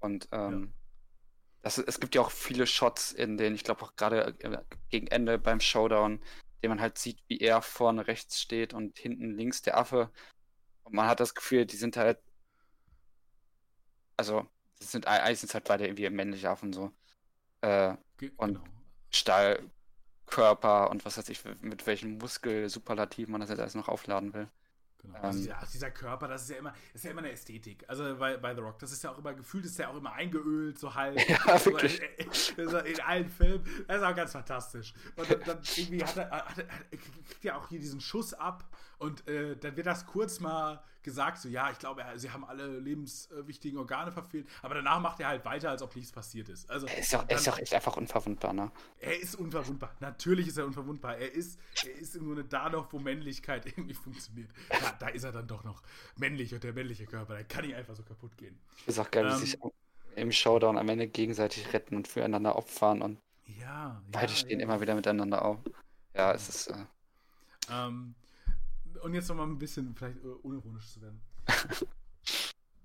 Und 0.00 0.28
ähm, 0.32 0.74
das, 1.62 1.78
es 1.78 2.00
gibt 2.00 2.14
ja 2.14 2.20
auch 2.20 2.30
viele 2.30 2.66
Shots, 2.66 3.12
in 3.12 3.36
denen, 3.36 3.54
ich 3.54 3.64
glaube 3.64 3.82
auch 3.82 3.96
gerade 3.96 4.36
äh, 4.40 4.58
gegen 4.90 5.06
Ende 5.06 5.38
beim 5.38 5.60
Showdown, 5.60 6.20
den 6.62 6.68
man 6.70 6.80
halt 6.80 6.98
sieht, 6.98 7.22
wie 7.28 7.38
er 7.38 7.62
vorne 7.62 8.06
rechts 8.06 8.40
steht 8.40 8.74
und 8.74 8.98
hinten 8.98 9.36
links 9.36 9.62
der 9.62 9.76
Affe. 9.78 10.10
Und 10.84 10.94
man 10.94 11.06
hat 11.06 11.20
das 11.20 11.34
Gefühl, 11.34 11.66
die 11.66 11.76
sind 11.76 11.96
halt. 11.96 12.18
Also, 14.16 14.46
das 14.78 14.92
sind 14.92 15.06
eigentlich 15.06 15.40
sind 15.40 15.54
halt 15.54 15.64
beide 15.64 15.86
irgendwie 15.86 16.08
männliche 16.10 16.50
Affen 16.50 16.72
so. 16.72 16.92
Äh, 17.60 17.96
Und- 18.36 18.54
genau. 18.54 18.64
Stahlkörper 19.10 20.90
und 20.90 21.04
was 21.04 21.18
weiß 21.18 21.28
ich, 21.28 21.44
mit 21.60 21.86
welchen 21.86 22.16
Muskelsuperlativen 22.18 23.30
man 23.30 23.42
das 23.42 23.50
jetzt 23.50 23.60
alles 23.60 23.74
noch 23.74 23.88
aufladen 23.88 24.32
will. 24.32 24.48
Genau. 25.02 25.18
Ähm, 25.18 25.24
also 25.24 25.38
dieser, 25.40 25.58
dieser 25.72 25.90
Körper, 25.90 26.28
das 26.28 26.42
ist 26.42 26.50
ja 26.50 26.56
immer, 26.56 26.72
ist 26.94 27.04
ja 27.04 27.10
immer 27.10 27.20
eine 27.20 27.32
Ästhetik. 27.32 27.84
Also 27.88 28.16
bei, 28.16 28.36
bei 28.36 28.54
The 28.54 28.60
Rock, 28.60 28.78
das 28.78 28.92
ist 28.92 29.02
ja 29.02 29.10
auch 29.10 29.18
immer 29.18 29.34
gefühlt, 29.34 29.64
ist 29.64 29.78
ja 29.78 29.88
auch 29.88 29.96
immer 29.96 30.12
eingeölt, 30.12 30.78
so 30.78 30.94
halb. 30.94 31.18
Ja, 31.28 31.58
so, 31.58 31.70
wirklich. 31.72 32.00
so 32.56 32.78
in 32.78 33.00
allen 33.00 33.28
Filmen. 33.28 33.64
Das 33.86 33.98
ist 33.98 34.02
auch 34.02 34.14
ganz 34.14 34.32
fantastisch. 34.32 34.94
Und 35.16 35.30
dann, 35.30 35.40
dann 35.44 35.58
irgendwie 35.76 36.04
hat 36.04 36.16
er, 36.16 36.30
hat 36.30 36.58
er, 36.58 36.68
hat 36.68 36.86
er 36.90 36.98
kriegt 36.98 37.44
ja 37.44 37.56
auch 37.56 37.68
hier 37.68 37.80
diesen 37.80 38.00
Schuss 38.00 38.34
ab 38.34 38.64
und 39.02 39.26
äh, 39.28 39.56
dann 39.56 39.76
wird 39.76 39.86
das 39.86 40.06
kurz 40.06 40.40
mal 40.40 40.82
gesagt, 41.02 41.38
so 41.38 41.48
ja, 41.48 41.70
ich 41.70 41.78
glaube, 41.78 42.04
sie 42.16 42.30
haben 42.30 42.44
alle 42.44 42.78
lebenswichtigen 42.78 43.78
Organe 43.78 44.12
verfehlt, 44.12 44.48
aber 44.62 44.74
danach 44.76 45.00
macht 45.00 45.20
er 45.20 45.28
halt 45.28 45.44
weiter, 45.44 45.70
als 45.70 45.82
ob 45.82 45.94
nichts 45.96 46.12
passiert 46.12 46.48
ist. 46.48 46.70
Also 46.70 46.88
Er 46.88 46.98
ist 46.98 47.12
doch, 47.12 47.24
er 47.28 47.34
ist 47.36 47.46
doch 47.48 47.58
echt 47.58 47.74
einfach 47.74 47.96
unverwundbar, 47.96 48.52
ne? 48.52 48.70
er 48.98 49.20
ist 49.20 49.34
unverwundbar. 49.34 49.94
Natürlich 50.00 50.48
ist 50.48 50.56
er 50.58 50.66
unverwundbar. 50.66 51.16
Er 51.18 51.32
ist, 51.32 51.58
er 51.82 51.94
ist 51.94 52.14
im 52.16 52.24
Grunde 52.26 52.44
da 52.44 52.68
noch, 52.70 52.92
wo 52.92 52.98
Männlichkeit 52.98 53.66
irgendwie 53.66 53.94
funktioniert. 53.94 54.50
Da, 54.78 54.92
da 54.98 55.08
ist 55.08 55.24
er 55.24 55.32
dann 55.32 55.46
doch 55.48 55.64
noch 55.64 55.82
männlich 56.16 56.54
und 56.54 56.64
der 56.64 56.72
männliche 56.72 57.06
Körper, 57.06 57.34
der 57.34 57.44
kann 57.44 57.64
nicht 57.66 57.74
einfach 57.74 57.96
so 57.96 58.02
kaputt 58.04 58.36
gehen. 58.38 58.58
Ist 58.86 58.98
auch 59.00 59.10
geil, 59.10 59.28
wie 59.28 59.32
Ähm, 59.32 59.34
sie 59.34 59.46
sich 59.46 59.58
im 60.14 60.30
Showdown 60.32 60.78
am 60.78 60.88
Ende 60.88 61.08
gegenseitig 61.08 61.72
retten 61.72 61.96
und 61.96 62.06
füreinander 62.08 62.56
opfern 62.56 63.02
und 63.02 63.20
Ja, 63.46 64.02
beide 64.12 64.32
ja, 64.32 64.34
stehen 64.34 64.60
ja. 64.60 64.60
immer 64.60 64.80
wieder 64.80 64.94
miteinander 64.94 65.44
auf. 65.44 65.58
Ja, 66.14 66.32
es 66.34 66.48
ist. 66.48 66.68
Äh, 66.68 66.86
Ähm, 67.68 68.14
und 69.02 69.14
jetzt 69.14 69.28
nochmal 69.28 69.46
ein 69.46 69.58
bisschen 69.58 69.94
vielleicht 69.94 70.18
äh, 70.18 70.28
unironisch 70.42 70.92
zu 70.92 71.02
werden. 71.02 71.20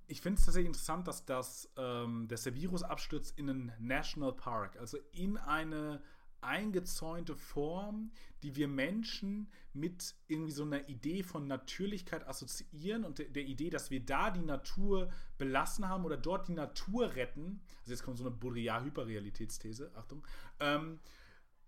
Ich 0.10 0.22
finde 0.22 0.40
es 0.40 0.46
tatsächlich 0.46 0.68
interessant, 0.68 1.06
dass, 1.06 1.26
das, 1.26 1.70
ähm, 1.76 2.30
dass 2.30 2.44
der 2.44 2.56
Virus 2.56 2.82
abstürzt 2.82 3.38
in 3.38 3.50
einen 3.50 3.74
National 3.78 4.32
Park, 4.32 4.78
also 4.78 4.98
in 5.12 5.36
eine 5.36 6.02
eingezäunte 6.40 7.36
Form, 7.36 8.12
die 8.42 8.56
wir 8.56 8.70
Menschen 8.70 9.52
mit 9.74 10.16
irgendwie 10.28 10.52
so 10.52 10.64
einer 10.64 10.88
Idee 10.88 11.24
von 11.24 11.48
Natürlichkeit 11.48 12.26
assoziieren 12.26 13.04
und 13.04 13.20
der, 13.20 13.26
der 13.26 13.44
Idee, 13.44 13.70
dass 13.70 13.92
wir 13.92 14.00
da 14.00 14.32
die 14.32 14.44
Natur 14.44 15.10
belassen 15.38 15.90
haben 15.90 16.06
oder 16.06 16.16
dort 16.16 16.48
die 16.48 16.54
Natur 16.54 17.16
retten. 17.16 17.62
Also 17.82 17.92
jetzt 17.92 18.04
kommt 18.04 18.18
so 18.18 18.24
eine 18.24 18.36
Baudrillard-Hyperrealitätsthese, 18.36 19.92
Achtung. 19.96 20.26
Ähm, 20.60 21.00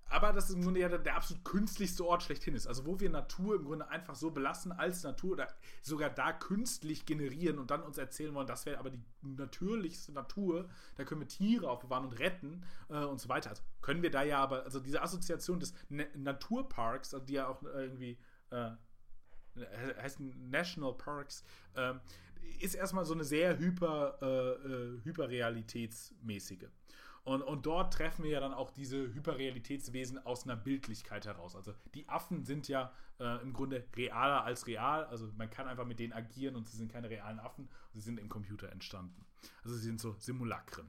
aber 0.10 0.34
das 0.34 0.50
ist 0.50 0.56
im 0.56 0.64
Grunde 0.64 0.80
ja 0.80 0.90
der, 0.90 1.16
absolut 1.16 1.46
künstlichste 1.46 2.06
Ort 2.06 2.24
schlechthin 2.24 2.56
ist. 2.56 2.68
Also 2.68 2.86
wo 2.86 3.00
wir 3.00 3.10
Natur 3.10 3.56
im 3.56 3.66
Grunde 3.66 3.88
einfach 3.90 4.16
so 4.16 4.32
belassen 4.32 4.72
als 4.72 5.04
Natur 5.04 5.34
oder 5.34 5.48
sogar 5.82 6.10
da 6.10 6.34
künstlich 6.34 7.06
generieren 7.06 7.60
und 7.60 7.72
dann 7.72 7.84
uns 7.84 7.98
erzählen 7.98 8.34
wollen, 8.34 8.48
das 8.48 8.66
wäre 8.66 8.80
aber 8.80 8.90
die 8.90 9.02
natürlichste 9.22 10.12
Natur, 10.12 10.68
da 10.96 11.04
können 11.04 11.22
wir 11.22 11.28
Tiere 11.28 11.70
aufbewahren 11.70 12.06
und 12.06 12.20
retten 12.20 12.64
äh, 12.90 13.04
und 13.04 13.20
so 13.20 13.30
weiter. 13.30 13.52
Also 13.52 13.64
können 13.82 14.02
wir 14.02 14.12
da 14.12 14.24
ja 14.24 14.40
aber, 14.40 14.64
also 14.64 14.80
diese 14.80 15.02
Assoziation 15.02 15.60
des 15.60 15.74
Na 15.90 16.06
Naturparks, 16.16 17.14
also 17.14 17.26
die 17.26 17.34
ja 17.34 17.48
auch 17.48 17.64
äh, 17.64 17.84
irgendwie 17.84 18.18
äh, 18.50 18.72
heißen 20.02 20.50
National 20.50 20.94
Parks, 20.94 21.44
ähm, 21.76 22.00
ist 22.60 22.76
erstmal 22.76 23.06
so 23.06 23.14
eine 23.14 23.24
sehr 23.24 23.58
hyper, 23.58 24.18
äh, 24.22 24.26
äh, 24.26 25.04
hyperrealitätsmäßige. 25.04 26.68
Und, 27.30 27.44
und 27.44 27.68
dort 27.68 27.94
treffen 27.94 28.24
wir 28.24 28.32
ja 28.32 28.40
dann 28.40 28.56
auch 28.56 28.72
diese 28.72 29.14
Hyperrealitätswesen 29.14 30.26
aus 30.26 30.46
einer 30.46 30.56
Bildlichkeit 30.56 31.28
heraus. 31.28 31.56
Also 31.56 31.76
die 31.94 32.10
Affen 32.10 32.44
sind 32.44 32.68
ja 32.68 32.92
äh, 33.20 33.40
im 33.44 33.54
Grunde 33.54 33.86
realer 33.96 34.44
als 34.44 34.66
real. 34.66 35.06
Also 35.06 35.30
man 35.38 35.48
kann 35.52 35.68
einfach 35.68 35.86
mit 35.86 36.00
denen 36.00 36.12
agieren 36.12 36.56
und 36.56 36.68
sie 36.68 36.76
sind 36.76 36.92
keine 36.92 37.08
realen 37.08 37.40
Affen. 37.40 37.70
Sie 37.94 38.00
sind 38.00 38.20
im 38.20 38.30
Computer 38.30 38.72
entstanden. 38.72 39.28
Also 39.64 39.78
sie 39.78 39.86
sind 39.86 40.02
so 40.02 40.16
Simulakren. 40.18 40.88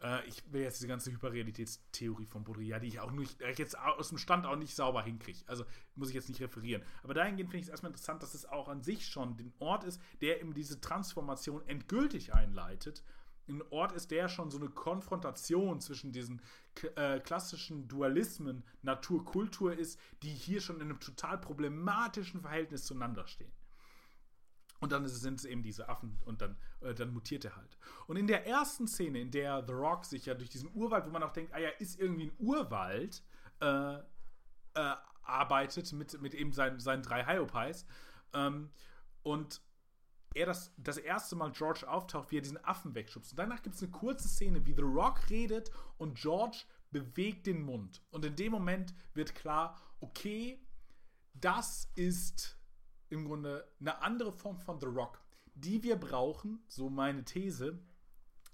Äh, 0.00 0.24
ich 0.28 0.44
will 0.52 0.62
jetzt 0.62 0.78
diese 0.78 0.86
ganze 0.86 1.10
Hyperrealitätstheorie 1.10 2.26
von 2.26 2.44
Baudrillard, 2.44 2.84
die 2.84 2.86
ich 2.86 3.00
auch 3.00 3.10
nicht, 3.10 3.40
jetzt 3.40 3.76
aus 3.76 4.10
dem 4.10 4.18
Stand 4.18 4.46
auch 4.46 4.54
nicht 4.54 4.76
sauber 4.76 5.02
hinkriege. 5.02 5.40
Also 5.48 5.64
muss 5.96 6.10
ich 6.10 6.14
jetzt 6.14 6.28
nicht 6.28 6.40
referieren. 6.40 6.84
Aber 7.02 7.14
dahingehend 7.14 7.50
finde 7.50 7.62
ich 7.62 7.66
es 7.66 7.70
erstmal 7.70 7.90
interessant, 7.90 8.22
dass 8.22 8.34
es 8.34 8.46
auch 8.46 8.68
an 8.68 8.82
sich 8.82 9.08
schon 9.08 9.36
den 9.36 9.52
Ort 9.58 9.82
ist, 9.82 10.00
der 10.20 10.40
eben 10.40 10.54
diese 10.54 10.80
Transformation 10.80 11.66
endgültig 11.66 12.32
einleitet 12.34 13.02
ein 13.48 13.62
Ort 13.70 13.92
ist, 13.92 14.10
der 14.10 14.28
schon 14.28 14.50
so 14.50 14.58
eine 14.58 14.68
Konfrontation 14.68 15.80
zwischen 15.80 16.12
diesen 16.12 16.40
äh, 16.96 17.20
klassischen 17.20 17.88
Dualismen 17.88 18.64
Natur-Kultur 18.82 19.76
ist, 19.76 19.98
die 20.22 20.30
hier 20.30 20.60
schon 20.60 20.76
in 20.76 20.82
einem 20.82 21.00
total 21.00 21.38
problematischen 21.38 22.40
Verhältnis 22.40 22.84
zueinander 22.84 23.26
stehen. 23.26 23.52
Und 24.80 24.90
dann 24.90 25.06
sind 25.06 25.38
es 25.38 25.44
eben 25.44 25.62
diese 25.62 25.88
Affen 25.88 26.18
und 26.24 26.42
dann, 26.42 26.56
äh, 26.80 26.92
dann 26.92 27.12
mutiert 27.12 27.44
er 27.44 27.56
halt. 27.56 27.78
Und 28.06 28.16
in 28.16 28.26
der 28.26 28.46
ersten 28.46 28.88
Szene, 28.88 29.20
in 29.20 29.30
der 29.30 29.64
The 29.64 29.72
Rock 29.72 30.04
sich 30.04 30.26
ja 30.26 30.34
durch 30.34 30.50
diesen 30.50 30.74
Urwald, 30.74 31.06
wo 31.06 31.10
man 31.10 31.22
auch 31.22 31.32
denkt, 31.32 31.54
ah 31.54 31.58
ja, 31.58 31.68
ist 31.78 32.00
irgendwie 32.00 32.26
ein 32.26 32.32
Urwald, 32.38 33.22
äh, 33.60 33.94
äh 33.94 34.96
arbeitet 35.24 35.92
mit, 35.92 36.20
mit 36.20 36.34
eben 36.34 36.52
seinen, 36.52 36.80
seinen 36.80 37.04
drei 37.04 37.24
Hyopies. 37.24 37.86
Ähm, 38.32 38.70
und 39.22 39.62
er 40.34 40.46
das, 40.46 40.72
das 40.76 40.96
erste 40.96 41.36
Mal 41.36 41.52
George 41.52 41.88
auftaucht, 41.88 42.30
wie 42.30 42.38
er 42.38 42.42
diesen 42.42 42.64
Affen 42.64 42.94
wegschubst. 42.94 43.32
Und 43.32 43.38
danach 43.38 43.62
gibt 43.62 43.76
es 43.76 43.82
eine 43.82 43.92
kurze 43.92 44.28
Szene, 44.28 44.64
wie 44.66 44.74
The 44.74 44.82
Rock 44.82 45.28
redet 45.30 45.70
und 45.98 46.16
George 46.18 46.64
bewegt 46.90 47.46
den 47.46 47.62
Mund. 47.62 48.02
Und 48.10 48.24
in 48.24 48.36
dem 48.36 48.52
Moment 48.52 48.94
wird 49.14 49.34
klar, 49.34 49.78
okay, 50.00 50.64
das 51.34 51.90
ist 51.94 52.58
im 53.08 53.24
Grunde 53.26 53.68
eine 53.80 54.00
andere 54.02 54.32
Form 54.32 54.58
von 54.58 54.80
The 54.80 54.86
Rock, 54.86 55.20
die 55.54 55.82
wir 55.82 55.96
brauchen, 55.96 56.62
so 56.68 56.88
meine 56.88 57.24
These, 57.24 57.78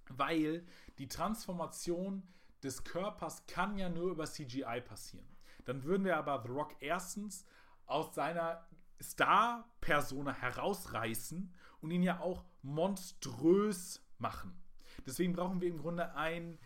weil 0.09 0.66
die 0.98 1.09
Transformation 1.09 2.26
des 2.62 2.82
Körpers 2.82 3.46
kann 3.46 3.78
ja 3.78 3.88
nur 3.88 4.10
über 4.10 4.26
CGI 4.26 4.80
passieren. 4.84 5.28
Dann 5.64 5.84
würden 5.84 6.05
wir 6.05 6.16
aber 6.16 6.42
The 6.42 6.48
Rock 6.48 6.76
erstens 6.80 7.44
aus 7.86 8.14
seiner 8.14 8.66
Star-Persona 9.00 10.32
herausreißen 10.32 11.55
und 11.80 11.90
ihn 11.90 12.02
ja 12.02 12.20
auch 12.20 12.44
monströs 12.62 14.02
machen. 14.18 14.52
Deswegen 15.06 15.32
brauchen 15.32 15.60
wir 15.60 15.68
im 15.68 15.78
Grunde 15.78 16.14
ein 16.14 16.59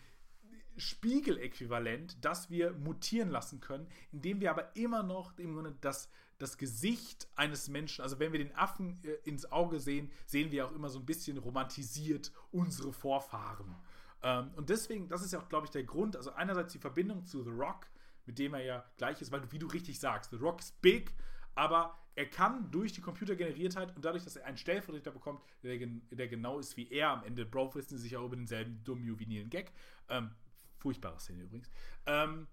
Spiegeläquivalent, 0.77 2.17
das 2.23 2.49
wir 2.49 2.73
mutieren 2.73 3.29
lassen 3.29 3.59
können, 3.59 3.87
indem 4.11 4.41
wir 4.41 4.49
aber 4.49 4.75
immer 4.75 5.03
noch 5.03 5.37
im 5.37 5.53
Grunde 5.53 5.75
das, 5.81 6.09
das 6.39 6.57
Gesicht 6.57 7.27
eines 7.35 7.69
Menschen, 7.69 8.01
also 8.01 8.19
wenn 8.19 8.31
wir 8.31 8.39
den 8.39 8.55
Affen 8.55 8.99
äh, 9.03 9.11
ins 9.29 9.51
Auge 9.51 9.79
sehen, 9.79 10.11
sehen 10.25 10.51
wir 10.51 10.65
auch 10.65 10.71
immer 10.71 10.89
so 10.89 10.99
ein 10.99 11.05
bisschen 11.05 11.37
romantisiert 11.37 12.31
unsere 12.51 12.91
Vorfahren. 12.91 13.75
Ähm, 14.23 14.51
und 14.55 14.69
deswegen, 14.69 15.09
das 15.09 15.23
ist 15.23 15.33
ja 15.33 15.39
auch, 15.39 15.49
glaube 15.49 15.67
ich, 15.67 15.71
der 15.71 15.83
Grund, 15.83 16.15
also 16.15 16.31
einerseits 16.33 16.73
die 16.73 16.79
Verbindung 16.79 17.25
zu 17.25 17.43
The 17.43 17.51
Rock, 17.51 17.87
mit 18.25 18.39
dem 18.39 18.53
er 18.53 18.63
ja 18.63 18.85
gleich 18.97 19.21
ist, 19.21 19.31
weil, 19.31 19.51
wie 19.51 19.59
du 19.59 19.67
richtig 19.67 19.99
sagst, 19.99 20.31
The 20.31 20.37
Rock 20.37 20.61
ist 20.61 20.81
big, 20.81 21.13
aber 21.55 21.97
er 22.15 22.29
kann 22.29 22.69
durch 22.71 22.93
die 22.93 23.01
Computergeneriertheit 23.01 23.95
und 23.95 24.05
dadurch, 24.05 24.23
dass 24.23 24.35
er 24.35 24.45
einen 24.45 24.57
Stellvertreter 24.57 25.11
bekommt, 25.11 25.41
der, 25.63 25.77
der 26.11 26.27
genau 26.27 26.59
ist 26.59 26.77
wie 26.77 26.89
er, 26.91 27.09
am 27.09 27.23
Ende 27.23 27.45
Bro 27.45 27.73
wissen 27.75 27.97
sie 27.97 28.03
sich 28.03 28.17
auch 28.17 28.25
über 28.25 28.35
denselben 28.35 28.83
dummen 28.83 29.05
juvenilen 29.05 29.49
Gag, 29.49 29.71
ähm, 30.09 30.31
furchtbare 30.77 31.19
Szene 31.19 31.43
übrigens, 31.43 31.71
ähm, 32.05 32.47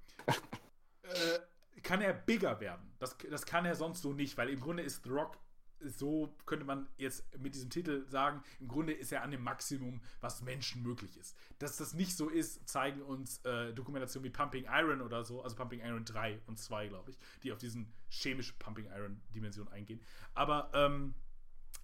äh, 1.02 1.80
kann 1.82 2.00
er 2.00 2.12
bigger 2.14 2.60
werden. 2.60 2.92
Das, 2.98 3.16
das 3.18 3.44
kann 3.44 3.64
er 3.64 3.74
sonst 3.74 4.02
so 4.02 4.12
nicht, 4.12 4.36
weil 4.38 4.48
im 4.48 4.60
Grunde 4.60 4.82
ist 4.82 5.04
The 5.04 5.10
Rock 5.10 5.38
so 5.84 6.34
könnte 6.46 6.64
man 6.64 6.88
jetzt 6.96 7.24
mit 7.38 7.54
diesem 7.54 7.70
Titel 7.70 8.06
sagen, 8.08 8.42
im 8.60 8.68
Grunde 8.68 8.92
ist 8.92 9.12
er 9.12 9.22
an 9.22 9.30
dem 9.30 9.42
Maximum, 9.42 10.00
was 10.20 10.42
Menschen 10.42 10.82
möglich 10.82 11.16
ist. 11.16 11.36
Dass 11.58 11.76
das 11.76 11.94
nicht 11.94 12.16
so 12.16 12.28
ist, 12.28 12.68
zeigen 12.68 13.02
uns 13.02 13.44
äh, 13.44 13.72
Dokumentationen 13.72 14.28
wie 14.28 14.32
Pumping 14.32 14.66
Iron 14.68 15.00
oder 15.00 15.24
so, 15.24 15.42
also 15.42 15.56
Pumping 15.56 15.80
Iron 15.80 16.04
3 16.04 16.40
und 16.46 16.58
2, 16.58 16.88
glaube 16.88 17.10
ich, 17.10 17.18
die 17.42 17.52
auf 17.52 17.58
diesen 17.58 17.92
chemische 18.08 18.54
Pumping 18.58 18.86
Iron 18.86 19.20
Dimension 19.34 19.68
eingehen. 19.68 20.00
Aber, 20.34 20.70
ähm, 20.74 21.14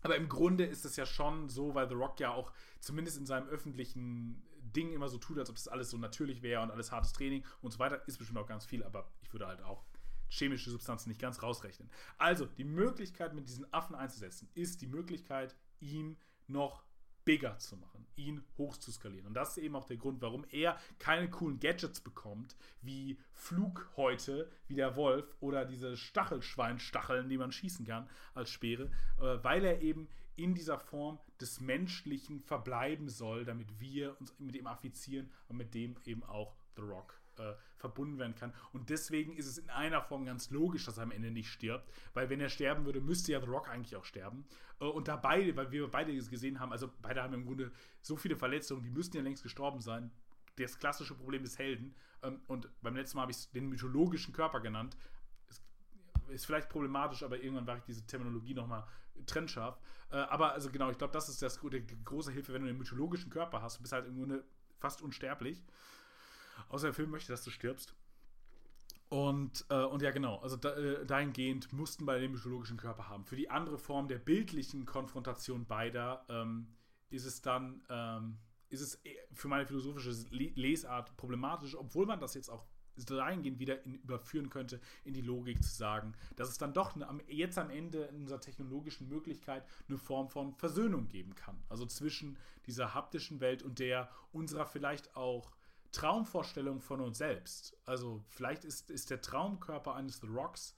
aber 0.03 0.17
im 0.17 0.29
Grunde 0.29 0.65
ist 0.65 0.85
es 0.85 0.97
ja 0.97 1.07
schon 1.07 1.49
so, 1.49 1.75
weil 1.75 1.89
The 1.89 1.95
Rock 1.95 2.21
ja 2.21 2.33
auch 2.33 2.53
zumindest 2.81 3.19
in 3.19 3.27
seinem 3.27 3.49
öffentlichen 3.49 4.43
Ding 4.61 4.93
immer 4.93 5.09
so 5.09 5.19
tut, 5.19 5.39
als 5.39 5.49
ob 5.49 5.57
das 5.57 5.69
alles 5.69 5.91
so 5.91 5.97
natürlich 5.97 6.43
wäre 6.43 6.63
und 6.63 6.71
alles 6.71 6.93
hartes 6.93 7.13
Training 7.13 7.45
und 7.63 7.73
so 7.73 7.79
weiter, 7.79 8.07
ist 8.07 8.19
bestimmt 8.19 8.39
auch 8.39 8.47
ganz 8.47 8.67
viel, 8.67 8.83
aber 8.83 9.09
ich 9.23 9.33
würde 9.33 9.47
halt 9.47 9.63
auch 9.63 9.85
chemische 10.29 10.71
Substanzen 10.71 11.09
nicht 11.09 11.21
ganz 11.21 11.43
rausrechnen. 11.43 11.91
Also, 12.19 12.47
die 12.47 12.65
Möglichkeit, 12.65 13.35
mit 13.35 13.49
diesen 13.49 13.73
Affen 13.73 13.95
einzusetzen, 13.95 14.49
ist 14.55 14.81
die 14.83 14.87
Möglichkeit, 14.87 15.55
ihn 15.81 16.17
noch 16.47 16.85
bigger 17.27 17.59
zu 17.59 17.77
machen, 17.77 18.07
ihn 18.15 18.43
hoch 18.57 18.77
zu 18.77 18.93
skalieren. 18.93 19.27
Und 19.27 19.35
das 19.35 19.57
ist 19.57 19.65
eben 19.65 19.75
auch 19.75 19.85
der 19.85 19.97
Grund, 19.97 20.23
warum 20.23 20.47
er 20.51 20.79
keine 20.99 21.29
coolen 21.29 21.59
Gadgets 21.59 22.01
bekommt, 22.01 22.57
wie 22.81 23.19
Flughäute, 23.33 24.51
wie 24.69 24.77
der 24.77 24.97
Wolf 24.97 25.37
oder 25.41 25.65
diese 25.65 25.97
Stachelschweinstacheln, 25.97 27.29
die 27.29 27.37
man 27.37 27.51
schießen 27.51 27.85
kann 27.85 28.09
als 28.35 28.51
Speere, 28.51 28.93
äh, 29.19 29.43
weil 29.43 29.65
er 29.65 29.83
eben 29.83 30.09
in 30.37 30.55
dieser 30.55 30.79
Form 30.79 31.19
des 31.41 31.61
Menschlichen 31.61 32.41
verbleiben 32.41 33.09
soll, 33.09 33.45
damit 33.45 33.81
wir 33.81 34.19
uns 34.21 34.39
mit 34.39 34.55
ihm 34.55 34.69
affizieren 34.69 35.31
und 35.49 35.57
mit 35.57 35.75
dem 35.75 35.97
eben 36.05 36.23
auch 36.23 36.55
The 36.77 36.83
Rock 36.83 37.21
äh, 37.39 37.55
verbunden 37.77 38.19
werden 38.19 38.35
kann. 38.35 38.53
Und 38.73 38.91
deswegen 38.91 39.37
ist 39.37 39.47
es 39.47 39.59
in 39.59 39.71
einer 39.71 40.03
Form 40.03 40.25
ganz 40.25 40.51
logisch, 40.51 40.87
dass 40.87 40.97
er 40.97 41.05
am 41.05 41.11
Ende 41.11 41.31
nicht 41.31 41.51
stirbt, 41.51 41.91
weil 42.15 42.31
wenn 42.31 42.41
er 42.41 42.49
sterben 42.49 42.85
würde, 42.85 43.01
müsste 43.01 43.33
ja 43.33 43.41
The 43.41 43.47
Rock 43.47 43.69
eigentlich 43.69 43.97
auch 43.97 44.05
sterben. 44.05 44.47
Äh, 44.81 44.85
und 44.85 45.09
da 45.09 45.17
beide, 45.17 45.57
weil 45.57 45.71
wir 45.71 45.89
beide 45.89 46.15
gesehen 46.15 46.61
haben, 46.61 46.73
also 46.73 46.91
beide 47.03 47.23
haben 47.23 47.35
im 47.35 47.47
Grunde 47.47 47.73
so 48.03 48.17
viele 48.17 48.37
Verletzungen, 48.37 48.83
die 48.83 48.91
müssten 48.91 49.17
ja 49.17 49.23
längst 49.23 49.43
gestorben 49.43 49.81
sein. 49.81 50.11
Das 50.57 50.79
klassische 50.79 51.15
Problem 51.15 51.43
des 51.43 51.59
Helden. 51.59 51.95
Ähm, 52.23 52.41
und 52.47 52.69
beim 52.83 52.97
letzten 52.97 53.17
Mal 53.17 53.23
habe 53.23 53.33
ich 53.33 53.39
es 53.39 53.51
den 53.51 53.69
mythologischen 53.69 54.33
Körper 54.33 54.61
genannt. 54.61 54.97
Ist 56.29 56.47
vielleicht 56.47 56.69
problematisch, 56.69 57.23
aber 57.23 57.41
irgendwann 57.41 57.69
war 57.69 57.77
ich 57.77 57.85
diese 57.85 58.05
Terminologie 58.05 58.55
nochmal 58.55 58.85
trennscharf. 59.27 59.79
Äh, 60.11 60.17
aber 60.17 60.53
also 60.53 60.71
genau, 60.71 60.91
ich 60.91 60.99
glaube, 60.99 61.13
das 61.13 61.29
ist 61.29 61.41
das, 61.41 61.61
die 61.61 62.05
große 62.05 62.33
Hilfe, 62.33 62.53
wenn 62.53 62.63
du 62.63 62.69
einen 62.69 62.79
mythologischen 62.79 63.31
Körper 63.31 63.63
hast. 63.63 63.79
Du 63.79 63.83
bist 63.83 63.93
halt 63.93 64.07
im 64.07 64.17
Grunde 64.17 64.45
fast 64.79 65.03
unsterblich. 65.03 65.63
Außer 66.69 66.89
der 66.89 66.95
Film 66.95 67.11
möchte, 67.11 67.33
dass 67.33 67.45
du 67.45 67.51
stirbst. 67.51 67.95
Und, 69.09 69.65
äh, 69.69 69.85
und 69.85 70.03
ja, 70.03 70.11
genau, 70.11 70.39
also 70.39 70.57
da, 70.57 70.75
äh, 70.75 71.07
dahingehend 71.07 71.73
mussten 71.73 72.07
beide 72.07 72.23
den 72.23 72.33
mythologischen 72.33 72.77
Körper 72.77 73.09
haben. 73.09 73.25
Für 73.25 73.37
die 73.37 73.49
andere 73.49 73.79
Form 73.79 74.09
der 74.09 74.19
bildlichen 74.19 74.85
Konfrontation 74.85 75.65
beider 75.65 76.25
ähm, 76.29 76.67
ist 77.11 77.25
es 77.25 77.41
dann, 77.41 77.85
ähm, 77.89 78.39
ist 78.69 78.81
es 78.81 79.01
für 79.33 79.47
meine 79.47 79.65
philosophische 79.65 80.11
Lesart 80.31 81.17
problematisch, 81.17 81.77
obwohl 81.77 82.05
man 82.05 82.19
das 82.19 82.35
jetzt 82.35 82.51
auch 82.51 82.67
dahingehend 83.05 83.59
wieder 83.59 83.85
in, 83.85 83.95
überführen 83.95 84.49
könnte, 84.49 84.81
in 85.05 85.15
die 85.15 85.21
Logik 85.21 85.63
zu 85.63 85.73
sagen, 85.73 86.15
dass 86.37 86.49
es 86.49 86.59
dann 86.59 86.73
doch 86.73 86.97
eine, 86.97 87.07
jetzt 87.29 87.59
am 87.59 87.71
Ende 87.71 88.05
in 88.05 88.17
unserer 88.17 88.41
technologischen 88.41 89.09
Möglichkeit 89.09 89.65
eine 89.89 89.99
Form 89.99 90.29
von 90.29 90.55
Versöhnung 90.55 91.09
geben 91.09 91.35
kann. 91.35 91.63
Also 91.69 91.87
zwischen 91.87 92.39
dieser 92.67 92.95
haptischen 92.95 93.41
Welt 93.41 93.63
und 93.63 93.79
der 93.79 94.11
unserer 94.33 94.67
vielleicht 94.67 95.15
auch 95.17 95.56
Traumvorstellung 95.97 96.81
von 96.81 97.01
uns 97.01 97.19
selbst. 97.19 97.77
Also 97.87 98.25
vielleicht 98.29 98.65
ist, 98.65 98.91
ist 98.91 99.11
der 99.11 99.21
Traumkörper 99.21 99.95
eines 99.95 100.21
The 100.21 100.29
Rocks 100.29 100.77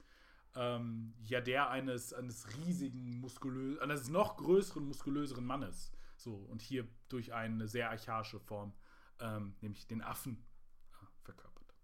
ähm, 0.55 1.15
ja 1.23 1.41
der 1.41 1.71
eines, 1.71 2.13
eines 2.13 2.47
riesigen, 2.57 3.21
muskulösen, 3.21 3.81
eines 3.81 4.09
noch 4.09 4.37
größeren, 4.37 4.87
muskulöseren 4.87 5.45
Mannes. 5.45 5.93
So, 6.17 6.35
und 6.35 6.63
hier 6.63 6.87
durch 7.09 7.33
eine 7.33 7.69
sehr 7.69 7.91
archaische 7.91 8.41
Form, 8.41 8.73
ähm, 9.21 9.55
nämlich 9.61 9.87
den 9.87 10.03
Affen, 10.03 10.45
äh, 10.93 11.25
verkörpert. 11.25 11.75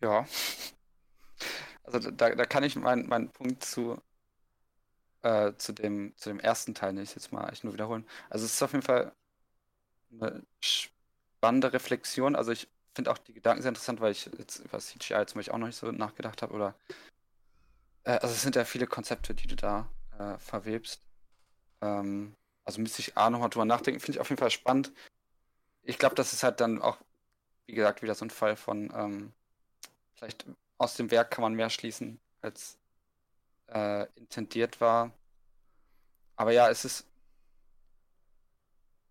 Ja. 0.00 0.26
Also 1.82 2.10
da, 2.10 2.34
da 2.34 2.44
kann 2.44 2.62
ich 2.62 2.76
meinen 2.76 3.08
mein 3.08 3.30
Punkt 3.30 3.64
zu, 3.64 4.00
äh, 5.22 5.54
zu, 5.54 5.72
dem, 5.72 6.14
zu 6.16 6.30
dem 6.30 6.38
ersten 6.38 6.74
Teil 6.74 6.92
nicht 6.92 7.14
jetzt 7.14 7.32
mal 7.32 7.48
echt 7.48 7.64
nur 7.64 7.72
wiederholen. 7.72 8.06
Also 8.30 8.44
es 8.44 8.54
ist 8.54 8.62
auf 8.62 8.72
jeden 8.72 8.84
Fall 8.84 9.12
eine 10.12 10.42
spannende 10.60 11.72
Reflexion. 11.72 12.36
Also 12.36 12.52
ich 12.52 12.68
finde 12.94 13.10
auch 13.10 13.18
die 13.18 13.34
Gedanken 13.34 13.62
sehr 13.62 13.70
interessant, 13.70 14.00
weil 14.00 14.12
ich 14.12 14.26
jetzt 14.38 14.58
über 14.60 14.78
CGI 14.78 15.26
zum 15.26 15.38
Beispiel 15.38 15.54
auch 15.54 15.58
noch 15.58 15.66
nicht 15.66 15.76
so 15.76 15.90
nachgedacht 15.92 16.42
habe. 16.42 16.54
Oder 16.54 16.74
äh, 18.04 18.12
also 18.12 18.28
es 18.28 18.42
sind 18.42 18.56
ja 18.56 18.64
viele 18.64 18.86
Konzepte, 18.86 19.34
die 19.34 19.46
du 19.46 19.56
da 19.56 19.88
äh, 20.18 20.38
verwebst. 20.38 21.02
Ähm, 21.80 22.34
also 22.64 22.80
müsste 22.80 23.00
ich 23.00 23.16
A 23.16 23.30
nochmal 23.30 23.50
drüber 23.50 23.64
nachdenken. 23.64 24.00
Finde 24.00 24.16
ich 24.16 24.20
auf 24.20 24.28
jeden 24.30 24.40
Fall 24.40 24.50
spannend. 24.50 24.92
Ich 25.82 25.98
glaube, 25.98 26.14
das 26.14 26.32
ist 26.32 26.42
halt 26.42 26.60
dann 26.60 26.82
auch, 26.82 26.98
wie 27.66 27.74
gesagt, 27.74 28.02
wieder 28.02 28.14
so 28.14 28.24
ein 28.24 28.30
Fall 28.30 28.56
von 28.56 28.92
ähm, 28.94 29.32
vielleicht 30.14 30.46
aus 30.76 30.94
dem 30.94 31.10
Werk 31.10 31.30
kann 31.30 31.42
man 31.42 31.54
mehr 31.54 31.70
schließen, 31.70 32.20
als 32.40 32.78
äh, 33.68 34.06
intendiert 34.16 34.80
war. 34.80 35.12
Aber 36.36 36.52
ja, 36.52 36.68
es 36.68 36.84
ist 36.84 37.06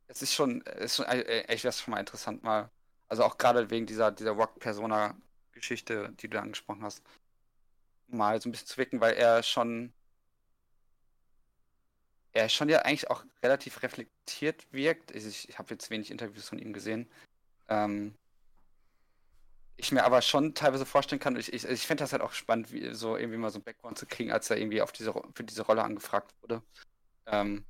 es 0.08 0.22
ist 0.22 0.34
schon, 0.34 0.66
es 0.66 0.92
ist 0.92 0.96
schon 0.98 1.06
äh, 1.06 1.42
echt 1.44 1.64
wäre 1.64 1.74
schon 1.74 1.92
mal 1.92 2.00
interessant 2.00 2.44
mal. 2.44 2.70
Also 3.08 3.24
auch 3.24 3.38
gerade 3.38 3.70
wegen 3.70 3.86
dieser, 3.86 4.12
dieser 4.12 4.32
Rock-Persona-Geschichte, 4.32 6.14
die 6.20 6.28
du 6.28 6.40
angesprochen 6.40 6.84
hast, 6.84 7.02
mal 8.08 8.42
so 8.42 8.50
ein 8.50 8.52
bisschen 8.52 8.68
zu 8.68 8.78
wirken, 8.78 9.02
weil 9.02 9.16
er 9.16 9.44
schon 9.44 9.94
er 12.34 12.50
schon 12.50 12.70
ja 12.70 12.80
eigentlich 12.80 13.10
auch 13.10 13.24
relativ 13.42 13.82
reflektiert 13.82 14.68
wirkt. 14.72 15.12
Ich, 15.12 15.50
ich 15.50 15.60
habe 15.60 15.72
jetzt 15.72 15.90
wenig 15.90 16.12
Interviews 16.12 16.48
von 16.48 16.60
ihm 16.60 16.72
gesehen. 16.72 17.10
Ähm, 17.68 18.14
ich 19.76 19.92
mir 19.92 20.04
aber 20.04 20.22
schon 20.22 20.54
teilweise 20.54 20.86
vorstellen 20.86 21.20
kann, 21.20 21.36
ich, 21.36 21.54
ich, 21.54 21.66
ich 21.66 21.86
fände 21.86 22.04
das 22.04 22.12
halt 22.12 22.22
auch 22.22 22.34
spannend, 22.34 22.72
wie, 22.72 22.94
so 22.94 23.18
irgendwie 23.18 23.38
mal 23.38 23.52
so 23.52 23.60
ein 23.60 23.64
Background 23.64 23.98
zu 23.98 24.06
kriegen, 24.06 24.32
als 24.32 24.50
er 24.50 24.58
irgendwie 24.58 24.82
auf 24.82 24.92
diese, 24.92 25.14
für 25.34 25.44
diese 25.44 25.64
Rolle 25.64 25.84
angefragt 25.84 26.34
wurde. 26.42 26.62
Ähm, 27.28 27.66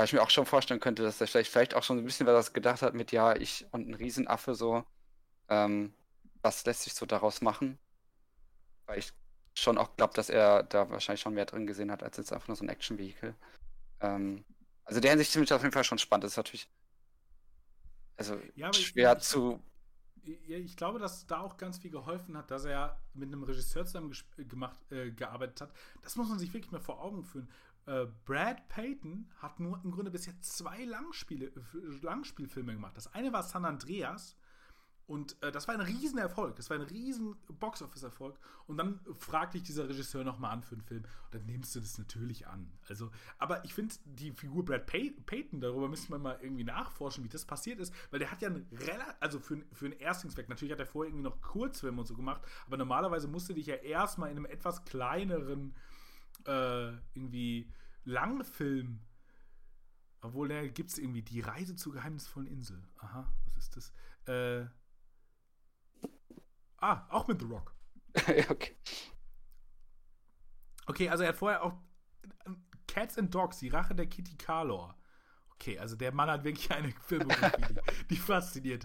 weil 0.00 0.06
ich 0.06 0.14
mir 0.14 0.22
auch 0.22 0.30
schon 0.30 0.46
vorstellen 0.46 0.80
könnte, 0.80 1.02
dass 1.02 1.20
er 1.20 1.28
vielleicht, 1.28 1.52
vielleicht 1.52 1.74
auch 1.74 1.82
schon 1.84 1.98
ein 1.98 2.04
bisschen 2.04 2.26
was 2.26 2.54
gedacht 2.54 2.82
hat 2.82 2.94
mit, 2.94 3.12
ja, 3.12 3.36
ich 3.36 3.66
und 3.72 3.88
ein 3.88 3.94
Riesenaffe 3.94 4.54
so. 4.54 4.84
Ähm, 5.48 5.94
was 6.42 6.64
lässt 6.66 6.82
sich 6.84 6.94
so 6.94 7.06
daraus 7.06 7.42
machen? 7.42 7.78
Weil 8.86 8.98
ich 8.98 9.12
schon 9.54 9.78
auch 9.78 9.96
glaube, 9.96 10.14
dass 10.14 10.28
er 10.30 10.62
da 10.64 10.90
wahrscheinlich 10.90 11.20
schon 11.22 11.34
mehr 11.34 11.46
drin 11.46 11.66
gesehen 11.66 11.90
hat, 11.90 12.02
als 12.02 12.16
jetzt 12.16 12.32
einfach 12.32 12.48
nur 12.48 12.56
so 12.56 12.64
ein 12.64 12.68
Action-Vehikel. 12.68 13.34
Ähm, 14.00 14.44
also 14.84 15.00
der 15.00 15.12
Hinsicht 15.12 15.32
finde 15.32 15.46
ich 15.46 15.54
auf 15.54 15.62
jeden 15.62 15.72
Fall 15.74 15.84
schon 15.84 15.98
spannend. 15.98 16.24
Das 16.24 16.32
ist 16.32 16.38
natürlich 16.38 16.70
also 18.16 18.36
Ja, 18.54 18.72
schwer 18.72 19.18
ich, 19.18 19.18
zu. 19.18 19.60
Ich 20.22 20.76
glaube, 20.76 20.98
dass 20.98 21.26
da 21.26 21.40
auch 21.40 21.56
ganz 21.56 21.78
viel 21.78 21.90
geholfen 21.90 22.36
hat, 22.36 22.50
dass 22.50 22.64
er 22.64 23.00
mit 23.14 23.28
einem 23.28 23.42
Regisseur 23.42 23.86
zusammen 23.86 24.14
gemacht, 24.36 24.76
äh, 24.92 25.10
gearbeitet 25.12 25.62
hat. 25.62 25.72
Das 26.02 26.16
muss 26.16 26.28
man 26.28 26.38
sich 26.38 26.52
wirklich 26.52 26.72
mal 26.72 26.80
vor 26.80 27.00
Augen 27.02 27.24
führen. 27.24 27.48
Äh, 27.90 28.06
Brad 28.24 28.68
Payton 28.68 29.28
hat 29.38 29.58
nur 29.58 29.80
im 29.82 29.90
Grunde 29.90 30.12
bisher 30.12 30.40
zwei 30.42 30.84
Langspiele, 30.84 31.50
Langspielfilme 32.02 32.72
gemacht. 32.72 32.96
Das 32.96 33.12
eine 33.12 33.32
war 33.32 33.42
San 33.42 33.64
Andreas 33.64 34.36
und 35.08 35.42
äh, 35.42 35.50
das 35.50 35.66
war 35.66 35.74
ein 35.74 35.80
Riesenerfolg. 35.80 36.54
Das 36.54 36.70
war 36.70 36.76
ein 36.76 36.84
riesen 36.84 37.34
Box-Office-Erfolg. 37.48 38.38
Und 38.68 38.76
dann 38.76 39.00
fragt 39.18 39.54
dich 39.54 39.64
dieser 39.64 39.88
Regisseur 39.88 40.22
nochmal 40.22 40.52
an 40.52 40.62
für 40.62 40.76
einen 40.76 40.84
Film. 40.84 41.02
Und 41.02 41.34
dann 41.34 41.46
nimmst 41.46 41.74
du 41.74 41.80
das 41.80 41.98
natürlich 41.98 42.46
an. 42.46 42.70
Also, 42.88 43.10
aber 43.38 43.64
ich 43.64 43.74
finde 43.74 43.92
die 44.04 44.30
Figur 44.30 44.64
Brad 44.64 44.86
Pay 44.86 45.10
Payton, 45.26 45.60
darüber 45.60 45.88
müssen 45.88 46.12
wir 46.12 46.18
mal 46.18 46.38
irgendwie 46.40 46.62
nachforschen, 46.62 47.24
wie 47.24 47.28
das 47.28 47.44
passiert 47.44 47.80
ist. 47.80 47.92
Weil 48.12 48.20
der 48.20 48.30
hat 48.30 48.40
ja 48.40 48.50
einen 48.50 48.68
relativ, 48.70 49.16
also 49.18 49.40
für, 49.40 49.60
für 49.72 49.86
einen 49.86 49.98
Erstlingswerk, 49.98 50.48
natürlich 50.48 50.70
hat 50.70 50.78
er 50.78 50.86
vorher 50.86 51.08
irgendwie 51.08 51.28
noch 51.28 51.40
Kurzfilme 51.40 52.00
und 52.00 52.06
so 52.06 52.14
gemacht. 52.14 52.42
Aber 52.68 52.76
normalerweise 52.76 53.26
musste 53.26 53.52
dich 53.52 53.66
ja 53.66 53.74
erstmal 53.74 54.30
in 54.30 54.36
einem 54.36 54.46
etwas 54.46 54.84
kleineren, 54.84 55.74
äh, 56.46 56.92
irgendwie 57.14 57.68
Langfilm 58.04 59.00
obwohl, 60.22 60.48
da 60.48 60.66
gibt 60.66 60.90
es 60.90 60.98
irgendwie 60.98 61.22
die 61.22 61.40
Reise 61.40 61.76
zur 61.76 61.94
geheimnisvollen 61.94 62.48
Insel. 62.48 62.82
Aha, 62.98 63.32
was 63.44 63.56
ist 63.56 63.76
das? 63.76 63.92
Äh, 64.26 64.66
ah, 66.76 67.06
auch 67.08 67.26
mit 67.26 67.40
The 67.40 67.46
Rock. 67.46 67.74
okay. 68.50 68.76
Okay, 70.86 71.08
also 71.08 71.22
er 71.22 71.30
hat 71.30 71.36
vorher 71.36 71.62
auch 71.62 71.74
ähm, 72.44 72.64
Cats 72.86 73.16
and 73.16 73.34
Dogs, 73.34 73.58
die 73.58 73.68
Rache 73.68 73.94
der 73.94 74.06
Kitty 74.06 74.36
Carlor. 74.36 74.94
Okay, 75.60 75.78
also 75.78 75.94
der 75.94 76.10
Mann 76.10 76.30
hat 76.30 76.42
wirklich 76.42 76.70
eine 76.72 76.90
Filmografie, 77.06 77.74
die, 77.74 78.06
die 78.08 78.16
fasziniert. 78.16 78.82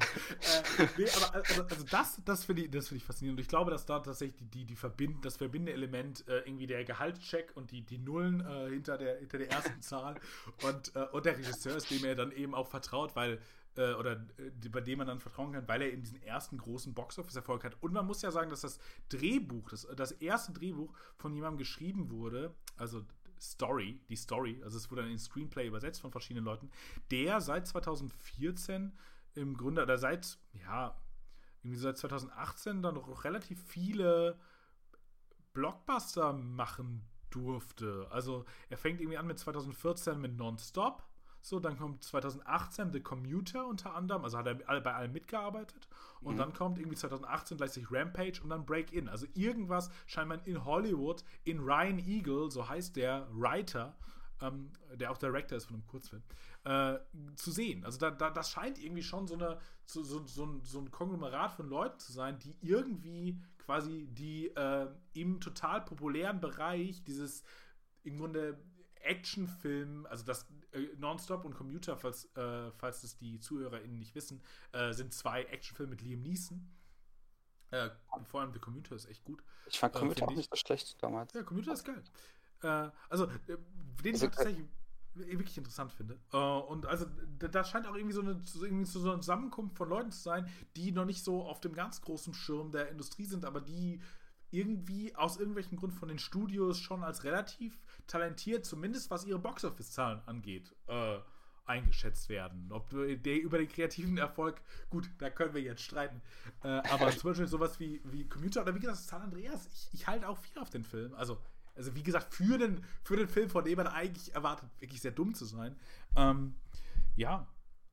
Äh, 0.78 0.88
nee, 0.98 1.06
aber 1.16 1.36
also, 1.36 1.64
also 1.64 1.86
das, 1.90 2.22
das 2.26 2.44
finde 2.44 2.64
ich, 2.64 2.70
find 2.70 2.92
ich 3.00 3.06
faszinierend. 3.06 3.40
Und 3.40 3.44
ich 3.44 3.48
glaube, 3.48 3.72
dass 3.72 3.86
da 3.86 4.00
tatsächlich 4.00 4.36
die, 4.36 4.46
die, 4.46 4.66
die 4.66 4.76
verbind, 4.76 5.24
das 5.24 5.38
verbindende 5.38 5.72
Element 5.72 6.28
äh, 6.28 6.40
irgendwie 6.40 6.68
der 6.68 6.84
Gehaltscheck 6.84 7.54
und 7.56 7.72
die, 7.72 7.82
die 7.82 7.98
Nullen 7.98 8.42
äh, 8.42 8.70
hinter, 8.72 8.98
der, 8.98 9.20
hinter 9.20 9.38
der 9.38 9.52
ersten 9.52 9.82
Zahl 9.82 10.16
und, 10.64 10.94
äh, 10.96 11.06
und 11.14 11.26
der 11.26 11.38
Regisseur 11.38 11.78
ist, 11.78 11.90
dem 11.92 12.04
er 12.04 12.16
dann 12.16 12.34
eben 12.34 12.54
auch 12.54 12.68
vertraut, 12.68 13.16
weil 13.16 13.40
äh, 13.78 13.94
oder 13.94 14.26
bei 14.70 14.82
dem 14.82 14.98
man 14.98 15.08
dann 15.08 15.22
vertrauen 15.22 15.54
kann, 15.54 15.68
weil 15.70 15.82
er 15.82 15.94
eben 15.94 16.02
diesen 16.02 16.22
ersten 16.24 16.58
großen 16.58 16.94
Box-Office-Erfolg 16.94 17.64
hat. 17.64 17.78
Und 17.82 17.94
man 17.94 18.06
muss 18.06 18.22
ja 18.22 18.32
sagen, 18.32 18.50
dass 18.50 18.62
das 18.62 18.80
Drehbuch, 19.08 19.70
das, 19.70 19.88
das 19.96 20.12
erste 20.12 20.52
Drehbuch 20.52 20.94
von 21.16 21.34
jemandem 21.34 21.60
geschrieben 21.60 22.10
wurde, 22.10 22.54
also 22.76 23.06
Story, 23.52 24.02
die 24.10 24.16
Story, 24.16 24.62
also 24.64 24.78
es 24.78 24.90
wurde 24.92 25.04
dann 25.04 25.12
in 25.12 25.20
Screenplay 25.20 25.68
übersetzt 25.68 26.02
von 26.02 26.12
verschiedenen 26.12 26.46
Leuten, 26.46 26.70
der 27.12 27.42
seit 27.42 27.68
2014 27.68 28.92
im 29.36 29.56
Grunde, 29.56 29.84
oder 29.84 29.98
seit, 29.98 30.38
ja, 30.54 31.00
irgendwie 31.64 31.80
seit 31.80 31.98
2018 31.98 32.82
dann 32.82 32.96
noch 32.96 33.24
relativ 33.24 33.62
viele 33.64 34.40
Blockbuster 35.54 36.34
machen 36.34 37.02
durfte. 37.32 38.08
Also 38.12 38.46
er 38.70 38.78
fängt 38.78 39.02
irgendwie 39.02 39.18
an 39.18 39.28
mit 39.28 39.40
2014 39.40 40.20
mit 40.20 40.38
Nonstop. 40.38 41.04
So, 41.46 41.60
dann 41.60 41.78
kommt 41.78 42.04
2018 42.04 42.92
The 42.92 43.02
Commuter 43.02 43.68
unter 43.68 43.94
anderem, 43.94 44.24
also 44.24 44.40
hat 44.40 44.48
er 44.48 44.56
bei 44.82 44.96
allem 44.96 45.12
mitgearbeitet. 45.12 45.88
Und 46.22 46.34
Mhm. 46.34 46.38
dann 46.40 46.54
kommt 46.54 46.80
irgendwie 46.80 46.98
2018 46.98 47.58
gleichzeitig 47.58 47.92
Rampage 47.92 48.42
und 48.42 48.50
dann 48.50 48.66
Break 48.66 48.92
In. 48.92 49.08
Also 49.08 49.28
irgendwas 49.36 49.92
scheint 50.08 50.28
man 50.30 50.40
in 50.46 50.66
Hollywood, 50.66 51.24
in 51.44 51.60
Ryan 51.60 52.00
Eagle, 52.00 52.50
so 52.50 52.68
heißt 52.68 52.96
der 52.96 53.28
Writer, 53.32 53.96
ähm, 54.42 54.72
der 54.96 55.12
auch 55.12 55.20
Director 55.20 55.56
ist 55.56 55.66
von 55.66 55.76
einem 55.76 55.86
Kurzfilm, 55.86 56.24
äh, 56.64 56.98
zu 57.36 57.52
sehen. 57.52 57.86
Also 57.86 58.00
da, 58.00 58.10
da, 58.10 58.32
das 58.32 58.50
scheint 58.50 58.84
irgendwie 58.84 59.04
schon 59.04 59.28
so, 59.28 59.36
eine, 59.36 59.60
so, 59.86 60.02
so, 60.02 60.26
so, 60.26 60.46
ein, 60.48 60.62
so 60.64 60.80
ein 60.80 60.90
Konglomerat 60.90 61.52
von 61.52 61.70
Leuten 61.70 62.00
zu 62.00 62.12
sein, 62.12 62.40
die 62.40 62.58
irgendwie 62.62 63.40
quasi 63.60 64.08
die 64.10 64.48
äh, 64.48 64.88
im 65.14 65.40
total 65.40 65.82
populären 65.82 66.40
Bereich 66.40 67.04
dieses 67.04 67.44
im 68.02 68.18
Grunde 68.18 68.58
Actionfilm, 69.06 70.08
also 70.10 70.26
das 70.26 70.48
äh, 70.76 70.96
Nonstop 70.98 71.46
und 71.46 71.56
Commuter, 71.56 71.98
falls, 71.98 72.26
äh, 72.36 72.72
falls 72.72 73.02
das 73.02 73.16
die 73.18 73.40
ZuhörerInnen 73.40 73.98
nicht 73.98 74.14
wissen, 74.16 74.42
äh, 74.72 74.94
sind 74.94 75.14
zwei 75.14 75.44
Actionfilme 75.44 75.92
mit 75.92 76.02
Liam 76.02 76.22
Neeson. 76.22 76.68
Äh, 77.72 77.90
vor 78.26 78.42
allem 78.42 78.54
The 78.54 78.60
Commuter 78.60 78.96
ist 78.96 79.06
echt 79.10 79.24
gut. 79.26 79.44
Ich 79.68 79.80
fand 79.80 79.96
Äh, 79.96 80.00
Commuter 80.00 80.26
auch 80.26 80.32
ich- 80.32 80.38
nicht 80.38 80.50
so 80.52 80.56
schlecht 80.56 81.02
damals. 81.02 81.34
Ja, 81.34 81.44
Computer 81.44 81.74
ist 81.74 81.84
geil. 81.84 82.04
Äh, 82.62 82.90
also, 83.10 83.26
den 83.26 83.36
ich 84.04 84.14
Also, 84.14 84.28
auch 84.28 84.32
tatsächlich 84.32 84.68
wirklich 85.16 85.58
interessant 85.58 85.94
finde. 85.94 86.20
Und 86.68 86.86
also, 86.86 87.06
da, 87.40 87.64
scheint 87.64 87.88
auch 87.88 87.96
irgendwie 87.96 88.14
so 88.14 88.20
eine, 88.22 88.32
irgendwie 88.62 88.84
so 88.86 89.10
eine 89.10 89.22
Zusammenkunft 89.22 89.78
von 89.78 89.88
Leuten 89.88 90.12
zu 90.12 90.22
sein, 90.22 90.48
die 90.76 90.92
noch 90.92 91.06
nicht 91.06 91.24
so 91.24 91.44
auf 91.46 91.62
dem 91.62 91.74
ganz 91.74 92.02
großen 92.02 92.34
Schirm 92.34 92.72
der 92.74 92.90
Industrie 92.90 93.24
sind, 93.26 93.46
aber 93.46 93.62
die 93.62 94.02
irgendwie 94.56 95.16
aus 95.16 95.38
irgendwelchen 95.38 95.78
Gründen 95.78 95.98
von 95.98 96.10
den 96.10 96.20
Studios 96.20 96.80
schon 96.80 97.04
als 97.04 97.24
relativ 97.24 97.78
talentiert, 98.08 98.66
zumindest 98.66 99.12
was 99.12 99.26
ihre 99.26 99.40
Boxoffice-Zahlen 99.40 100.22
angeht, 100.26 100.76
äh, 100.88 101.18
eingeschätzt 101.66 102.30
werden. 102.30 102.72
Ob 102.72 102.90
der 102.90 103.42
über 103.42 103.58
den 103.58 103.68
kreativen 103.68 104.18
Erfolg, 104.18 104.62
gut, 104.90 105.10
da 105.18 105.30
können 105.30 105.54
wir 105.54 105.62
jetzt 105.62 105.82
streiten. 105.82 106.22
Äh, 106.64 106.68
aber 106.68 107.10
zum 107.12 107.32
Beispiel 107.32 107.48
sowas 107.48 107.80
wie, 107.80 108.02
wie 108.06 108.28
Commuter 108.28 108.62
oder 108.62 108.76
wie 108.76 108.80
gesagt, 108.80 109.00
San 109.00 109.22
Andreas, 109.22 109.68
ich, 109.68 109.90
ich 109.94 110.08
halte 110.08 110.30
auch 110.30 110.38
viel 110.38 110.58
auf 110.60 110.70
den 110.70 110.84
Film. 110.84 111.14
Also, 111.16 111.42
also 111.76 111.96
wie 111.96 112.04
gesagt, 112.04 112.34
für 112.34 112.58
den, 112.58 112.84
für 113.04 113.18
den 113.18 113.28
Film, 113.28 113.50
von 113.50 113.66
dem 113.66 113.78
man 113.78 113.88
eigentlich 113.88 114.34
erwartet, 114.34 114.70
wirklich 114.80 115.02
sehr 115.02 115.12
dumm 115.12 115.34
zu 115.34 115.46
sein. 115.46 115.76
Ähm, 116.16 116.56
ja, 117.16 117.48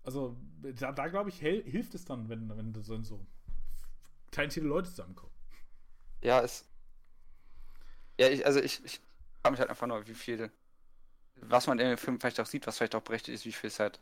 also 0.04 0.36
da, 0.60 0.92
da 0.92 1.08
glaube 1.08 1.30
ich, 1.30 1.38
hilft 1.38 1.94
es 1.94 2.04
dann, 2.04 2.28
wenn, 2.28 2.48
wenn 2.56 2.74
so, 2.82 3.02
so 3.02 3.26
talentierte 4.30 4.68
Leute 4.68 4.90
zusammenkommen. 4.90 5.31
Ja, 6.22 6.40
es. 6.42 6.64
Ja, 8.18 8.28
ich, 8.28 8.44
also 8.46 8.60
ich, 8.60 8.84
ich 8.84 9.00
frage 9.42 9.52
mich 9.52 9.60
halt 9.60 9.70
einfach 9.70 9.86
nur, 9.86 10.06
wie 10.06 10.14
viel, 10.14 10.50
was 11.36 11.66
man 11.66 11.78
in 11.78 11.88
dem 11.88 11.98
Film 11.98 12.20
vielleicht 12.20 12.40
auch 12.40 12.46
sieht, 12.46 12.66
was 12.66 12.78
vielleicht 12.78 12.94
auch 12.94 13.02
berechtigt 13.02 13.36
ist, 13.36 13.46
wie 13.46 13.52
viel 13.52 13.68
ist 13.68 13.80
halt 13.80 14.00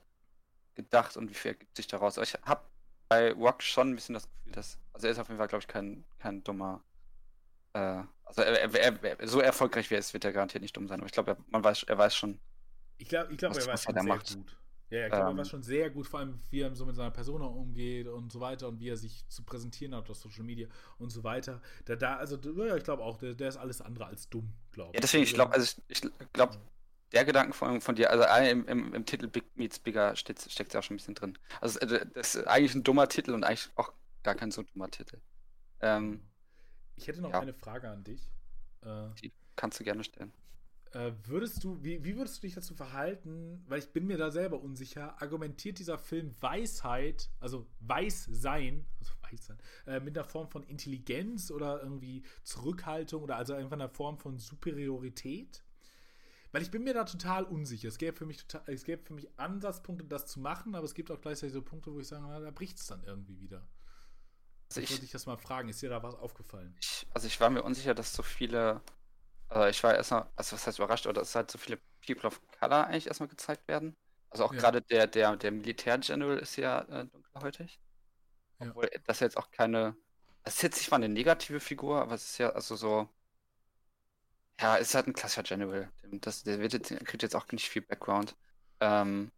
gedacht 0.76 1.16
und 1.16 1.30
wie 1.30 1.34
viel 1.34 1.52
ergibt 1.52 1.76
sich 1.76 1.86
daraus. 1.88 2.18
Aber 2.18 2.24
ich 2.26 2.34
habe 2.44 2.62
bei 3.08 3.32
Rock 3.32 3.62
schon 3.62 3.90
ein 3.92 3.94
bisschen 3.96 4.14
das 4.14 4.28
Gefühl, 4.28 4.52
dass, 4.54 4.78
also 4.92 5.08
er 5.08 5.12
ist 5.12 5.18
auf 5.18 5.28
jeden 5.28 5.38
Fall, 5.38 5.48
glaube 5.48 5.62
ich, 5.62 5.68
kein, 5.68 6.04
kein 6.18 6.44
dummer, 6.44 6.82
äh, 7.74 8.02
also 8.24 8.42
er, 8.42 8.74
er, 8.74 9.04
er, 9.20 9.28
so 9.28 9.40
erfolgreich 9.40 9.90
wie 9.90 9.94
er 9.96 10.00
ist, 10.00 10.12
wird 10.14 10.24
er 10.24 10.32
garantiert 10.32 10.62
nicht 10.62 10.76
dumm 10.76 10.88
sein. 10.88 11.00
Aber 11.00 11.06
ich 11.06 11.12
glaube, 11.12 11.32
er, 11.32 11.36
man 11.50 11.64
weiß, 11.64 11.84
er 11.84 11.98
weiß 11.98 12.16
schon, 12.16 12.38
Ich 12.98 13.08
glaube, 13.08 13.32
ich 13.32 13.38
glaub, 13.38 13.52
Was- 13.54 13.66
er 13.66 13.72
weiß 13.72 13.84
schon 13.84 13.96
er 13.96 14.02
sehr 14.02 14.16
macht. 14.16 14.36
gut. 14.38 14.56
Ja, 14.90 14.98
ja, 15.00 15.06
ich 15.08 15.14
glaube, 15.14 15.30
er 15.30 15.36
Ähm. 15.36 15.38
weiß 15.38 15.48
schon 15.48 15.62
sehr 15.62 15.88
gut, 15.90 16.06
vor 16.08 16.20
allem 16.20 16.40
wie 16.50 16.60
er 16.60 16.74
so 16.74 16.84
mit 16.84 16.96
seiner 16.96 17.10
Persona 17.12 17.46
umgeht 17.46 18.08
und 18.08 18.32
so 18.32 18.40
weiter 18.40 18.68
und 18.68 18.80
wie 18.80 18.88
er 18.88 18.96
sich 18.96 19.24
zu 19.28 19.44
präsentieren 19.44 19.94
hat 19.94 20.10
auf 20.10 20.16
Social 20.16 20.42
Media 20.44 20.68
und 20.98 21.10
so 21.10 21.22
weiter. 21.24 21.62
Da, 21.84 21.96
da 21.96 22.16
also, 22.16 22.36
ja, 22.66 22.76
ich 22.76 22.84
glaube 22.84 23.04
auch, 23.04 23.16
der, 23.18 23.34
der 23.34 23.48
ist 23.48 23.56
alles 23.56 23.80
andere 23.80 24.06
als 24.06 24.28
dumm, 24.28 24.52
glaube 24.72 24.92
ich. 24.92 24.94
Ja, 24.94 25.00
deswegen, 25.00 25.22
ich 25.24 25.34
glaube, 25.34 25.52
also 25.54 25.80
ich, 25.88 26.02
ich 26.04 26.10
glaube, 26.32 26.56
der 27.12 27.24
Gedanken 27.24 27.52
von, 27.52 27.80
von 27.80 27.94
dir, 27.94 28.10
also 28.10 28.24
allein 28.24 28.46
im, 28.50 28.68
im, 28.68 28.94
im 28.94 29.06
Titel 29.06 29.28
Big 29.28 29.56
Meets 29.56 29.78
Bigger 29.78 30.16
steckt 30.16 30.74
ja 30.74 30.80
auch 30.80 30.84
schon 30.84 30.94
ein 30.94 30.98
bisschen 30.98 31.14
drin. 31.14 31.38
Also 31.60 31.78
äh, 31.80 32.06
das 32.14 32.34
ist 32.36 32.46
eigentlich 32.46 32.74
ein 32.74 32.84
dummer 32.84 33.08
Titel 33.08 33.32
und 33.32 33.44
eigentlich 33.44 33.70
auch 33.76 33.92
gar 34.22 34.34
kein 34.34 34.50
so 34.50 34.62
dummer 34.62 34.90
Titel. 34.90 35.20
Ähm, 35.80 36.22
Ich 36.94 37.08
hätte 37.08 37.20
noch 37.20 37.32
Ja. 37.32 37.40
eine 37.40 37.52
Frage 37.54 37.88
an 37.90 38.04
dich. 38.04 38.30
Äh, 38.82 39.08
die 39.22 39.32
kannst 39.56 39.78
du 39.80 39.84
gerne 39.84 40.02
stellen. 40.04 40.32
Äh, 40.92 41.12
würdest 41.24 41.62
du, 41.62 41.82
wie, 41.84 42.02
wie 42.02 42.16
würdest 42.16 42.38
du 42.38 42.40
dich 42.42 42.54
dazu 42.54 42.74
verhalten, 42.74 43.64
weil 43.68 43.78
ich 43.78 43.92
bin 43.92 44.06
mir 44.06 44.16
da 44.18 44.30
selber 44.30 44.60
unsicher, 44.60 45.20
argumentiert 45.22 45.78
dieser 45.78 45.98
Film 45.98 46.34
Weisheit, 46.40 47.30
also 47.38 47.68
Weißsein, 47.80 48.86
also 48.98 49.12
Weißsein, 49.22 49.58
äh, 49.86 50.00
mit 50.00 50.18
einer 50.18 50.26
Form 50.26 50.48
von 50.50 50.64
Intelligenz 50.64 51.52
oder 51.52 51.80
irgendwie 51.80 52.24
Zurückhaltung 52.42 53.22
oder 53.22 53.36
also 53.36 53.54
einfach 53.54 53.72
einer 53.72 53.88
Form 53.88 54.18
von 54.18 54.38
Superiorität? 54.38 55.62
Weil 56.52 56.62
ich 56.62 56.72
bin 56.72 56.82
mir 56.82 56.94
da 56.94 57.04
total 57.04 57.44
unsicher. 57.44 57.86
Es 57.86 57.98
gäbe 57.98 58.16
für 58.16 58.26
mich 58.26 58.38
total, 58.38 58.62
es 58.74 58.82
gäbe 58.82 59.04
für 59.04 59.14
mich 59.14 59.28
Ansatzpunkte, 59.38 60.04
das 60.04 60.26
zu 60.26 60.40
machen, 60.40 60.74
aber 60.74 60.84
es 60.84 60.94
gibt 60.94 61.12
auch 61.12 61.20
gleichzeitig 61.20 61.52
so 61.52 61.62
Punkte, 61.62 61.92
wo 61.92 62.00
ich 62.00 62.08
sage, 62.08 62.24
na, 62.26 62.40
da 62.40 62.50
bricht 62.50 62.78
es 62.78 62.86
dann 62.86 63.04
irgendwie 63.04 63.38
wieder. 63.38 63.68
Also 64.68 64.80
ich 64.80 64.90
wollte 64.90 65.02
dich 65.02 65.12
das 65.12 65.26
mal 65.26 65.36
fragen, 65.36 65.68
ist 65.68 65.82
dir 65.82 65.90
da 65.90 66.02
was 66.02 66.14
aufgefallen? 66.14 66.74
Ich, 66.80 67.06
also 67.12 67.26
ich 67.26 67.40
war 67.40 67.50
mir 67.50 67.62
unsicher, 67.62 67.94
dass 67.94 68.12
so 68.12 68.22
viele, 68.22 68.80
also 69.50 69.68
ich 69.68 69.82
war 69.84 69.94
erstmal, 69.96 70.30
also 70.36 70.54
was 70.56 70.66
heißt 70.66 70.78
überrascht, 70.78 71.06
oder 71.06 71.20
dass 71.22 71.34
halt 71.34 71.50
so 71.50 71.58
viele 71.58 71.80
People 72.06 72.26
of 72.28 72.40
Color 72.60 72.86
eigentlich 72.88 73.08
erstmal 73.08 73.28
gezeigt 73.28 73.68
werden. 73.68 73.96
Also 74.30 74.44
auch 74.44 74.54
Ja. 74.54 74.56
gerade 74.56 74.82
der, 74.82 75.06
der, 75.08 75.36
der 75.36 75.52
Militär-General 75.52 76.38
ist 76.38 76.56
ja 76.56 76.82
äh, 76.82 77.06
dunkelhäutig. 77.06 77.80
Ja. 78.60 78.74
Obwohl 78.74 78.90
das 79.06 79.20
jetzt 79.20 79.36
auch 79.38 79.50
keine, 79.52 79.96
es 80.44 80.56
ist 80.56 80.62
jetzt 80.62 80.78
nicht 80.78 80.90
mal 80.90 80.96
eine 80.98 81.08
negative 81.10 81.60
Figur, 81.60 82.00
aber 82.02 82.14
es 82.14 82.24
ist 82.32 82.38
ja 82.38 82.50
also 82.50 82.76
so, 82.76 83.08
ja, 84.60 84.76
es 84.78 84.88
ist 84.88 84.94
halt 84.94 85.06
ein 85.08 85.12
klassischer 85.14 85.42
General. 85.42 85.90
Das, 86.02 86.42
der 86.42 86.60
wird 86.60 86.72
jetzt, 86.74 86.88
kriegt 87.06 87.22
jetzt 87.22 87.36
auch 87.36 87.50
nicht 87.52 87.68
viel 87.68 87.82
Background. 87.82 88.36
Ähm, 88.80 89.32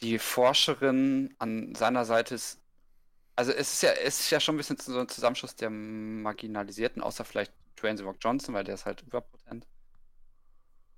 die 0.00 0.18
Forscherin 0.18 1.34
an 1.38 1.74
seiner 1.74 2.04
Seite 2.04 2.34
ist 2.34 2.60
also 3.36 3.52
es 3.52 3.72
ist 3.74 3.82
ja, 3.82 3.92
es 3.92 4.20
ist 4.20 4.30
ja 4.30 4.40
schon 4.40 4.56
ein 4.56 4.58
bisschen 4.58 4.78
so 4.78 5.00
ein 5.00 5.08
Zusammenschluss 5.08 5.56
der 5.56 5.70
Marginalisierten, 5.70 7.02
außer 7.02 7.24
vielleicht 7.24 7.54
Dwayne 7.76 8.02
Rock 8.02 8.18
Johnson, 8.20 8.54
weil 8.54 8.64
der 8.64 8.74
ist 8.74 8.86
halt 8.86 9.02
überpotent. 9.02 9.66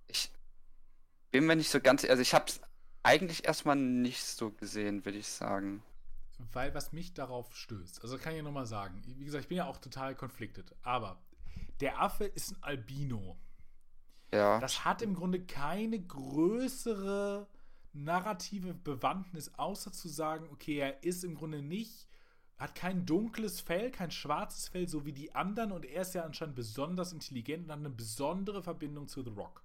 Ich 0.06 0.30
bin 1.30 1.46
mir 1.46 1.56
nicht 1.56 1.70
so 1.70 1.80
ganz, 1.80 2.04
also 2.04 2.20
ich 2.22 2.34
habe 2.34 2.46
es 2.48 2.60
eigentlich 3.02 3.44
erstmal 3.46 3.76
nicht 3.76 4.24
so 4.24 4.50
gesehen, 4.50 5.04
würde 5.04 5.18
ich 5.18 5.28
sagen. 5.28 5.82
Weil 6.52 6.74
was 6.74 6.92
mich 6.92 7.14
darauf 7.14 7.54
stößt, 7.54 8.02
also 8.02 8.18
kann 8.18 8.34
ich 8.34 8.42
nochmal 8.42 8.66
sagen, 8.66 9.02
wie 9.04 9.24
gesagt, 9.24 9.44
ich 9.44 9.48
bin 9.48 9.58
ja 9.58 9.66
auch 9.66 9.78
total 9.78 10.14
konfliktet, 10.14 10.74
aber 10.82 11.22
der 11.80 12.00
Affe 12.00 12.24
ist 12.24 12.52
ein 12.52 12.62
Albino. 12.62 13.36
Ja, 14.32 14.58
Das 14.60 14.84
hat 14.84 15.02
im 15.02 15.14
Grunde 15.14 15.44
keine 15.44 16.00
größere 16.00 17.46
narrative 17.92 18.74
Bewandtnis, 18.74 19.52
außer 19.58 19.92
zu 19.92 20.08
sagen, 20.08 20.48
okay, 20.50 20.78
er 20.78 21.02
ist 21.04 21.24
im 21.24 21.34
Grunde 21.34 21.62
nicht, 21.62 22.06
hat 22.62 22.76
kein 22.76 23.04
dunkles 23.04 23.60
Fell, 23.60 23.90
kein 23.90 24.12
schwarzes 24.12 24.68
Fell, 24.68 24.88
so 24.88 25.04
wie 25.04 25.12
die 25.12 25.34
anderen 25.34 25.72
und 25.72 25.84
er 25.84 26.02
ist 26.02 26.14
ja 26.14 26.22
anscheinend 26.22 26.54
besonders 26.54 27.12
intelligent 27.12 27.64
und 27.64 27.72
hat 27.72 27.78
eine 27.78 27.90
besondere 27.90 28.62
Verbindung 28.62 29.08
zu 29.08 29.22
The 29.22 29.30
Rock. 29.30 29.64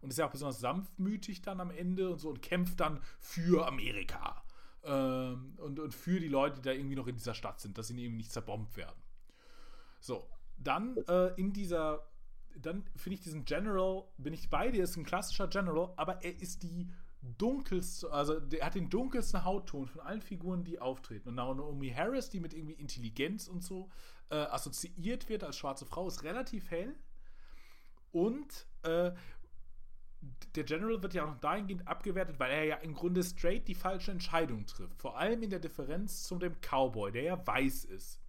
Und 0.00 0.10
ist 0.10 0.18
ja 0.18 0.26
auch 0.26 0.30
besonders 0.30 0.60
sanftmütig 0.60 1.42
dann 1.42 1.60
am 1.60 1.70
Ende 1.70 2.10
und 2.10 2.18
so 2.18 2.30
und 2.30 2.40
kämpft 2.40 2.80
dann 2.80 3.02
für 3.18 3.66
Amerika. 3.66 4.42
Ähm, 4.82 5.54
und, 5.58 5.78
und 5.78 5.92
für 5.92 6.20
die 6.20 6.28
Leute, 6.28 6.56
die 6.56 6.62
da 6.62 6.72
irgendwie 6.72 6.96
noch 6.96 7.06
in 7.06 7.16
dieser 7.16 7.34
Stadt 7.34 7.60
sind, 7.60 7.76
dass 7.76 7.88
sie 7.88 8.00
irgendwie 8.02 8.18
nicht 8.18 8.32
zerbombt 8.32 8.76
werden. 8.76 9.02
So, 10.00 10.26
dann 10.56 10.96
äh, 11.08 11.34
in 11.36 11.52
dieser, 11.52 12.08
dann 12.56 12.84
finde 12.96 13.16
ich 13.16 13.22
diesen 13.22 13.44
General, 13.44 14.04
bin 14.16 14.32
ich 14.32 14.48
bei 14.48 14.70
dir, 14.70 14.84
ist 14.84 14.96
ein 14.96 15.04
klassischer 15.04 15.48
General, 15.48 15.92
aber 15.96 16.24
er 16.24 16.40
ist 16.40 16.62
die 16.62 16.90
dunkelste, 17.22 18.10
also 18.12 18.38
der 18.38 18.64
hat 18.64 18.74
den 18.74 18.90
dunkelsten 18.90 19.44
Hautton 19.44 19.86
von 19.86 20.00
allen 20.00 20.22
Figuren, 20.22 20.64
die 20.64 20.80
auftreten. 20.80 21.28
Und 21.28 21.34
Naomi 21.34 21.90
Harris, 21.90 22.30
die 22.30 22.40
mit 22.40 22.54
irgendwie 22.54 22.74
Intelligenz 22.74 23.48
und 23.48 23.62
so 23.62 23.90
äh, 24.30 24.36
assoziiert 24.36 25.28
wird 25.28 25.44
als 25.44 25.56
schwarze 25.56 25.86
Frau, 25.86 26.06
ist 26.06 26.22
relativ 26.22 26.70
hell. 26.70 26.94
Und 28.12 28.66
äh, 28.82 29.12
der 30.54 30.64
General 30.64 31.02
wird 31.02 31.14
ja 31.14 31.24
auch 31.24 31.28
noch 31.28 31.40
dahingehend 31.40 31.86
abgewertet, 31.86 32.38
weil 32.38 32.50
er 32.50 32.64
ja 32.64 32.76
im 32.76 32.94
Grunde 32.94 33.22
straight 33.22 33.68
die 33.68 33.74
falsche 33.74 34.10
Entscheidung 34.10 34.66
trifft. 34.66 35.00
Vor 35.00 35.18
allem 35.18 35.42
in 35.42 35.50
der 35.50 35.60
Differenz 35.60 36.24
zu 36.24 36.36
dem 36.36 36.56
Cowboy, 36.60 37.12
der 37.12 37.22
ja 37.22 37.46
weiß 37.46 37.84
ist. 37.84 38.20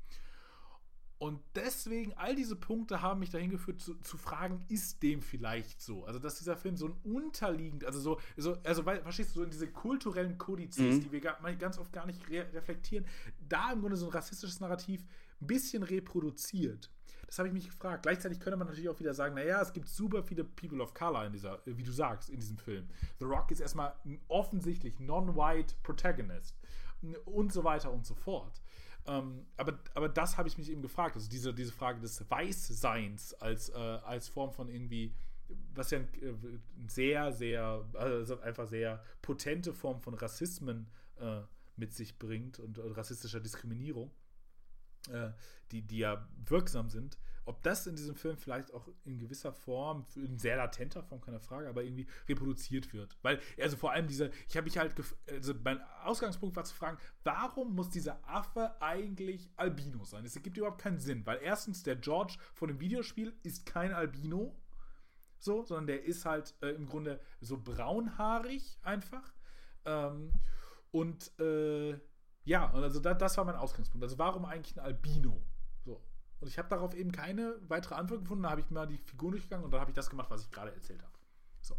Und 1.20 1.42
deswegen, 1.54 2.14
all 2.14 2.34
diese 2.34 2.56
Punkte 2.56 3.02
haben 3.02 3.20
mich 3.20 3.30
dahin 3.30 3.50
geführt, 3.50 3.82
zu, 3.82 3.96
zu 3.96 4.18
fragen, 4.18 4.64
ist 4.70 5.04
dem 5.04 5.22
vielleicht 5.22 5.82
so? 5.82 6.06
Also, 6.06 6.18
dass 6.18 6.38
dieser 6.38 6.56
Film 6.56 6.78
so 6.78 6.88
ein 6.88 6.96
unterliegend, 7.04 7.84
also 7.84 8.00
so, 8.00 8.20
so 8.38 8.58
also, 8.64 8.86
weil, 8.86 9.02
verstehst 9.02 9.32
du, 9.32 9.40
so 9.40 9.44
in 9.44 9.50
diese 9.52 9.68
kulturellen 9.68 10.38
Kodizes, 10.38 10.96
Mhm. 10.96 11.02
die 11.02 11.12
wir 11.12 11.20
ga, 11.20 11.38
ganz 11.60 11.78
oft 11.78 11.92
gar 11.92 12.06
nicht 12.06 12.30
re 12.30 12.48
reflektieren, 12.54 13.06
da 13.50 13.74
im 13.74 13.82
Grunde 13.82 13.98
so 13.98 14.06
ein 14.06 14.14
rassistisches 14.14 14.62
Narrativ 14.62 15.06
ein 15.42 15.48
bisschen 15.48 15.84
reproduziert. 15.84 16.90
Das 17.28 17.38
habe 17.38 17.50
ich 17.50 17.54
mich 17.54 17.68
gefragt. 17.68 18.04
Gleichzeitig 18.04 18.40
könnte 18.40 18.58
man 18.58 18.68
natürlich 18.68 18.90
auch 18.90 19.00
wieder 19.00 19.14
sagen, 19.14 19.36
naja, 19.36 19.62
es 19.62 19.74
gibt 19.74 19.90
super 19.90 20.24
viele 20.24 20.44
People 20.46 20.82
of 20.82 20.94
Color 20.94 21.26
in 21.26 21.34
dieser, 21.34 21.62
wie 21.66 21.84
du 21.84 21.92
sagst, 21.92 22.30
in 22.30 22.40
diesem 22.40 22.58
Film. 22.58 22.88
The 23.20 23.26
Rock 23.26 23.52
ist 23.52 23.60
erstmal 23.60 23.94
offensichtlich 24.30 25.00
non-white 25.00 25.76
Protagonist 25.84 26.58
und 27.26 27.54
so 27.54 27.64
weiter 27.64 27.92
und 27.92 28.06
so 28.06 28.16
fort. 28.16 28.62
Ähm, 29.08 29.46
aber, 29.58 29.80
aber 29.94 30.10
das 30.10 30.38
habe 30.38 30.48
ich 30.48 30.58
mich 30.58 30.70
eben 30.70 30.82
gefragt. 30.82 31.16
Also 31.16 31.30
diese, 31.30 31.54
diese 31.54 31.72
Frage 31.72 32.00
des 32.00 32.30
Weißseins 32.30 33.34
als, 33.36 33.70
äh, 33.70 33.74
als 33.76 34.28
Form 34.28 34.52
von 34.52 34.70
irgendwie, 34.70 35.14
was 35.74 35.92
ja 35.92 36.00
ein, 36.00 36.08
äh, 36.22 36.30
ein 36.30 36.90
sehr, 36.90 37.32
sehr, 37.32 37.86
also 37.94 38.40
einfach 38.42 38.68
sehr 38.68 39.04
potente 39.22 39.74
Form 39.74 40.02
von 40.02 40.14
Rassismen 40.14 40.88
äh, 41.20 41.42
mit 41.76 41.94
sich 41.94 42.20
bringt 42.20 42.60
und, 42.60 42.78
und 42.78 42.92
rassistischer 42.92 43.40
Diskriminierung, 43.40 44.12
die, 45.72 45.82
die 45.82 46.00
ja 46.00 46.28
wirksam 46.46 46.90
sind. 46.90 47.18
Ob 47.46 47.64
das 47.64 47.88
in 47.88 47.96
diesem 47.96 48.14
Film 48.14 48.38
vielleicht 48.38 48.72
auch 48.76 48.88
in 49.06 49.18
gewisser 49.18 49.52
Form, 49.52 50.06
in 50.16 50.38
sehr 50.38 50.58
latenter 50.58 51.02
Form, 51.02 51.20
keine 51.20 51.40
Frage, 51.40 51.68
aber 51.68 51.84
irgendwie 51.84 52.06
reproduziert 52.28 52.94
wird. 52.94 53.18
Weil, 53.24 53.40
also 53.60 53.76
vor 53.76 53.92
allem 53.92 54.06
diese, 54.06 54.30
ich 54.48 54.56
habe 54.56 54.66
mich 54.66 54.78
halt, 54.78 54.94
also 55.28 55.56
mein 55.64 55.82
Ausgangspunkt 56.04 56.56
war 56.56 56.64
zu 56.64 56.76
fragen, 56.76 57.00
warum 57.24 57.74
muss 57.74 57.90
dieser 57.90 58.20
Affe 58.30 58.80
eigentlich 58.84 59.50
Albino 59.56 60.06
sein? 60.06 60.26
Es 60.26 60.36
ergibt 60.36 60.58
überhaupt 60.58 60.80
keinen 60.80 61.00
Sinn, 61.00 61.26
weil 61.26 61.40
erstens 61.42 61.82
der 61.82 61.96
George 61.96 62.38
von 62.54 62.68
dem 62.68 62.80
Videospiel 62.80 63.34
ist 63.42 63.66
kein 63.66 63.94
Albino, 63.94 64.56
so, 65.40 65.64
sondern 65.64 65.88
der 65.88 66.04
ist 66.04 66.26
halt 66.26 66.54
äh, 66.62 66.70
im 66.70 66.86
Grunde 66.86 67.20
so 67.42 67.58
braunhaarig 67.58 68.78
einfach. 68.84 69.34
Ähm, 69.86 70.34
und 70.92 71.32
äh, 71.40 72.00
ja, 72.46 72.70
und 72.72 72.84
also 72.84 73.00
da, 73.00 73.14
das 73.14 73.38
war 73.38 73.46
mein 73.46 73.56
Ausgangspunkt. 73.56 74.04
Also 74.04 74.18
warum 74.18 74.46
eigentlich 74.46 74.76
ein 74.78 74.84
Albino? 74.84 75.42
So. 75.86 76.02
Und 76.40 76.48
ich 76.48 76.58
habe 76.58 76.70
darauf 76.70 76.94
eben 76.94 77.12
keine 77.12 77.56
weitere 77.68 77.96
Antwort 77.96 78.22
gefunden. 78.22 78.44
Da 78.44 78.52
habe 78.52 78.62
ich 78.62 78.70
mal 78.70 78.88
die 78.88 78.98
Figur 78.98 79.32
durchgegangen 79.32 79.66
und 79.66 79.72
dann 79.72 79.82
habe 79.82 79.92
ich 79.92 79.96
das 79.96 80.10
gemacht, 80.10 80.30
was 80.30 80.44
ich 80.44 80.52
gerade 80.52 80.74
erzählt 80.74 81.02
habe. 81.02 81.14
So. 81.62 81.76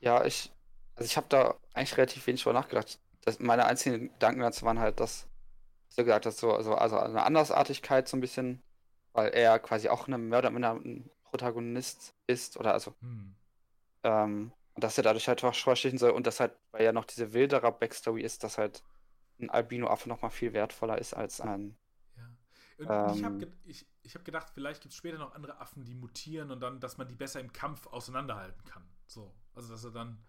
ja, 0.00 0.24
ich, 0.24 0.52
also 0.96 1.06
ich 1.06 1.16
habe 1.16 1.26
da 1.28 1.56
eigentlich 1.74 1.96
relativ 1.96 2.26
wenig 2.26 2.42
drüber 2.42 2.54
nachgedacht. 2.54 2.98
Das, 3.22 3.38
meine 3.38 3.66
einzigen 3.66 4.12
Gedanken 4.12 4.40
dazu 4.40 4.64
waren 4.64 4.78
halt, 4.78 5.00
dass, 5.00 5.28
was 5.88 5.96
du 5.96 6.04
gesagt 6.04 6.26
hast, 6.26 6.38
so, 6.38 6.52
also, 6.52 6.74
also 6.74 6.96
eine 6.96 7.24
Andersartigkeit 7.24 8.08
so 8.08 8.16
ein 8.16 8.20
bisschen, 8.20 8.62
weil 9.12 9.30
er 9.30 9.58
quasi 9.58 9.88
auch 9.88 10.06
eine 10.06 10.18
Mörder, 10.18 10.50
ein 10.50 11.10
Protagonist 11.24 12.14
ist, 12.26 12.56
oder 12.56 12.72
also 12.72 12.94
Hm. 13.00 13.34
Ähm, 14.04 14.52
und 14.74 14.84
dass 14.84 14.96
er 14.96 15.02
dadurch 15.02 15.26
halt 15.26 15.40
vorstechen 15.40 15.98
soll 15.98 16.12
und 16.12 16.26
dass 16.26 16.38
halt, 16.38 16.52
weil 16.70 16.84
ja 16.84 16.92
noch 16.92 17.04
diese 17.04 17.32
wilderer 17.32 17.72
Backstory 17.72 18.22
ist, 18.22 18.44
dass 18.44 18.58
halt 18.58 18.84
ein 19.40 19.50
Albino-Affe 19.50 20.08
nochmal 20.08 20.30
viel 20.30 20.52
wertvoller 20.52 20.98
ist 20.98 21.14
als 21.14 21.40
ein. 21.40 21.76
Ja. 22.16 22.30
Und 22.76 23.06
ich 23.06 23.24
habe 23.24 23.34
Ähm. 23.34 23.38
ge 23.38 23.48
ich, 23.64 23.86
ich 24.02 24.14
hab 24.14 24.24
gedacht, 24.24 24.48
vielleicht 24.52 24.82
gibt 24.82 24.92
es 24.92 24.98
später 24.98 25.18
noch 25.18 25.34
andere 25.34 25.60
Affen, 25.60 25.84
die 25.84 25.94
mutieren 25.94 26.50
und 26.50 26.60
dann, 26.60 26.80
dass 26.80 26.98
man 26.98 27.08
die 27.08 27.14
besser 27.16 27.40
im 27.40 27.52
Kampf 27.52 27.86
auseinanderhalten 27.86 28.64
kann. 28.64 28.88
So. 29.06 29.34
Also, 29.54 29.72
dass 29.72 29.84
er 29.84 29.90
dann. 29.92 30.24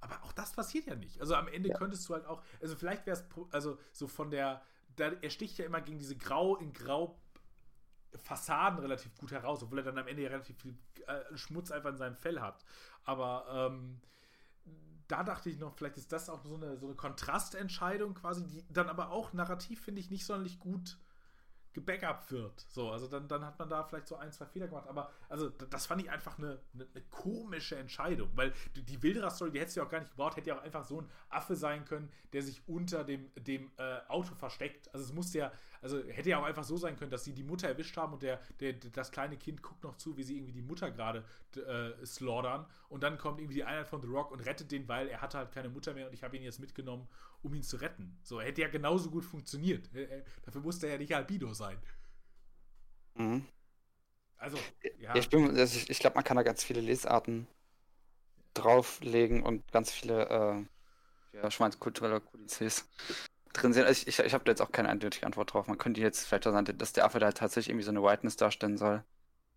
Aber 0.00 0.22
auch 0.24 0.32
das 0.32 0.52
passiert 0.52 0.86
ja 0.86 0.94
nicht. 0.94 1.20
Also 1.20 1.34
am 1.34 1.48
Ende 1.48 1.68
Ja. 1.70 1.76
könntest 1.76 2.08
du 2.08 2.14
halt 2.14 2.24
auch. 2.26 2.42
Also 2.62 2.74
vielleicht 2.76 3.06
wäre 3.06 3.16
es. 3.16 3.24
Also 3.52 3.78
so 3.92 4.08
von 4.08 4.30
der. 4.30 4.62
Da, 4.96 5.12
er 5.12 5.30
sticht 5.30 5.58
ja 5.58 5.64
immer 5.66 5.80
gegen 5.80 5.98
diese 5.98 6.16
Grau 6.16 6.56
in 6.56 6.72
Grau 6.72 7.20
Fassaden 8.16 8.80
relativ 8.80 9.14
gut 9.16 9.30
heraus, 9.30 9.62
obwohl 9.62 9.78
er 9.78 9.84
dann 9.84 9.98
am 9.98 10.08
Ende 10.08 10.22
ja 10.22 10.30
relativ 10.30 10.58
viel 10.60 10.76
äh, 11.06 11.36
Schmutz 11.36 11.70
einfach 11.70 11.90
in 11.90 11.96
seinem 11.96 12.16
Fell 12.16 12.40
hat. 12.40 12.64
Aber 13.04 13.46
ähm, 13.70 14.00
da 15.10 15.24
dachte 15.24 15.50
ich 15.50 15.58
noch, 15.58 15.74
vielleicht 15.74 15.96
ist 15.96 16.12
das 16.12 16.30
auch 16.30 16.44
so 16.44 16.54
eine, 16.54 16.76
so 16.76 16.86
eine 16.86 16.94
Kontrastentscheidung 16.94 18.14
quasi, 18.14 18.46
die 18.46 18.64
dann 18.72 18.88
aber 18.88 19.10
auch 19.10 19.32
narrativ, 19.32 19.82
finde 19.82 20.00
ich, 20.00 20.10
nicht 20.10 20.24
sonderlich 20.24 20.58
gut 20.58 20.98
gebackupt 21.72 22.32
wird. 22.32 22.60
So, 22.68 22.90
also 22.90 23.06
dann, 23.06 23.28
dann 23.28 23.44
hat 23.44 23.58
man 23.58 23.68
da 23.68 23.84
vielleicht 23.84 24.08
so 24.08 24.16
ein, 24.16 24.32
zwei 24.32 24.46
Fehler 24.46 24.66
gemacht. 24.66 24.88
Aber 24.88 25.10
also 25.28 25.48
das 25.48 25.86
fand 25.86 26.02
ich 26.02 26.10
einfach 26.10 26.38
eine, 26.38 26.60
eine, 26.74 26.86
eine 26.92 27.04
komische 27.10 27.76
Entscheidung, 27.76 28.30
weil 28.34 28.52
die, 28.74 28.82
die 28.82 29.02
Wilderer-Story, 29.02 29.52
die 29.52 29.60
hättest 29.60 29.76
du 29.76 29.80
ja 29.80 29.86
auch 29.86 29.90
gar 29.90 30.00
nicht 30.00 30.10
gebraucht, 30.10 30.36
hätte 30.36 30.50
ja 30.50 30.58
auch 30.58 30.62
einfach 30.62 30.84
so 30.84 31.00
ein 31.00 31.08
Affe 31.28 31.54
sein 31.54 31.84
können, 31.84 32.10
der 32.32 32.42
sich 32.42 32.62
unter 32.66 33.04
dem, 33.04 33.30
dem 33.36 33.70
äh, 33.76 34.00
Auto 34.08 34.34
versteckt. 34.34 34.92
Also 34.92 35.06
es 35.06 35.12
musste 35.12 35.38
ja, 35.38 35.52
also 35.82 36.02
hätte 36.08 36.30
ja 36.30 36.38
auch 36.38 36.44
einfach 36.44 36.64
so 36.64 36.76
sein 36.76 36.96
können, 36.96 37.10
dass 37.10 37.24
sie 37.24 37.32
die 37.32 37.42
Mutter 37.42 37.68
erwischt 37.68 37.96
haben 37.96 38.12
und 38.12 38.22
der, 38.22 38.40
der, 38.60 38.74
das 38.74 39.10
kleine 39.10 39.36
Kind 39.36 39.62
guckt 39.62 39.82
noch 39.82 39.96
zu, 39.96 40.16
wie 40.16 40.22
sie 40.22 40.36
irgendwie 40.36 40.52
die 40.52 40.62
Mutter 40.62 40.90
gerade 40.90 41.24
äh, 41.56 42.04
slaughtern 42.04 42.66
und 42.88 43.02
dann 43.02 43.18
kommt 43.18 43.40
irgendwie 43.40 43.54
die 43.54 43.64
Einheit 43.64 43.88
von 43.88 44.00
The 44.02 44.08
Rock 44.08 44.30
und 44.30 44.40
rettet 44.40 44.70
den, 44.72 44.88
weil 44.88 45.08
er 45.08 45.20
hatte 45.22 45.38
halt 45.38 45.52
keine 45.52 45.68
Mutter 45.70 45.94
mehr 45.94 46.06
und 46.06 46.12
ich 46.12 46.22
habe 46.22 46.36
ihn 46.36 46.42
jetzt 46.42 46.60
mitgenommen, 46.60 47.08
um 47.42 47.54
ihn 47.54 47.62
zu 47.62 47.76
retten. 47.78 48.18
So, 48.22 48.40
hätte 48.40 48.60
ja 48.62 48.68
genauso 48.68 49.10
gut 49.10 49.24
funktioniert. 49.24 49.94
Äh, 49.94 50.04
äh, 50.04 50.24
Dafür 50.42 50.60
musste 50.60 50.86
er 50.86 50.92
ja 50.94 50.98
nicht 50.98 51.14
Albino 51.14 51.52
sein. 51.54 51.78
Mhm. 53.18 53.46
Also, 54.38 54.64
ja. 54.98 55.14
Ich, 55.14 55.28
bin- 55.30 55.56
ich, 55.56 55.88
ich 55.90 55.98
glaube, 56.00 56.14
man 56.16 56.24
kann 56.24 56.36
da 56.36 56.42
ganz 56.42 56.64
viele 56.64 56.80
Lesarten 56.80 57.46
drauflegen 58.54 59.42
und 59.42 59.70
ganz 59.72 59.90
viele, 59.92 60.66
äh, 61.34 61.38
ja, 61.38 61.48
kulturelle 61.78 62.20
Kodizes 62.20 62.86
drin 63.52 63.72
sehen. 63.72 63.84
Also 63.86 64.02
ich, 64.02 64.08
ich, 64.08 64.18
ich 64.26 64.34
habe 64.34 64.44
da 64.44 64.52
jetzt 64.52 64.60
auch 64.62 64.72
keine 64.72 64.88
eindeutige 64.88 65.26
Antwort 65.26 65.52
drauf. 65.54 65.66
Man 65.66 65.78
könnte 65.78 66.00
jetzt 66.00 66.26
vielleicht 66.26 66.46
auch 66.46 66.52
sagen, 66.52 66.78
dass 66.78 66.92
der 66.92 67.04
Affe 67.04 67.18
da 67.18 67.26
halt 67.26 67.36
tatsächlich 67.38 67.70
irgendwie 67.70 67.84
so 67.84 67.90
eine 67.90 68.02
Whiteness 68.02 68.36
darstellen 68.36 68.76
soll. 68.78 69.04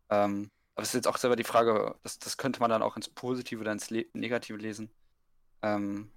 Ähm, 0.10 0.52
Aber 0.76 0.84
es 0.84 0.90
ist 0.90 0.96
jetzt 0.96 1.08
auch 1.08 1.18
selber 1.18 1.36
die 1.38 1.44
Frage, 1.46 1.96
das, 2.04 2.20
das 2.20 2.38
könnte 2.38 2.60
man 2.62 2.70
dann 2.72 2.84
auch 2.84 2.98
ins 2.98 3.10
Positive 3.10 3.62
oder 3.62 3.74
ins 3.74 3.90
Le 3.92 4.06
Negative 4.14 4.58
lesen. 4.58 4.92
Ähm, 5.64 6.12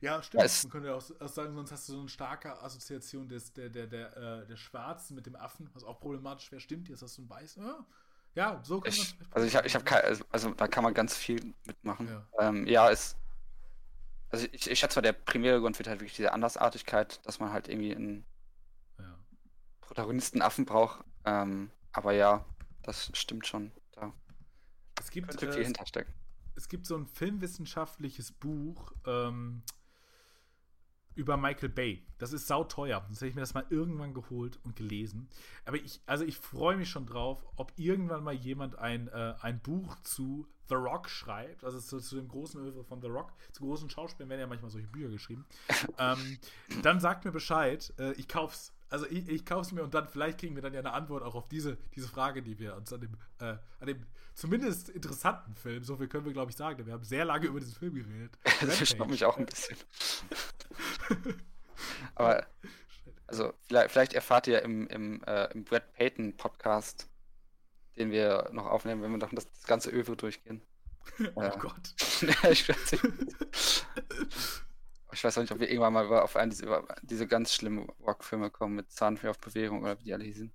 Ja, 0.00 0.22
stimmt. 0.22 0.44
es- 0.44 0.64
Man 0.64 0.70
könnte 0.72 0.94
auch, 0.94 1.02
auch 1.20 1.28
sagen, 1.28 1.54
sonst 1.54 1.72
hast 1.72 1.88
du 1.88 1.92
so 1.94 2.00
eine 2.00 2.08
starke 2.08 2.60
Assoziation 2.62 3.28
des, 3.28 3.52
der, 3.54 3.70
der, 3.70 3.86
der, 3.86 4.16
äh, 4.16 4.46
der 4.46 4.56
Schwarzen 4.56 5.14
mit 5.14 5.26
dem 5.26 5.36
Affen, 5.36 5.70
was 5.72 5.84
auch 5.84 6.00
problematisch 6.00 6.50
wäre. 6.52 6.60
Stimmt, 6.60 6.88
jetzt 6.88 7.02
hast 7.02 7.16
du 7.16 7.22
einen 7.22 7.30
Weißen. 7.30 7.62
Ja, 7.64 7.86
ja 8.34 8.60
so 8.62 8.80
kann 8.80 8.96
man 8.96 9.06
ich, 9.06 9.18
also 9.30 9.46
ich 9.46 9.56
habe 9.56 9.66
ich 9.66 9.74
hab 9.74 9.84
kein, 9.84 10.02
also, 10.04 10.24
also 10.30 10.50
da 10.54 10.68
kann 10.68 10.84
man 10.84 10.94
ganz 10.94 11.16
viel 11.16 11.54
mitmachen. 11.64 12.08
Ja. 12.08 12.26
Ähm, 12.38 12.66
ja, 12.66 12.90
es. 12.90 13.16
Also 14.30 14.46
ich, 14.52 14.68
ich 14.70 14.78
schätze 14.78 14.96
mal, 14.98 15.02
der 15.02 15.12
primäre 15.12 15.60
Grund 15.60 15.78
wird 15.78 15.88
halt 15.88 16.00
wirklich 16.00 16.16
diese 16.16 16.32
Andersartigkeit, 16.32 17.24
dass 17.26 17.38
man 17.40 17.52
halt 17.52 17.68
irgendwie 17.68 17.94
einen 17.94 18.26
Ja. 18.98 19.18
Protagonisten-Affen 19.80 20.64
braucht. 20.64 21.04
Ähm, 21.24 21.70
aber 21.92 22.12
ja, 22.12 22.44
das 22.82 23.10
stimmt 23.14 23.46
schon. 23.46 23.72
Da 23.92 24.12
Es 25.00 25.10
gibt, 25.10 25.28
könnte 25.28 25.46
äh, 25.46 25.52
viel 25.52 25.64
hinterstecken. 25.64 26.12
es 26.54 26.68
gibt 26.68 26.86
so 26.86 26.96
ein 26.96 27.06
filmwissenschaftliches 27.06 28.32
Buch 28.32 28.92
ähm, 29.06 29.62
über 31.16 31.36
Michael 31.36 31.70
Bay. 31.70 32.06
Das 32.18 32.32
ist 32.32 32.46
sauteuer. 32.46 33.02
Sonst 33.06 33.20
hätte 33.20 33.28
ich 33.28 33.34
mir 33.34 33.40
das 33.40 33.54
mal 33.54 33.66
irgendwann 33.70 34.14
geholt 34.14 34.58
und 34.64 34.76
gelesen. 34.76 35.28
Aber 35.64 35.76
ich, 35.76 36.00
also 36.06 36.24
ich 36.24 36.36
freue 36.36 36.76
mich 36.76 36.88
schon 36.88 37.06
drauf, 37.06 37.44
ob 37.56 37.72
irgendwann 37.76 38.22
mal 38.22 38.34
jemand 38.34 38.78
ein, 38.78 39.08
äh, 39.08 39.34
ein 39.40 39.60
Buch 39.60 39.96
zu 40.02 40.46
The 40.68 40.74
Rock 40.74 41.08
schreibt. 41.08 41.64
Also 41.64 41.80
zu, 41.80 42.00
zu 42.00 42.16
dem 42.16 42.28
großen 42.28 42.60
Övre 42.60 42.84
von 42.84 43.00
The 43.00 43.08
Rock. 43.08 43.32
Zu 43.52 43.64
großen 43.64 43.90
Schauspielern 43.90 44.28
werden 44.28 44.40
ja 44.40 44.46
manchmal 44.46 44.70
solche 44.70 44.88
Bücher 44.88 45.08
geschrieben. 45.08 45.46
ähm, 45.98 46.38
dann 46.82 47.00
sagt 47.00 47.24
mir 47.24 47.32
Bescheid. 47.32 47.92
Äh, 47.98 48.12
ich 48.12 48.28
kauf's. 48.28 48.72
Also 48.88 49.06
ich, 49.06 49.28
ich 49.28 49.44
kauf's 49.44 49.72
mir 49.72 49.82
und 49.82 49.94
dann 49.94 50.08
vielleicht 50.08 50.38
kriegen 50.38 50.54
wir 50.54 50.62
dann 50.62 50.72
ja 50.72 50.80
eine 50.80 50.92
Antwort 50.92 51.22
auch 51.22 51.34
auf 51.34 51.48
diese, 51.48 51.76
diese 51.94 52.08
Frage, 52.08 52.42
die 52.42 52.58
wir 52.58 52.76
uns 52.76 52.92
an 52.92 53.00
dem, 53.00 53.14
äh, 53.40 53.56
an 53.80 53.86
dem 53.86 54.06
zumindest 54.34 54.88
interessanten 54.90 55.54
Film, 55.54 55.82
so 55.82 55.96
viel 55.96 56.08
können 56.08 56.24
wir 56.24 56.32
glaube 56.32 56.50
ich 56.50 56.56
sagen, 56.56 56.76
denn 56.78 56.86
wir 56.86 56.92
haben 56.94 57.04
sehr 57.04 57.24
lange 57.24 57.46
über 57.46 57.58
diesen 57.60 57.74
Film 57.74 57.94
geredet. 57.94 58.38
Das 58.60 58.88
stört 58.88 59.10
mich 59.10 59.24
auch 59.24 59.36
ein 59.38 59.46
bisschen. 59.46 59.76
aber, 62.14 62.46
also, 63.26 63.52
vielleicht, 63.66 63.90
vielleicht 63.90 64.12
erfahrt 64.14 64.46
ihr 64.46 64.62
im, 64.62 64.86
im, 64.88 65.22
äh, 65.24 65.52
im 65.52 65.64
Brad 65.64 65.92
Payton 65.94 66.36
Podcast, 66.36 67.08
den 67.96 68.10
wir 68.10 68.48
noch 68.52 68.66
aufnehmen, 68.66 69.02
wenn 69.02 69.10
wir 69.10 69.18
noch 69.18 69.32
das, 69.32 69.50
das 69.50 69.64
ganze 69.64 69.90
Övre 69.90 70.16
durchgehen. 70.16 70.62
Oh 71.36 71.40
Äh, 71.42 71.52
Gott. 71.58 71.94
Ich. 72.50 72.66
Ich 75.16 75.24
weiß 75.24 75.38
auch 75.38 75.42
nicht, 75.42 75.52
ob 75.52 75.60
wir 75.60 75.68
irgendwann 75.70 75.94
mal 75.94 76.06
auf 76.20 76.36
einen 76.36 76.50
diese, 76.50 76.86
diese 77.02 77.26
ganz 77.26 77.54
schlimmen 77.54 77.88
Rock-Filme 78.00 78.50
kommen 78.50 78.76
mit 78.76 78.90
Zahnfee 78.92 79.28
auf 79.28 79.38
Bewegung 79.40 79.82
oder 79.82 79.98
wie 80.00 80.04
die 80.04 80.14
alle 80.14 80.24
hießen. 80.24 80.52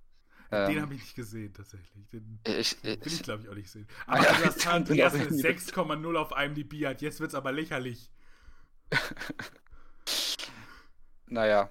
Den 0.66 0.80
Ähm, 0.80 0.82
habe 0.82 0.94
ich 0.94 1.00
nicht 1.02 1.14
gesehen, 1.14 1.52
tatsächlich. 1.52 2.08
Den 2.08 2.40
ich, 2.46 2.76
will 2.82 2.98
ich, 3.02 3.20
ich, 3.20 3.22
glaube 3.22 3.42
ich, 3.42 3.48
auch 3.48 3.54
nicht 3.54 3.70
sehen. 3.70 3.88
Aber 4.06 4.22
ja, 4.22 4.38
das 4.38 4.58
auch 4.66 5.14
eine 5.14 5.24
irgendwie 5.24 5.42
6,0 5.42 6.16
auf 6.16 6.32
IMDb 6.38 6.86
hat. 6.86 7.02
Jetzt 7.02 7.20
wird 7.20 7.30
es 7.30 7.34
aber 7.34 7.52
lächerlich. 7.52 8.10
naja, 11.26 11.70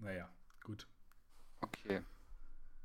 Naja, 0.00 0.28
gut. 0.62 0.86
okay. 1.62 2.00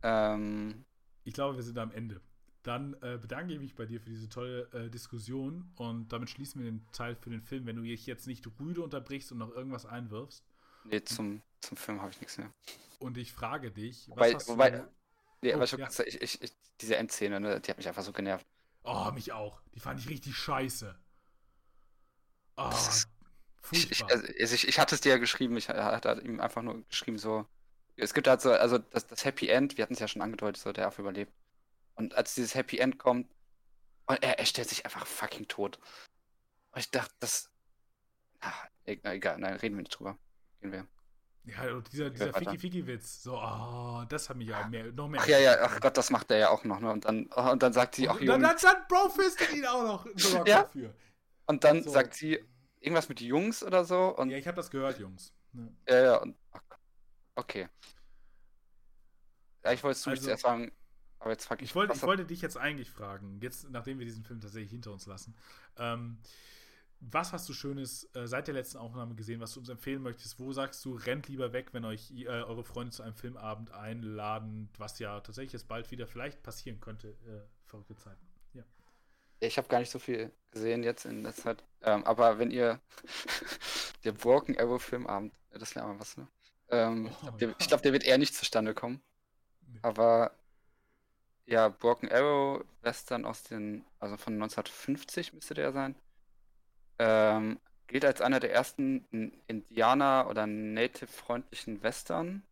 Ähm, 0.03 0.85
Ich 1.25 1.33
glaube, 1.35 1.55
wir 1.57 1.63
sind 1.63 1.77
am 1.77 1.91
Ende. 1.91 2.21
Dann 2.67 2.93
äh, 3.01 3.17
bedanke 3.21 3.53
ich 3.53 3.59
mich 3.59 3.75
bei 3.75 3.85
dir 3.85 4.01
für 4.01 4.09
diese 4.09 4.29
tolle 4.29 4.63
äh, 4.73 4.89
Diskussion 4.91 5.71
und 5.75 6.09
damit 6.13 6.29
schließen 6.29 6.61
wir 6.63 6.69
den 6.71 6.91
Teil 6.91 7.15
für 7.15 7.29
den 7.31 7.41
Film. 7.41 7.65
Wenn 7.65 7.77
du 7.77 7.83
dich 7.83 8.05
jetzt 8.05 8.27
nicht 8.27 8.45
rüde 8.59 8.81
unterbrichst 8.83 9.31
und 9.31 9.39
noch 9.39 9.51
irgendwas 9.51 9.85
einwirfst 9.85 10.45
nee, 10.83 11.03
zum, 11.03 11.41
zum 11.61 11.77
Film 11.77 12.01
habe 12.01 12.11
ich 12.11 12.19
nichts 12.21 12.37
mehr. 12.37 12.51
und 12.99 13.17
ich 13.17 13.31
frage 13.33 13.71
dich, 13.71 14.11
was 14.15 14.15
Wobei, 14.15 14.33
hast 14.33 14.47
wobei, 14.47 14.69
du... 14.69 14.91
nee, 15.41 15.53
Oh, 15.53 15.57
aber 15.57 15.67
schon, 15.67 15.79
ja. 15.79 15.89
ich, 16.05 16.21
ich, 16.41 16.57
diese 16.81 16.95
Endszene, 16.97 17.39
ne, 17.39 17.61
die 17.61 17.69
hat 17.71 17.77
mich 17.77 17.87
einfach 17.87 18.03
so 18.03 18.13
genervt. 18.13 18.45
Oh, 18.83 19.11
mich 19.11 19.31
auch. 19.33 19.61
Die 19.75 19.79
fand 19.79 19.99
ich 19.99 20.09
richtig 20.09 20.35
scheiße. 20.35 20.97
Oh, 22.57 22.69
ist- 22.69 23.07
Ich, 23.71 23.91
ich, 23.91 23.99
furchtbar. 23.99 24.11
also, 24.11 24.25
ich, 24.27 24.67
ich 24.67 24.79
hatte 24.79 24.95
es 24.95 25.01
dir 25.01 25.11
ja 25.11 25.17
geschrieben, 25.17 25.57
ich 25.57 25.69
hatte 25.69 26.21
ihm 26.21 26.39
einfach 26.41 26.61
nur 26.63 26.83
geschrieben, 26.87 27.17
so. 27.19 27.47
Es 27.97 28.13
gibt 28.13 28.27
halt 28.27 28.41
so, 28.41 28.51
also 28.51 28.77
das, 28.79 29.07
das 29.07 29.25
Happy 29.25 29.49
End, 29.49 29.77
wir 29.77 29.83
hatten 29.83 29.93
es 29.95 29.99
ja 29.99 30.07
schon 30.07 30.21
angedeutet, 30.23 30.61
so 30.61 30.71
der 30.73 30.87
Affe 30.87 31.01
überlebt. 31.03 31.33
Und 31.97 32.15
als 32.15 32.35
dieses 32.35 32.55
Happy 32.55 32.77
End 32.77 32.97
kommt, 32.99 33.29
und 34.05 34.23
er, 34.23 34.39
er 34.39 34.45
stellt 34.45 34.69
sich 34.69 34.85
einfach 34.85 35.05
fucking 35.05 35.47
tot. 35.47 35.77
Und 36.71 36.79
ich 36.79 36.89
dachte, 36.91 37.13
das. 37.19 37.51
Ach, 38.39 38.67
e- 38.85 38.99
egal, 39.03 39.37
nein, 39.39 39.55
reden 39.55 39.75
wir 39.75 39.81
nicht 39.81 39.97
drüber. 39.99 40.17
Gehen 40.61 40.71
wir. 40.71 40.87
Ja, 41.43 41.73
und 41.73 41.91
dieser, 41.91 42.09
dieser 42.09 42.27
weiter. 42.33 42.51
Ficky-Ficky-Witz. 42.51 43.23
So, 43.23 43.37
oh, 43.37 44.03
das 44.09 44.29
hat 44.29 44.37
mich 44.37 44.47
ja 44.49 44.67
mehr, 44.67 44.91
noch 44.91 45.07
mehr. 45.07 45.21
Ach 45.21 45.27
ja, 45.27 45.39
ja, 45.39 45.57
ach 45.61 45.79
Gott, 45.79 45.97
das 45.97 46.09
macht 46.09 46.29
er 46.31 46.37
ja 46.37 46.49
auch 46.49 46.63
noch, 46.65 46.79
ne? 46.79 46.91
Und 46.91 47.05
dann, 47.05 47.29
oh, 47.35 47.51
und 47.51 47.63
dann 47.63 47.73
sagt 47.73 47.95
sie, 47.95 48.07
ach 48.09 48.19
Und 48.19 48.25
dann, 48.27 48.41
dann, 48.41 48.57
dann 48.61 48.87
Brofistet 48.87 49.53
ihn 49.53 49.65
auch 49.65 49.83
noch 49.83 50.05
Rock 50.35 50.47
Ja. 50.47 50.63
dafür. 50.63 50.93
Und 51.45 51.63
dann 51.63 51.83
so. 51.83 51.89
sagt 51.89 52.13
sie 52.15 52.43
irgendwas 52.79 53.07
mit 53.09 53.21
Jungs 53.21 53.63
oder 53.63 53.85
so. 53.85 54.15
Und 54.17 54.29
Ja, 54.29 54.37
ich 54.37 54.45
habe 54.47 54.57
das 54.57 54.69
gehört, 54.69 54.99
Jungs. 54.99 55.33
Ne? 55.53 55.73
Ja, 55.87 56.01
ja, 56.03 56.17
und. 56.17 56.37
Okay. 57.35 57.69
Ja, 59.63 59.71
ich 59.73 59.83
wollte 59.83 59.97
es 59.99 60.07
Also- 60.07 60.21
zuerst 60.23 60.43
sagen, 60.43 60.71
aber 61.19 61.31
jetzt 61.31 61.45
frag 61.45 61.61
ich. 61.61 61.69
Ich 61.69 61.75
wollte, 61.75 61.93
ich 61.93 62.03
wollte 62.03 62.25
dich 62.25 62.41
jetzt 62.41 62.57
eigentlich 62.57 62.89
fragen, 62.89 63.39
jetzt 63.41 63.69
nachdem 63.69 63.99
wir 63.99 64.05
diesen 64.05 64.23
Film 64.23 64.39
tatsächlich 64.41 64.71
hinter 64.71 64.91
uns 64.91 65.05
lassen. 65.05 65.35
Ähm, 65.77 66.17
was 66.99 67.31
hast 67.31 67.47
du 67.47 67.53
Schönes 67.53 68.09
äh, 68.15 68.27
seit 68.27 68.47
der 68.47 68.55
letzten 68.55 68.77
Aufnahme 68.79 69.13
gesehen, 69.15 69.39
was 69.39 69.53
du 69.53 69.59
uns 69.59 69.69
empfehlen 69.69 70.01
möchtest? 70.01 70.39
Wo 70.39 70.51
sagst 70.51 70.83
du, 70.83 70.95
rennt 70.95 71.27
lieber 71.27 71.53
weg, 71.53 71.69
wenn 71.73 71.85
euch 71.85 72.11
äh, 72.11 72.27
eure 72.27 72.63
Freunde 72.63 72.91
zu 72.91 73.03
einem 73.03 73.13
Filmabend 73.15 73.71
einladen, 73.71 74.69
was 74.77 74.97
ja 74.99 75.19
tatsächlich 75.21 75.53
jetzt 75.53 75.67
bald 75.67 75.91
wieder 75.91 76.07
vielleicht 76.07 76.41
passieren 76.43 76.79
könnte, 76.79 77.09
äh, 77.27 77.41
verrückte 77.65 77.95
Zeiten. 77.95 78.25
Ja. 78.53 78.63
Ich 79.39 79.57
habe 79.57 79.67
gar 79.67 79.79
nicht 79.79 79.91
so 79.91 79.99
viel 79.99 80.31
gesehen 80.51 80.83
jetzt 80.83 81.05
in 81.05 81.23
der 81.23 81.33
Zeit. 81.35 81.63
Ähm, 81.81 82.03
aber 82.05 82.39
wenn 82.39 82.49
ihr 82.51 82.79
der 84.03 84.11
Broken 84.13 84.57
Arrow 84.59 84.81
Filmabend, 84.81 85.33
ja, 85.51 85.59
das 85.59 85.75
wäre 85.75 85.87
mal 85.87 85.99
was, 85.99 86.17
ne? 86.17 86.27
Ähm, 86.69 87.07
ich 87.07 87.17
Oh, 87.21 87.21
glaube, 87.21 87.37
der, 87.37 87.49
ja. 87.49 87.55
ich 87.59 87.67
glaub, 87.67 87.81
der 87.83 87.93
wird 87.93 88.03
eher 88.03 88.17
nicht 88.17 88.35
zustande 88.35 88.73
kommen. 88.73 89.01
Nee. 89.67 89.79
Aber 89.81 90.31
ja, 91.47 91.69
Broken 91.69 92.11
Arrow 92.11 92.63
Western 92.81 93.25
aus 93.25 93.43
den, 93.43 93.85
also 93.99 94.17
von 94.17 94.33
1950 94.33 95.33
müsste 95.33 95.53
der 95.53 95.71
sein. 95.71 95.95
Ähm, 96.99 97.59
gilt 97.87 98.03
als 98.03 98.21
einer 98.21 98.39
der 98.41 98.53
ersten 98.53 99.31
Indianer- 99.47 100.27
oder 100.29 100.45
Native-freundlichen 100.45 101.81
Western. 101.83 102.43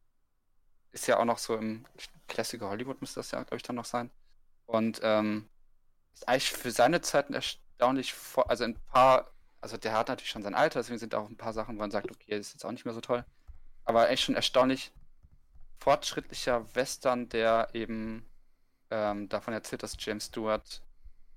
Ist 0.93 1.07
ja 1.07 1.19
auch 1.19 1.25
noch 1.25 1.39
so 1.39 1.55
im 1.57 1.85
Klassiker 2.27 2.69
Hollywood 2.69 3.01
müsste 3.01 3.19
das 3.19 3.31
ja, 3.31 3.43
glaube 3.43 3.57
ich, 3.57 3.63
dann 3.63 3.75
noch 3.75 3.85
sein. 3.85 4.09
Und 4.65 5.01
ähm, 5.03 5.49
ist 6.13 6.27
eigentlich 6.27 6.51
für 6.51 6.71
seine 6.71 7.01
Zeit 7.01 7.29
erstaunlich, 7.29 8.13
vor, 8.13 8.49
also 8.49 8.63
ein 8.63 8.79
paar, 8.91 9.29
also 9.59 9.75
der 9.75 9.91
hat 9.91 10.07
natürlich 10.07 10.31
schon 10.31 10.41
sein 10.41 10.55
Alter, 10.55 10.79
deswegen 10.79 10.99
sind 10.99 11.15
auch 11.15 11.29
ein 11.29 11.37
paar 11.37 11.53
Sachen, 11.53 11.75
wo 11.75 11.79
man 11.79 11.91
sagt, 11.91 12.09
okay, 12.09 12.37
ist 12.39 12.53
jetzt 12.53 12.63
auch 12.65 12.71
nicht 12.71 12.85
mehr 12.85 12.93
so 12.93 13.01
toll. 13.01 13.25
Aber 13.83 14.09
echt 14.09 14.23
schon 14.23 14.35
erstaunlich 14.35 14.93
fortschrittlicher 15.79 16.73
Western, 16.75 17.27
der 17.27 17.69
eben 17.73 18.25
ähm, 18.91 19.29
davon 19.29 19.53
erzählt, 19.53 19.83
dass 19.83 19.97
James 19.99 20.25
Stewart, 20.27 20.83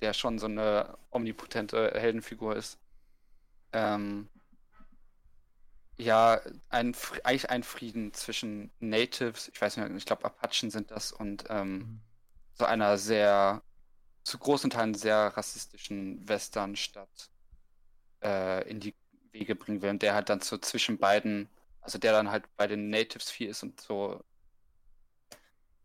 der 0.02 0.14
schon 0.14 0.38
so 0.38 0.46
eine 0.46 0.98
omnipotente 1.10 1.92
Heldenfigur 1.94 2.56
ist, 2.56 2.80
ähm, 3.72 4.30
ja, 5.96 6.40
ein, 6.68 6.94
eigentlich 7.24 7.50
ein 7.50 7.62
Frieden 7.62 8.12
zwischen 8.14 8.72
Natives, 8.78 9.48
ich 9.52 9.60
weiß 9.60 9.76
nicht, 9.78 9.90
ich 9.96 10.04
glaube 10.06 10.24
Apachen 10.24 10.70
sind 10.70 10.90
das, 10.90 11.12
und 11.12 11.44
ähm, 11.48 11.86
Mhm. 11.86 12.00
so 12.54 12.64
einer 12.66 12.98
sehr, 12.98 13.62
zu 14.24 14.38
großen 14.38 14.70
Teilen 14.70 14.94
sehr 14.94 15.36
rassistischen 15.36 16.28
Westernstadt 16.28 17.30
äh, 18.22 18.68
in 18.70 18.80
die 18.80 18.96
Wege 19.32 19.56
bringen 19.56 19.82
will 19.82 19.90
und 19.90 20.02
der 20.02 20.14
halt 20.14 20.28
dann 20.30 20.40
so 20.40 20.58
zwischen 20.58 20.98
beiden, 20.98 21.50
also 21.80 21.98
der 21.98 22.12
dann 22.12 22.30
halt 22.30 22.44
bei 22.56 22.66
den 22.66 22.90
Natives 22.90 23.30
viel 23.30 23.48
ist 23.50 23.62
und 23.62 23.80
so, 23.80 24.24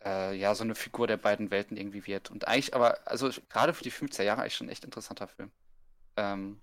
äh, 0.05 0.35
ja, 0.35 0.53
so 0.55 0.63
eine 0.63 0.75
Figur 0.75 1.07
der 1.07 1.17
beiden 1.17 1.51
Welten 1.51 1.77
irgendwie 1.77 2.05
wird. 2.05 2.31
Und 2.31 2.47
eigentlich 2.47 2.75
aber, 2.75 2.99
also 3.07 3.29
gerade 3.49 3.73
für 3.73 3.83
die 3.83 3.91
50er 3.91 4.23
Jahre 4.23 4.41
eigentlich 4.41 4.55
schon 4.55 4.67
ein 4.67 4.71
echt 4.71 4.85
interessanter 4.85 5.27
Film. 5.27 5.51
Ähm, 6.15 6.61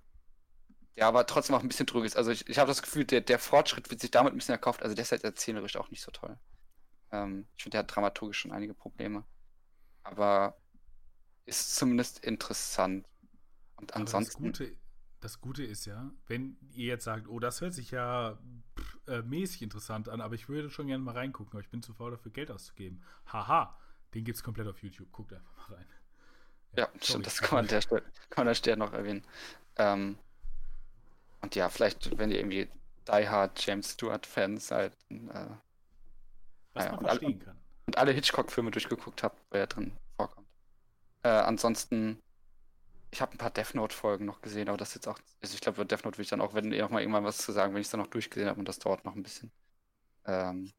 der 0.97 1.07
aber 1.07 1.27
trotzdem 1.27 1.57
auch 1.57 1.63
ein 1.63 1.69
bisschen 1.69 1.87
trüg 1.87 2.05
ist. 2.05 2.17
Also 2.17 2.31
ich, 2.31 2.49
ich 2.49 2.59
habe 2.59 2.69
das 2.69 2.83
Gefühl, 2.83 3.05
der, 3.05 3.21
der 3.21 3.39
Fortschritt 3.39 3.91
wird 3.91 4.01
sich 4.01 4.11
damit 4.11 4.35
ein 4.35 4.37
bisschen 4.37 4.53
erkauft. 4.53 4.83
Also 4.83 4.95
der 4.95 5.03
ist 5.03 5.13
halt 5.13 5.25
erzählerisch 5.25 5.77
auch 5.77 5.91
nicht 5.91 6.03
so 6.03 6.11
toll. 6.11 6.39
Ähm, 7.11 7.47
ich 7.57 7.63
finde, 7.63 7.77
der 7.77 7.79
hat 7.81 7.95
dramaturgisch 7.95 8.39
schon 8.39 8.53
einige 8.53 8.75
Probleme. 8.75 9.25
Aber 10.03 10.59
ist 11.47 11.77
zumindest 11.77 12.25
interessant. 12.25 13.07
Und 13.77 13.95
Aber 13.95 14.05
das 14.05 14.15
ansonsten. 14.15 14.43
Gute, 14.45 14.77
das 15.21 15.41
Gute 15.41 15.65
ist 15.65 15.87
ja, 15.87 16.11
wenn 16.27 16.57
ihr 16.73 16.87
jetzt 16.87 17.05
sagt, 17.05 17.29
oh, 17.29 17.39
das 17.39 17.61
hört 17.61 17.75
sich 17.75 17.91
ja 17.91 18.39
äh, 19.11 19.23
mäßig 19.23 19.63
interessant 19.63 20.09
an, 20.09 20.21
aber 20.21 20.35
ich 20.35 20.49
würde 20.49 20.71
schon 20.71 20.87
gerne 20.87 21.03
mal 21.03 21.15
reingucken, 21.15 21.53
aber 21.53 21.61
ich 21.61 21.69
bin 21.71 21.83
zu 21.83 21.93
faul 21.93 22.11
dafür 22.13 22.33
Geld 22.33 22.51
auszugeben. 22.51 23.03
Haha, 23.27 23.77
den 24.15 24.25
gibt 24.25 24.37
es 24.37 24.43
komplett 24.43 24.69
auf 24.69 24.83
YouTube. 24.83 25.11
Guckt 25.13 25.33
einfach 25.33 25.69
mal 25.69 25.77
rein. 25.77 25.87
Ja, 26.77 26.87
sorry. 26.87 26.99
stimmt, 27.05 27.27
das 27.27 27.41
kann 27.41 27.57
man, 27.57 27.65
an 27.65 27.69
der 27.69 27.81
Stelle, 27.81 28.03
kann 28.03 28.13
man 28.37 28.41
an 28.43 28.47
der 28.47 28.55
Stelle 28.55 28.77
noch 28.77 28.93
erwähnen. 28.93 29.25
Ähm, 29.77 30.19
und 31.43 31.55
ja, 31.55 31.69
vielleicht, 31.69 32.17
wenn 32.19 32.31
ihr 32.31 32.39
irgendwie 32.39 32.69
Die 33.09 33.29
Hard 33.29 33.65
James 33.67 33.91
Stewart-Fans 33.93 34.67
seid 34.69 34.97
und, 35.11 35.29
äh, 35.31 35.47
Was 36.75 36.85
Ja, 36.85 36.91
man 36.93 36.99
und 37.01 37.07
alle- 37.07 37.19
verstehen 37.19 37.39
kann. 37.41 37.57
und 37.87 37.99
alle 37.99 38.13
Hitchcock-Filme 38.13 38.71
durchgeguckt 38.71 39.23
habt, 39.23 39.41
wo 39.51 39.57
er 39.57 39.67
drin 39.67 39.93
vorkommt. 40.17 40.47
Äh, 41.23 41.29
ansonsten, 41.31 42.21
ich 43.11 43.21
habe 43.21 43.33
ein 43.33 43.39
paar 43.39 43.51
Death 43.51 43.75
Note-Folgen 43.75 44.25
noch 44.25 44.41
gesehen, 44.41 44.69
aber 44.69 44.79
das 44.79 44.95
jetzt 44.95 45.09
auch, 45.09 45.19
also 45.43 45.55
ich 45.55 45.61
glaube, 45.61 45.85
Death 45.85 46.05
Note 46.05 46.19
will 46.19 46.25
ich 46.25 46.31
dann 46.31 46.41
auch, 46.41 46.55
wenn 46.55 46.73
ihr 46.73 46.85
auch 46.87 46.91
mal 46.91 47.01
irgendwann 47.01 47.25
was 47.25 47.39
zu 47.39 47.53
sagen, 47.53 47.75
wenn 47.75 47.81
ich 47.81 47.87
es 47.87 47.91
dann 47.91 48.01
noch 48.01 48.07
durchgesehen 48.07 48.49
habe 48.49 48.59
und 48.59 48.69
das 48.69 48.79
dauert 48.79 49.05
noch 49.05 49.15
ein 49.15 49.23
bisschen. 49.23 49.51
Ähm, 50.25 50.73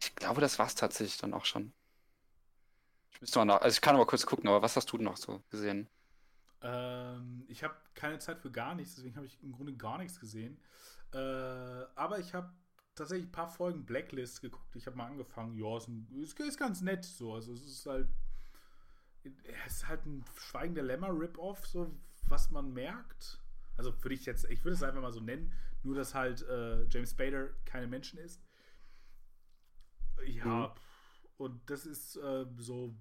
ich 0.00 0.14
glaube, 0.16 0.40
das 0.40 0.58
war 0.58 0.66
es 0.66 0.74
tatsächlich 0.74 1.18
dann 1.18 1.34
auch 1.34 1.44
schon. 1.44 1.72
Ich 3.12 3.20
müsste 3.20 3.38
mal 3.38 3.44
nach, 3.44 3.60
also 3.60 3.74
ich 3.74 3.80
kann 3.80 3.94
aber 3.94 4.06
kurz 4.06 4.26
gucken, 4.26 4.48
aber 4.48 4.62
was 4.62 4.76
hast 4.76 4.90
du 4.90 4.98
noch 4.98 5.16
so 5.16 5.42
gesehen? 5.50 5.88
Ähm, 6.62 7.44
ich 7.48 7.62
habe 7.62 7.74
keine 7.94 8.18
Zeit 8.18 8.38
für 8.40 8.50
gar 8.50 8.74
nichts, 8.74 8.96
deswegen 8.96 9.16
habe 9.16 9.26
ich 9.26 9.40
im 9.42 9.52
Grunde 9.52 9.74
gar 9.74 9.98
nichts 9.98 10.18
gesehen. 10.18 10.60
Äh, 11.12 11.18
aber 11.94 12.18
ich 12.18 12.34
habe 12.34 12.52
tatsächlich 12.94 13.28
ein 13.28 13.32
paar 13.32 13.48
Folgen 13.48 13.84
Blacklist 13.84 14.40
geguckt. 14.40 14.74
Ich 14.76 14.86
habe 14.86 14.96
mal 14.96 15.06
angefangen. 15.06 15.56
Ja, 15.56 15.76
ist, 15.76 16.38
ist, 16.38 16.58
ganz 16.58 16.80
nett 16.80 17.04
so. 17.04 17.34
Also 17.34 17.52
es 17.52 17.64
ist 17.64 17.86
halt. 17.86 18.08
Es 19.66 19.76
ist 19.76 19.88
halt 19.88 20.04
ein 20.06 20.24
Schweigen 20.36 20.74
der 20.74 20.84
Lämmer 20.84 21.08
Rip-Off, 21.08 21.66
so 21.66 21.94
was 22.28 22.50
man 22.50 22.72
merkt. 22.72 23.40
Also 23.76 23.92
würde 24.02 24.14
ich 24.14 24.26
jetzt, 24.26 24.44
ich 24.50 24.64
würde 24.64 24.74
es 24.74 24.82
einfach 24.82 25.00
mal 25.00 25.12
so 25.12 25.20
nennen, 25.20 25.52
nur 25.82 25.94
dass 25.94 26.14
halt 26.14 26.42
äh, 26.42 26.84
James 26.88 27.10
Spader 27.10 27.48
keine 27.64 27.86
Menschen 27.86 28.18
ist. 28.18 28.42
Ja, 30.26 30.68
mhm. 30.68 30.72
und 31.38 31.70
das 31.70 31.86
ist 31.86 32.16
äh, 32.16 32.46
so 32.58 32.94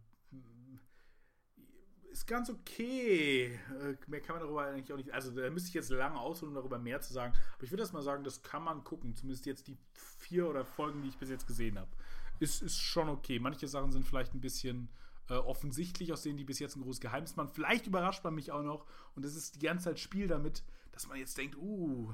ist 2.11 2.27
ganz 2.27 2.49
okay. 2.49 3.57
Äh, 3.79 3.95
mehr 4.07 4.21
kann 4.21 4.35
man 4.35 4.43
darüber 4.43 4.65
eigentlich 4.65 4.91
auch 4.91 4.97
nicht. 4.97 5.11
Also, 5.11 5.31
da 5.31 5.49
müsste 5.49 5.69
ich 5.69 5.73
jetzt 5.73 5.89
lange 5.89 6.19
ausholen, 6.19 6.49
um 6.49 6.55
darüber 6.55 6.77
mehr 6.77 7.01
zu 7.01 7.13
sagen. 7.13 7.33
Aber 7.55 7.63
ich 7.63 7.71
würde 7.71 7.83
das 7.83 7.93
mal 7.93 8.01
sagen, 8.01 8.23
das 8.23 8.43
kann 8.43 8.63
man 8.63 8.83
gucken. 8.83 9.15
Zumindest 9.15 9.45
jetzt 9.45 9.67
die 9.67 9.77
vier 9.93 10.47
oder 10.47 10.65
Folgen, 10.65 11.01
die 11.01 11.09
ich 11.09 11.17
bis 11.17 11.29
jetzt 11.29 11.47
gesehen 11.47 11.79
habe. 11.79 11.89
Ist, 12.39 12.61
ist 12.61 12.77
schon 12.77 13.09
okay. 13.09 13.39
Manche 13.39 13.67
Sachen 13.67 13.91
sind 13.91 14.05
vielleicht 14.05 14.33
ein 14.33 14.41
bisschen 14.41 14.89
äh, 15.31 15.35
offensichtlich, 15.35 16.11
aus 16.11 16.23
denen 16.23 16.37
die 16.37 16.43
bis 16.43 16.59
jetzt 16.59 16.75
ein 16.75 16.81
großes 16.81 16.99
Geheimnis 16.99 17.37
waren. 17.37 17.47
Vielleicht 17.47 17.87
überrascht 17.87 18.21
man 18.23 18.35
mich 18.35 18.51
auch 18.51 18.63
noch. 18.63 18.85
Und 19.15 19.25
es 19.25 19.35
ist 19.37 19.55
die 19.55 19.65
ganze 19.65 19.85
Zeit 19.85 19.99
Spiel 19.99 20.27
damit, 20.27 20.61
dass 20.91 21.07
man 21.07 21.17
jetzt 21.17 21.37
denkt, 21.37 21.55
uh, 21.55 22.13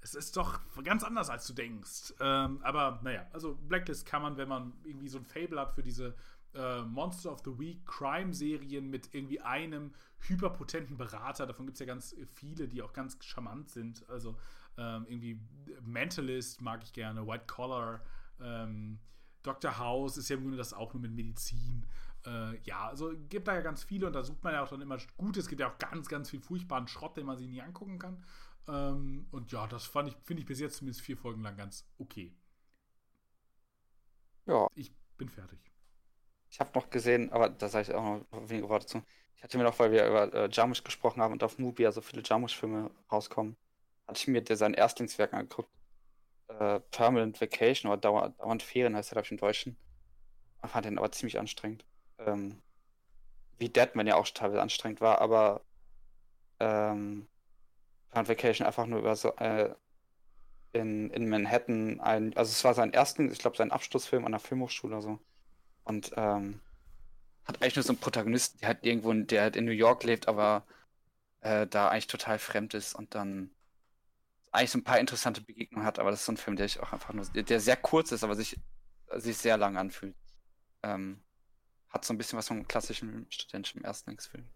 es 0.00 0.14
ist 0.14 0.34
doch 0.38 0.60
ganz 0.82 1.04
anders, 1.04 1.28
als 1.28 1.46
du 1.46 1.52
denkst. 1.52 2.14
Ähm, 2.20 2.60
aber 2.62 3.00
naja, 3.04 3.26
also 3.32 3.54
Blacklist 3.54 4.06
kann 4.06 4.22
man, 4.22 4.38
wenn 4.38 4.48
man 4.48 4.72
irgendwie 4.82 5.08
so 5.08 5.18
ein 5.18 5.26
Fable 5.26 5.60
hat 5.60 5.74
für 5.74 5.82
diese 5.82 6.16
äh, 6.54 6.80
Monster 6.80 7.32
of 7.32 7.42
the 7.44 7.58
Week 7.58 7.84
Crime-Serien 7.84 8.88
mit 8.88 9.14
irgendwie 9.14 9.40
einem 9.42 9.92
hyperpotenten 10.20 10.96
Berater. 10.96 11.46
Davon 11.46 11.66
gibt 11.66 11.76
es 11.76 11.80
ja 11.80 11.86
ganz 11.86 12.16
viele, 12.34 12.66
die 12.66 12.80
auch 12.80 12.94
ganz 12.94 13.18
charmant 13.20 13.68
sind. 13.68 14.08
Also 14.08 14.38
ähm, 14.78 15.04
irgendwie 15.06 15.38
Mentalist 15.82 16.62
mag 16.62 16.82
ich 16.82 16.94
gerne, 16.94 17.26
White 17.26 17.44
Collar, 17.46 18.02
ähm, 18.40 19.00
Dr. 19.42 19.78
House 19.78 20.16
ist 20.16 20.28
ja 20.28 20.36
im 20.36 20.42
Grunde 20.42 20.56
das 20.56 20.72
auch 20.72 20.94
nur 20.94 21.02
mit 21.02 21.12
Medizin. 21.12 21.86
Äh, 22.26 22.58
ja, 22.62 22.88
also 22.88 23.12
gibt 23.28 23.48
da 23.48 23.54
ja 23.54 23.60
ganz 23.60 23.82
viele 23.82 24.06
und 24.06 24.12
da 24.12 24.22
sucht 24.22 24.42
man 24.44 24.52
ja 24.52 24.62
auch 24.62 24.68
dann 24.68 24.80
immer 24.80 24.98
Gutes. 25.16 25.44
Es 25.44 25.48
gibt 25.48 25.60
ja 25.60 25.70
auch 25.70 25.78
ganz, 25.78 26.08
ganz 26.08 26.30
viel 26.30 26.40
furchtbaren 26.40 26.86
Schrott, 26.86 27.16
den 27.16 27.26
man 27.26 27.36
sich 27.36 27.48
nie 27.48 27.60
angucken 27.60 27.98
kann. 27.98 28.24
Ähm, 28.68 29.26
und 29.30 29.50
ja, 29.50 29.66
das 29.66 29.86
fand 29.86 30.08
ich, 30.08 30.16
finde 30.24 30.42
ich 30.42 30.46
bis 30.46 30.60
jetzt 30.60 30.76
zumindest 30.76 31.04
vier 31.04 31.16
Folgen 31.16 31.42
lang 31.42 31.56
ganz 31.56 31.86
okay. 31.98 32.34
Ja. 34.46 34.68
Ich 34.74 34.92
bin 35.16 35.28
fertig. 35.28 35.58
Ich 36.50 36.60
habe 36.60 36.70
noch 36.74 36.90
gesehen, 36.90 37.32
aber 37.32 37.48
da 37.48 37.68
sage 37.68 37.90
ich 37.90 37.94
auch 37.94 38.02
noch 38.02 38.48
wenige 38.48 38.68
Worte 38.68 38.86
zu. 38.86 39.02
Ich 39.36 39.42
hatte 39.42 39.58
mir 39.58 39.64
noch, 39.64 39.78
weil 39.78 39.90
wir 39.90 40.06
über 40.06 40.32
äh, 40.32 40.48
Jarmusch 40.52 40.84
gesprochen 40.84 41.20
haben 41.20 41.32
und 41.32 41.42
auf 41.42 41.58
Mubi 41.58 41.82
ja 41.82 41.92
so 41.92 42.00
viele 42.00 42.22
Jarmusch-Filme 42.24 42.90
rauskommen, 43.10 43.56
hatte 44.06 44.20
ich 44.20 44.28
mir 44.28 44.42
der, 44.42 44.56
sein 44.56 44.74
Erstlingswerk 44.74 45.32
angeguckt. 45.32 45.70
Äh, 46.48 46.80
Permanent 46.90 47.40
Vacation 47.40 47.90
oder 47.90 48.00
Dauer, 48.00 48.28
Dauernd 48.38 48.62
Ferien 48.62 48.94
heißt 48.94 49.10
er, 49.10 49.14
glaube 49.14 49.26
ich, 49.26 49.32
im 49.32 49.38
Deutschen. 49.38 49.76
Ich 50.62 50.70
fand 50.70 50.84
den 50.86 50.98
aber 50.98 51.10
ziemlich 51.10 51.38
anstrengend. 51.40 51.84
Ähm, 52.26 52.62
wie 53.58 53.68
Deadman 53.68 54.06
ja 54.06 54.16
auch 54.16 54.28
teilweise 54.28 54.62
anstrengend 54.62 55.00
war, 55.00 55.20
aber 55.20 55.62
ähm, 56.60 57.28
Vacation 58.12 58.66
einfach 58.66 58.86
nur 58.86 59.00
über 59.00 59.16
so 59.16 59.34
äh, 59.36 59.74
in, 60.72 61.10
in 61.10 61.28
Manhattan 61.28 62.00
ein, 62.00 62.36
also 62.36 62.50
es 62.50 62.64
war 62.64 62.74
sein 62.74 62.92
ersten, 62.92 63.30
ich 63.30 63.38
glaube, 63.38 63.56
sein 63.56 63.72
Abschlussfilm 63.72 64.24
an 64.24 64.32
der 64.32 64.40
Filmhochschule 64.40 64.94
oder 64.96 65.02
so. 65.02 65.18
Und 65.84 66.12
ähm, 66.16 66.60
hat 67.44 67.60
eigentlich 67.60 67.76
nur 67.76 67.82
so 67.82 67.92
einen 67.92 68.00
Protagonisten, 68.00 68.58
der 68.60 68.68
halt 68.68 68.84
irgendwo, 68.84 69.12
der 69.12 69.42
halt 69.42 69.56
in 69.56 69.64
New 69.64 69.72
York 69.72 70.04
lebt, 70.04 70.28
aber 70.28 70.64
äh, 71.40 71.66
da 71.66 71.88
eigentlich 71.88 72.06
total 72.06 72.38
fremd 72.38 72.74
ist 72.74 72.94
und 72.94 73.14
dann 73.14 73.50
eigentlich 74.52 74.70
so 74.70 74.78
ein 74.78 74.84
paar 74.84 75.00
interessante 75.00 75.40
Begegnungen 75.40 75.86
hat, 75.86 75.98
aber 75.98 76.10
das 76.10 76.20
ist 76.20 76.26
so 76.26 76.32
ein 76.32 76.36
Film, 76.36 76.56
der 76.56 76.66
ich 76.66 76.80
auch 76.80 76.92
einfach 76.92 77.12
nur, 77.14 77.24
der 77.24 77.60
sehr 77.60 77.76
kurz 77.76 78.12
ist, 78.12 78.22
aber 78.22 78.34
sich, 78.34 78.60
sich 79.16 79.38
sehr 79.38 79.56
lang 79.56 79.76
anfühlt. 79.76 80.14
Ähm, 80.82 81.22
hat 81.92 82.04
so 82.04 82.12
ein 82.12 82.18
bisschen 82.18 82.38
was 82.38 82.48
von 82.48 82.56
einem 82.56 82.68
klassischen 82.68 83.26
studentischen 83.30 83.82
Erstlingsfilm. 83.84 84.48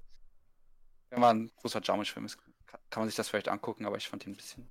Wenn 1.10 1.20
man 1.20 1.42
ein 1.42 1.52
großer 1.56 1.80
Jarmusch-Film 1.82 2.26
ist, 2.26 2.38
kann, 2.66 2.80
man 2.96 3.08
sich 3.08 3.16
das 3.16 3.28
vielleicht 3.28 3.48
angucken, 3.48 3.86
aber 3.86 3.96
ich 3.96 4.08
fand 4.08 4.26
ihn 4.26 4.32
ein 4.32 4.36
bisschen 4.36 4.68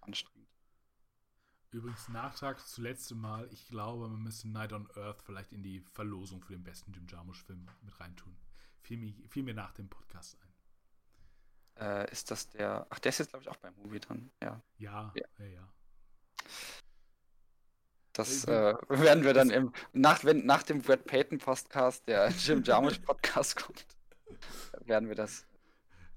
anstrengend. 0.00 0.48
Übrigens, 1.70 2.08
Nachtrag 2.08 2.66
zuletzt 2.66 3.14
Mal, 3.14 3.48
ich 3.52 3.68
glaube, 3.68 4.08
man 4.08 4.22
müsste 4.22 4.48
Night 4.48 4.72
on 4.72 4.90
Earth 4.96 5.22
vielleicht 5.22 5.52
in 5.52 5.62
die 5.62 5.80
Verlosung 5.80 6.42
für 6.42 6.54
den 6.54 6.64
besten 6.64 6.92
Jim 6.92 7.06
Jarmusch-Film 7.06 7.68
mit 7.82 8.00
reintun. 8.00 8.36
Fiel 8.80 8.96
mir, 8.96 9.14
fiel 9.28 9.42
mir 9.42 9.54
nach 9.54 9.72
dem 9.72 9.88
Podcast 9.88 10.38
ein. 10.40 10.48
Äh, 11.86 12.10
ist 12.10 12.30
das 12.30 12.48
der. 12.48 12.86
Ach, 12.90 12.98
der 12.98 13.10
ist 13.10 13.18
jetzt, 13.18 13.30
glaube 13.30 13.42
ich, 13.42 13.48
auch 13.48 13.56
beim 13.56 13.74
Movie 13.76 14.00
drin. 14.00 14.30
Ja. 14.42 14.62
Ja, 14.78 15.12
ja, 15.14 15.26
ja. 15.38 15.46
ja. 15.46 15.72
Das 18.18 18.44
äh, 18.46 18.74
werden 18.88 19.22
wir 19.22 19.32
dann 19.32 19.50
im. 19.50 19.72
Nach, 19.92 20.24
wenn, 20.24 20.44
nach 20.44 20.64
dem 20.64 20.82
Brad 20.82 21.04
Payton 21.04 21.38
Podcast, 21.38 22.06
der 22.08 22.28
Jim 22.38 22.64
Jarmusch 22.64 22.98
Podcast 22.98 23.56
kommt, 23.56 23.86
werden 24.84 25.08
wir 25.08 25.14
das 25.14 25.46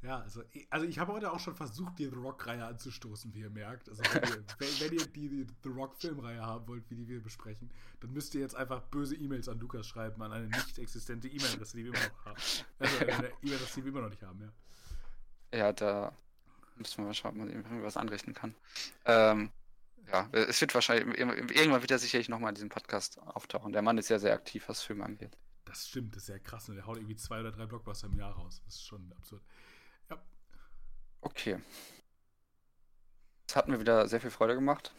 ja, 0.03 0.19
also, 0.21 0.41
also 0.71 0.87
ich 0.87 0.97
habe 0.97 1.13
heute 1.13 1.31
auch 1.31 1.39
schon 1.39 1.53
versucht, 1.53 1.99
die 1.99 2.05
The 2.05 2.15
Rock-Reihe 2.15 2.65
anzustoßen, 2.65 3.35
wie 3.35 3.41
ihr 3.41 3.51
merkt. 3.51 3.87
Also 3.87 4.01
wenn 4.01 4.23
ihr, 4.23 4.43
wenn 4.79 4.93
ihr 4.93 5.07
die, 5.07 5.29
die 5.29 5.47
The 5.61 5.69
Rock-Filmreihe 5.69 6.41
haben 6.43 6.67
wollt, 6.67 6.89
wie 6.89 6.95
die 6.95 7.07
wir 7.07 7.21
besprechen, 7.21 7.69
dann 7.99 8.11
müsst 8.11 8.33
ihr 8.33 8.41
jetzt 8.41 8.55
einfach 8.55 8.81
böse 8.81 9.15
E-Mails 9.15 9.47
an 9.47 9.59
Lukas 9.59 9.85
schreiben, 9.85 10.19
an 10.23 10.31
eine 10.31 10.47
nicht 10.47 10.79
existente 10.79 11.27
E-Mail-Adresse, 11.27 11.77
die 11.77 11.85
wir 11.85 11.93
immer 11.93 12.03
noch 12.03 12.25
haben. 12.25 12.37
Also 12.79 12.97
eine 12.99 13.27
E-Mail-Adresse, 13.43 13.75
die 13.75 13.83
wir 13.83 13.91
immer 13.91 14.01
noch 14.01 14.09
nicht 14.09 14.23
haben, 14.23 14.41
ja. 14.41 15.59
Ja, 15.59 15.71
da 15.71 16.13
müssen 16.77 16.97
wir 16.97 17.05
mal 17.05 17.13
schauen, 17.13 17.39
ob 17.39 17.69
man 17.69 17.83
was 17.83 17.97
anrichten 17.97 18.33
kann. 18.33 18.55
Ähm, 19.05 19.51
ja, 20.07 20.29
es 20.31 20.59
wird 20.61 20.73
wahrscheinlich, 20.73 21.17
irgendwann 21.17 21.81
wird 21.81 21.91
er 21.91 21.99
sicherlich 21.99 22.29
nochmal 22.29 22.49
in 22.49 22.55
diesem 22.55 22.69
Podcast 22.69 23.19
auftauchen. 23.19 23.71
Der 23.71 23.81
Mann 23.81 23.97
ist 23.97 24.09
ja 24.09 24.19
sehr 24.19 24.33
aktiv, 24.33 24.67
was 24.67 24.81
Filme 24.81 25.05
angeht. 25.05 25.37
Das 25.65 25.87
stimmt, 25.87 26.15
das 26.15 26.23
ist 26.23 26.29
ja 26.29 26.39
krass. 26.39 26.67
Und 26.69 26.75
der 26.75 26.85
haut 26.85 26.97
irgendwie 26.97 27.15
zwei 27.15 27.39
oder 27.39 27.51
drei 27.51 27.65
Blockbuster 27.65 28.07
im 28.07 28.17
Jahr 28.17 28.33
raus. 28.33 28.61
Das 28.65 28.75
ist 28.75 28.85
schon 28.85 29.13
absurd. 29.13 29.41
Okay. 31.21 31.61
Es 33.47 33.55
hat 33.55 33.67
mir 33.67 33.79
wieder 33.79 34.07
sehr 34.07 34.21
viel 34.21 34.31
Freude 34.31 34.55
gemacht. 34.55 34.93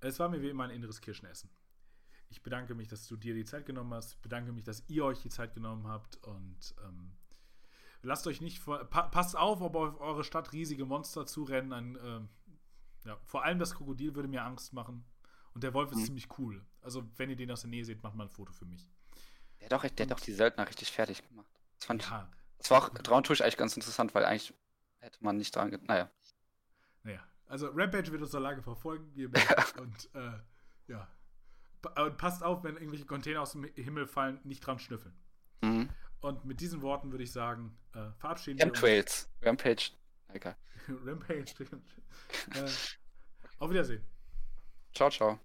Es 0.00 0.18
war 0.18 0.28
mir 0.28 0.40
wie 0.40 0.48
immer 0.48 0.64
ein 0.64 0.70
inneres 0.70 1.00
Kirschenessen. 1.00 1.50
Ich 2.28 2.42
bedanke 2.42 2.74
mich, 2.74 2.88
dass 2.88 3.06
du 3.06 3.16
dir 3.16 3.34
die 3.34 3.44
Zeit 3.44 3.66
genommen 3.66 3.92
hast. 3.94 4.14
Ich 4.14 4.18
bedanke 4.20 4.52
mich, 4.52 4.64
dass 4.64 4.82
ihr 4.88 5.04
euch 5.04 5.20
die 5.20 5.28
Zeit 5.28 5.54
genommen 5.54 5.86
habt. 5.86 6.16
Und 6.24 6.74
ähm, 6.84 7.12
lasst 8.02 8.26
euch 8.26 8.40
nicht 8.40 8.58
vor, 8.58 8.84
pa 8.84 9.02
passt 9.02 9.36
auf, 9.36 9.60
ob 9.60 9.76
auf 9.76 10.00
eure 10.00 10.24
Stadt 10.24 10.52
riesige 10.52 10.84
Monster 10.84 11.26
zurennen. 11.26 11.72
Ein, 11.72 11.98
ähm, 12.02 12.28
ja, 13.06 13.18
vor 13.24 13.44
allem 13.44 13.58
das 13.58 13.74
Krokodil 13.74 14.14
würde 14.14 14.28
mir 14.28 14.42
Angst 14.44 14.72
machen. 14.72 15.04
Und 15.54 15.62
der 15.62 15.72
Wolf 15.72 15.90
ist 15.92 15.98
mhm. 15.98 16.04
ziemlich 16.04 16.38
cool. 16.38 16.66
Also, 16.82 17.08
wenn 17.16 17.30
ihr 17.30 17.36
den 17.36 17.50
aus 17.50 17.62
der 17.62 17.70
Nähe 17.70 17.84
seht, 17.84 18.02
macht 18.02 18.14
mal 18.14 18.24
ein 18.24 18.30
Foto 18.30 18.52
für 18.52 18.66
mich. 18.66 18.90
Der 19.60 19.66
hat 19.66 19.72
doch, 19.72 19.88
der 19.88 20.04
hat 20.04 20.10
doch 20.10 20.20
die 20.20 20.32
Söldner 20.32 20.68
richtig 20.68 20.92
fertig 20.92 21.26
gemacht. 21.26 21.50
Das 21.78 21.86
fand 21.86 22.02
ja. 22.02 22.28
ich. 22.30 22.36
Das 22.58 22.70
war 22.70 22.82
auch 22.82 22.88
dramaturgisch 22.90 23.40
eigentlich 23.40 23.56
ganz 23.56 23.74
interessant, 23.76 24.14
weil 24.14 24.24
eigentlich 24.24 24.52
hätte 24.98 25.18
man 25.22 25.36
nicht 25.36 25.54
dran. 25.54 25.78
Naja. 25.86 26.10
Naja, 27.04 27.20
also 27.46 27.68
Rampage 27.68 28.10
wird 28.10 28.22
uns 28.22 28.32
so 28.32 28.38
lange 28.38 28.62
verfolgen, 28.62 29.10
und 29.80 30.14
äh, 30.14 30.32
ja. 30.88 31.08
Und 31.96 32.16
passt 32.16 32.42
auf, 32.42 32.64
wenn 32.64 32.76
irgendwelche 32.76 33.06
Container 33.06 33.42
aus 33.42 33.52
dem 33.52 33.64
Himmel 33.64 34.06
fallen, 34.06 34.40
nicht 34.42 34.60
dran 34.60 34.78
schnüffeln. 34.78 35.14
Mhm. 35.62 35.88
Und 36.20 36.44
mit 36.44 36.60
diesen 36.60 36.82
Worten 36.82 37.12
würde 37.12 37.22
ich 37.22 37.32
sagen, 37.32 37.78
äh, 37.94 38.10
verabschieden 38.18 38.58
Chemtrails. 38.58 39.28
wir 39.40 39.50
uns. 39.52 39.60
Rampage. 39.62 39.90
Egal. 40.32 40.56
Rampage. 41.04 41.54
äh, 42.54 42.70
auf 43.58 43.70
Wiedersehen. 43.70 44.04
Ciao, 44.94 45.10
ciao. 45.10 45.38